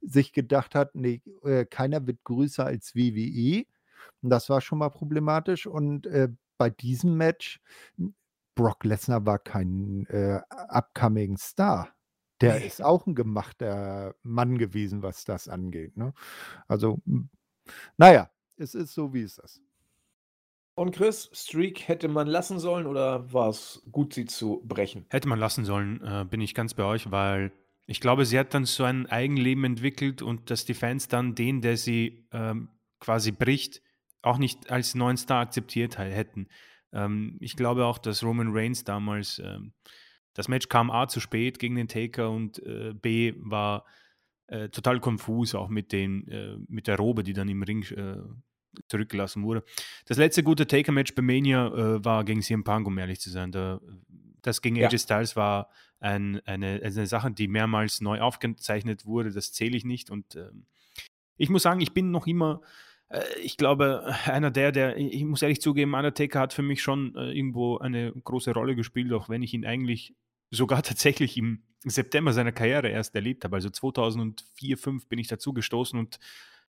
sich 0.00 0.32
gedacht 0.32 0.74
hat, 0.74 0.94
nee, 0.94 1.22
äh, 1.44 1.64
keiner 1.64 2.06
wird 2.06 2.24
größer 2.24 2.64
als 2.66 2.94
WWE. 2.94 3.64
Und 4.22 4.30
das 4.30 4.48
war 4.48 4.60
schon 4.60 4.78
mal 4.78 4.90
problematisch. 4.90 5.66
Und 5.66 6.06
äh, 6.06 6.28
bei 6.58 6.70
diesem 6.70 7.16
Match 7.16 7.60
Brock 8.56 8.84
Lesnar 8.84 9.24
war 9.24 9.38
kein 9.38 10.06
äh, 10.08 10.40
upcoming 10.50 11.36
Star. 11.36 11.90
Der 12.40 12.58
nee. 12.58 12.66
ist 12.66 12.82
auch 12.82 13.06
ein 13.06 13.14
gemachter 13.14 14.16
Mann 14.22 14.58
gewesen, 14.58 15.02
was 15.02 15.24
das 15.24 15.48
angeht. 15.48 15.96
Ne? 15.96 16.12
Also, 16.66 17.00
naja, 17.96 18.30
es 18.56 18.74
ist 18.74 18.92
so, 18.92 19.14
wie 19.14 19.22
es 19.22 19.38
ist. 19.38 19.62
Und 20.74 20.94
Chris, 20.94 21.30
Streak 21.32 21.88
hätte 21.88 22.08
man 22.08 22.26
lassen 22.26 22.58
sollen 22.58 22.86
oder 22.86 23.32
war 23.32 23.48
es 23.48 23.82
gut, 23.90 24.12
sie 24.12 24.26
zu 24.26 24.60
brechen? 24.64 25.06
Hätte 25.08 25.28
man 25.28 25.38
lassen 25.38 25.64
sollen, 25.64 26.02
äh, 26.02 26.26
bin 26.28 26.42
ich 26.42 26.54
ganz 26.54 26.74
bei 26.74 26.84
euch, 26.84 27.10
weil 27.10 27.52
ich 27.86 28.00
glaube, 28.00 28.26
sie 28.26 28.38
hat 28.38 28.52
dann 28.52 28.66
so 28.66 28.84
ein 28.84 29.06
Eigenleben 29.06 29.64
entwickelt 29.64 30.20
und 30.20 30.50
dass 30.50 30.64
die 30.64 30.74
Fans 30.74 31.08
dann 31.08 31.34
den, 31.34 31.62
der 31.62 31.78
sie 31.78 32.26
ähm, 32.32 32.68
quasi 33.00 33.32
bricht, 33.32 33.80
auch 34.20 34.36
nicht 34.36 34.70
als 34.70 34.94
neuen 34.94 35.16
Star 35.16 35.40
akzeptiert 35.40 35.96
hätten. 35.96 36.48
Ähm, 36.96 37.36
ich 37.40 37.56
glaube 37.56 37.84
auch, 37.84 37.98
dass 37.98 38.24
Roman 38.24 38.48
Reigns 38.50 38.82
damals, 38.82 39.40
ähm, 39.44 39.72
das 40.32 40.48
Match 40.48 40.68
kam 40.68 40.90
A 40.90 41.06
zu 41.08 41.20
spät 41.20 41.58
gegen 41.58 41.76
den 41.76 41.88
Taker 41.88 42.30
und 42.30 42.58
äh, 42.60 42.94
B 42.94 43.34
war 43.36 43.84
äh, 44.48 44.68
total 44.70 45.00
konfus, 45.00 45.54
auch 45.54 45.68
mit, 45.68 45.92
den, 45.92 46.26
äh, 46.28 46.56
mit 46.68 46.86
der 46.86 46.96
Robe, 46.96 47.22
die 47.22 47.32
dann 47.32 47.48
im 47.48 47.62
Ring 47.62 47.82
äh, 47.82 48.16
zurückgelassen 48.88 49.42
wurde. 49.42 49.62
Das 50.06 50.16
letzte 50.16 50.42
gute 50.42 50.66
Taker-Match 50.66 51.14
bei 51.14 51.22
Mania 51.22 51.68
äh, 51.68 52.04
war 52.04 52.24
gegen 52.24 52.42
CM 52.42 52.64
Punk, 52.64 52.86
um 52.86 52.98
ehrlich 52.98 53.20
zu 53.20 53.30
sein. 53.30 53.52
Da, 53.52 53.80
das 54.42 54.62
gegen 54.62 54.76
ja. 54.76 54.88
AJ 54.88 54.98
Styles 54.98 55.36
war 55.36 55.70
ein, 56.00 56.40
eine, 56.46 56.80
eine 56.82 57.06
Sache, 57.06 57.30
die 57.30 57.48
mehrmals 57.48 58.00
neu 58.00 58.20
aufgezeichnet 58.20 59.04
wurde. 59.04 59.32
Das 59.32 59.52
zähle 59.52 59.76
ich 59.76 59.84
nicht. 59.84 60.10
Und 60.10 60.36
ähm, 60.36 60.66
ich 61.36 61.50
muss 61.50 61.62
sagen, 61.62 61.80
ich 61.80 61.92
bin 61.92 62.10
noch 62.10 62.26
immer 62.26 62.60
ich 63.42 63.56
glaube, 63.56 64.14
einer 64.24 64.50
der, 64.50 64.72
der, 64.72 64.96
ich 64.96 65.24
muss 65.24 65.42
ehrlich 65.42 65.60
zugeben, 65.60 65.94
Undertaker 65.94 66.40
hat 66.40 66.52
für 66.52 66.62
mich 66.62 66.82
schon 66.82 67.14
äh, 67.14 67.32
irgendwo 67.32 67.78
eine 67.78 68.12
große 68.12 68.52
Rolle 68.52 68.74
gespielt, 68.74 69.12
auch 69.12 69.28
wenn 69.28 69.42
ich 69.42 69.54
ihn 69.54 69.64
eigentlich 69.64 70.14
sogar 70.50 70.82
tatsächlich 70.82 71.36
im 71.36 71.62
September 71.84 72.32
seiner 72.32 72.52
Karriere 72.52 72.88
erst 72.88 73.14
erlebt 73.14 73.44
habe. 73.44 73.56
Also 73.56 73.70
2004, 73.70 74.76
2005 74.76 75.08
bin 75.08 75.18
ich 75.18 75.28
dazu 75.28 75.52
gestoßen 75.52 75.98
und 75.98 76.18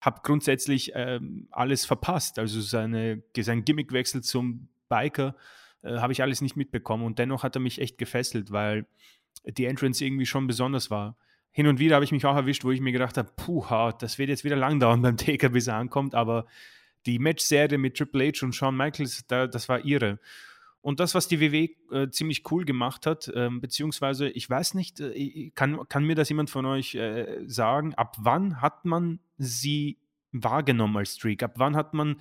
habe 0.01 0.21
grundsätzlich 0.23 0.93
ähm, 0.95 1.49
alles 1.51 1.87
verpasst. 1.87 2.39
Also 2.39 2.61
seine, 2.61 3.23
sein 3.37 3.65
Gimmickwechsel 3.65 4.23
zum 4.23 4.69
Biker 4.89 5.35
äh, 5.83 5.97
habe 5.97 6.13
ich 6.13 6.23
alles 6.23 6.43
nicht 6.43 6.57
mitbekommen 6.57 7.05
und 7.05 7.19
dennoch 7.19 7.43
hat 7.43 7.57
er 7.57 7.61
mich 7.61 7.81
echt 7.81 7.97
gefesselt, 7.97 8.53
weil 8.53 8.87
die 9.45 9.65
Entrance 9.65 10.05
irgendwie 10.05 10.27
schon 10.27 10.47
besonders 10.47 10.91
war 10.91 11.17
hin 11.53 11.67
und 11.67 11.79
wieder 11.79 11.97
habe 11.97 12.05
ich 12.05 12.13
mich 12.13 12.25
auch 12.27 12.37
erwischt, 12.37 12.65
wo 12.65 12.71
ich 12.71 12.81
mir 12.81 12.93
gedacht 12.93 13.17
habe, 13.17 13.31
puh, 13.37 13.65
das 13.99 14.19
wird 14.19 14.29
jetzt 14.29 14.45
wieder 14.45 14.57
lang 14.57 14.81
dauern 14.81 15.03
beim 15.03 15.17
Taker, 15.19 15.49
bis 15.49 15.67
er 15.67 15.77
ankommt, 15.77 16.15
aber 16.15 16.47
die 17.07 17.19
Match-Serie 17.19 17.79
mit 17.79 17.97
Triple 17.97 18.29
H 18.29 18.45
und 18.45 18.55
Shawn 18.55 18.77
Michaels, 18.77 19.27
da, 19.27 19.47
das 19.47 19.69
war 19.69 19.85
ihre. 19.85 20.19
Und 20.81 21.01
das, 21.01 21.15
was 21.15 21.27
die 21.29 21.41
WW 21.41 21.69
äh, 21.91 22.09
ziemlich 22.11 22.51
cool 22.51 22.65
gemacht 22.65 23.07
hat, 23.07 23.29
äh, 23.29 23.49
beziehungsweise 23.51 24.29
ich 24.29 24.49
weiß 24.49 24.75
nicht, 24.75 25.01
äh, 25.01 25.51
kann, 25.55 25.89
kann 25.89 26.05
mir 26.05 26.15
das 26.15 26.29
jemand 26.29 26.51
von 26.51 26.67
euch 26.67 26.95
äh, 26.95 27.45
sagen, 27.47 27.95
ab 27.95 28.17
wann 28.21 28.61
hat 28.61 28.85
man 28.85 29.19
sie 29.39 29.99
wahrgenommen 30.33 30.97
als 30.97 31.17
Streak? 31.17 31.43
Ab 31.43 31.55
wann 31.57 31.77
hat 31.77 31.95
man 31.95 32.17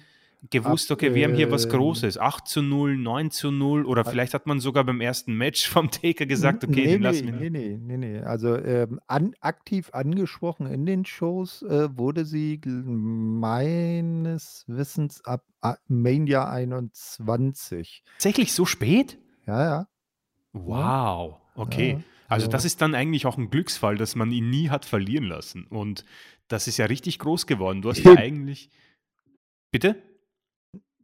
gewusst, 0.50 0.92
okay, 0.92 1.16
wir 1.16 1.26
haben 1.26 1.36
hier 1.36 1.52
was 1.52 1.68
Großes. 1.70 2.18
8 2.18 2.48
zu 2.48 2.62
0, 2.62 2.98
9 2.98 3.32
zu 3.32 3.52
0 3.52 3.86
oder 3.86 4.06
vielleicht 4.06 4.34
hat 4.34 4.46
man 4.46 4.60
sogar 4.60 4.84
beim 4.84 5.02
ersten 5.02 5.34
Match 5.34 5.68
vom 5.68 5.90
Taker 5.92 6.26
gesagt, 6.26 6.64
okay, 6.64 6.86
nee, 6.86 6.92
den 6.94 7.02
lassen 7.02 7.26
wir. 7.26 7.50
Nee, 7.50 7.50
nee, 7.50 7.78
nee, 7.80 7.98
nee. 7.98 8.20
Also 8.20 8.56
ähm, 8.56 9.00
an, 9.08 9.34
aktiv 9.42 9.90
angesprochen 9.94 10.68
in 10.68 10.86
den 10.86 11.06
Shows 11.06 11.64
äh, 11.64 11.90
wurde 11.98 12.26
sie 12.26 12.62
meines 12.66 14.64
Wissens 14.68 15.24
ab 15.26 15.44
Mania 15.88 16.50
21. 16.50 18.04
Tatsächlich 18.14 18.54
so 18.54 18.66
spät? 18.66 19.18
Ja, 19.46 19.64
ja. 19.64 19.88
Wow, 20.54 21.42
okay. 21.56 21.98
Ja, 22.00 22.04
also 22.28 22.46
so. 22.46 22.52
das 22.52 22.66
ist 22.66 22.82
dann 22.82 22.96
eigentlich 22.96 23.26
auch 23.26 23.38
ein 23.38 23.50
Glücksfall, 23.50 23.98
dass 23.98 24.16
man 24.16 24.32
ihn 24.32 24.50
nie 24.50 24.70
hat 24.70 24.86
verlieren 24.86 25.26
lassen. 25.26 25.66
Und 25.66 26.06
das 26.48 26.68
ist 26.68 26.78
ja 26.78 26.86
richtig 26.86 27.20
groß 27.20 27.48
geworden. 27.48 27.82
Du 27.82 27.90
hast 27.90 28.04
ja 28.04 28.14
eigentlich. 28.18 28.70
Bitte? 29.72 30.02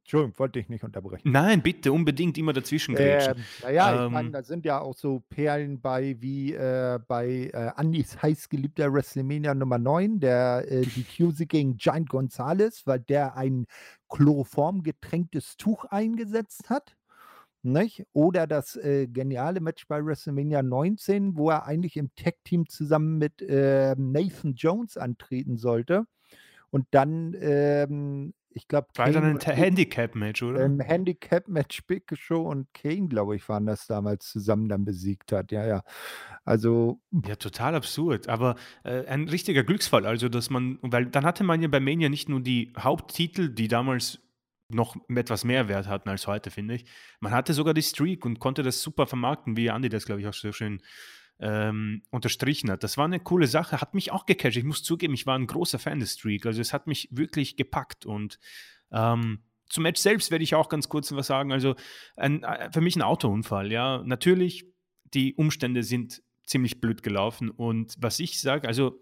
Entschuldigung, 0.04 0.38
wollte 0.38 0.60
ich 0.60 0.68
nicht 0.68 0.84
unterbrechen. 0.84 1.32
Nein, 1.32 1.62
bitte, 1.62 1.94
unbedingt 1.94 2.38
immer 2.38 2.52
dazwischen 2.52 2.94
grätschen. 2.94 3.38
Ähm, 3.38 3.44
naja, 3.64 4.02
ähm, 4.02 4.08
ich 4.08 4.12
meine, 4.12 4.32
da 4.32 4.44
sind 4.44 4.66
ja 4.66 4.82
auch 4.82 4.96
so 4.96 5.22
Perlen 5.30 5.80
bei 5.80 6.18
wie 6.20 6.54
äh, 6.54 7.00
bei 7.08 7.50
äh, 7.54 7.72
Andys 7.76 8.22
heißgeliebter 8.22 8.94
WrestleMania 8.94 9.56
Nummer 9.56 9.78
9, 9.78 10.20
der 10.20 10.66
äh, 10.70 10.82
die 10.82 11.04
QC 11.32 11.48
gegen 11.48 11.78
Giant 11.78 12.10
Gonzalez, 12.10 12.86
weil 12.86 13.00
der 13.00 13.38
ein 13.38 13.66
chloroformgetränktes 14.10 15.56
Tuch 15.56 15.86
eingesetzt 15.86 16.70
hat. 16.70 16.98
Nicht? 17.62 18.06
Oder 18.12 18.46
das 18.46 18.76
äh, 18.76 19.08
geniale 19.08 19.62
Match 19.62 19.88
bei 19.88 20.06
WrestleMania 20.06 20.62
19, 20.62 21.38
wo 21.38 21.50
er 21.50 21.66
eigentlich 21.66 21.96
im 21.96 22.14
Tag-Team 22.16 22.68
zusammen 22.68 23.18
mit 23.18 23.42
äh, 23.42 23.96
Nathan 23.98 24.54
Jones 24.56 24.98
antreten 24.98 25.56
sollte 25.56 26.04
Und 26.72 26.88
dann, 26.92 27.34
ähm, 27.40 28.34
ich 28.54 28.68
glaube, 28.68 28.88
War 28.96 29.12
dann 29.12 29.38
Kane 29.38 29.56
ein 29.56 29.58
Handicap-Match, 29.58 30.44
oder? 30.44 30.64
Ein 30.64 30.80
Handicap-Match 30.80 31.86
Big 31.86 32.04
Show 32.18 32.42
und 32.42 32.74
Kane, 32.74 33.08
glaube 33.08 33.36
ich, 33.36 33.48
waren 33.50 33.66
das 33.66 33.88
damals 33.88 34.30
zusammen 34.30 34.70
dann 34.70 34.86
besiegt 34.86 35.32
hat. 35.32 35.52
Ja, 35.52 35.66
ja. 35.66 35.84
Also. 36.46 37.02
Ja, 37.26 37.36
total 37.36 37.76
absurd. 37.76 38.30
Aber 38.30 38.56
äh, 38.84 39.06
ein 39.06 39.28
richtiger 39.28 39.64
Glücksfall. 39.64 40.06
Also, 40.06 40.30
dass 40.30 40.50
man, 40.50 40.80
weil 40.82 41.06
dann 41.08 41.26
hatte 41.26 41.44
man 41.44 41.62
ja 41.62 41.68
bei 41.68 41.80
Mania 41.80 42.10
nicht 42.10 42.30
nur 42.30 42.42
die 42.42 42.74
Haupttitel, 42.78 43.50
die 43.50 43.68
damals 43.68 44.20
noch 44.70 44.96
etwas 45.10 45.44
mehr 45.44 45.68
Wert 45.68 45.88
hatten 45.88 46.10
als 46.10 46.28
heute, 46.28 46.52
finde 46.52 46.76
ich. 46.76 46.86
Man 47.20 47.32
hatte 47.32 47.54
sogar 47.54 47.74
die 47.74 47.82
Streak 47.82 48.26
und 48.26 48.40
konnte 48.40 48.64
das 48.64 48.82
super 48.82 49.08
vermarkten, 49.08 49.58
wie 49.58 49.68
Andy 49.68 49.90
das, 49.90 50.06
glaube 50.06 50.22
ich, 50.22 50.28
auch 50.28 50.34
so 50.34 50.52
schön 50.52 50.82
ähm, 51.40 52.04
unterstrichen 52.10 52.70
hat. 52.70 52.84
Das 52.84 52.98
war 52.98 53.06
eine 53.06 53.20
coole 53.20 53.48
Sache, 53.48 53.82
hat 53.82 53.94
mich 53.94 54.12
auch 54.12 54.26
gecatcht. 54.26 54.58
Ich 54.58 54.64
muss 54.64 54.84
zugeben, 54.84 55.14
ich 55.14 55.26
war 55.26 55.38
ein 55.38 55.48
großer 55.48 55.80
Fan 55.80 56.00
des 56.00 56.14
Streak. 56.14 56.46
Also 56.46 56.62
es 56.62 56.74
hat 56.74 56.88
mich 56.88 57.10
wirklich 57.12 57.58
gepackt 57.58 58.06
und 58.06 58.40
ähm, 58.92 59.44
zum 59.70 59.84
Match 59.84 60.00
selbst 60.00 60.30
werde 60.30 60.44
ich 60.44 60.56
auch 60.56 60.70
ganz 60.70 60.90
kurz 60.90 61.12
was 61.12 61.28
sagen. 61.28 61.52
Also 61.52 61.76
ein, 62.16 62.44
äh, 62.44 62.72
für 62.72 62.82
mich 62.82 62.96
ein 62.96 63.02
Autounfall, 63.02 63.72
ja. 63.72 64.04
Natürlich, 64.06 64.66
die 65.14 65.34
Umstände 65.36 65.84
sind 65.84 66.22
ziemlich 66.46 66.82
blöd 66.82 67.04
gelaufen 67.04 67.50
und 67.50 67.96
was 67.98 68.20
ich 68.20 68.40
sage, 68.40 68.68
also 68.68 69.00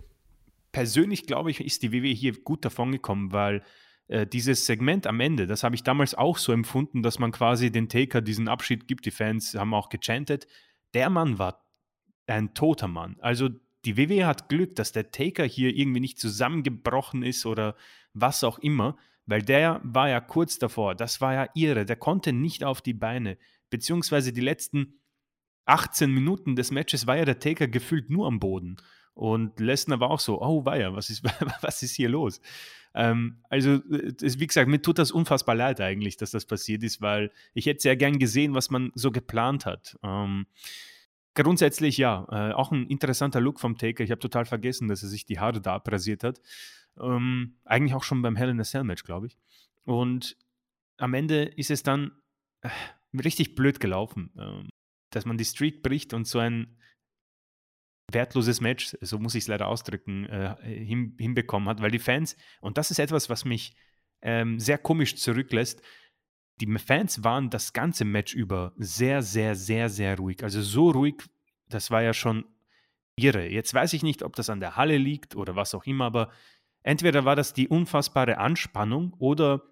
persönlich 0.71 1.25
glaube 1.25 1.51
ich, 1.51 1.59
ist 1.59 1.83
die 1.83 1.91
WWE 1.91 2.07
hier 2.07 2.33
gut 2.41 2.63
davon 2.63 2.91
gekommen, 2.91 3.33
weil 3.33 3.63
äh, 4.07 4.27
dieses 4.27 4.65
Segment 4.65 5.07
am 5.07 5.19
Ende, 5.19 5.47
das 5.47 5.63
habe 5.63 5.75
ich 5.75 5.83
damals 5.83 6.15
auch 6.15 6.37
so 6.37 6.51
empfunden, 6.51 7.01
dass 7.01 7.19
man 7.19 7.31
quasi 7.31 7.71
den 7.71 7.89
Taker 7.89 8.21
diesen 8.21 8.47
Abschied 8.47 8.87
gibt. 8.87 9.05
Die 9.05 9.11
Fans 9.11 9.55
haben 9.55 9.73
auch 9.73 9.89
gechantet. 9.89 10.47
Der 10.93 11.09
Mann 11.09 11.39
war 11.39 11.65
ein 12.35 12.53
toter 12.53 12.87
Mann. 12.87 13.17
Also 13.19 13.49
die 13.85 13.97
WWE 13.97 14.25
hat 14.25 14.49
Glück, 14.49 14.75
dass 14.75 14.91
der 14.91 15.11
Taker 15.11 15.43
hier 15.43 15.75
irgendwie 15.75 15.99
nicht 15.99 16.19
zusammengebrochen 16.19 17.23
ist 17.23 17.45
oder 17.45 17.75
was 18.13 18.43
auch 18.43 18.59
immer, 18.59 18.97
weil 19.25 19.41
der 19.41 19.81
war 19.83 20.09
ja 20.09 20.19
kurz 20.19 20.59
davor. 20.59 20.95
Das 20.95 21.21
war 21.21 21.33
ja 21.33 21.47
irre. 21.55 21.85
Der 21.85 21.95
konnte 21.95 22.33
nicht 22.33 22.63
auf 22.63 22.81
die 22.81 22.93
Beine. 22.93 23.37
Beziehungsweise 23.69 24.33
die 24.33 24.41
letzten 24.41 24.99
18 25.65 26.11
Minuten 26.11 26.55
des 26.55 26.71
Matches 26.71 27.07
war 27.07 27.17
ja 27.17 27.25
der 27.25 27.39
Taker 27.39 27.67
gefühlt 27.67 28.09
nur 28.09 28.27
am 28.27 28.39
Boden. 28.39 28.77
Und 29.13 29.59
Lesnar 29.59 29.99
war 29.99 30.09
auch 30.09 30.19
so, 30.19 30.41
oh 30.41 30.65
weia, 30.65 30.93
was 30.93 31.09
ist, 31.09 31.23
was 31.61 31.83
ist 31.83 31.95
hier 31.95 32.09
los? 32.09 32.41
Ähm, 32.93 33.37
also, 33.49 33.77
das, 33.77 34.39
wie 34.39 34.47
gesagt, 34.47 34.69
mir 34.69 34.81
tut 34.81 34.99
das 34.99 35.11
unfassbar 35.11 35.55
leid 35.55 35.79
eigentlich, 35.79 36.17
dass 36.17 36.31
das 36.31 36.45
passiert 36.45 36.83
ist, 36.83 37.01
weil 37.01 37.31
ich 37.53 37.65
hätte 37.65 37.81
sehr 37.81 37.95
gern 37.95 38.19
gesehen, 38.19 38.53
was 38.53 38.69
man 38.69 38.91
so 38.95 39.11
geplant 39.11 39.65
hat. 39.65 39.97
Ähm, 40.03 40.45
grundsätzlich 41.35 41.97
ja, 41.97 42.27
äh, 42.29 42.53
auch 42.53 42.71
ein 42.71 42.87
interessanter 42.87 43.41
Look 43.41 43.59
vom 43.59 43.77
Taker. 43.77 44.03
Ich 44.03 44.11
habe 44.11 44.19
total 44.19 44.45
vergessen, 44.45 44.87
dass 44.87 45.03
er 45.03 45.09
sich 45.09 45.25
die 45.25 45.39
Haare 45.39 45.61
da 45.61 45.75
abrasiert 45.75 46.23
hat. 46.23 46.41
Ähm, 46.99 47.57
eigentlich 47.65 47.93
auch 47.93 48.03
schon 48.03 48.21
beim 48.21 48.35
Hell 48.35 48.49
in 48.49 48.59
a 48.59 48.63
Cell 48.63 48.83
Match, 48.83 49.03
glaube 49.03 49.27
ich. 49.27 49.37
Und 49.85 50.37
am 50.97 51.13
Ende 51.13 51.43
ist 51.43 51.71
es 51.71 51.83
dann 51.83 52.11
äh, 52.61 52.69
richtig 53.17 53.55
blöd 53.55 53.79
gelaufen, 53.79 54.31
äh, 54.37 54.67
dass 55.11 55.25
man 55.25 55.37
die 55.37 55.45
Streak 55.45 55.83
bricht 55.83 56.13
und 56.13 56.27
so 56.27 56.39
ein 56.39 56.77
wertloses 58.11 58.61
Match, 58.61 58.97
so 59.01 59.19
muss 59.19 59.35
ich 59.35 59.43
es 59.43 59.47
leider 59.47 59.67
ausdrücken, 59.67 60.25
äh, 60.25 60.55
hin, 60.63 61.15
hinbekommen 61.17 61.69
hat, 61.69 61.81
weil 61.81 61.91
die 61.91 61.99
Fans, 61.99 62.35
und 62.59 62.77
das 62.77 62.91
ist 62.91 62.99
etwas, 62.99 63.29
was 63.29 63.45
mich 63.45 63.73
ähm, 64.21 64.59
sehr 64.59 64.77
komisch 64.77 65.15
zurücklässt, 65.15 65.81
die 66.61 66.77
Fans 66.77 67.23
waren 67.23 67.49
das 67.49 67.73
ganze 67.73 68.05
Match 68.05 68.35
über 68.35 68.73
sehr, 68.77 69.21
sehr, 69.23 69.55
sehr, 69.55 69.89
sehr 69.89 70.17
ruhig. 70.17 70.43
Also 70.43 70.61
so 70.61 70.91
ruhig, 70.91 71.15
das 71.69 71.89
war 71.89 72.03
ja 72.03 72.13
schon 72.13 72.45
irre. 73.15 73.47
Jetzt 73.47 73.73
weiß 73.73 73.93
ich 73.93 74.03
nicht, 74.03 74.23
ob 74.23 74.35
das 74.35 74.49
an 74.49 74.59
der 74.59 74.75
Halle 74.75 74.97
liegt 74.97 75.35
oder 75.35 75.55
was 75.55 75.73
auch 75.73 75.85
immer, 75.85 76.05
aber 76.05 76.29
entweder 76.83 77.25
war 77.25 77.35
das 77.35 77.53
die 77.53 77.67
unfassbare 77.67 78.37
Anspannung 78.37 79.13
oder 79.17 79.63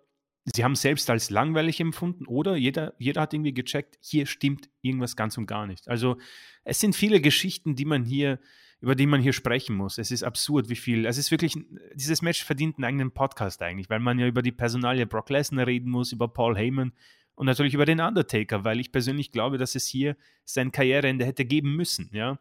sie 0.46 0.64
haben 0.64 0.76
selbst 0.76 1.10
als 1.10 1.30
langweilig 1.30 1.80
empfunden 1.80 2.26
oder 2.26 2.56
jeder, 2.56 2.94
jeder 2.98 3.22
hat 3.22 3.34
irgendwie 3.34 3.54
gecheckt, 3.54 4.00
hier 4.02 4.26
stimmt 4.26 4.70
irgendwas 4.82 5.16
ganz 5.16 5.38
und 5.38 5.46
gar 5.46 5.68
nicht. 5.68 5.88
Also 5.88 6.18
es 6.64 6.80
sind 6.80 6.96
viele 6.96 7.22
Geschichten, 7.22 7.76
die 7.76 7.86
man 7.86 8.04
hier, 8.04 8.40
über 8.82 8.96
die 8.96 9.08
man 9.08 9.22
hier 9.22 9.34
sprechen 9.34 9.76
muss. 9.76 9.98
Es 9.98 10.12
ist 10.12 10.24
absurd, 10.24 10.70
wie 10.70 10.76
viel. 10.76 11.06
Es 11.06 11.18
ist 11.18 11.32
wirklich, 11.32 11.58
dieses 11.94 12.22
Match 12.22 12.44
verdient 12.44 12.78
einen 12.78 12.86
eigenen 12.86 13.12
Podcast 13.12 13.62
eigentlich, 13.62 13.90
weil 13.90 14.00
man 14.00 14.20
ja 14.20 14.28
über 14.28 14.42
die 14.42 14.52
Personalie 14.52 15.06
Brock 15.06 15.30
Lesnar 15.30 15.68
reden 15.68 15.90
muss, 15.90 16.12
über 16.12 16.28
Paul 16.28 16.58
Heyman 16.58 16.94
und 17.36 17.46
natürlich 17.46 17.74
über 17.74 17.86
den 17.86 18.00
Undertaker, 18.00 18.64
weil 18.64 18.80
ich 18.80 18.92
persönlich 18.92 19.32
glaube, 19.32 19.58
dass 19.58 19.76
es 19.76 19.86
hier 19.86 20.16
sein 20.46 20.72
Karriereende 20.72 21.26
hätte 21.26 21.46
geben 21.46 21.76
müssen. 21.76 22.10
Ja, 22.14 22.40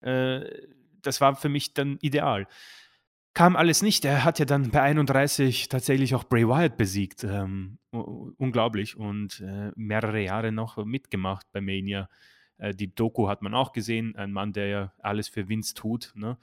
äh, 0.00 0.44
das 1.02 1.20
war 1.20 1.36
für 1.36 1.48
mich 1.48 1.74
dann 1.74 1.98
ideal 2.00 2.46
kam 3.36 3.54
alles 3.54 3.82
nicht. 3.82 4.06
Er 4.06 4.24
hat 4.24 4.38
ja 4.38 4.46
dann 4.46 4.70
bei 4.70 4.80
31 4.80 5.68
tatsächlich 5.68 6.14
auch 6.14 6.24
Bray 6.24 6.48
Wyatt 6.48 6.78
besiegt. 6.78 7.22
Ähm, 7.22 7.78
unglaublich. 7.90 8.96
Und 8.96 9.40
äh, 9.40 9.72
mehrere 9.76 10.22
Jahre 10.22 10.52
noch 10.52 10.82
mitgemacht 10.84 11.46
bei 11.52 11.60
Mania. 11.60 12.08
Äh, 12.58 12.74
die 12.74 12.94
Doku 12.94 13.28
hat 13.28 13.42
man 13.42 13.54
auch 13.54 13.72
gesehen. 13.72 14.16
Ein 14.16 14.32
Mann, 14.32 14.52
der 14.52 14.66
ja 14.68 14.92
alles 14.98 15.28
für 15.28 15.48
Vince 15.48 15.74
tut. 15.74 16.12
Ne? 16.14 16.36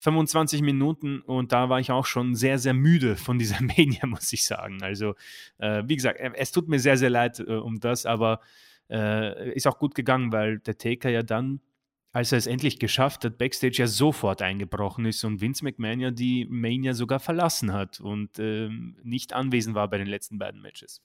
25 0.00 0.62
Minuten 0.62 1.20
und 1.20 1.52
da 1.52 1.68
war 1.68 1.78
ich 1.78 1.90
auch 1.90 2.06
schon 2.06 2.34
sehr, 2.34 2.58
sehr 2.58 2.74
müde 2.74 3.16
von 3.16 3.38
dieser 3.38 3.60
Mania, 3.62 4.06
muss 4.06 4.32
ich 4.32 4.44
sagen. 4.44 4.82
Also, 4.82 5.14
äh, 5.58 5.82
wie 5.86 5.96
gesagt, 5.96 6.20
es 6.34 6.52
tut 6.52 6.68
mir 6.68 6.78
sehr, 6.78 6.96
sehr 6.96 7.10
leid 7.10 7.40
äh, 7.40 7.52
um 7.52 7.80
das, 7.80 8.06
aber 8.06 8.40
äh, 8.88 9.52
ist 9.52 9.66
auch 9.66 9.78
gut 9.78 9.94
gegangen, 9.94 10.32
weil 10.32 10.58
der 10.60 10.78
Taker 10.78 11.10
ja 11.10 11.22
dann 11.22 11.60
als 12.12 12.32
er 12.32 12.38
es 12.38 12.46
endlich 12.46 12.78
geschafft 12.78 13.24
hat, 13.24 13.38
Backstage 13.38 13.76
ja 13.78 13.86
sofort 13.86 14.42
eingebrochen 14.42 15.04
ist 15.04 15.22
und 15.24 15.40
Vince 15.40 15.64
McMahon 15.64 16.00
ja 16.00 16.10
die 16.10 16.46
Mania 16.46 16.92
sogar 16.92 17.20
verlassen 17.20 17.72
hat 17.72 18.00
und 18.00 18.38
ähm, 18.38 18.96
nicht 19.04 19.32
anwesend 19.32 19.76
war 19.76 19.88
bei 19.88 19.98
den 19.98 20.08
letzten 20.08 20.38
beiden 20.38 20.60
Matches. 20.60 21.02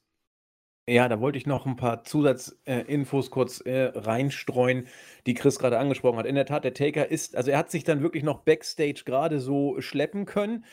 Ja, 0.88 1.10
da 1.10 1.20
wollte 1.20 1.40
ich 1.40 1.48
noch 1.48 1.66
ein 1.66 1.78
paar 1.78 2.04
Zusatzinfos 2.04 3.28
äh, 3.28 3.30
kurz 3.32 3.60
äh, 3.62 3.92
reinstreuen, 3.96 4.88
die 5.26 5.34
Chris 5.34 5.58
gerade 5.58 5.80
angesprochen 5.80 6.20
hat. 6.20 6.28
In 6.28 6.36
der 6.36 6.46
Tat, 6.46 6.64
der 6.64 6.76
Taker 6.76 7.10
ist, 7.10 7.36
also 7.36 7.50
er 7.50 7.58
hat 7.58 7.72
sich 7.72 7.84
dann 7.84 8.04
wirklich 8.04 8.24
noch 8.24 8.42
Backstage 8.42 9.02
gerade 9.04 9.40
so 9.40 9.82
schleppen 9.82 10.26
können. 10.26 10.64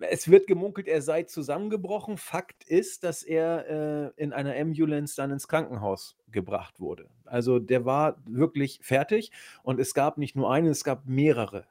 Es 0.00 0.30
wird 0.30 0.46
gemunkelt, 0.46 0.86
er 0.86 1.00
sei 1.00 1.22
zusammengebrochen. 1.22 2.18
Fakt 2.18 2.64
ist, 2.64 3.04
dass 3.04 3.22
er 3.22 4.12
äh, 4.18 4.22
in 4.22 4.34
einer 4.34 4.54
Ambulance 4.54 5.16
dann 5.16 5.30
ins 5.30 5.48
Krankenhaus 5.48 6.18
gebracht 6.30 6.78
wurde. 6.78 7.08
Also 7.24 7.58
der 7.58 7.86
war 7.86 8.18
wirklich 8.26 8.80
fertig 8.82 9.32
und 9.62 9.80
es 9.80 9.94
gab 9.94 10.18
nicht 10.18 10.36
nur 10.36 10.52
einen, 10.52 10.66
es 10.66 10.84
gab 10.84 11.06
mehrere 11.06 11.64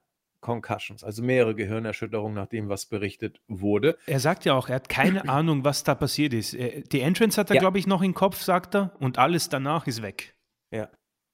Concussions, 0.46 1.04
also 1.04 1.24
mehrere 1.24 1.56
Gehirnerschütterungen, 1.56 2.36
nach 2.36 2.46
dem, 2.46 2.70
was 2.70 2.86
berichtet 2.86 3.42
wurde. 3.48 3.98
Er 4.06 4.20
sagt 4.20 4.46
ja 4.46 4.54
auch, 4.54 4.70
er 4.70 4.76
hat 4.76 4.90
keine 4.90 5.28
Ahnung, 5.30 5.66
was 5.66 5.84
da 5.84 5.96
passiert 5.96 6.34
ist. 6.34 6.54
Die 6.54 7.02
Entrance 7.02 7.42
hat 7.42 7.50
er, 7.50 7.56
ja. 7.56 7.60
glaube 7.62 7.80
ich, 7.80 7.88
noch 7.88 8.04
im 8.04 8.14
Kopf, 8.14 8.42
sagt 8.42 8.76
er, 8.76 8.94
und 9.00 9.18
alles 9.18 9.50
danach 9.50 9.88
ist 9.88 10.04
weg. 10.04 10.36
Ja, 10.72 10.90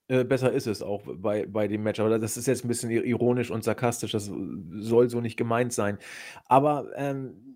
äh, 0.07 0.25
besser 0.25 0.51
ist 0.51 0.67
es 0.67 0.81
auch 0.81 1.03
bei, 1.05 1.45
bei 1.45 1.67
dem 1.67 1.83
Match. 1.83 1.99
Aber 1.99 2.19
das 2.19 2.35
ist 2.35 2.45
jetzt 2.45 2.65
ein 2.65 2.67
bisschen 2.67 2.89
ironisch 2.89 3.51
und 3.51 3.63
sarkastisch. 3.63 4.11
Das 4.11 4.29
soll 4.79 5.09
so 5.09 5.21
nicht 5.21 5.37
gemeint 5.37 5.71
sein. 5.71 5.97
Aber 6.45 6.87
ähm, 6.95 7.50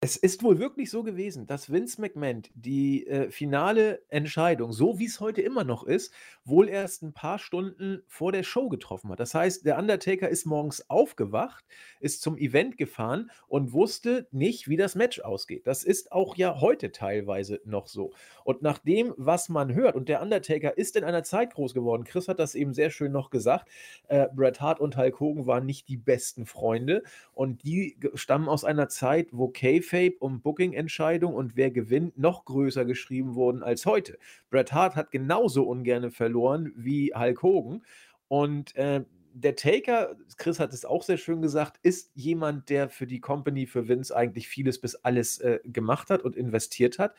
es 0.00 0.16
ist 0.16 0.42
wohl 0.42 0.58
wirklich 0.58 0.90
so 0.90 1.02
gewesen, 1.02 1.46
dass 1.46 1.72
Vince 1.72 2.02
McMahon 2.02 2.42
die 2.54 3.06
äh, 3.06 3.30
finale 3.30 4.02
Entscheidung, 4.10 4.72
so 4.72 4.98
wie 4.98 5.06
es 5.06 5.20
heute 5.20 5.40
immer 5.40 5.64
noch 5.64 5.84
ist, 5.84 6.12
wohl 6.44 6.68
erst 6.68 7.02
ein 7.02 7.14
paar 7.14 7.38
Stunden 7.38 8.02
vor 8.06 8.30
der 8.30 8.42
Show 8.42 8.68
getroffen 8.68 9.10
hat. 9.10 9.20
Das 9.20 9.34
heißt, 9.34 9.64
der 9.64 9.78
Undertaker 9.78 10.28
ist 10.28 10.44
morgens 10.44 10.90
aufgewacht, 10.90 11.64
ist 11.98 12.20
zum 12.20 12.36
Event 12.36 12.76
gefahren 12.76 13.30
und 13.48 13.72
wusste 13.72 14.28
nicht, 14.32 14.68
wie 14.68 14.76
das 14.76 14.96
Match 14.96 15.20
ausgeht. 15.20 15.66
Das 15.66 15.82
ist 15.82 16.12
auch 16.12 16.36
ja 16.36 16.60
heute 16.60 16.92
teilweise 16.92 17.62
noch 17.64 17.86
so. 17.86 18.12
Und 18.44 18.60
nach 18.60 18.78
dem, 18.78 19.14
was 19.16 19.48
man 19.48 19.74
hört, 19.74 19.96
und 19.96 20.10
der 20.10 20.20
Undertaker 20.20 20.76
ist 20.76 20.96
in 20.96 21.04
einer 21.04 21.22
Zeit 21.22 21.54
groß 21.54 21.72
geworden, 21.72 22.04
Chris 22.04 22.28
hat 22.28 22.38
das 22.38 22.54
eben 22.54 22.74
sehr 22.74 22.90
schön 22.90 23.12
noch 23.12 23.30
gesagt, 23.30 23.68
äh, 24.08 24.28
Bret 24.34 24.60
Hart 24.60 24.78
und 24.78 24.98
Hulk 24.98 25.20
Hogan 25.20 25.46
waren 25.46 25.64
nicht 25.64 25.88
die 25.88 25.96
besten 25.96 26.44
Freunde 26.44 27.02
und 27.32 27.64
die 27.64 27.98
stammen 28.14 28.48
aus 28.48 28.62
einer 28.62 28.88
Zeit, 28.88 29.28
wo 29.32 29.48
Cave 29.48 29.86
Kayfabe 29.96 30.16
um 30.20 30.40
Booking-Entscheidung 30.40 31.34
und 31.34 31.56
wer 31.56 31.70
gewinnt 31.70 32.18
noch 32.18 32.44
größer 32.44 32.84
geschrieben 32.84 33.34
wurden 33.34 33.62
als 33.62 33.86
heute. 33.86 34.18
Bret 34.50 34.72
Hart 34.72 34.96
hat 34.96 35.10
genauso 35.10 35.64
ungern 35.64 36.10
verloren 36.10 36.72
wie 36.76 37.12
Hulk 37.14 37.42
Hogan. 37.42 37.82
Und 38.28 38.74
äh, 38.76 39.04
der 39.32 39.56
Taker, 39.56 40.16
Chris 40.36 40.60
hat 40.60 40.72
es 40.72 40.84
auch 40.84 41.02
sehr 41.02 41.18
schön 41.18 41.42
gesagt, 41.42 41.78
ist 41.82 42.10
jemand, 42.14 42.68
der 42.70 42.88
für 42.88 43.06
die 43.06 43.20
Company, 43.20 43.66
für 43.66 43.88
Vince 43.88 44.14
eigentlich 44.14 44.48
vieles 44.48 44.80
bis 44.80 44.94
alles 44.96 45.38
äh, 45.38 45.60
gemacht 45.64 46.10
hat 46.10 46.22
und 46.22 46.36
investiert 46.36 46.98
hat. 46.98 47.14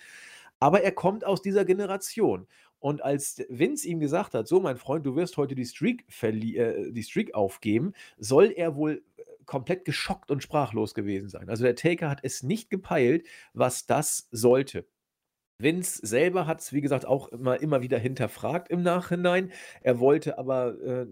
Aber 0.59 0.81
er 0.81 0.91
kommt 0.91 1.23
aus 1.23 1.41
dieser 1.41 1.65
Generation. 1.65 2.47
Und 2.79 3.03
als 3.03 3.43
Vince 3.49 3.87
ihm 3.87 3.99
gesagt 3.99 4.33
hat, 4.33 4.47
so 4.47 4.59
mein 4.59 4.77
Freund, 4.77 5.05
du 5.05 5.15
wirst 5.15 5.37
heute 5.37 5.55
die 5.55 5.65
Streak, 5.65 6.05
äh, 6.21 6.91
die 6.91 7.03
Streak 7.03 7.33
aufgeben, 7.33 7.93
soll 8.17 8.51
er 8.55 8.75
wohl 8.75 9.03
komplett 9.47 9.85
geschockt 9.85 10.29
und 10.29 10.43
sprachlos 10.43 10.93
gewesen 10.93 11.29
sein. 11.29 11.49
Also 11.49 11.63
der 11.63 11.75
Taker 11.75 12.09
hat 12.09 12.19
es 12.21 12.43
nicht 12.43 12.69
gepeilt, 12.69 13.25
was 13.53 13.87
das 13.87 14.27
sollte. 14.31 14.85
Vince 15.59 16.05
selber 16.05 16.45
hat 16.45 16.61
es, 16.61 16.71
wie 16.71 16.81
gesagt, 16.81 17.07
auch 17.07 17.29
immer, 17.29 17.59
immer 17.59 17.81
wieder 17.81 17.97
hinterfragt 17.97 18.69
im 18.69 18.83
Nachhinein. 18.83 19.51
Er 19.81 19.99
wollte 19.99 20.37
aber 20.37 20.79
äh, 20.81 21.07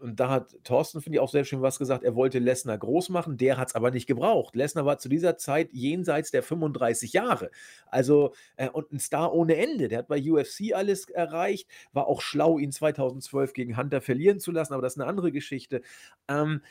und 0.00 0.18
da 0.18 0.30
hat 0.30 0.56
Thorsten, 0.64 1.02
finde 1.02 1.16
ich, 1.16 1.20
auch 1.20 1.28
sehr 1.28 1.44
schön 1.44 1.60
was 1.60 1.78
gesagt. 1.78 2.04
Er 2.04 2.14
wollte 2.14 2.38
Lesnar 2.38 2.78
groß 2.78 3.10
machen, 3.10 3.36
der 3.36 3.58
hat 3.58 3.68
es 3.68 3.74
aber 3.74 3.90
nicht 3.90 4.06
gebraucht. 4.06 4.56
Lesnar 4.56 4.86
war 4.86 4.98
zu 4.98 5.08
dieser 5.08 5.36
Zeit 5.36 5.72
jenseits 5.72 6.30
der 6.30 6.42
35 6.42 7.12
Jahre. 7.12 7.50
Also, 7.86 8.32
äh, 8.56 8.70
und 8.70 8.90
ein 8.92 8.98
Star 8.98 9.34
ohne 9.34 9.56
Ende. 9.56 9.88
Der 9.88 9.98
hat 9.98 10.08
bei 10.08 10.18
UFC 10.18 10.72
alles 10.74 11.08
erreicht, 11.10 11.68
war 11.92 12.06
auch 12.06 12.22
schlau, 12.22 12.58
ihn 12.58 12.72
2012 12.72 13.52
gegen 13.52 13.76
Hunter 13.76 14.00
verlieren 14.00 14.40
zu 14.40 14.52
lassen, 14.52 14.72
aber 14.72 14.82
das 14.82 14.94
ist 14.94 15.00
eine 15.00 15.08
andere 15.08 15.32
Geschichte. 15.32 15.82
Ähm, 16.28 16.62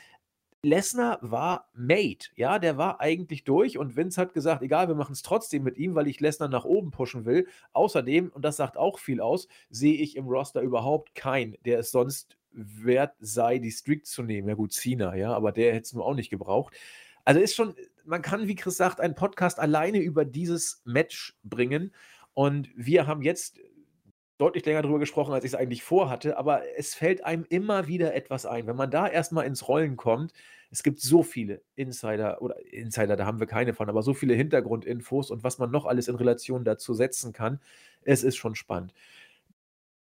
Lesnar 0.62 1.18
war 1.22 1.70
made, 1.74 2.26
ja, 2.36 2.58
der 2.58 2.76
war 2.76 3.00
eigentlich 3.00 3.44
durch 3.44 3.78
und 3.78 3.96
Vince 3.96 4.20
hat 4.20 4.34
gesagt, 4.34 4.62
egal, 4.62 4.88
wir 4.88 4.94
machen 4.94 5.12
es 5.12 5.22
trotzdem 5.22 5.62
mit 5.62 5.78
ihm, 5.78 5.94
weil 5.94 6.06
ich 6.06 6.20
Lesnar 6.20 6.48
nach 6.48 6.66
oben 6.66 6.90
pushen 6.90 7.24
will. 7.24 7.46
Außerdem, 7.72 8.28
und 8.28 8.44
das 8.44 8.56
sagt 8.56 8.76
auch 8.76 8.98
viel 8.98 9.20
aus, 9.20 9.48
sehe 9.70 9.94
ich 9.94 10.16
im 10.16 10.28
Roster 10.28 10.60
überhaupt 10.60 11.14
keinen, 11.14 11.56
der 11.64 11.78
es 11.78 11.90
sonst 11.90 12.36
wert 12.52 13.14
sei, 13.20 13.58
die 13.58 13.70
Streak 13.70 14.06
zu 14.06 14.22
nehmen. 14.22 14.48
Ja 14.48 14.54
gut, 14.54 14.72
Cena, 14.72 15.14
ja, 15.14 15.32
aber 15.32 15.52
der 15.52 15.72
hätte 15.72 15.84
es 15.84 15.92
nur 15.94 16.04
auch 16.04 16.14
nicht 16.14 16.30
gebraucht. 16.30 16.74
Also 17.24 17.40
ist 17.40 17.54
schon, 17.54 17.74
man 18.04 18.22
kann, 18.22 18.48
wie 18.48 18.54
Chris 18.54 18.76
sagt, 18.76 19.00
einen 19.00 19.14
Podcast 19.14 19.58
alleine 19.58 19.98
über 19.98 20.24
dieses 20.24 20.82
Match 20.84 21.38
bringen 21.42 21.94
und 22.34 22.70
wir 22.74 23.06
haben 23.06 23.22
jetzt 23.22 23.60
deutlich 24.40 24.64
länger 24.64 24.82
darüber 24.82 24.98
gesprochen, 24.98 25.34
als 25.34 25.44
ich 25.44 25.52
es 25.52 25.54
eigentlich 25.54 25.82
vorhatte, 25.82 26.38
aber 26.38 26.62
es 26.76 26.94
fällt 26.94 27.24
einem 27.24 27.44
immer 27.48 27.86
wieder 27.86 28.14
etwas 28.14 28.46
ein. 28.46 28.66
Wenn 28.66 28.76
man 28.76 28.90
da 28.90 29.06
erstmal 29.06 29.46
ins 29.46 29.68
Rollen 29.68 29.96
kommt, 29.96 30.32
es 30.70 30.82
gibt 30.82 31.00
so 31.00 31.22
viele 31.22 31.62
Insider 31.74 32.40
oder 32.40 32.56
Insider, 32.72 33.16
da 33.16 33.26
haben 33.26 33.40
wir 33.40 33.46
keine 33.46 33.74
von, 33.74 33.88
aber 33.88 34.02
so 34.02 34.14
viele 34.14 34.34
Hintergrundinfos 34.34 35.30
und 35.30 35.44
was 35.44 35.58
man 35.58 35.70
noch 35.70 35.84
alles 35.84 36.08
in 36.08 36.14
Relation 36.14 36.64
dazu 36.64 36.94
setzen 36.94 37.32
kann, 37.32 37.60
es 38.02 38.22
ist 38.22 38.36
schon 38.36 38.54
spannend. 38.54 38.94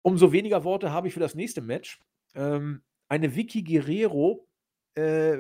Umso 0.03 0.33
weniger 0.33 0.65
Worte 0.65 0.91
habe 0.91 1.09
ich 1.09 1.15
für 1.15 1.21
das 1.21 1.35
nächste 1.35 1.61
Match. 1.61 2.01
Ähm, 2.35 2.83
eine 3.09 3.37
Vicky 3.37 3.63
Guerrero, 3.63 4.47
äh, 4.97 5.39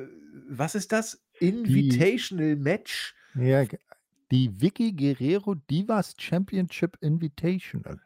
was 0.48 0.74
ist 0.74 0.92
das? 0.92 1.22
Invitational 1.40 2.56
Match. 2.56 3.14
Ja, 3.34 3.64
die 4.30 4.60
Vicky 4.60 4.92
Guerrero 4.92 5.54
Divas 5.54 6.14
Championship 6.18 6.96
Invitational. 7.00 8.00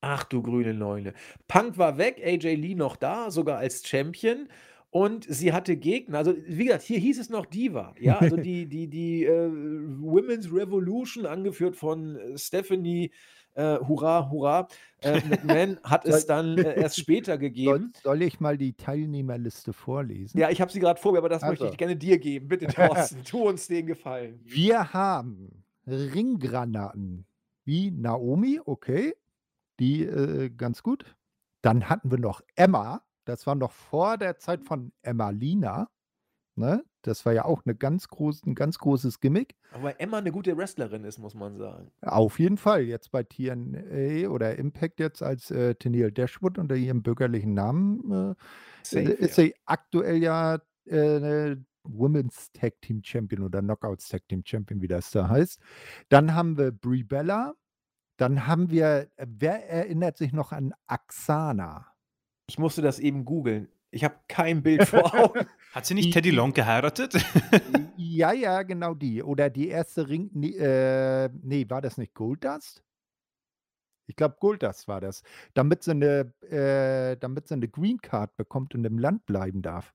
Ach 0.00 0.24
du 0.24 0.42
grüne 0.42 0.74
Neune. 0.74 1.12
Punk 1.46 1.76
war 1.76 1.98
weg, 1.98 2.20
AJ 2.24 2.54
Lee 2.54 2.74
noch 2.74 2.96
da, 2.96 3.30
sogar 3.30 3.58
als 3.58 3.86
Champion. 3.86 4.48
Und 4.92 5.24
sie 5.28 5.52
hatte 5.52 5.76
Gegner. 5.76 6.18
Also, 6.18 6.34
wie 6.46 6.64
gesagt, 6.64 6.82
hier 6.82 6.98
hieß 6.98 7.20
es 7.20 7.30
noch 7.30 7.46
Diva. 7.46 7.94
Ja, 8.00 8.18
also 8.18 8.36
die, 8.36 8.66
die, 8.66 8.88
die 8.88 9.24
äh, 9.24 9.48
Women's 10.00 10.52
Revolution, 10.52 11.26
angeführt 11.26 11.76
von 11.76 12.16
äh, 12.16 12.36
Stephanie, 12.38 13.12
äh, 13.54 13.78
hurra, 13.78 14.30
hurra, 14.30 14.68
äh, 15.02 15.20
McMahon, 15.28 15.78
hat 15.84 16.06
es 16.06 16.26
dann 16.26 16.58
äh, 16.58 16.80
erst 16.80 16.96
später 17.00 17.32
Soll, 17.32 17.38
gegeben. 17.38 17.92
soll 18.02 18.22
ich 18.22 18.40
mal 18.40 18.58
die 18.58 18.72
Teilnehmerliste 18.72 19.72
vorlesen? 19.72 20.38
Ja, 20.38 20.50
ich 20.50 20.60
habe 20.60 20.72
sie 20.72 20.80
gerade 20.80 21.00
vor 21.00 21.12
mir, 21.12 21.18
aber 21.18 21.28
das 21.28 21.42
möchte 21.42 21.64
Also. 21.64 21.72
ich 21.72 21.78
gerne 21.78 21.96
dir 21.96 22.18
geben. 22.18 22.48
Bitte, 22.48 22.66
Thorsten, 22.66 23.22
tu 23.24 23.48
uns 23.48 23.68
den 23.68 23.86
Gefallen. 23.86 24.40
Wir 24.44 24.92
haben 24.92 25.64
Ringgranaten 25.86 27.26
wie 27.64 27.90
Naomi, 27.90 28.60
okay, 28.64 29.14
die 29.80 30.04
äh, 30.04 30.50
ganz 30.50 30.82
gut. 30.82 31.04
Dann 31.62 31.88
hatten 31.88 32.10
wir 32.10 32.18
noch 32.18 32.42
Emma, 32.54 33.02
das 33.24 33.46
war 33.46 33.54
noch 33.54 33.72
vor 33.72 34.18
der 34.18 34.38
Zeit 34.38 34.64
von 34.64 34.92
Emma 35.02 35.30
Lina. 35.30 35.88
Ne? 36.56 36.84
Das 37.02 37.24
war 37.24 37.32
ja 37.32 37.44
auch 37.44 37.62
eine 37.64 37.74
ganz 37.74 38.08
groß, 38.08 38.44
ein 38.44 38.54
ganz 38.54 38.78
großes 38.78 39.20
Gimmick. 39.20 39.56
Aber 39.72 39.98
Emma 40.00 40.18
eine 40.18 40.32
gute 40.32 40.56
Wrestlerin 40.56 41.04
ist, 41.04 41.18
muss 41.18 41.34
man 41.34 41.56
sagen. 41.56 41.90
Auf 42.02 42.38
jeden 42.38 42.56
Fall, 42.56 42.82
jetzt 42.82 43.10
bei 43.10 43.22
TNA 43.22 44.28
oder 44.28 44.56
Impact 44.56 45.00
jetzt 45.00 45.22
als 45.22 45.50
äh, 45.50 45.74
Tennille 45.74 46.12
Dashwood 46.12 46.58
unter 46.58 46.74
ihrem 46.74 47.02
bürgerlichen 47.02 47.54
Namen 47.54 48.00
äh, 48.10 48.34
Safe, 48.82 49.12
ist 49.12 49.38
ja. 49.38 49.44
sie 49.44 49.54
aktuell 49.64 50.16
ja 50.16 50.60
äh, 50.86 51.56
Women's 51.84 52.50
Tag 52.52 52.80
Team 52.82 53.02
Champion 53.02 53.42
oder 53.42 53.60
Knockouts 53.60 54.08
Tag 54.08 54.28
Team 54.28 54.42
Champion, 54.44 54.82
wie 54.82 54.88
das 54.88 55.10
da 55.10 55.28
heißt. 55.28 55.60
Dann 56.08 56.34
haben 56.34 56.58
wir 56.58 56.72
Brie 56.72 57.04
Bella. 57.04 57.54
Dann 58.20 58.46
haben 58.46 58.68
wir, 58.70 59.08
äh, 59.16 59.26
wer 59.30 59.66
erinnert 59.70 60.18
sich 60.18 60.32
noch 60.34 60.52
an 60.52 60.74
Axana? 60.86 61.86
Ich 62.50 62.58
musste 62.58 62.82
das 62.82 62.98
eben 62.98 63.24
googeln. 63.24 63.68
Ich 63.90 64.04
habe 64.04 64.16
kein 64.28 64.62
Bild 64.62 64.86
vor 64.86 65.14
Augen. 65.14 65.46
Hat 65.72 65.86
sie 65.86 65.94
nicht 65.94 66.06
Die- 66.06 66.10
Teddy 66.10 66.30
Long 66.30 66.52
geheiratet? 66.52 67.14
ja, 67.96 68.32
ja, 68.32 68.62
genau 68.62 68.92
die. 68.92 69.22
Oder 69.22 69.48
die 69.48 69.68
erste 69.68 70.08
Ring, 70.08 70.28
nee, 70.34 70.50
äh, 70.50 71.30
nee 71.42 71.64
war 71.70 71.80
das 71.80 71.96
nicht 71.96 72.12
Goldust? 72.12 72.84
Ich 74.06 74.16
glaube, 74.16 74.36
Goldust 74.38 74.86
war 74.86 75.00
das. 75.00 75.22
Damit 75.54 75.82
sie, 75.82 75.92
eine, 75.92 76.34
äh, 76.42 77.16
damit 77.16 77.48
sie 77.48 77.54
eine 77.54 77.68
Green 77.68 77.98
Card 78.02 78.36
bekommt 78.36 78.74
und 78.74 78.84
im 78.84 78.98
Land 78.98 79.24
bleiben 79.24 79.62
darf. 79.62 79.94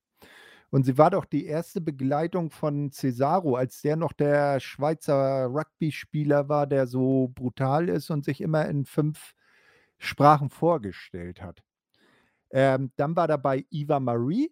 Und 0.72 0.86
sie 0.86 0.98
war 0.98 1.12
doch 1.12 1.26
die 1.26 1.46
erste 1.46 1.80
Begleitung 1.80 2.52
von 2.52 2.92
Cesaro, 2.92 3.56
als 3.56 3.82
der 3.82 3.96
noch 3.96 4.14
der 4.14 4.60
Schweizer 4.60 5.46
Rugby-Spieler 5.46 6.50
war, 6.50 6.68
der 6.68 6.88
so 6.88 7.32
brutal 7.34 7.90
ist 7.90 8.10
und 8.10 8.26
sich 8.26 8.42
immer 8.42 8.66
in 8.66 8.86
fünf 8.86 9.34
Sprachen 9.98 10.50
vorgestellt 10.50 11.42
hat. 11.42 11.64
Ähm, 12.52 12.92
dann 12.96 13.16
war 13.16 13.28
dabei 13.28 13.66
Eva 13.72 14.00
Marie. 14.00 14.52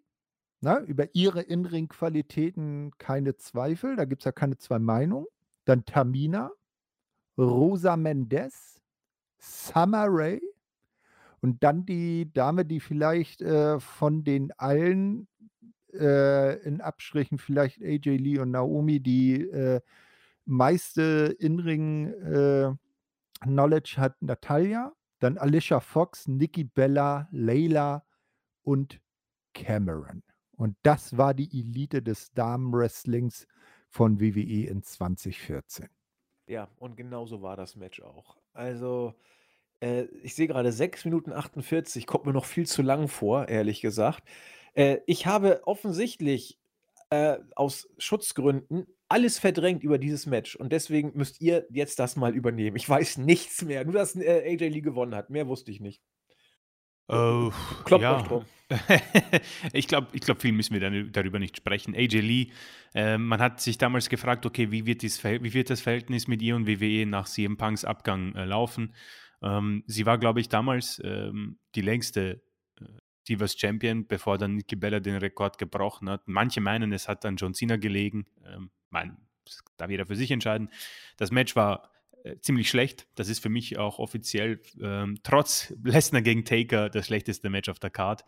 Ne, 0.61 0.77
über 0.87 1.13
ihre 1.13 1.41
Innenring-Qualitäten 1.41 2.91
keine 2.97 3.35
Zweifel, 3.35 3.97
da 3.97 4.05
gibt 4.05 4.21
es 4.21 4.25
ja 4.25 4.31
keine 4.31 4.55
zwei 4.57 4.79
Meinungen. 4.79 5.27
Dann 5.65 5.83
Tamina, 5.83 6.51
Rosa 7.37 7.97
Mendez, 7.97 8.79
Summer 9.39 10.05
Rae 10.07 10.39
und 11.41 11.61
dann 11.63 11.85
die 11.85 12.31
Dame, 12.31 12.63
die 12.63 12.79
vielleicht 12.79 13.41
äh, 13.41 13.77
von 13.81 14.23
den 14.23 14.53
allen 14.53 15.27
äh, 15.93 16.55
in 16.63 16.81
Abstrichen 16.81 17.37
vielleicht 17.37 17.81
AJ 17.81 18.17
Lee 18.17 18.39
und 18.39 18.51
Naomi 18.51 18.99
die 18.99 19.41
äh, 19.41 19.79
meiste 20.45 21.35
Innenring-Knowledge 21.39 23.95
hat, 23.97 24.21
Natalia. 24.21 24.91
Dann 25.19 25.37
Alicia 25.37 25.79
Fox, 25.79 26.27
Nikki 26.27 26.65
Bella, 26.65 27.29
Layla 27.31 28.03
und 28.63 28.99
Cameron. 29.53 30.23
Und 30.57 30.75
das 30.83 31.17
war 31.17 31.33
die 31.33 31.59
Elite 31.59 32.01
des 32.01 32.31
Damenwrestlings 32.33 33.47
von 33.89 34.19
WWE 34.19 34.67
in 34.67 34.83
2014. 34.83 35.87
Ja, 36.47 36.67
und 36.77 36.97
genau 36.97 37.25
so 37.25 37.41
war 37.41 37.55
das 37.55 37.75
Match 37.75 38.01
auch. 38.01 38.37
Also, 38.53 39.13
äh, 39.79 40.03
ich 40.23 40.35
sehe 40.35 40.47
gerade 40.47 40.71
6 40.71 41.05
Minuten 41.05 41.31
48, 41.31 42.05
kommt 42.05 42.25
mir 42.25 42.33
noch 42.33 42.45
viel 42.45 42.65
zu 42.65 42.81
lang 42.81 43.07
vor, 43.07 43.47
ehrlich 43.47 43.81
gesagt. 43.81 44.23
Äh, 44.73 44.97
ich 45.05 45.25
habe 45.25 45.65
offensichtlich 45.65 46.59
äh, 47.09 47.37
aus 47.55 47.87
Schutzgründen 47.97 48.87
alles 49.07 49.37
verdrängt 49.37 49.83
über 49.83 49.99
dieses 49.99 50.25
Match 50.25 50.55
und 50.55 50.71
deswegen 50.71 51.11
müsst 51.13 51.39
ihr 51.39 51.67
jetzt 51.69 51.99
das 51.99 52.15
mal 52.15 52.33
übernehmen. 52.33 52.75
Ich 52.75 52.89
weiß 52.89 53.17
nichts 53.17 53.63
mehr. 53.63 53.85
Nur, 53.85 53.93
dass 53.93 54.15
äh, 54.15 54.43
AJ 54.45 54.69
Lee 54.69 54.81
gewonnen 54.81 55.13
hat. 55.13 55.29
Mehr 55.29 55.47
wusste 55.47 55.71
ich 55.71 55.79
nicht. 55.79 56.01
Oh, 57.07 57.51
Kloppt 57.83 58.01
ja. 58.01 58.17
euch 58.17 58.23
drum. 58.23 58.45
ich 59.73 59.87
glaube, 59.87 60.07
ich 60.13 60.21
glaub, 60.21 60.41
viel 60.41 60.53
müssen 60.53 60.73
wir 60.73 60.79
dann 60.79 61.11
darüber 61.11 61.37
nicht 61.37 61.57
sprechen. 61.57 61.93
AJ 61.95 62.21
Lee, 62.21 62.47
äh, 62.95 63.17
man 63.17 63.39
hat 63.39 63.61
sich 63.61 63.77
damals 63.77 64.09
gefragt, 64.09 64.45
okay, 64.45 64.71
wie 64.71 64.85
wird, 64.85 65.01
dies, 65.01 65.23
wie 65.23 65.53
wird 65.53 65.69
das 65.69 65.81
Verhältnis 65.81 66.27
mit 66.27 66.41
ihr 66.41 66.55
und 66.55 66.65
WWE 66.65 67.05
nach 67.05 67.27
CM 67.27 67.57
Punks 67.57 67.85
Abgang 67.85 68.33
äh, 68.35 68.45
laufen? 68.45 68.95
Ähm, 69.43 69.83
sie 69.85 70.05
war, 70.05 70.17
glaube 70.17 70.39
ich, 70.39 70.49
damals 70.49 71.01
ähm, 71.03 71.59
die 71.75 71.81
längste 71.81 72.41
äh, 72.79 72.85
Divas 73.27 73.57
Champion, 73.57 74.07
bevor 74.07 74.37
dann 74.37 74.55
Nikki 74.55 74.75
Bella 74.75 74.99
den 74.99 75.15
Rekord 75.15 75.57
gebrochen 75.57 76.09
hat. 76.09 76.27
Manche 76.27 76.61
meinen, 76.61 76.91
es 76.91 77.07
hat 77.07 77.23
dann 77.23 77.35
John 77.35 77.53
Cena 77.53 77.77
gelegen. 77.77 78.25
Ähm, 78.45 78.69
mein, 78.89 79.17
darf 79.77 79.89
jeder 79.89 80.05
für 80.05 80.15
sich 80.15 80.31
entscheiden. 80.31 80.69
Das 81.17 81.31
Match 81.31 81.55
war 81.55 81.91
äh, 82.23 82.37
ziemlich 82.39 82.69
schlecht. 82.69 83.07
Das 83.15 83.29
ist 83.29 83.39
für 83.39 83.49
mich 83.49 83.77
auch 83.77 83.99
offiziell 83.99 84.61
ähm, 84.81 85.17
trotz 85.23 85.73
Lesnar 85.83 86.21
gegen 86.21 86.45
Taker 86.45 86.89
das 86.89 87.07
schlechteste 87.07 87.49
Match 87.49 87.69
auf 87.69 87.79
der 87.79 87.89
Card. 87.89 88.23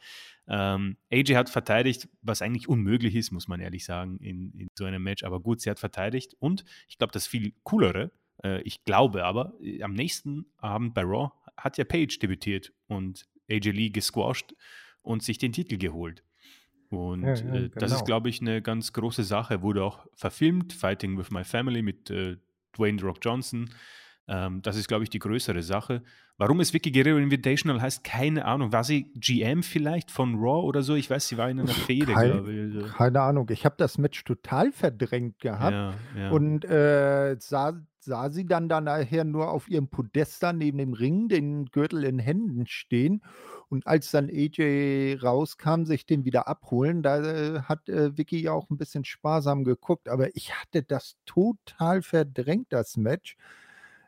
Ähm, 0.47 0.97
AJ 1.11 1.35
hat 1.35 1.49
verteidigt, 1.49 2.09
was 2.21 2.41
eigentlich 2.41 2.67
unmöglich 2.67 3.15
ist, 3.15 3.31
muss 3.31 3.47
man 3.47 3.59
ehrlich 3.59 3.85
sagen, 3.85 4.17
in, 4.19 4.51
in 4.57 4.67
so 4.77 4.85
einem 4.85 5.03
Match. 5.03 5.23
Aber 5.23 5.39
gut, 5.39 5.61
sie 5.61 5.69
hat 5.69 5.79
verteidigt. 5.79 6.35
Und 6.39 6.65
ich 6.87 6.97
glaube, 6.97 7.13
das 7.13 7.27
viel 7.27 7.53
coolere, 7.63 8.11
äh, 8.43 8.61
ich 8.61 8.83
glaube 8.83 9.23
aber, 9.23 9.53
äh, 9.61 9.81
am 9.81 9.93
nächsten 9.93 10.45
Abend 10.57 10.93
bei 10.93 11.01
Raw 11.01 11.31
hat 11.57 11.77
ja 11.77 11.85
Paige 11.85 12.17
debütiert 12.21 12.73
und 12.87 13.25
AJ 13.49 13.71
Lee 13.71 13.89
gesquashed 13.89 14.55
und 15.05 15.23
sich 15.23 15.37
den 15.37 15.51
Titel 15.53 15.77
geholt. 15.77 16.23
Und 16.89 17.23
Ja, 17.23 17.33
ja, 17.35 17.53
äh, 17.55 17.69
das 17.75 17.91
ist, 17.91 17.97
genau. 17.99 18.05
glaube 18.05 18.29
ich, 18.29 18.41
eine 18.41 18.61
ganz 18.61 18.93
große 18.93 19.23
Sache. 19.23 19.61
Wurde 19.61 19.83
auch 19.83 20.05
verfilmt, 20.15 20.73
Fighting 20.73 21.17
with 21.17 21.31
My 21.31 21.43
Family 21.43 21.81
mit 21.81 22.09
äh, 22.09 22.37
Dwayne 22.77 23.01
Rock 23.01 23.17
Johnson. 23.21 23.69
Ähm, 24.27 24.61
das 24.61 24.75
ist, 24.75 24.87
glaube 24.87 25.03
ich, 25.03 25.09
die 25.09 25.19
größere 25.19 25.61
Sache. 25.61 26.03
Warum 26.37 26.59
es 26.59 26.73
Vicky 26.73 26.91
Guerrero 26.91 27.17
Invitational 27.17 27.81
heißt, 27.81 28.03
keine 28.03 28.45
Ahnung. 28.45 28.71
War 28.73 28.83
sie 28.83 29.11
GM 29.15 29.63
vielleicht 29.63 30.11
von 30.11 30.35
Raw 30.35 30.65
oder 30.67 30.81
so? 30.83 30.95
Ich 30.95 31.09
weiß, 31.09 31.27
sie 31.27 31.37
war 31.37 31.49
in 31.49 31.59
einer 31.59 31.69
Fehde, 31.69 32.11
Kein- 32.13 32.31
glaube 32.31 32.53
ich. 32.53 32.59
Also, 32.75 32.87
Keine 32.93 33.21
Ahnung, 33.21 33.47
ich 33.51 33.65
habe 33.65 33.75
das 33.77 33.97
Match 33.97 34.23
total 34.23 34.71
verdrängt 34.71 35.39
gehabt. 35.39 35.97
ja. 36.17 36.29
Und 36.31 36.65
äh, 36.65 37.35
sah, 37.39 37.79
sah 37.99 38.29
sie 38.29 38.45
dann, 38.45 38.67
dann 38.67 38.85
nachher 38.85 39.23
nur 39.23 39.49
auf 39.49 39.69
ihrem 39.69 39.87
Podest 39.89 40.43
da 40.43 40.51
neben 40.53 40.77
dem 40.79 40.93
Ring, 40.93 41.29
den 41.29 41.65
Gürtel 41.67 42.03
in 42.03 42.19
Händen 42.19 42.65
stehen 42.67 43.21
Und 43.69 43.87
als 43.87 44.11
dann 44.11 44.29
AJ 44.29 45.19
rauskam, 45.21 45.85
sich 45.85 46.05
den 46.05 46.25
wieder 46.25 46.47
abholen, 46.47 47.03
da 47.03 47.19
äh, 47.23 47.61
hat 47.61 47.89
äh, 47.89 48.17
Vicky 48.17 48.41
ja 48.41 48.51
auch 48.53 48.69
ein 48.69 48.77
bisschen 48.77 49.05
sparsam 49.05 49.63
geguckt. 49.63 50.09
Aber 50.09 50.35
ich 50.35 50.53
hatte 50.53 50.83
das 50.83 51.17
total 51.25 52.01
verdrängt, 52.01 52.67
das 52.69 52.97
Match, 52.97 53.37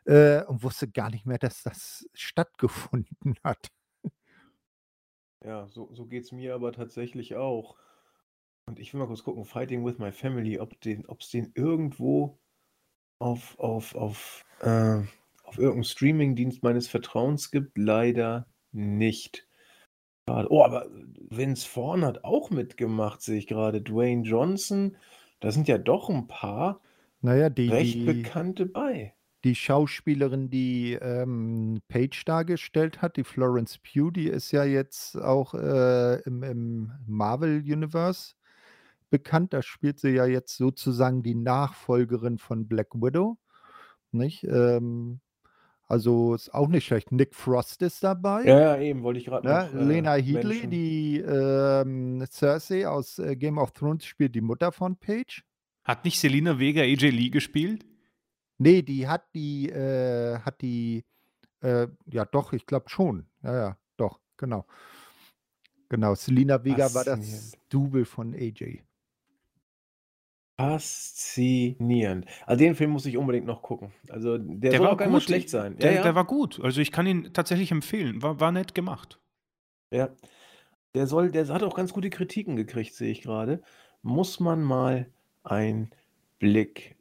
äh, 0.04 0.42
und 0.44 0.62
wusste 0.62 0.88
gar 0.88 1.10
nicht 1.10 1.26
mehr, 1.26 1.38
dass 1.38 1.62
das 1.62 2.08
stattgefunden 2.14 3.36
hat. 3.44 3.68
Ja, 5.44 5.68
so, 5.68 5.90
so 5.92 6.06
geht 6.06 6.24
es 6.24 6.32
mir 6.32 6.54
aber 6.54 6.72
tatsächlich 6.72 7.36
auch. 7.36 7.76
Und 8.66 8.78
ich 8.78 8.92
will 8.92 9.00
mal 9.00 9.06
kurz 9.06 9.22
gucken, 9.22 9.44
Fighting 9.44 9.84
with 9.84 9.98
My 9.98 10.12
Family, 10.12 10.58
ob 10.58 10.74
es 10.82 11.30
den 11.30 11.52
irgendwo 11.54 12.38
auf, 13.18 13.58
auf, 13.58 13.94
auf, 13.94 14.44
äh, 14.60 15.00
auf 15.44 15.56
irgendeinem 15.58 15.84
Streamingdienst 15.84 16.62
meines 16.62 16.88
Vertrauens 16.88 17.50
gibt. 17.50 17.78
Leider 17.78 18.46
nicht. 18.72 19.47
Oh, 20.28 20.62
aber 20.62 20.86
Vince 21.30 21.66
Vaughn 21.66 22.04
hat 22.04 22.24
auch 22.24 22.50
mitgemacht, 22.50 23.22
sehe 23.22 23.38
ich 23.38 23.46
gerade. 23.46 23.80
Dwayne 23.82 24.22
Johnson, 24.22 24.96
da 25.40 25.50
sind 25.52 25.68
ja 25.68 25.78
doch 25.78 26.08
ein 26.08 26.26
paar 26.26 26.80
naja, 27.20 27.50
die, 27.50 27.68
recht 27.68 27.94
die, 27.94 28.04
bekannte 28.04 28.66
bei. 28.66 29.14
Die 29.44 29.54
Schauspielerin, 29.54 30.50
die 30.50 30.94
ähm, 30.94 31.80
Paige 31.88 32.22
dargestellt 32.26 33.02
hat, 33.02 33.16
die 33.16 33.24
Florence 33.24 33.78
Pugh, 33.78 34.10
die 34.10 34.28
ist 34.28 34.50
ja 34.52 34.64
jetzt 34.64 35.16
auch 35.16 35.54
äh, 35.54 36.20
im, 36.22 36.42
im 36.42 36.92
Marvel 37.06 37.58
Universe 37.60 38.34
bekannt. 39.10 39.52
Da 39.52 39.62
spielt 39.62 40.00
sie 40.00 40.10
ja 40.10 40.26
jetzt 40.26 40.56
sozusagen 40.56 41.22
die 41.22 41.34
Nachfolgerin 41.34 42.38
von 42.38 42.66
Black 42.66 42.94
Widow. 42.94 43.38
Nicht? 44.10 44.44
Ähm, 44.44 45.20
also 45.88 46.34
ist 46.34 46.52
auch 46.52 46.68
nicht 46.68 46.86
schlecht. 46.86 47.12
Nick 47.12 47.34
Frost 47.34 47.80
ist 47.80 48.04
dabei. 48.04 48.44
Ja, 48.44 48.60
ja 48.60 48.78
eben, 48.78 49.02
wollte 49.02 49.20
ich 49.20 49.26
gerade 49.26 49.48
ja, 49.48 49.64
noch. 49.64 49.74
Äh, 49.74 49.84
Lena 49.84 50.14
Headley, 50.14 50.42
Menschen. 50.42 50.70
die 50.70 51.18
ähm, 51.18 52.24
Cersei 52.30 52.86
aus 52.86 53.18
äh, 53.18 53.36
Game 53.36 53.56
of 53.56 53.72
Thrones 53.72 54.04
spielt 54.04 54.34
die 54.34 54.42
Mutter 54.42 54.70
von 54.70 54.96
Paige. 54.96 55.42
Hat 55.84 56.04
nicht 56.04 56.20
Selina 56.20 56.58
Vega 56.58 56.82
AJ 56.82 57.08
Lee 57.10 57.30
gespielt? 57.30 57.86
Nee, 58.58 58.82
die 58.82 59.08
hat 59.08 59.34
die, 59.34 59.70
äh, 59.70 60.38
hat 60.40 60.60
die, 60.60 61.04
äh, 61.62 61.88
ja 62.12 62.26
doch, 62.26 62.52
ich 62.52 62.66
glaube 62.66 62.90
schon. 62.90 63.26
Ja, 63.42 63.54
ja, 63.54 63.78
doch, 63.96 64.20
genau. 64.36 64.66
Genau, 65.88 66.14
Selina 66.14 66.62
Vega 66.62 66.92
war 66.92 67.04
das 67.04 67.52
Double 67.70 68.04
von 68.04 68.34
AJ. 68.34 68.82
Faszinierend. 70.58 72.26
Also 72.44 72.58
den 72.64 72.74
Film 72.74 72.90
muss 72.90 73.06
ich 73.06 73.16
unbedingt 73.16 73.46
noch 73.46 73.62
gucken. 73.62 73.92
Also 74.08 74.38
der, 74.38 74.70
der 74.70 74.78
soll 74.78 74.86
war 74.86 74.92
auch 74.92 74.96
gar 74.96 75.08
nicht 75.08 75.22
schlecht 75.22 75.50
sein. 75.50 75.76
Der, 75.78 75.90
ja, 75.92 75.96
ja. 75.98 76.02
der 76.02 76.16
war 76.16 76.24
gut. 76.24 76.60
Also 76.60 76.80
ich 76.80 76.90
kann 76.90 77.06
ihn 77.06 77.32
tatsächlich 77.32 77.70
empfehlen. 77.70 78.22
War, 78.22 78.40
war 78.40 78.50
nett 78.50 78.74
gemacht. 78.74 79.20
Ja. 79.92 80.08
Der 80.94 81.06
soll, 81.06 81.30
der 81.30 81.46
hat 81.46 81.62
auch 81.62 81.76
ganz 81.76 81.92
gute 81.92 82.10
Kritiken 82.10 82.56
gekriegt, 82.56 82.92
sehe 82.92 83.12
ich 83.12 83.22
gerade. 83.22 83.62
Muss 84.02 84.40
man 84.40 84.62
mal 84.62 85.06
einen 85.44 85.90
Blick 86.40 86.96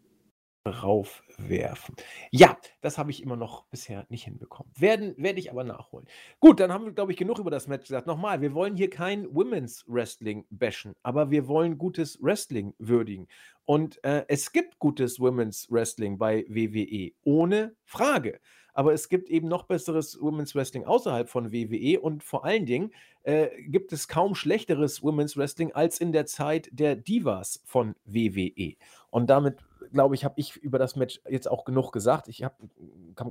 raufwerfen. 0.69 1.95
Ja, 2.31 2.57
das 2.81 2.97
habe 2.97 3.11
ich 3.11 3.21
immer 3.21 3.35
noch 3.35 3.65
bisher 3.65 4.05
nicht 4.09 4.23
hinbekommen. 4.23 4.71
Werden 4.77 5.15
werde 5.17 5.39
ich 5.39 5.51
aber 5.51 5.63
nachholen. 5.63 6.07
Gut, 6.39 6.59
dann 6.59 6.71
haben 6.71 6.85
wir, 6.85 6.91
glaube 6.91 7.11
ich, 7.11 7.17
genug 7.17 7.39
über 7.39 7.51
das 7.51 7.67
Match 7.67 7.87
gesagt. 7.87 8.07
Nochmal, 8.07 8.41
wir 8.41 8.53
wollen 8.53 8.75
hier 8.75 8.89
kein 8.89 9.33
Women's 9.33 9.83
Wrestling 9.87 10.45
bashen, 10.49 10.95
aber 11.03 11.31
wir 11.31 11.47
wollen 11.47 11.77
gutes 11.77 12.21
Wrestling 12.21 12.73
würdigen. 12.77 13.27
Und 13.65 14.03
äh, 14.03 14.25
es 14.27 14.51
gibt 14.51 14.79
gutes 14.79 15.19
Women's 15.19 15.67
Wrestling 15.69 16.17
bei 16.17 16.45
WWE, 16.47 17.11
ohne 17.23 17.75
Frage. 17.83 18.39
Aber 18.77 18.93
es 18.93 19.09
gibt 19.09 19.29
eben 19.31 19.47
noch 19.47 19.63
besseres 19.63 20.21
Women's 20.21 20.53
Wrestling 20.53 20.85
außerhalb 20.85 21.27
von 21.27 21.51
WWE 21.51 21.99
und 21.99 22.23
vor 22.23 22.45
allen 22.45 22.67
Dingen 22.67 22.91
äh, 23.23 23.49
gibt 23.63 23.91
es 23.91 24.07
kaum 24.07 24.35
schlechteres 24.35 25.01
Women's 25.01 25.35
Wrestling 25.35 25.71
als 25.71 25.99
in 25.99 26.11
der 26.11 26.27
Zeit 26.27 26.69
der 26.71 26.95
Divas 26.95 27.59
von 27.65 27.95
WWE. 28.05 28.75
Und 29.09 29.31
damit 29.31 29.57
glaube 29.97 30.13
ich, 30.13 30.23
habe 30.23 30.39
ich 30.39 30.55
über 30.57 30.77
das 30.77 30.95
Match 30.95 31.19
jetzt 31.27 31.49
auch 31.49 31.65
genug 31.65 31.91
gesagt. 31.91 32.27
Ich 32.27 32.43
habe 32.43 32.55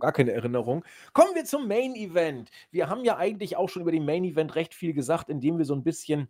gar 0.01 0.11
keine 0.11 0.33
Erinnerung. 0.33 0.85
Kommen 1.13 1.37
wir 1.37 1.45
zum 1.45 1.69
Main 1.69 1.95
Event. 1.95 2.51
Wir 2.73 2.89
haben 2.89 3.05
ja 3.05 3.17
eigentlich 3.17 3.57
auch 3.57 3.69
schon 3.69 3.83
über 3.83 3.93
den 3.93 4.05
Main 4.05 4.25
Event 4.25 4.57
recht 4.57 4.75
viel 4.75 4.93
gesagt, 4.93 5.29
indem 5.29 5.59
wir 5.59 5.65
so 5.65 5.77
ein 5.77 5.85
bisschen 5.85 6.27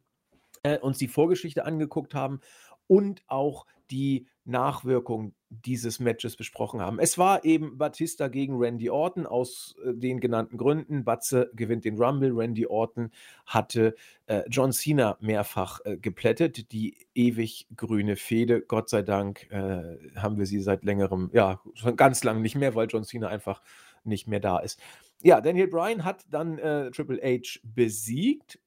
äh, 0.62 0.78
uns 0.78 0.98
die 0.98 1.08
Vorgeschichte 1.08 1.64
angeguckt 1.64 2.12
haben 2.12 2.40
und 2.86 3.22
auch 3.28 3.64
die 3.90 4.26
Nachwirkungen 4.44 5.34
dieses 5.48 6.00
Matches 6.00 6.36
besprochen 6.36 6.80
haben. 6.80 6.98
Es 6.98 7.18
war 7.18 7.44
eben 7.44 7.78
Batista 7.78 8.28
gegen 8.28 8.56
Randy 8.58 8.90
Orton 8.90 9.26
aus 9.26 9.74
äh, 9.84 9.94
den 9.94 10.20
genannten 10.20 10.56
Gründen. 10.56 11.04
Batze 11.04 11.50
gewinnt 11.54 11.84
den 11.84 11.96
Rumble. 11.96 12.32
Randy 12.32 12.66
Orton 12.66 13.10
hatte 13.46 13.94
äh, 14.26 14.42
John 14.48 14.72
Cena 14.72 15.16
mehrfach 15.20 15.80
äh, 15.84 15.96
geplättet. 15.96 16.72
Die 16.72 17.06
ewig 17.14 17.68
grüne 17.76 18.16
Fehde. 18.16 18.60
Gott 18.60 18.88
sei 18.88 19.02
Dank 19.02 19.50
äh, 19.50 19.98
haben 20.16 20.38
wir 20.38 20.46
sie 20.46 20.60
seit 20.60 20.84
längerem, 20.84 21.30
ja, 21.32 21.60
schon 21.74 21.96
ganz 21.96 22.24
lang 22.24 22.42
nicht 22.42 22.56
mehr, 22.56 22.74
weil 22.74 22.88
John 22.88 23.04
Cena 23.04 23.28
einfach 23.28 23.62
nicht 24.04 24.26
mehr 24.26 24.40
da 24.40 24.58
ist. 24.58 24.80
Ja, 25.22 25.40
Daniel 25.40 25.68
Bryan 25.68 26.04
hat 26.04 26.24
dann 26.30 26.58
äh, 26.58 26.90
Triple 26.90 27.20
H 27.22 27.60
besiegt, 27.62 28.60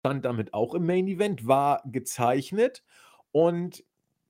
stand 0.00 0.24
damit 0.24 0.54
auch 0.54 0.74
im 0.74 0.86
Main 0.86 1.08
Event, 1.08 1.46
war 1.46 1.82
gezeichnet 1.86 2.84
und 3.32 3.84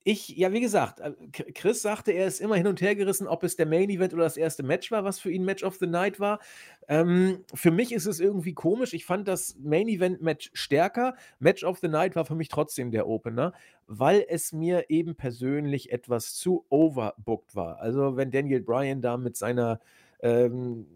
ich, 0.08 0.28
ja, 0.28 0.52
wie 0.52 0.60
gesagt, 0.60 1.00
äh, 1.00 1.14
Chris 1.32 1.82
sagte, 1.82 2.12
er 2.12 2.28
ist 2.28 2.40
immer 2.40 2.54
hin 2.54 2.68
und 2.68 2.80
her 2.80 2.94
gerissen, 2.94 3.26
ob 3.26 3.42
es 3.42 3.56
der 3.56 3.66
Main 3.66 3.90
Event 3.90 4.14
oder 4.14 4.22
das 4.22 4.36
erste 4.36 4.62
Match 4.62 4.92
war, 4.92 5.02
was 5.02 5.18
für 5.18 5.32
ihn 5.32 5.44
Match 5.44 5.64
of 5.64 5.78
the 5.80 5.88
Night 5.88 6.20
war. 6.20 6.38
Ähm, 6.86 7.44
für 7.52 7.72
mich 7.72 7.90
ist 7.90 8.06
es 8.06 8.20
irgendwie 8.20 8.54
komisch. 8.54 8.94
Ich 8.94 9.04
fand 9.04 9.26
das 9.26 9.56
Main 9.58 9.88
Event 9.88 10.22
Match 10.22 10.52
stärker. 10.54 11.16
Match 11.40 11.64
of 11.64 11.80
the 11.80 11.88
Night 11.88 12.14
war 12.14 12.24
für 12.24 12.36
mich 12.36 12.46
trotzdem 12.48 12.92
der 12.92 13.08
Opener, 13.08 13.52
weil 13.88 14.24
es 14.28 14.52
mir 14.52 14.90
eben 14.90 15.16
persönlich 15.16 15.90
etwas 15.90 16.36
zu 16.36 16.64
overbooked 16.68 17.56
war. 17.56 17.80
Also, 17.80 18.16
wenn 18.16 18.30
Daniel 18.30 18.60
Bryan 18.60 19.00
da 19.00 19.16
mit 19.16 19.36
seiner 19.36 19.80
ähm, 20.20 20.86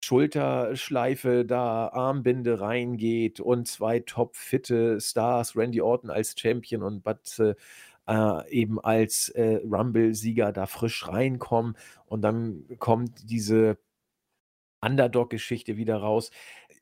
Schulterschleife 0.00 1.44
da 1.44 1.88
Armbinde 1.88 2.60
reingeht 2.60 3.40
und 3.40 3.66
zwei 3.66 3.98
topfitte 3.98 5.00
Stars, 5.00 5.56
Randy 5.56 5.80
Orton 5.80 6.10
als 6.10 6.36
Champion 6.38 6.84
und 6.84 7.02
Bud 7.02 7.56
äh, 8.06 8.50
eben 8.50 8.80
als 8.80 9.28
äh, 9.30 9.60
Rumble-Sieger 9.64 10.52
da 10.52 10.66
frisch 10.66 11.08
reinkommen 11.08 11.76
und 12.06 12.22
dann 12.22 12.64
kommt 12.78 13.30
diese 13.30 13.78
Underdog-Geschichte 14.80 15.76
wieder 15.76 15.96
raus 15.96 16.30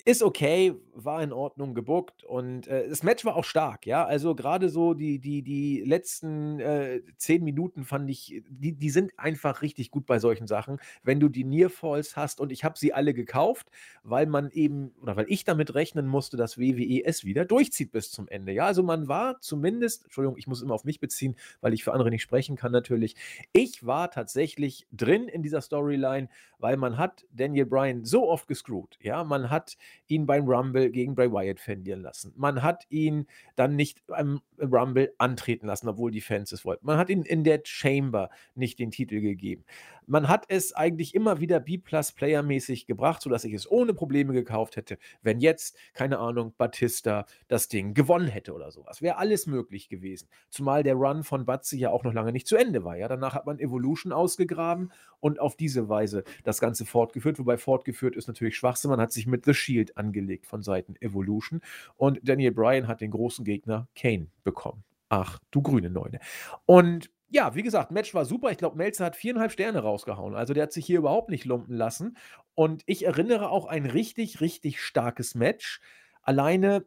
ist 0.05 0.23
okay, 0.23 0.74
war 0.95 1.23
in 1.23 1.33
Ordnung 1.33 1.74
gebuckt 1.74 2.24
und 2.24 2.66
äh, 2.66 2.89
das 2.89 3.03
Match 3.03 3.24
war 3.24 3.37
auch 3.37 3.45
stark, 3.45 3.87
ja. 3.87 4.05
Also 4.05 4.35
gerade 4.35 4.69
so 4.69 4.95
die, 4.95 5.19
die, 5.19 5.43
die 5.43 5.83
letzten 5.83 6.61
äh, 6.61 7.03
zehn 7.16 7.45
Minuten 7.45 7.85
fand 7.85 8.11
ich, 8.11 8.43
die, 8.49 8.73
die 8.73 8.91
sind 8.91 9.19
einfach 9.19 9.62
richtig 9.62 9.91
gut 9.91 10.07
bei 10.07 10.19
solchen 10.19 10.47
Sachen. 10.47 10.79
Wenn 11.03 11.20
du 11.20 11.29
die 11.29 11.45
Nearfalls 11.45 12.16
hast 12.16 12.41
und 12.41 12.53
ich 12.53 12.65
habe 12.65 12.79
sie 12.79 12.93
alle 12.93 13.15
gekauft, 13.15 13.70
weil 14.03 14.27
man 14.27 14.51
eben, 14.51 14.93
oder 15.01 15.16
weil 15.16 15.27
ich 15.29 15.45
damit 15.45 15.74
rechnen 15.74 16.07
musste, 16.07 16.37
dass 16.37 16.59
WWE 16.59 17.05
es 17.05 17.24
wieder 17.24 17.45
durchzieht 17.45 17.93
bis 17.93 18.11
zum 18.11 18.29
Ende. 18.29 18.53
Ja, 18.53 18.66
also 18.66 18.83
man 18.83 19.09
war 19.09 19.41
zumindest, 19.41 20.05
Entschuldigung, 20.05 20.37
ich 20.37 20.47
muss 20.47 20.62
immer 20.62 20.74
auf 20.74 20.85
mich 20.85 21.01
beziehen, 21.01 21.37
weil 21.61 21.74
ich 21.74 21.85
für 21.85 21.93
andere 21.93 22.11
nicht 22.11 22.23
sprechen 22.23 22.57
kann 22.57 22.73
natürlich. 22.73 23.15
Ich 23.53 23.87
war 23.87 24.11
tatsächlich 24.11 24.87
drin 24.93 25.29
in 25.29 25.43
dieser 25.43 25.61
Storyline, 25.61 26.29
weil 26.59 26.77
man 26.77 26.99
hat 26.99 27.24
Daniel 27.33 27.66
Bryan 27.66 28.05
so 28.05 28.29
oft 28.29 28.49
gescrewt. 28.49 28.99
Ja, 29.01 29.24
man 29.24 29.51
hat 29.51 29.77
ihn 30.09 30.27
beim 30.27 30.48
Rumble 30.48 30.90
gegen 30.90 31.14
Bray 31.14 31.31
Wyatt 31.31 31.60
verlieren 31.60 32.02
lassen. 32.02 32.32
Man 32.36 32.62
hat 32.62 32.86
ihn 32.89 33.27
dann 33.56 33.77
nicht 33.77 34.06
beim 34.06 34.40
Rumble 34.60 35.12
antreten 35.19 35.66
lassen, 35.66 35.89
obwohl 35.89 36.10
die 36.10 36.20
Fans 36.20 36.52
es 36.52 36.64
wollten. 36.64 36.86
Man 36.86 36.98
hat 36.98 37.10
ihn 37.10 37.23
in 37.23 37.44
der 37.44 37.60
Chamber 37.64 38.31
nicht 38.55 38.78
den 38.78 38.90
Titel 38.90 39.20
gegeben. 39.20 39.64
Man 40.07 40.29
hat 40.29 40.45
es 40.49 40.73
eigentlich 40.73 41.15
immer 41.15 41.41
wieder 41.41 41.61
B-Plus-Player-mäßig 41.61 42.87
gebracht, 42.87 43.23
sodass 43.23 43.45
ich 43.45 43.53
es 43.53 43.70
ohne 43.70 43.95
Probleme 43.95 44.33
gekauft 44.33 44.77
hätte, 44.77 44.99
wenn 45.23 45.41
jetzt, 45.41 45.77
keine 45.93 46.19
Ahnung, 46.19 46.55
Batista 46.57 47.27
das 47.49 47.69
Ding 47.69 47.95
gewonnen 47.95 48.29
hätte 48.29 48.53
oder 48.53 48.70
sowas. 48.70 49.03
Wäre 49.03 49.19
alles 49.19 49.47
möglich 49.47 49.89
gewesen. 49.89 50.29
Zumal 50.51 50.83
der 50.83 50.95
Run 50.95 51.24
von 51.24 51.45
Batzi 51.45 51.79
ja 51.79 51.91
auch 51.91 52.05
noch 52.05 52.12
lange 52.12 52.33
nicht 52.33 52.47
zu 52.47 52.57
Ende 52.57 52.85
war. 52.85 52.97
Ja? 52.97 53.09
Danach 53.09 53.35
hat 53.35 53.47
man 53.47 53.59
Evolution 53.59 54.12
ausgegraben 54.12 54.93
und 55.20 55.41
auf 55.41 55.57
diese 55.57 55.89
Weise 55.89 56.24
das 56.45 56.61
Ganze 56.61 56.85
fortgeführt. 56.85 57.39
Wobei 57.39 57.57
fortgeführt 57.57 58.16
ist 58.16 58.29
natürlich 58.29 58.57
Schwachsinn. 58.57 58.91
Man 58.91 59.01
hat 59.01 59.12
sich 59.12 59.27
mit 59.27 59.45
The 59.45 59.55
Shield 59.55 59.97
angelegt 59.97 60.47
von 60.47 60.62
Seiten 60.62 60.97
Evolution 61.01 61.61
und 61.97 62.20
Daniel 62.23 62.53
Bryan 62.53 62.89
hat 62.89 63.01
den 63.01 63.11
großen 63.11 63.45
Gegner 63.45 63.89
Kane 63.95 64.29
bekommen. 64.45 64.85
Ach, 65.09 65.39
du 65.51 65.61
grüne 65.61 65.91
Neune. 65.91 66.20
Und 66.65 67.11
ja, 67.32 67.54
wie 67.54 67.62
gesagt, 67.62 67.90
Match 67.90 68.12
war 68.12 68.26
super. 68.26 68.50
Ich 68.50 68.59
glaube, 68.59 68.76
Melzer 68.76 69.06
hat 69.06 69.16
viereinhalb 69.16 69.52
Sterne 69.52 69.80
rausgehauen. 69.80 70.34
Also 70.34 70.52
der 70.52 70.64
hat 70.64 70.72
sich 70.72 70.84
hier 70.84 70.98
überhaupt 70.98 71.30
nicht 71.30 71.46
lumpen 71.46 71.74
lassen. 71.74 72.18
Und 72.54 72.82
ich 72.84 73.06
erinnere 73.06 73.48
auch 73.50 73.64
ein 73.64 73.86
richtig, 73.86 74.42
richtig 74.42 74.82
starkes 74.82 75.34
Match. 75.34 75.80
Alleine 76.20 76.84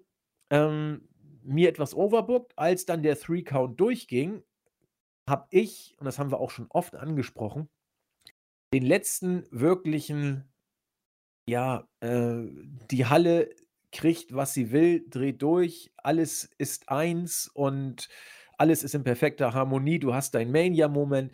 ähm, 0.52 1.10
mir 1.42 1.68
etwas 1.68 1.96
overbooked, 1.96 2.54
als 2.58 2.86
dann 2.86 3.02
der 3.02 3.18
Three-Count 3.18 3.80
durchging, 3.80 4.44
habe 5.28 5.48
ich, 5.50 5.96
und 5.98 6.06
das 6.06 6.20
haben 6.20 6.30
wir 6.30 6.40
auch 6.40 6.52
schon 6.52 6.68
oft 6.70 6.96
angesprochen, 6.96 7.68
den 8.72 8.84
letzten 8.84 9.48
wirklichen, 9.50 10.48
ja, 11.50 11.88
äh, 12.02 12.44
die 12.92 13.08
Halle 13.08 13.50
kriegt, 13.92 14.36
was 14.36 14.54
sie 14.54 14.72
will, 14.72 15.06
dreht 15.10 15.42
durch, 15.42 15.92
alles 15.98 16.52
ist 16.60 16.90
eins 16.90 17.48
und 17.48 18.10
alles 18.58 18.84
ist 18.84 18.96
in 18.96 19.04
perfekter 19.04 19.54
Harmonie. 19.54 20.00
Du 20.00 20.14
hast 20.14 20.36
deinen 20.36 20.52
Mania-Moment. 20.52 21.32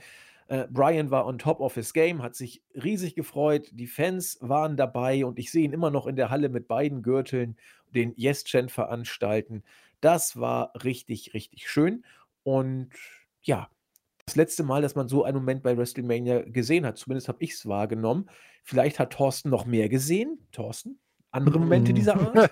Äh, 0.48 0.68
Brian 0.70 1.12
war 1.12 1.26
on 1.26 1.38
top 1.38 1.62
of 1.62 1.76
his 1.76 1.94
game, 1.94 2.22
hat 2.22 2.36
sich 2.36 2.62
riesig 2.76 3.16
gefreut. 3.16 3.70
Die 3.72 3.88
Fans 3.88 4.38
waren 4.42 4.76
dabei 4.76 5.26
und 5.26 5.40
ich 5.40 5.52
sehe 5.52 5.64
ihn 5.64 5.74
immer 5.74 5.92
noch 5.92 6.08
in 6.08 6.16
der 6.16 6.30
Halle 6.30 6.50
mit 6.50 6.68
beiden 6.68 7.02
Gürteln 7.04 7.58
den 7.94 8.14
Yes-Chant 8.16 8.72
veranstalten. 8.72 9.64
Das 10.02 10.40
war 10.40 10.74
richtig, 10.84 11.34
richtig 11.34 11.70
schön. 11.70 12.04
Und 12.44 12.90
ja, 13.42 13.70
das 14.26 14.36
letzte 14.36 14.64
Mal, 14.64 14.82
dass 14.82 14.96
man 14.96 15.08
so 15.08 15.24
einen 15.24 15.38
Moment 15.38 15.64
bei 15.64 15.78
WrestleMania 15.78 16.42
gesehen 16.44 16.86
hat. 16.86 16.98
Zumindest 16.98 17.28
habe 17.28 17.44
ich 17.44 17.52
es 17.54 17.66
wahrgenommen. 17.68 18.30
Vielleicht 18.64 19.00
hat 19.00 19.14
Thorsten 19.14 19.50
noch 19.50 19.66
mehr 19.66 19.90
gesehen. 19.90 20.40
Thorsten? 20.52 21.00
Andere 21.32 21.60
Momente 21.60 21.94
dieser 21.94 22.16
Art? 22.36 22.52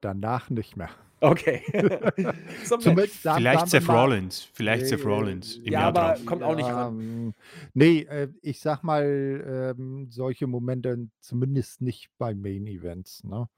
Danach 0.00 0.50
nicht 0.50 0.76
mehr. 0.76 0.90
Okay. 1.20 1.62
Vielleicht 2.64 3.68
Seth 3.68 3.88
Rollins. 3.88 4.48
Vielleicht 4.54 4.86
Seth 4.86 5.04
Rollins. 5.04 5.56
Im 5.56 5.64
ja, 5.72 5.80
Jahr 5.80 5.88
aber 5.88 6.14
drauf. 6.14 6.26
kommt 6.26 6.42
auch 6.42 6.56
nicht 6.56 6.68
ran. 6.68 6.98
Ähm, 6.98 7.34
nee, 7.74 8.00
äh, 8.00 8.28
ich 8.40 8.60
sag 8.60 8.82
mal, 8.82 9.74
ähm, 9.76 10.06
solche 10.10 10.46
Momente 10.46 11.08
zumindest 11.20 11.82
nicht 11.82 12.08
bei 12.16 12.34
Main 12.34 12.66
Events. 12.66 13.22
Ne? 13.24 13.48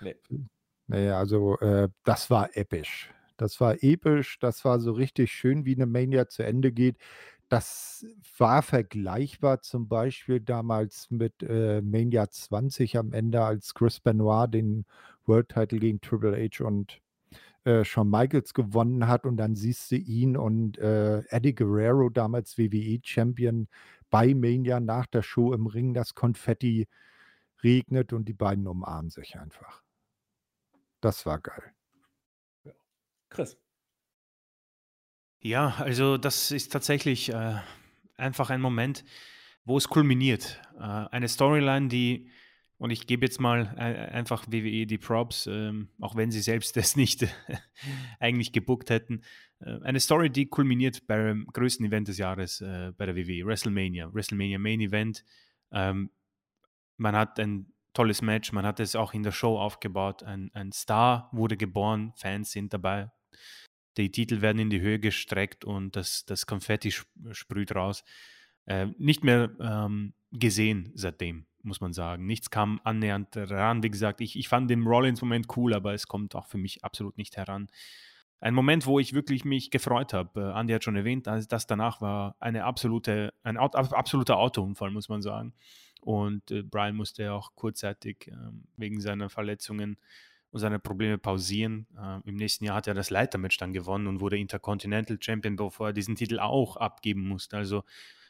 Nee. 0.00 0.16
Nee, 0.88 1.10
also 1.10 1.58
äh, 1.60 1.88
das 2.04 2.28
war 2.28 2.56
episch. 2.56 3.10
Das 3.36 3.60
war 3.60 3.82
episch, 3.82 4.38
das 4.40 4.64
war 4.64 4.78
so 4.78 4.92
richtig 4.92 5.32
schön, 5.32 5.64
wie 5.64 5.74
eine 5.74 5.86
Mania 5.86 6.28
zu 6.28 6.42
Ende 6.44 6.70
geht. 6.70 6.96
Das 7.52 8.06
war 8.38 8.62
vergleichbar 8.62 9.60
zum 9.60 9.86
Beispiel 9.86 10.40
damals 10.40 11.10
mit 11.10 11.42
äh, 11.42 11.82
Mania 11.82 12.30
20 12.30 12.96
am 12.96 13.12
Ende, 13.12 13.44
als 13.44 13.74
Chris 13.74 14.00
Benoit 14.00 14.54
den 14.54 14.86
World 15.26 15.50
Title 15.50 15.78
gegen 15.78 16.00
Triple 16.00 16.34
H 16.34 16.64
und 16.64 17.02
äh, 17.64 17.84
Shawn 17.84 18.08
Michaels 18.08 18.54
gewonnen 18.54 19.06
hat 19.06 19.26
und 19.26 19.36
dann 19.36 19.54
siehst 19.54 19.90
du 19.90 19.96
ihn 19.96 20.34
und 20.38 20.78
äh, 20.78 21.18
Eddie 21.28 21.54
Guerrero, 21.54 22.08
damals 22.08 22.56
WWE-Champion, 22.56 23.68
bei 24.08 24.32
Mania 24.32 24.80
nach 24.80 25.04
der 25.04 25.20
Show 25.20 25.52
im 25.52 25.66
Ring, 25.66 25.92
das 25.92 26.14
Konfetti 26.14 26.88
regnet 27.62 28.14
und 28.14 28.30
die 28.30 28.32
beiden 28.32 28.66
umarmen 28.66 29.10
sich 29.10 29.38
einfach. 29.38 29.82
Das 31.02 31.26
war 31.26 31.38
geil. 31.38 31.74
Chris. 33.28 33.61
Ja, 35.44 35.74
also 35.78 36.18
das 36.18 36.52
ist 36.52 36.70
tatsächlich 36.70 37.32
äh, 37.32 37.56
einfach 38.16 38.50
ein 38.50 38.60
Moment, 38.60 39.04
wo 39.64 39.76
es 39.76 39.88
kulminiert. 39.88 40.62
Äh, 40.78 40.82
eine 40.82 41.26
Storyline, 41.26 41.88
die, 41.88 42.30
und 42.78 42.90
ich 42.90 43.08
gebe 43.08 43.26
jetzt 43.26 43.40
mal 43.40 43.74
äh, 43.76 44.14
einfach 44.14 44.46
WWE 44.46 44.86
die 44.86 44.98
Props, 44.98 45.48
ähm, 45.48 45.88
auch 46.00 46.14
wenn 46.14 46.30
sie 46.30 46.40
selbst 46.40 46.76
das 46.76 46.94
nicht 46.94 47.26
eigentlich 48.20 48.52
gebuckt 48.52 48.90
hätten. 48.90 49.22
Äh, 49.58 49.80
eine 49.82 49.98
Story, 49.98 50.30
die 50.30 50.46
kulminiert 50.46 51.08
beim 51.08 51.48
größten 51.52 51.84
Event 51.86 52.06
des 52.06 52.18
Jahres 52.18 52.60
äh, 52.60 52.92
bei 52.96 53.06
der 53.06 53.16
WWE, 53.16 53.44
WrestleMania. 53.44 54.14
WrestleMania 54.14 54.60
Main 54.60 54.80
Event. 54.80 55.24
Ähm, 55.72 56.10
man 56.98 57.16
hat 57.16 57.40
ein 57.40 57.72
tolles 57.94 58.22
Match, 58.22 58.52
man 58.52 58.64
hat 58.64 58.78
es 58.78 58.94
auch 58.94 59.12
in 59.12 59.24
der 59.24 59.32
Show 59.32 59.58
aufgebaut. 59.58 60.22
Ein, 60.22 60.52
ein 60.54 60.70
Star 60.70 61.30
wurde 61.32 61.56
geboren, 61.56 62.12
Fans 62.14 62.52
sind 62.52 62.72
dabei, 62.72 63.10
die 63.96 64.10
Titel 64.10 64.40
werden 64.40 64.58
in 64.58 64.70
die 64.70 64.80
Höhe 64.80 64.98
gestreckt 64.98 65.64
und 65.64 65.96
das, 65.96 66.24
das 66.24 66.46
Konfetti 66.46 66.92
sprüht 67.32 67.74
raus. 67.74 68.04
Äh, 68.66 68.86
nicht 68.98 69.24
mehr 69.24 69.50
ähm, 69.60 70.14
gesehen 70.30 70.92
seitdem, 70.94 71.46
muss 71.62 71.80
man 71.80 71.92
sagen. 71.92 72.26
Nichts 72.26 72.50
kam 72.50 72.80
annähernd 72.84 73.34
heran. 73.34 73.82
Wie 73.82 73.90
gesagt, 73.90 74.20
ich, 74.20 74.38
ich 74.38 74.48
fand 74.48 74.70
den 74.70 74.86
Rollins-Moment 74.86 75.46
cool, 75.56 75.74
aber 75.74 75.94
es 75.94 76.06
kommt 76.06 76.34
auch 76.34 76.46
für 76.46 76.58
mich 76.58 76.84
absolut 76.84 77.18
nicht 77.18 77.36
heran. 77.36 77.68
Ein 78.40 78.54
Moment, 78.54 78.86
wo 78.86 78.98
ich 78.98 79.12
wirklich 79.12 79.44
mich 79.44 79.70
gefreut 79.70 80.12
habe. 80.12 80.40
Äh, 80.40 80.52
Andi 80.52 80.72
hat 80.72 80.84
schon 80.84 80.96
erwähnt, 80.96 81.26
das 81.26 81.66
danach 81.66 82.00
war 82.00 82.36
eine 82.40 82.64
absolute, 82.64 83.32
ein 83.42 83.56
absoluter 83.56 84.38
Autounfall, 84.38 84.90
muss 84.90 85.08
man 85.08 85.22
sagen. 85.22 85.54
Und 86.00 86.50
äh, 86.50 86.62
Brian 86.62 86.96
musste 86.96 87.32
auch 87.32 87.54
kurzzeitig 87.54 88.28
äh, 88.28 88.36
wegen 88.76 89.00
seiner 89.00 89.28
Verletzungen 89.28 89.96
und 90.52 90.60
seine 90.60 90.78
Probleme 90.78 91.18
pausieren. 91.18 91.86
Äh, 91.98 92.20
Im 92.28 92.36
nächsten 92.36 92.64
Jahr 92.64 92.76
hat 92.76 92.86
er 92.86 92.94
das 92.94 93.10
Leitermatch 93.10 93.56
dann 93.56 93.72
gewonnen 93.72 94.06
und 94.06 94.20
wurde 94.20 94.38
Intercontinental 94.38 95.18
Champion, 95.20 95.56
bevor 95.56 95.88
er 95.88 95.92
diesen 95.92 96.14
Titel 96.14 96.38
auch 96.38 96.76
abgeben 96.76 97.26
musste. 97.26 97.56
Also 97.56 97.84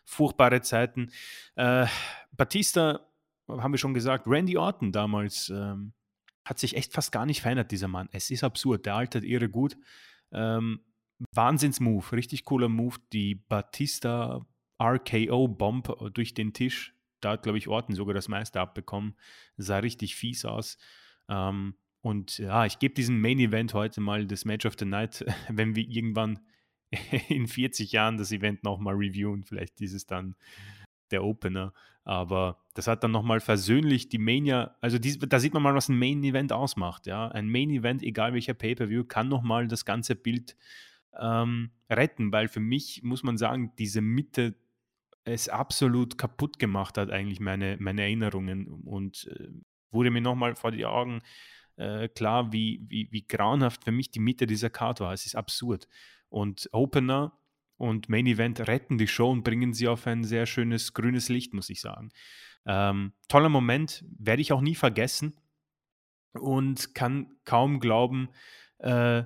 furchtbare 0.04 0.62
Zeiten. 0.62 1.10
Äh, 1.56 1.86
Batista, 2.32 3.00
haben 3.48 3.72
wir 3.72 3.78
schon 3.78 3.94
gesagt, 3.94 4.26
Randy 4.26 4.56
Orton 4.56 4.92
damals 4.92 5.50
ähm, 5.50 5.92
hat 6.44 6.58
sich 6.58 6.76
echt 6.76 6.92
fast 6.92 7.12
gar 7.12 7.26
nicht 7.26 7.42
verändert, 7.42 7.70
dieser 7.70 7.88
Mann. 7.88 8.08
Es 8.12 8.30
ist 8.30 8.44
absurd, 8.44 8.86
der 8.86 8.94
altert 8.94 9.24
irre 9.24 9.48
gut. 9.48 9.76
Ähm, 10.32 10.80
Wahnsinns-Move, 11.34 12.12
richtig 12.12 12.44
cooler 12.44 12.68
Move. 12.68 12.96
Die 13.12 13.34
Batista 13.34 14.46
RKO-Bomb 14.80 16.14
durch 16.14 16.34
den 16.34 16.52
Tisch. 16.52 16.94
Da 17.20 17.32
hat, 17.32 17.42
glaube 17.44 17.58
ich, 17.58 17.68
Orton 17.68 17.94
sogar 17.94 18.14
das 18.14 18.28
meiste 18.28 18.60
abbekommen. 18.60 19.16
Sah 19.56 19.78
richtig 19.78 20.16
fies 20.16 20.44
aus. 20.44 20.78
Ähm, 21.28 21.74
und 22.02 22.38
ja, 22.38 22.66
ich 22.66 22.78
gebe 22.80 22.94
diesem 22.94 23.20
Main 23.20 23.38
Event 23.38 23.74
heute 23.74 24.00
mal 24.00 24.26
das 24.26 24.44
Match 24.44 24.66
of 24.66 24.74
the 24.78 24.84
Night, 24.84 25.24
wenn 25.48 25.76
wir 25.76 25.88
irgendwann 25.88 26.40
in 27.28 27.46
40 27.46 27.92
Jahren 27.92 28.18
das 28.18 28.32
Event 28.32 28.64
nochmal 28.64 28.94
reviewen. 28.94 29.44
Vielleicht 29.44 29.80
ist 29.80 29.94
es 29.94 30.06
dann 30.06 30.34
der 31.10 31.24
Opener. 31.24 31.72
Aber 32.04 32.58
das 32.74 32.88
hat 32.88 33.04
dann 33.04 33.12
nochmal 33.12 33.38
versöhnlich 33.38 34.08
die 34.08 34.18
Mania, 34.18 34.76
also 34.80 34.98
dies, 34.98 35.20
da 35.20 35.38
sieht 35.38 35.54
man 35.54 35.62
mal, 35.62 35.74
was 35.74 35.88
ein 35.88 35.98
Main 35.98 36.24
Event 36.24 36.52
ausmacht. 36.52 37.06
Ja? 37.06 37.28
Ein 37.28 37.48
Main 37.48 37.70
Event, 37.70 38.02
egal 38.02 38.32
welcher 38.32 38.54
Pay-Per-View, 38.54 39.04
kann 39.04 39.28
nochmal 39.28 39.68
das 39.68 39.84
ganze 39.84 40.16
Bild 40.16 40.56
ähm, 41.16 41.70
retten, 41.88 42.32
weil 42.32 42.48
für 42.48 42.60
mich 42.60 43.02
muss 43.04 43.22
man 43.22 43.38
sagen, 43.38 43.72
diese 43.78 44.00
Mitte 44.00 44.56
es 45.24 45.48
absolut 45.48 46.18
kaputt 46.18 46.58
gemacht 46.58 46.98
hat, 46.98 47.10
eigentlich 47.10 47.38
meine, 47.38 47.76
meine 47.78 48.02
Erinnerungen 48.02 48.66
und 48.66 49.28
äh, 49.28 49.48
wurde 49.92 50.10
mir 50.10 50.22
nochmal 50.22 50.56
vor 50.56 50.72
die 50.72 50.86
Augen 50.86 51.20
äh, 51.76 52.08
klar, 52.08 52.52
wie, 52.52 52.82
wie, 52.88 53.08
wie 53.10 53.26
grauenhaft 53.26 53.84
für 53.84 53.92
mich 53.92 54.10
die 54.10 54.20
Mitte 54.20 54.46
dieser 54.46 54.70
Card 54.70 55.00
war. 55.00 55.12
Es 55.12 55.26
ist 55.26 55.36
absurd. 55.36 55.88
Und 56.28 56.68
Opener 56.72 57.38
und 57.76 58.08
Main 58.08 58.26
Event 58.26 58.66
retten 58.68 58.98
die 58.98 59.08
Show 59.08 59.30
und 59.30 59.42
bringen 59.42 59.72
sie 59.72 59.88
auf 59.88 60.06
ein 60.06 60.24
sehr 60.24 60.46
schönes 60.46 60.94
grünes 60.94 61.28
Licht, 61.28 61.54
muss 61.54 61.70
ich 61.70 61.80
sagen. 61.80 62.10
Ähm, 62.64 63.12
toller 63.28 63.48
Moment, 63.48 64.04
werde 64.18 64.42
ich 64.42 64.52
auch 64.52 64.60
nie 64.60 64.74
vergessen 64.74 65.36
und 66.32 66.94
kann 66.94 67.34
kaum 67.44 67.80
glauben, 67.80 68.28
äh, 68.78 69.18
äh, 69.18 69.24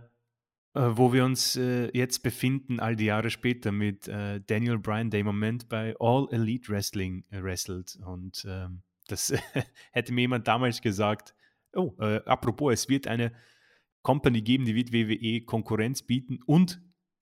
wo 0.75 1.13
wir 1.13 1.25
uns 1.25 1.57
äh, 1.57 1.91
jetzt 1.97 2.23
befinden, 2.23 2.81
all 2.81 2.97
die 2.97 3.07
Jahre 3.07 3.31
später 3.31 3.73
mit 3.73 4.09
äh, 4.09 4.41
Daniel 4.47 4.79
Bryan, 4.79 5.11
der 5.11 5.21
im 5.21 5.27
Moment 5.27 5.69
bei 5.69 5.95
All 5.99 6.29
Elite 6.31 6.69
Wrestling 6.71 7.25
äh, 7.31 7.43
wrestelt. 7.43 7.99
Und 8.05 8.47
ähm, 8.47 8.83
das 9.09 9.33
hätte 9.93 10.13
mir 10.13 10.23
jemand 10.23 10.47
damals 10.49 10.83
gesagt, 10.83 11.35
oh, 11.75 11.95
äh, 11.99 12.23
apropos, 12.25 12.73
es 12.73 12.89
wird 12.89 13.07
eine 13.07 13.33
Company 14.03 14.43
geben, 14.43 14.65
die 14.65 14.75
wird 14.75 14.93
WWE 14.93 15.43
Konkurrenz 15.43 16.03
bieten 16.03 16.41
und 16.47 16.81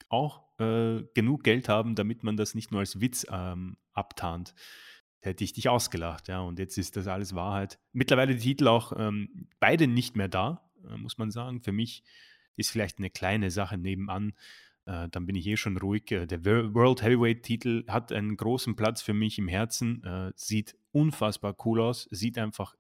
auch 0.09 0.45
äh, 0.59 1.03
genug 1.15 1.43
Geld 1.43 1.69
haben, 1.69 1.95
damit 1.95 2.23
man 2.23 2.37
das 2.37 2.55
nicht 2.55 2.71
nur 2.71 2.81
als 2.81 3.01
Witz 3.01 3.27
ähm, 3.31 3.77
abtarnt. 3.93 4.55
Hätte 5.21 5.43
ich 5.43 5.55
dich 5.55 5.69
ausgelacht, 5.69 6.29
ja, 6.29 6.41
und 6.41 6.59
jetzt 6.59 6.77
ist 6.77 6.97
das 6.97 7.07
alles 7.07 7.35
Wahrheit. 7.35 7.79
Mittlerweile 7.93 8.35
die 8.35 8.43
Titel 8.43 8.69
auch 8.69 8.93
ähm, 8.97 9.49
beide 9.59 9.87
nicht 9.87 10.16
mehr 10.16 10.29
da, 10.29 10.71
äh, 10.87 10.97
muss 10.97 11.16
man 11.16 11.31
sagen. 11.31 11.62
Für 11.62 11.73
mich 11.73 12.05
ist 12.57 12.71
vielleicht 12.71 12.99
eine 12.99 13.11
kleine 13.11 13.51
Sache 13.51 13.79
nebenan, 13.79 14.35
äh, 14.87 15.09
dann 15.09 15.27
bin 15.27 15.37
ich 15.37 15.47
eh 15.47 15.57
schon 15.57 15.77
ruhig. 15.77 16.11
Äh, 16.12 16.27
der 16.27 16.45
World 16.45 17.03
Heavyweight-Titel 17.03 17.85
hat 17.89 18.12
einen 18.12 18.37
großen 18.37 18.77
Platz 18.77 19.03
für 19.03 19.15
mich 19.15 19.39
im 19.39 19.49
Herzen, 19.49 20.05
äh, 20.05 20.33
sieht 20.37 20.77
unfassbar 20.93 21.57
cool 21.65 21.81
aus, 21.81 22.09
sieht 22.11 22.39
einfach 22.39 22.75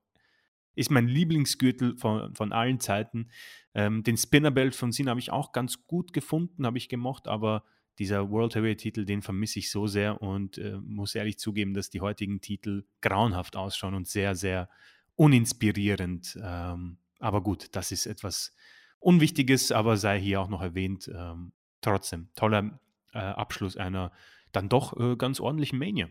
ist 0.74 0.90
mein 0.90 1.08
Lieblingsgürtel 1.08 1.96
von, 1.96 2.34
von 2.34 2.52
allen 2.52 2.80
Zeiten. 2.80 3.28
Ähm, 3.74 4.02
den 4.02 4.16
Spinnerbelt 4.16 4.74
von 4.74 4.92
Sin 4.92 5.08
habe 5.08 5.20
ich 5.20 5.30
auch 5.30 5.52
ganz 5.52 5.86
gut 5.86 6.12
gefunden, 6.12 6.66
habe 6.66 6.78
ich 6.78 6.88
gemocht, 6.88 7.28
aber 7.28 7.64
dieser 7.98 8.30
World 8.30 8.54
Heavyweight-Titel, 8.54 9.04
den 9.04 9.22
vermisse 9.22 9.60
ich 9.60 9.70
so 9.70 9.86
sehr 9.86 10.20
und 10.20 10.58
äh, 10.58 10.78
muss 10.82 11.14
ehrlich 11.14 11.38
zugeben, 11.38 11.74
dass 11.74 11.90
die 11.90 12.00
heutigen 12.00 12.40
Titel 12.40 12.84
grauenhaft 13.00 13.56
ausschauen 13.56 13.94
und 13.94 14.08
sehr, 14.08 14.34
sehr 14.34 14.68
uninspirierend. 15.16 16.38
Ähm, 16.42 16.98
aber 17.20 17.42
gut, 17.42 17.68
das 17.72 17.92
ist 17.92 18.06
etwas 18.06 18.54
Unwichtiges, 18.98 19.70
aber 19.70 19.96
sei 19.96 20.20
hier 20.20 20.40
auch 20.40 20.48
noch 20.48 20.62
erwähnt. 20.62 21.10
Ähm, 21.14 21.52
trotzdem, 21.80 22.28
toller 22.34 22.80
äh, 23.12 23.18
Abschluss 23.18 23.76
einer 23.76 24.12
dann 24.50 24.68
doch 24.68 24.98
äh, 24.98 25.16
ganz 25.16 25.40
ordentlichen 25.40 25.78
Mania. 25.78 26.08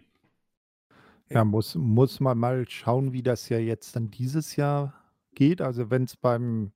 Ja, 1.34 1.44
muss 1.44 1.76
muss 1.76 2.20
man 2.20 2.38
mal 2.38 2.68
schauen, 2.70 3.12
wie 3.14 3.24
das 3.24 3.50
ja 3.50 3.58
jetzt 3.58 3.96
dann 3.96 4.12
dieses 4.12 4.56
Jahr 4.56 4.94
geht. 5.36 5.62
Also, 5.62 5.90
wenn 5.90 6.04
es 6.04 6.16
beim, 6.16 6.74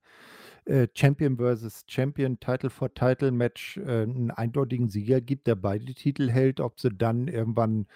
äh, 0.66 0.88
Champion 0.94 1.36
versus 1.38 1.84
Champion, 1.88 2.40
Title 2.40 2.70
for 2.70 2.92
Title 2.94 3.30
Match, 3.32 3.76
äh, 3.78 4.04
'n 4.04 4.30
eindeutigen 4.32 4.88
Sieger 4.88 5.20
gibt, 5.20 5.46
der 5.46 5.54
beide 5.56 5.94
Titel 5.94 6.30
hält, 6.30 6.60
ob 6.60 6.80
sie 6.80 6.90
dann 6.90 7.28
irgendwann 7.28 7.86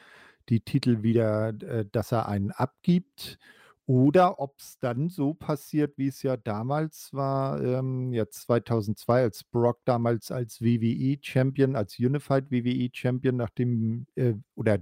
die 0.49 0.61
Titel 0.61 1.03
wieder 1.03 1.51
äh, 1.63 1.87
dass 1.91 2.13
er 2.13 2.29
einen 2.29 2.51
abgibt 2.53 3.39
Oder 3.87 4.39
ob 4.41 4.59
es 4.61 4.79
dann 4.81 5.09
so 5.11 5.35
passiert, 5.35 5.99
wie 5.99 6.09
es 6.09 6.23
ja 6.23 6.37
damals 6.37 7.13
war, 7.15 7.61
ähm, 7.63 8.13
ja 8.13 8.29
2002, 8.31 9.23
als 9.23 9.45
Brock 9.45 9.81
damals 9.85 10.31
als 10.33 10.61
WWE-Champion, 10.63 11.77
als 11.77 11.99
Unified 11.99 12.51
WWE-Champion, 12.51 13.37
nachdem, 13.37 14.07
äh, 14.17 14.35
oder 14.57 14.79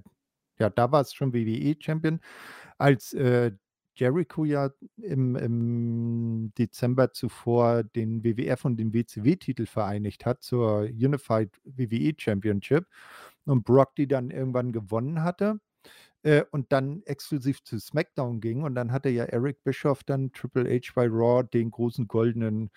ja, 0.61 0.71
da 0.71 0.93
war 0.93 1.01
es 1.03 1.13
schon 1.15 1.33
WWE-Champion, 1.35 2.21
als 2.79 3.13
äh, 3.15 3.53
Jericho 3.95 4.45
ja 4.45 4.71
im, 4.97 5.37
im 5.37 6.53
Dezember 6.57 7.13
zuvor 7.13 7.85
den 7.85 8.25
WWF 8.25 8.65
und 8.65 8.77
den 8.79 8.95
WCW-Titel 8.95 9.67
vereinigt 9.67 10.25
hat 10.27 10.43
zur 10.43 10.83
Unified 10.83 11.51
WWE 11.65 12.15
Championship 12.17 12.87
und 13.45 13.65
Brock 13.65 13.95
die 13.97 14.09
dann 14.09 14.31
irgendwann 14.31 14.73
gewonnen 14.73 15.23
hatte 15.23 15.61
äh, 16.23 16.45
und 16.51 16.73
dann 16.73 17.03
exklusiv 17.05 17.63
zu 17.65 17.79
SmackDown 17.79 18.41
ging. 18.41 18.63
Und 18.63 18.75
dann 18.75 18.93
hatte 18.93 19.09
ja 19.11 19.25
Eric 19.25 19.63
Bischoff 19.65 20.05
dann 20.05 20.33
Triple 20.33 20.65
H 20.71 20.93
bei 20.95 21.07
Raw 21.07 21.43
den 21.45 21.71
großen 21.71 22.09
goldenen 22.09 22.71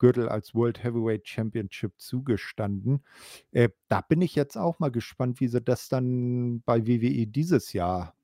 Gürtel 0.00 0.28
als 0.28 0.54
World 0.54 0.82
Heavyweight 0.82 1.28
Championship 1.28 1.92
zugestanden. 1.98 3.04
Äh, 3.52 3.68
da 3.88 4.00
bin 4.00 4.20
ich 4.22 4.34
jetzt 4.34 4.56
auch 4.56 4.80
mal 4.80 4.90
gespannt, 4.90 5.40
wie 5.40 5.46
sie 5.46 5.60
das 5.60 5.88
dann 5.88 6.62
bei 6.62 6.86
WWE 6.88 7.28
dieses 7.28 7.72
Jahr 7.72 8.16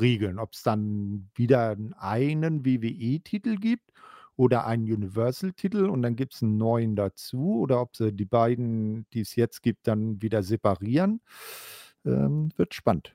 regeln. 0.00 0.40
Ob 0.40 0.54
es 0.54 0.64
dann 0.64 1.30
wieder 1.34 1.76
einen 1.98 2.64
WWE-Titel 2.66 3.56
gibt 3.56 3.92
oder 4.36 4.66
einen 4.66 4.84
Universal-Titel 4.84 5.84
und 5.84 6.02
dann 6.02 6.16
gibt 6.16 6.34
es 6.34 6.42
einen 6.42 6.56
neuen 6.56 6.96
dazu 6.96 7.60
oder 7.60 7.80
ob 7.80 7.94
sie 7.94 8.12
die 8.12 8.24
beiden, 8.24 9.06
die 9.12 9.20
es 9.20 9.36
jetzt 9.36 9.62
gibt, 9.62 9.86
dann 9.86 10.20
wieder 10.22 10.42
separieren. 10.42 11.20
Ähm, 12.04 12.50
wird 12.56 12.74
spannend. 12.74 13.14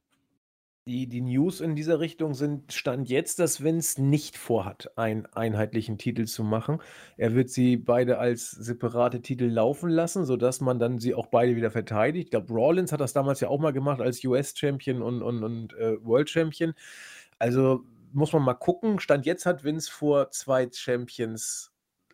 Die, 0.88 1.05
die 1.05 1.19
News 1.19 1.59
in 1.59 1.76
dieser 1.76 1.99
Richtung 1.99 2.34
sind 2.34 2.72
Stand 2.72 3.09
jetzt, 3.09 3.39
dass 3.39 3.61
Vince 3.61 4.01
nicht 4.01 4.38
vorhat, 4.38 4.89
einen 4.95 5.26
einheitlichen 5.26 5.97
Titel 5.97 6.23
zu 6.23 6.45
machen. 6.45 6.81
Er 7.18 7.35
wird 7.35 7.49
sie 7.49 7.76
beide 7.76 8.19
als 8.19 8.51
separate 8.51 9.22
Titel 9.22 9.47
laufen 9.47 9.89
lassen, 9.89 10.23
sodass 10.23 10.61
man 10.61 10.80
dann 10.80 10.97
sie 10.97 11.14
auch 11.14 11.27
beide 11.27 11.57
wieder 11.57 11.72
verteidigt. 11.72 12.27
Ich 12.27 12.31
glaube, 12.31 12.53
Rawlins 12.53 12.93
hat 12.93 13.01
das 13.01 13.11
damals 13.11 13.41
ja 13.41 13.49
auch 13.49 13.59
mal 13.59 13.73
gemacht 13.73 13.99
als 13.99 14.23
US-Champion 14.23 15.01
und, 15.01 15.22
und, 15.22 15.43
und 15.43 15.73
äh, 15.73 15.97
World-Champion. 16.05 16.73
Also 17.38 17.84
muss 18.14 18.31
man 18.31 18.43
mal 18.43 18.53
gucken. 18.53 19.01
Stand 19.01 19.26
jetzt 19.26 19.45
hat 19.45 19.65
Vince 19.65 19.91
vor, 19.91 20.31
zwei 20.31 20.69
Champions, 20.72 21.73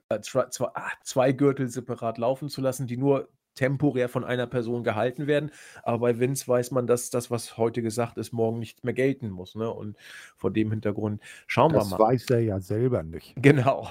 äh, 0.09 0.19
zwei, 0.21 0.45
ah, 0.73 0.91
zwei 1.03 1.31
Gürtel 1.31 1.69
separat 1.69 2.17
laufen 2.17 2.49
zu 2.49 2.59
lassen, 2.59 2.87
die 2.87 2.97
nur 2.97 3.29
temporär 3.55 4.09
von 4.09 4.23
einer 4.23 4.47
Person 4.47 4.84
gehalten 4.84 5.27
werden. 5.27 5.51
Aber 5.84 5.99
bei 5.99 6.19
Vince 6.19 6.47
weiß 6.47 6.71
man, 6.71 6.88
dass 6.88 7.09
das, 7.09 7.31
was 7.31 7.57
heute 7.57 7.81
gesagt 7.81 8.17
ist, 8.17 8.34
morgen 8.34 8.59
nicht 8.59 8.84
mehr 8.84 8.93
gelten 8.93 9.30
muss. 9.30 9.55
Ne? 9.55 9.69
Und 9.69 9.97
vor 10.38 10.51
dem 10.51 10.71
Hintergrund 10.71 11.21
schauen 11.47 11.73
das 11.73 11.85
wir 11.85 11.89
mal. 11.91 11.97
Das 11.97 12.07
weiß 12.07 12.30
er 12.31 12.39
ja 12.39 12.59
selber 12.59 13.03
nicht. 13.03 13.34
Genau. 13.38 13.89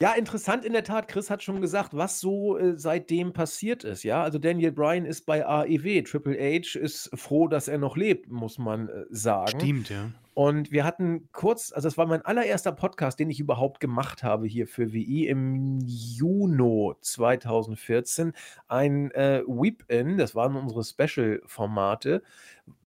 Ja, 0.00 0.12
interessant 0.12 0.64
in 0.64 0.72
der 0.72 0.84
Tat. 0.84 1.08
Chris 1.08 1.28
hat 1.28 1.42
schon 1.42 1.60
gesagt, 1.60 1.96
was 1.96 2.20
so 2.20 2.56
äh, 2.56 2.78
seitdem 2.78 3.32
passiert 3.32 3.82
ist. 3.82 4.04
Ja, 4.04 4.22
also 4.22 4.38
Daniel 4.38 4.70
Bryan 4.70 5.04
ist 5.04 5.26
bei 5.26 5.44
AEW. 5.44 6.02
Triple 6.02 6.38
H 6.38 6.78
ist 6.78 7.10
froh, 7.14 7.48
dass 7.48 7.66
er 7.66 7.78
noch 7.78 7.96
lebt, 7.96 8.30
muss 8.30 8.58
man 8.58 8.88
äh, 8.88 9.04
sagen. 9.10 9.58
Stimmt, 9.58 9.90
ja. 9.90 10.10
Und 10.34 10.70
wir 10.70 10.84
hatten 10.84 11.28
kurz, 11.32 11.72
also 11.72 11.88
das 11.88 11.98
war 11.98 12.06
mein 12.06 12.22
allererster 12.22 12.70
Podcast, 12.70 13.18
den 13.18 13.28
ich 13.28 13.40
überhaupt 13.40 13.80
gemacht 13.80 14.22
habe 14.22 14.46
hier 14.46 14.68
für 14.68 14.92
WI 14.92 15.26
im 15.26 15.80
Juni 15.84 16.92
2014. 17.00 18.32
Ein 18.68 19.10
äh, 19.10 19.42
Weep-In, 19.48 20.16
das 20.16 20.36
waren 20.36 20.54
unsere 20.54 20.84
Special-Formate, 20.84 22.22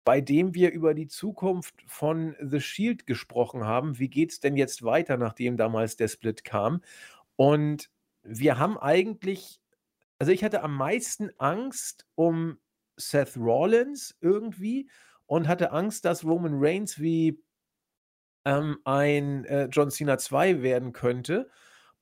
bei 0.05 0.21
dem 0.21 0.55
wir 0.55 0.73
über 0.73 0.95
die 0.95 1.07
Zukunft 1.07 1.75
von 1.87 2.37
The 2.41 2.61
Shield 2.61 3.07
gesprochen 3.07 3.65
haben. 3.65 3.99
Wie 3.99 4.09
geht 4.09 4.33
es 4.33 4.41
denn 4.41 4.57
jetzt 4.57 4.83
weiter, 4.83 5.17
nachdem 5.17 5.57
damals 5.57 5.97
der 5.97 6.09
Split 6.09 6.45
kam? 6.45 6.83
Und 7.37 7.91
wir 8.23 8.59
haben 8.59 8.79
eigentlich, 8.79 9.61
also 10.19 10.33
ich 10.33 10.45
hatte 10.45 10.63
am 10.63 10.77
meisten 10.77 11.31
Angst 11.39 12.07
um 12.15 12.59
Seth 12.97 13.37
Rollins 13.37 14.17
irgendwie 14.21 14.89
und 15.27 15.49
hatte 15.49 15.73
Angst, 15.73 16.05
dass 16.05 16.25
Roman 16.25 16.55
Reigns 16.57 17.01
wie 17.01 17.43
ähm, 18.45 18.79
ein 18.85 19.45
äh, 19.45 19.69
John 19.71 19.91
Cena 19.91 20.19
2 20.19 20.63
werden 20.63 20.93
könnte. 20.93 21.49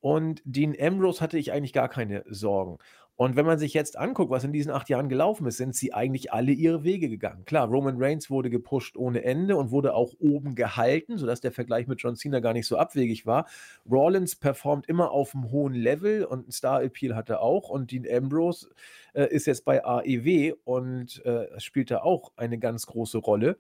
Und 0.01 0.41
Dean 0.45 0.75
Ambrose 0.81 1.21
hatte 1.21 1.39
ich 1.39 1.53
eigentlich 1.53 1.75
gar 1.75 1.89
keine 1.89 2.25
Sorgen. 2.27 2.79
Und 3.21 3.37
wenn 3.37 3.45
man 3.45 3.59
sich 3.59 3.75
jetzt 3.75 3.99
anguckt, 3.99 4.31
was 4.31 4.45
in 4.45 4.53
diesen 4.55 4.73
acht 4.73 4.89
Jahren 4.89 5.11
gelaufen 5.11 5.47
ist, 5.47 5.59
sind 5.59 5.77
sie 5.77 5.93
eigentlich 5.93 6.33
alle 6.33 6.53
ihre 6.53 6.85
Wege 6.85 7.11
gegangen. 7.11 7.45
Klar, 7.45 7.69
Roman 7.69 8.03
Reigns 8.03 8.31
wurde 8.31 8.49
gepusht 8.49 8.97
ohne 8.97 9.23
Ende 9.25 9.59
und 9.59 9.71
wurde 9.71 9.93
auch 9.93 10.15
oben 10.21 10.55
gehalten, 10.55 11.19
sodass 11.19 11.43
der 11.43 11.53
Vergleich 11.53 11.87
mit 11.87 12.01
John 12.01 12.17
Cena 12.17 12.41
gar 12.41 12.55
nicht 12.55 12.67
so 12.67 12.79
abwegig 12.79 13.27
war. 13.27 13.47
Rollins 13.85 14.37
performt 14.37 14.89
immer 14.89 15.11
auf 15.11 15.35
einem 15.35 15.51
hohen 15.51 15.75
Level 15.75 16.25
und 16.25 16.49
ein 16.49 16.51
Star-Appeal 16.51 17.15
hat 17.15 17.29
er 17.29 17.43
auch. 17.43 17.69
Und 17.69 17.91
Dean 17.91 18.07
Ambrose 18.11 18.71
äh, 19.13 19.27
ist 19.27 19.47
jetzt 19.47 19.67
bei 19.67 19.85
AEW 19.85 20.55
und 20.65 21.23
äh, 21.27 21.61
spielt 21.61 21.91
da 21.91 21.99
auch 21.99 22.33
eine 22.37 22.59
ganz 22.59 22.87
große 22.87 23.19
Rolle. 23.19 23.59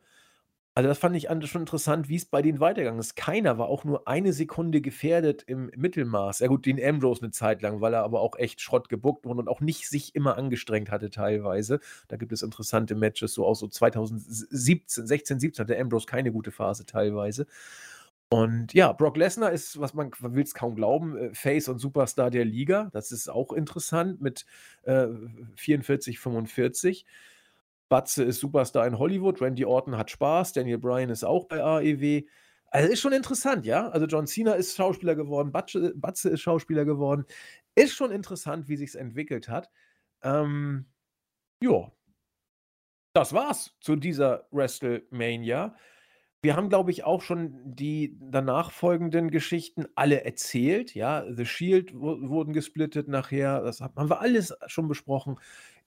Also, 0.74 0.88
das 0.88 0.98
fand 0.98 1.16
ich 1.16 1.28
schon 1.46 1.62
interessant, 1.62 2.08
wie 2.08 2.14
es 2.16 2.26
bei 2.26 2.42
denen 2.42 2.60
weitergegangen 2.60 3.00
ist. 3.00 3.16
Keiner 3.16 3.58
war 3.58 3.68
auch 3.68 3.84
nur 3.84 4.06
eine 4.06 4.32
Sekunde 4.32 4.80
gefährdet 4.80 5.42
im 5.46 5.70
Mittelmaß. 5.76 6.38
Ja 6.38 6.46
gut, 6.46 6.64
Dean 6.64 6.78
Ambrose 6.82 7.22
eine 7.22 7.32
Zeit 7.32 7.60
lang, 7.60 7.80
weil 7.80 7.92
er 7.92 8.04
aber 8.04 8.20
auch 8.20 8.36
echt 8.38 8.60
Schrott 8.60 8.88
gebuckt 8.88 9.26
wurde 9.26 9.40
und 9.40 9.48
auch 9.48 9.60
nicht 9.60 9.88
sich 9.88 10.14
immer 10.14 10.38
angestrengt 10.38 10.90
hatte 10.90 11.10
teilweise. 11.10 11.80
Da 12.08 12.16
gibt 12.16 12.32
es 12.32 12.42
interessante 12.42 12.94
Matches, 12.94 13.34
so 13.34 13.44
aus 13.46 13.58
so 13.58 13.66
2017, 13.66 15.06
16, 15.06 15.40
17 15.40 15.64
hatte 15.64 15.78
Ambrose 15.78 16.06
keine 16.06 16.30
gute 16.30 16.52
Phase 16.52 16.86
teilweise. 16.86 17.46
Und 18.32 18.72
ja, 18.74 18.92
Brock 18.92 19.16
Lesnar 19.16 19.50
ist, 19.50 19.80
was 19.80 19.92
man, 19.92 20.12
man 20.20 20.36
will 20.36 20.44
es 20.44 20.54
kaum 20.54 20.76
glauben, 20.76 21.16
äh, 21.16 21.34
Face 21.34 21.68
und 21.68 21.80
Superstar 21.80 22.30
der 22.30 22.44
Liga. 22.44 22.88
Das 22.92 23.10
ist 23.10 23.28
auch 23.28 23.52
interessant 23.52 24.20
mit 24.20 24.46
äh, 24.84 25.08
44, 25.56 26.20
45. 26.20 27.06
Batze 27.90 28.24
ist 28.24 28.40
Superstar 28.40 28.86
in 28.86 28.98
Hollywood, 28.98 29.42
Randy 29.42 29.66
Orton 29.66 29.98
hat 29.98 30.10
Spaß, 30.10 30.54
Daniel 30.54 30.78
Bryan 30.78 31.10
ist 31.10 31.24
auch 31.24 31.44
bei 31.44 31.62
AEW. 31.62 32.22
Also 32.70 32.88
ist 32.88 33.00
schon 33.00 33.12
interessant, 33.12 33.66
ja. 33.66 33.88
Also 33.88 34.06
John 34.06 34.26
Cena 34.26 34.52
ist 34.54 34.76
Schauspieler 34.76 35.16
geworden, 35.16 35.52
Batze, 35.52 35.92
Batze 35.96 36.30
ist 36.30 36.40
Schauspieler 36.40 36.86
geworden. 36.86 37.26
Ist 37.74 37.94
schon 37.94 38.12
interessant, 38.12 38.68
wie 38.68 38.76
sich 38.76 38.94
entwickelt 38.94 39.48
hat. 39.48 39.70
Ähm, 40.22 40.86
ja, 41.62 41.90
das 43.12 43.32
war's 43.32 43.74
zu 43.80 43.96
dieser 43.96 44.46
WrestleMania. 44.52 45.74
Wir 46.42 46.56
haben, 46.56 46.68
glaube 46.68 46.90
ich, 46.90 47.04
auch 47.04 47.20
schon 47.20 47.52
die 47.74 48.16
danach 48.20 48.70
folgenden 48.70 49.30
Geschichten 49.30 49.86
alle 49.94 50.24
erzählt. 50.24 50.94
Ja, 50.94 51.24
The 51.28 51.44
Shield 51.44 51.92
wurden 51.92 52.54
gesplittet 52.54 53.08
nachher. 53.08 53.62
Das 53.62 53.80
haben 53.80 54.08
wir 54.08 54.20
alles 54.20 54.54
schon 54.66 54.88
besprochen. 54.88 55.38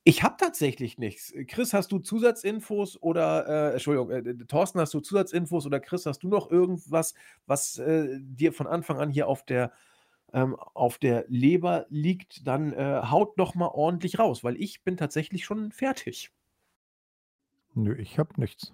Ich 0.05 0.21
habe 0.21 0.35
tatsächlich 0.37 0.97
nichts. 0.97 1.33
Chris, 1.47 1.73
hast 1.73 1.91
du 1.93 1.99
Zusatzinfos 1.99 3.01
oder, 3.01 3.47
äh, 3.47 3.73
Entschuldigung, 3.73 4.11
äh, 4.11 4.35
Thorsten, 4.45 4.79
hast 4.79 4.93
du 4.93 4.99
Zusatzinfos 4.99 5.65
oder 5.65 5.79
Chris, 5.79 6.05
hast 6.05 6.23
du 6.23 6.27
noch 6.27 6.51
irgendwas, 6.51 7.13
was 7.45 7.77
äh, 7.77 8.19
dir 8.19 8.51
von 8.51 8.67
Anfang 8.67 8.99
an 8.99 9.09
hier 9.09 9.27
auf 9.29 9.45
der, 9.45 9.71
ähm, 10.33 10.55
auf 10.55 10.97
der 10.97 11.23
Leber 11.29 11.85
liegt? 11.89 12.45
Dann 12.45 12.73
äh, 12.73 13.01
haut 13.03 13.37
noch 13.37 13.55
mal 13.55 13.67
ordentlich 13.67 14.19
raus, 14.19 14.43
weil 14.43 14.57
ich 14.61 14.83
bin 14.83 14.97
tatsächlich 14.97 15.45
schon 15.45 15.71
fertig. 15.71 16.31
Nö, 17.73 17.95
ich 17.95 18.19
habe 18.19 18.39
nichts. 18.41 18.73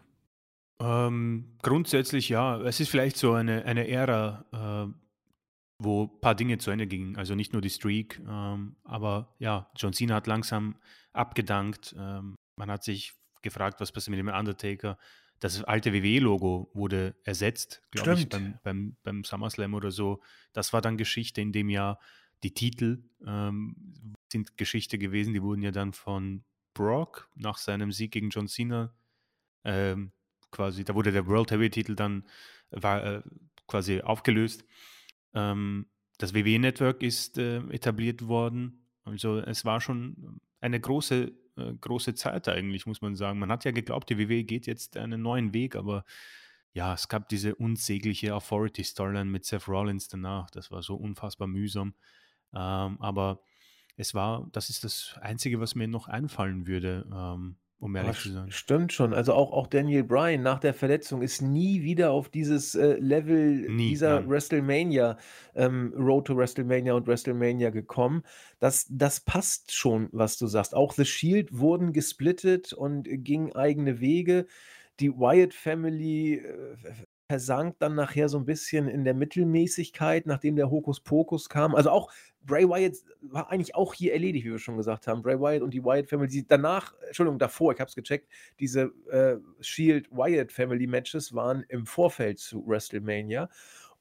Ähm, 0.81 1.57
grundsätzlich 1.61 2.29
ja. 2.29 2.59
Es 2.61 2.79
ist 2.79 2.89
vielleicht 2.89 3.17
so 3.17 3.33
eine, 3.33 3.65
eine 3.65 3.87
Ära, 3.87 4.45
äh, 4.87 5.08
wo 5.79 6.03
ein 6.03 6.21
paar 6.21 6.35
Dinge 6.35 6.57
zu 6.57 6.71
Ende 6.71 6.87
gingen. 6.87 7.17
Also 7.17 7.35
nicht 7.35 7.53
nur 7.53 7.61
die 7.61 7.69
Streak, 7.69 8.21
ähm, 8.27 8.75
aber 8.83 9.35
ja, 9.39 9.71
John 9.75 9.93
Cena 9.93 10.15
hat 10.15 10.27
langsam 10.27 10.75
abgedankt. 11.13 11.95
Ähm, 11.97 12.35
man 12.55 12.69
hat 12.69 12.83
sich 12.83 13.13
gefragt, 13.41 13.79
was 13.79 13.91
passiert 13.91 14.15
mit 14.15 14.19
dem 14.19 14.33
Undertaker. 14.33 14.97
Das 15.39 15.63
alte 15.63 15.93
WWE-Logo 15.93 16.69
wurde 16.73 17.15
ersetzt, 17.23 17.81
glaube 17.91 18.15
ich, 18.15 18.27
beim, 18.27 18.59
beim, 18.61 18.97
beim 19.03 19.23
SummerSlam 19.23 19.73
oder 19.73 19.89
so. 19.89 20.21
Das 20.51 20.73
war 20.73 20.81
dann 20.81 20.97
Geschichte 20.97 21.39
in 21.39 21.53
dem 21.53 21.69
Jahr. 21.69 21.99
Die 22.43 22.53
Titel 22.53 23.03
ähm, 23.25 23.75
sind 24.29 24.57
Geschichte 24.57 24.97
gewesen. 24.97 25.33
Die 25.33 25.41
wurden 25.41 25.61
ja 25.61 25.71
dann 25.71 25.93
von 25.93 26.43
Brock 26.73 27.29
nach 27.35 27.57
seinem 27.57 27.93
Sieg 27.93 28.11
gegen 28.11 28.29
John 28.29 28.47
Cena 28.47 28.93
ähm, 29.63 30.11
quasi, 30.51 30.83
da 30.83 30.95
wurde 30.95 31.11
der 31.11 31.27
World 31.27 31.51
Heavy-Titel 31.51 31.95
dann 31.95 32.25
war, 32.71 33.03
äh, 33.03 33.21
quasi 33.67 34.01
aufgelöst. 34.01 34.65
Ähm, 35.33 35.87
das 36.17 36.33
WWE-Network 36.33 37.01
ist 37.03 37.37
äh, 37.37 37.59
etabliert 37.69 38.27
worden. 38.27 38.85
Also 39.03 39.37
es 39.37 39.65
war 39.65 39.81
schon 39.81 40.41
eine 40.61 40.79
große, 40.79 41.31
äh, 41.57 41.73
große 41.79 42.13
Zeit 42.15 42.47
eigentlich, 42.47 42.85
muss 42.85 43.01
man 43.01 43.15
sagen. 43.15 43.39
Man 43.39 43.51
hat 43.51 43.65
ja 43.65 43.71
geglaubt, 43.71 44.09
die 44.09 44.19
WWE 44.19 44.43
geht 44.43 44.67
jetzt 44.67 44.97
einen 44.97 45.21
neuen 45.21 45.53
Weg, 45.53 45.75
aber 45.75 46.03
ja, 46.73 46.93
es 46.93 47.07
gab 47.07 47.29
diese 47.29 47.55
unsägliche 47.55 48.35
Authority-Storyline 48.35 49.29
mit 49.29 49.45
Seth 49.45 49.67
Rollins 49.67 50.07
danach. 50.07 50.51
Das 50.51 50.71
war 50.71 50.83
so 50.83 50.95
unfassbar 50.95 51.47
mühsam. 51.47 51.95
Ähm, 52.53 52.97
aber 52.99 53.41
es 53.95 54.13
war, 54.13 54.47
das 54.51 54.69
ist 54.69 54.83
das 54.83 55.15
Einzige, 55.21 55.59
was 55.59 55.75
mir 55.75 55.87
noch 55.87 56.07
einfallen 56.07 56.67
würde. 56.67 57.07
Ähm, 57.11 57.57
um 57.79 57.95
Aber 57.97 58.13
ehrlich 58.13 58.19
zu 58.19 58.31
st 58.31 58.33
sein. 58.33 58.53
stimmt 58.53 58.93
schon. 58.93 59.13
Also 59.13 59.33
auch 59.33 59.51
auch 59.51 59.67
Daniel 59.67 60.03
Bryan 60.03 60.41
nach 60.41 60.59
der 60.59 60.73
Verletzung 60.73 61.21
ist 61.21 61.41
nie 61.41 61.83
wieder 61.83 62.11
auf 62.11 62.29
dieses, 62.29 62.75
äh, 62.75 62.93
Level 62.99 63.67
Nie, 63.67 63.85
dieser 63.85 64.21
nein. 64.21 64.29
WrestleMania 64.29 65.17
ähm, 65.55 65.93
Road 65.97 66.27
to 66.27 66.37
WrestleMania 66.37 66.93
und 66.93 67.07
WrestleMania 67.07 67.69
gekommen. 67.71 68.23
Das 68.59 68.87
das 68.89 69.19
passt 69.21 69.73
schon, 69.73 70.09
was 70.11 70.37
du 70.37 70.47
sagst. 70.47 70.75
Auch 70.75 70.93
The 70.93 71.05
Shield 71.05 71.57
wurden 71.57 71.93
gesplittet 71.93 72.73
und 72.73 73.03
gingen 73.09 73.53
eigene 73.53 73.99
Wege. 73.99 74.45
Die 74.99 75.11
Wyatt 75.11 75.53
Family, 75.53 76.35
äh, 76.35 76.75
versank 77.29 77.77
dann 77.79 77.93
nachher 77.95 78.27
so 78.27 78.39
'n 78.39 78.45
bisschen 78.45 78.87
in 78.87 79.03
der 79.05 79.13
Mittelmäßigkeit, 79.13 80.25
nachdem 80.25 80.55
der 80.55 80.71
Hokuspokus 80.71 81.47
kam. 81.49 81.75
Also 81.75 81.91
auch 81.91 82.11
Bray 82.43 82.67
Wyatt 82.67 82.95
war 83.21 83.51
eigentlich 83.51 83.75
auch 83.75 83.93
hier 83.93 84.13
erledigt, 84.13 84.45
wie 84.47 84.51
wir 84.51 84.59
schon 84.59 84.77
gesagt 84.77 85.07
haben. 85.07 85.21
Bray 85.21 85.39
Wyatt 85.39 85.61
und 85.61 85.73
die 85.75 85.83
Wyatt 85.85 86.09
Family, 86.09 86.29
die 86.29 86.47
danach 86.47 86.93
Entschuldigung, 87.07 87.37
davor, 87.39 87.73
ich 87.73 87.79
habe 87.79 87.89
es 87.89 87.95
gecheckt, 87.95 88.29
diese, 88.59 88.91
äh, 89.11 89.37
Shield 89.61 90.09
Wyatt 90.11 90.51
Family 90.51 90.87
Matches 90.87 91.35
waren 91.35 91.63
im 91.69 91.85
Vorfeld 91.85 92.39
zu 92.39 92.65
WrestleMania. 92.67 93.49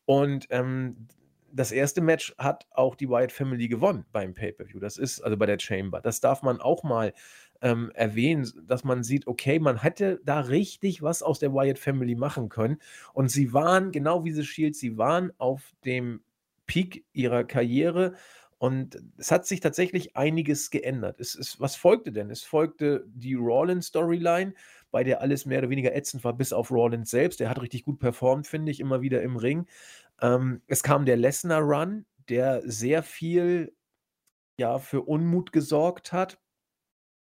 Und, 0.06 0.46
ähm, 0.50 1.08
das 1.52 1.72
erste 1.72 2.02
Match 2.02 2.34
hat 2.38 2.66
auch 2.72 2.94
die 2.94 3.08
Wyatt 3.08 3.32
Family 3.32 3.68
gewonnen 3.68 4.04
beim 4.12 4.34
Pay-per-View. 4.34 4.78
Das 4.80 4.98
ist 4.98 5.20
also 5.22 5.36
bei 5.38 5.46
der 5.46 5.58
Chamber. 5.58 6.00
Das 6.02 6.20
darf 6.20 6.42
man 6.42 6.60
auch 6.60 6.82
mal, 6.84 7.14
ähm, 7.60 7.90
erwähnen, 7.94 8.50
dass 8.66 8.84
man 8.84 9.02
sieht, 9.02 9.26
okay, 9.26 9.58
man 9.58 9.82
hätte 9.82 10.20
da 10.24 10.40
richtig 10.40 11.02
was 11.02 11.22
aus 11.22 11.38
der 11.38 11.52
Wyatt 11.52 11.78
Family 11.78 12.14
machen 12.14 12.48
können. 12.48 12.78
Und 13.12 13.30
sie 13.30 13.52
waren 13.52 13.92
genau 13.92 14.24
wie 14.24 14.32
The 14.32 14.44
Shield, 14.44 14.76
sie 14.76 14.96
waren 14.98 15.32
auf 15.38 15.72
dem 15.84 16.22
Peak 16.66 17.04
ihrer 17.12 17.44
Karriere 17.44 18.14
und 18.58 19.00
es 19.16 19.30
hat 19.30 19.46
sich 19.46 19.60
tatsächlich 19.60 20.16
einiges 20.16 20.70
geändert. 20.70 21.20
Es 21.20 21.34
es 21.36 21.60
was 21.60 21.76
folgte 21.76 22.10
denn? 22.12 22.30
Es 22.30 22.42
folgte 22.42 23.04
die 23.06 23.34
Rollins-Storyline, 23.34 24.52
bei 24.90 25.04
der 25.04 25.20
alles 25.20 25.46
mehr 25.46 25.60
oder 25.60 25.70
weniger 25.70 25.94
ätzend 25.94 26.24
war, 26.24 26.32
bis 26.32 26.52
auf 26.52 26.70
Rollins 26.70 27.10
selbst. 27.10 27.38
Der 27.40 27.50
hat 27.50 27.60
richtig 27.62 27.84
gut 27.84 28.00
performt, 28.00 28.46
finde 28.48 28.72
ich, 28.72 28.80
immer 28.80 29.00
wieder 29.00 29.22
im 29.22 29.36
Ring. 29.36 29.66
Ähm, 30.20 30.62
es 30.66 30.82
kam 30.82 31.06
der 31.06 31.16
Lesnar-Run, 31.16 32.04
der 32.28 32.62
sehr 32.64 33.02
viel, 33.04 33.74
ja, 34.58 34.78
für 34.78 35.02
Unmut 35.02 35.52
gesorgt 35.52 36.12
hat. 36.12 36.38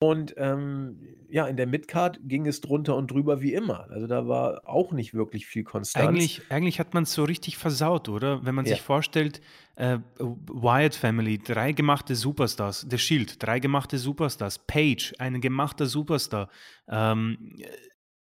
Und, 0.01 0.33
ähm, 0.37 0.97
ja, 1.29 1.45
in 1.45 1.57
der 1.57 1.67
Midcard 1.67 2.21
ging 2.23 2.47
es 2.47 2.61
drunter 2.61 2.95
und 2.95 3.11
drüber 3.11 3.41
wie 3.41 3.53
immer. 3.53 3.89
Also, 3.91 4.07
da 4.07 4.29
war 4.29 4.61
auch 4.65 4.93
nicht 4.93 5.13
wirklich 5.13 5.45
viel 5.45 5.65
Konstanz. 5.65 6.07
Eigentlich 6.07 6.41
eigentlich 6.49 6.79
hat 6.79 6.93
man's 6.93 7.13
so 7.13 7.25
richtig 7.25 7.57
versaut, 7.57 8.07
oder? 8.07 8.45
Wenn 8.45 8.55
man 8.55 8.65
Ja. 8.65 8.75
sich 8.75 8.81
vorstellt, 8.81 9.41
äh, 9.75 9.99
Wyatt 10.17 10.95
Family, 10.95 11.37
3 11.37 11.73
gemachte 11.73 12.15
Superstars, 12.15 12.87
The 12.89 12.97
Shield, 12.97 13.43
3 13.43 13.59
gemachte 13.59 13.97
Superstars, 13.97 14.59
Page, 14.59 15.13
ein 15.19 15.41
gemachter 15.41 15.85
Superstar. 15.85 16.49
Ähm, 16.87 17.55
äh, 17.59 17.65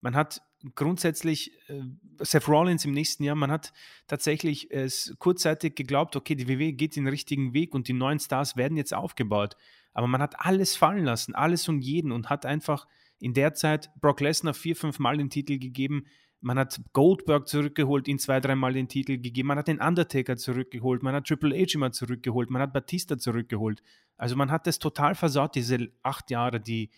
man 0.03 0.15
hat 0.15 0.43
grundsätzlich, 0.75 1.53
äh, 1.69 1.81
Seth 2.19 2.49
Rollins 2.49 2.85
im 2.85 2.93
nächsten 2.93 3.25
Jahr, 3.25 3.35
man 3.35 3.51
hat 3.51 3.73
tatsächlich 4.07 4.71
es 4.71 5.15
kurzzeitig 5.19 5.75
geglaubt, 5.75 6.17
okay, 6.17 6.35
die 6.35 6.49
WWE 6.49 6.75
geht 6.75 6.97
den 6.97 7.09
richtigen 7.09 7.55
Weg 7.55 7.75
und 7.75 7.89
die 7.89 7.95
neuen 7.95 8.21
Stars 8.21 8.57
werden 8.57 8.77
jetzt 8.77 8.93
aufgebaut. 8.93 9.57
Aber 9.93 10.07
man 10.07 10.23
hat 10.23 10.35
alles 10.39 10.77
fallen 10.77 11.05
lassen, 11.05 11.35
alles 11.35 11.69
und 11.69 11.81
jeden 11.81 12.13
und 12.13 12.31
hat 12.31 12.47
einfach 12.47 12.87
in 13.19 13.35
der 13.35 13.55
Zeit 13.55 13.91
Brock 14.01 14.21
Lesnar 14.21 14.55
4, 14.55 14.77
5 14.77 14.99
Mal 14.99 15.19
den 15.19 15.31
Titel 15.31 15.59
gegeben. 15.59 16.07
Man 16.41 16.59
hat 16.59 16.81
Goldberg 16.93 17.47
zurückgeholt, 17.47 18.09
ihm 18.09 18.19
2, 18.19 18.41
3 18.41 18.57
Mal 18.57 18.73
den 18.73 18.89
Titel 18.89 19.19
gegeben. 19.19 19.49
Man 19.49 19.59
hat 19.59 19.69
den 19.69 19.81
Undertaker 19.81 20.37
zurückgeholt. 20.37 21.03
Man 21.03 21.15
hat 21.15 21.27
Triple 21.27 21.57
H 21.57 21.75
immer 21.75 21.93
zurückgeholt. 21.93 22.51
Man 22.51 22.61
hat 22.61 22.73
Batista 22.73 23.17
zurückgeholt. 23.17 23.83
Also 24.17 24.35
man 24.35 24.51
hat 24.51 24.67
das 24.67 24.81
total 24.81 25.15
versaut, 25.15 25.55
diese 25.55 25.91
8 26.03 26.31
Jahre, 26.31 26.61
die 26.61 26.91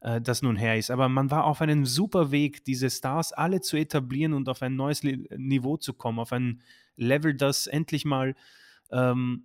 äh, 0.00 0.20
das 0.20 0.42
nun 0.42 0.56
her 0.56 0.76
ist. 0.76 0.90
Aber 0.90 1.08
man 1.08 1.30
war 1.30 1.44
auf 1.44 1.60
einem 1.60 1.86
super 1.86 2.30
Weg, 2.30 2.64
diese 2.64 2.90
Stars 2.90 3.32
alle 3.32 3.60
zu 3.60 3.76
etablieren 3.76 4.34
und 4.34 4.48
auf 4.48 4.62
ein 4.62 4.76
neues 4.76 5.02
Le 5.02 5.18
Niveau 5.36 5.76
zu 5.76 5.92
kommen, 5.92 6.18
auf 6.18 6.32
ein 6.32 6.62
Level, 6.96 7.34
das 7.34 7.66
endlich 7.66 8.04
mal 8.04 8.34
ähm, 8.90 9.44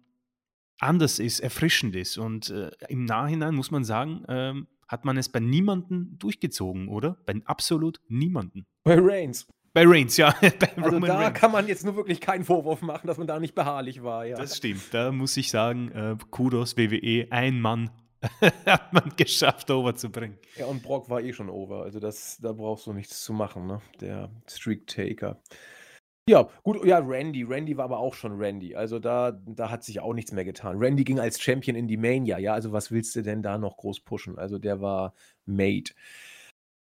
anders 0.83 1.19
ist, 1.19 1.39
erfrischend 1.39 1.95
ist. 1.95 2.17
Und 2.17 2.49
äh, 2.49 2.71
im 2.89 3.05
Nachhinein 3.05 3.55
muss 3.55 3.71
man 3.71 3.83
sagen, 3.83 4.23
ähm, 4.27 4.67
hat 4.87 5.05
man 5.05 5.17
es 5.17 5.29
bei 5.29 5.39
niemandem 5.39 6.17
durchgezogen, 6.19 6.87
oder? 6.87 7.17
Bei 7.25 7.33
absolut 7.45 7.99
niemandem. 8.09 8.65
Bei 8.83 8.97
Reigns. 8.99 9.47
Bei 9.73 9.83
Reigns, 9.87 10.17
ja. 10.17 10.35
Bei 10.41 10.77
Also, 10.77 10.95
Roman 10.97 11.07
da 11.09 11.17
Reigns. 11.19 11.39
kann 11.39 11.51
man 11.51 11.67
jetzt 11.67 11.83
nur 11.83 11.95
wirklich 11.95 12.21
keinen 12.21 12.43
Vorwurf 12.43 12.81
machen, 12.83 13.07
dass 13.07 13.17
man 13.17 13.25
da 13.25 13.39
nicht 13.39 13.55
beharrlich 13.55 14.03
war, 14.03 14.25
ja. 14.25 14.37
Das 14.37 14.57
stimmt. 14.57 14.83
Da 14.93 15.11
muss 15.11 15.35
ich 15.35 15.49
sagen, 15.49 15.89
äh, 15.91 16.15
Kudos 16.29 16.77
WWE, 16.77 17.27
ein 17.31 17.59
Mann 17.59 17.89
hat 18.65 18.93
man 18.93 19.11
geschafft, 19.17 19.71
overzubringen. 19.71 20.37
Ja, 20.57 20.67
und 20.67 20.83
Brock 20.83 21.09
war 21.09 21.21
eh 21.21 21.33
schon 21.33 21.49
over. 21.49 21.81
Also, 21.83 21.99
das 21.99 22.37
da 22.39 22.51
brauchst 22.53 22.85
du 22.85 22.93
nichts 22.93 23.23
zu 23.23 23.33
machen, 23.33 23.65
ne? 23.65 23.81
Der 23.99 24.29
Streak-Taker. 24.47 25.41
Ja, 26.29 26.47
gut, 26.63 26.85
ja, 26.85 26.99
Randy. 26.99 27.43
Randy 27.43 27.75
war 27.75 27.85
aber 27.85 27.99
auch 27.99 28.13
schon 28.13 28.39
Randy. 28.39 28.75
Also, 28.75 28.97
da 28.99 29.31
da 29.45 29.69
hat 29.69 29.83
sich 29.83 29.99
auch 29.99 30.13
nichts 30.13 30.31
mehr 30.31 30.45
getan. 30.45 30.77
Randy 30.77 31.03
ging 31.03 31.19
als 31.19 31.41
Champion 31.41 31.75
in 31.75 31.87
die 31.87 31.97
Mania, 31.97 32.37
ja, 32.37 32.53
also 32.53 32.71
was 32.71 32.91
willst 32.91 33.15
du 33.15 33.21
denn 33.23 33.41
da 33.43 33.57
noch 33.57 33.75
groß 33.77 34.01
pushen? 34.01 34.37
Also, 34.39 34.57
der 34.57 34.79
war 34.79 35.13
made. 35.45 35.91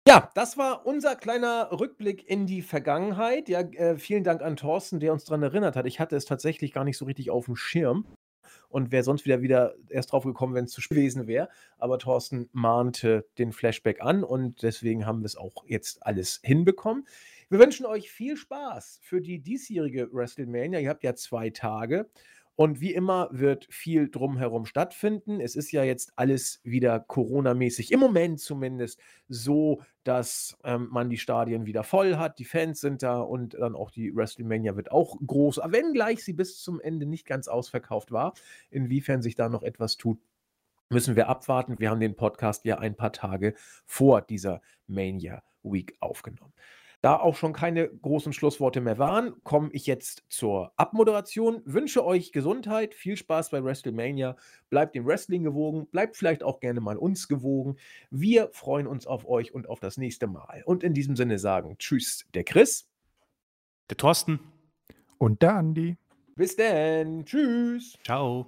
Ja, 0.06 0.30
das 0.34 0.58
war 0.58 0.84
unser 0.84 1.16
kleiner 1.16 1.70
Rückblick 1.72 2.28
in 2.28 2.46
die 2.46 2.60
Vergangenheit. 2.60 3.48
Ja, 3.48 3.60
äh, 3.60 3.96
vielen 3.96 4.22
Dank 4.24 4.42
an 4.42 4.56
Thorsten, 4.56 5.00
der 5.00 5.14
uns 5.14 5.24
dran 5.24 5.42
erinnert 5.42 5.76
hat. 5.76 5.86
Ich 5.86 5.98
hatte 5.98 6.16
es 6.16 6.26
tatsächlich 6.26 6.72
gar 6.74 6.84
nicht 6.84 6.98
so 6.98 7.06
richtig 7.06 7.30
aufm 7.30 7.56
Schirm 7.56 8.06
und 8.68 8.92
wäre 8.92 9.02
sonst 9.02 9.24
wieder 9.24 9.40
wieder 9.40 9.74
erst 9.88 10.12
drauf 10.12 10.24
gekommen, 10.24 10.54
wenn's 10.54 10.72
zu 10.72 10.82
spät 10.82 10.98
gewesen 10.98 11.26
wäre. 11.26 11.48
Aber 11.78 11.98
Thorsten 11.98 12.50
mahnte 12.52 13.26
den 13.38 13.52
Flashback 13.52 14.02
an 14.02 14.24
und 14.24 14.62
deswegen 14.62 15.06
haben 15.06 15.22
wir's 15.22 15.36
auch 15.36 15.64
jetzt 15.66 16.04
alles 16.04 16.40
hinbekommen. 16.42 17.06
Wir 17.54 17.60
wünschen 17.60 17.86
euch 17.86 18.10
viel 18.10 18.36
Spaß 18.36 18.98
für 19.00 19.20
die 19.20 19.38
diesjährige 19.38 20.12
WrestleMania. 20.12 20.80
Ihr 20.80 20.90
habt 20.90 21.04
ja 21.04 21.14
2 21.14 21.50
Tage 21.50 22.10
und 22.56 22.80
wie 22.80 22.92
immer 22.92 23.28
wird 23.30 23.68
viel 23.70 24.10
drumherum 24.10 24.66
stattfinden. 24.66 25.40
Es 25.40 25.54
ist 25.54 25.70
ja 25.70 25.84
jetzt 25.84 26.14
alles 26.16 26.58
wieder 26.64 26.98
coronamäßig, 26.98 27.92
im 27.92 28.00
Moment 28.00 28.40
zumindest, 28.40 28.98
so, 29.28 29.82
dass, 30.02 30.58
ähm, 30.64 30.88
man 30.90 31.10
die 31.10 31.16
Stadien 31.16 31.64
wieder 31.64 31.84
voll 31.84 32.16
hat. 32.16 32.40
Die 32.40 32.44
Fans 32.44 32.80
sind 32.80 33.04
da 33.04 33.20
und 33.20 33.54
dann 33.54 33.76
auch 33.76 33.92
die 33.92 34.12
WrestleMania 34.12 34.74
wird 34.74 34.90
auch 34.90 35.16
groß, 35.24 35.58
wenngleich 35.58 36.24
sie 36.24 36.32
bis 36.32 36.60
zum 36.60 36.80
Ende 36.80 37.06
nicht 37.06 37.24
ganz 37.24 37.46
ausverkauft 37.46 38.10
war. 38.10 38.34
Inwiefern 38.70 39.22
sich 39.22 39.36
da 39.36 39.48
noch 39.48 39.62
etwas 39.62 39.96
tut, 39.96 40.18
müssen 40.90 41.14
wir 41.14 41.28
abwarten. 41.28 41.78
Wir 41.78 41.90
haben 41.90 42.00
den 42.00 42.16
Podcast 42.16 42.64
ja 42.64 42.78
ein 42.78 42.96
paar 42.96 43.12
Tage 43.12 43.54
vor 43.86 44.22
dieser 44.22 44.60
Mania 44.88 45.44
Week 45.62 45.96
aufgenommen. 46.00 46.52
Da 47.04 47.18
auch 47.18 47.36
schon 47.36 47.52
keine 47.52 47.86
großen 47.86 48.32
Schlussworte 48.32 48.80
mehr 48.80 48.96
waren, 48.96 49.34
komme 49.44 49.68
ich 49.72 49.86
jetzt 49.86 50.24
zur 50.30 50.72
Abmoderation. 50.78 51.60
Wünsche 51.66 52.02
euch 52.02 52.32
Gesundheit, 52.32 52.94
viel 52.94 53.18
Spaß 53.18 53.50
bei 53.50 53.62
WrestleMania. 53.62 54.38
Bleibt 54.70 54.94
dem 54.94 55.04
Wrestling 55.04 55.42
gewogen, 55.42 55.86
bleibt 55.88 56.16
vielleicht 56.16 56.42
auch 56.42 56.60
gerne 56.60 56.80
mal 56.80 56.96
uns 56.96 57.28
gewogen. 57.28 57.76
Wir 58.10 58.48
freuen 58.52 58.86
uns 58.86 59.06
auf 59.06 59.28
euch 59.28 59.52
und 59.52 59.68
auf 59.68 59.80
das 59.80 59.98
nächste 59.98 60.26
Mal. 60.26 60.62
Und 60.64 60.82
in 60.82 60.94
diesem 60.94 61.14
Sinne 61.14 61.38
sagen 61.38 61.76
Tschüss, 61.76 62.24
der 62.32 62.44
Chris. 62.44 62.88
Der 63.90 63.98
Thorsten. 63.98 64.40
Und 65.18 65.42
der 65.42 65.56
Andi. 65.56 65.98
Bis 66.36 66.56
denn. 66.56 67.26
Tschüss. 67.26 67.98
Ciao. 68.02 68.46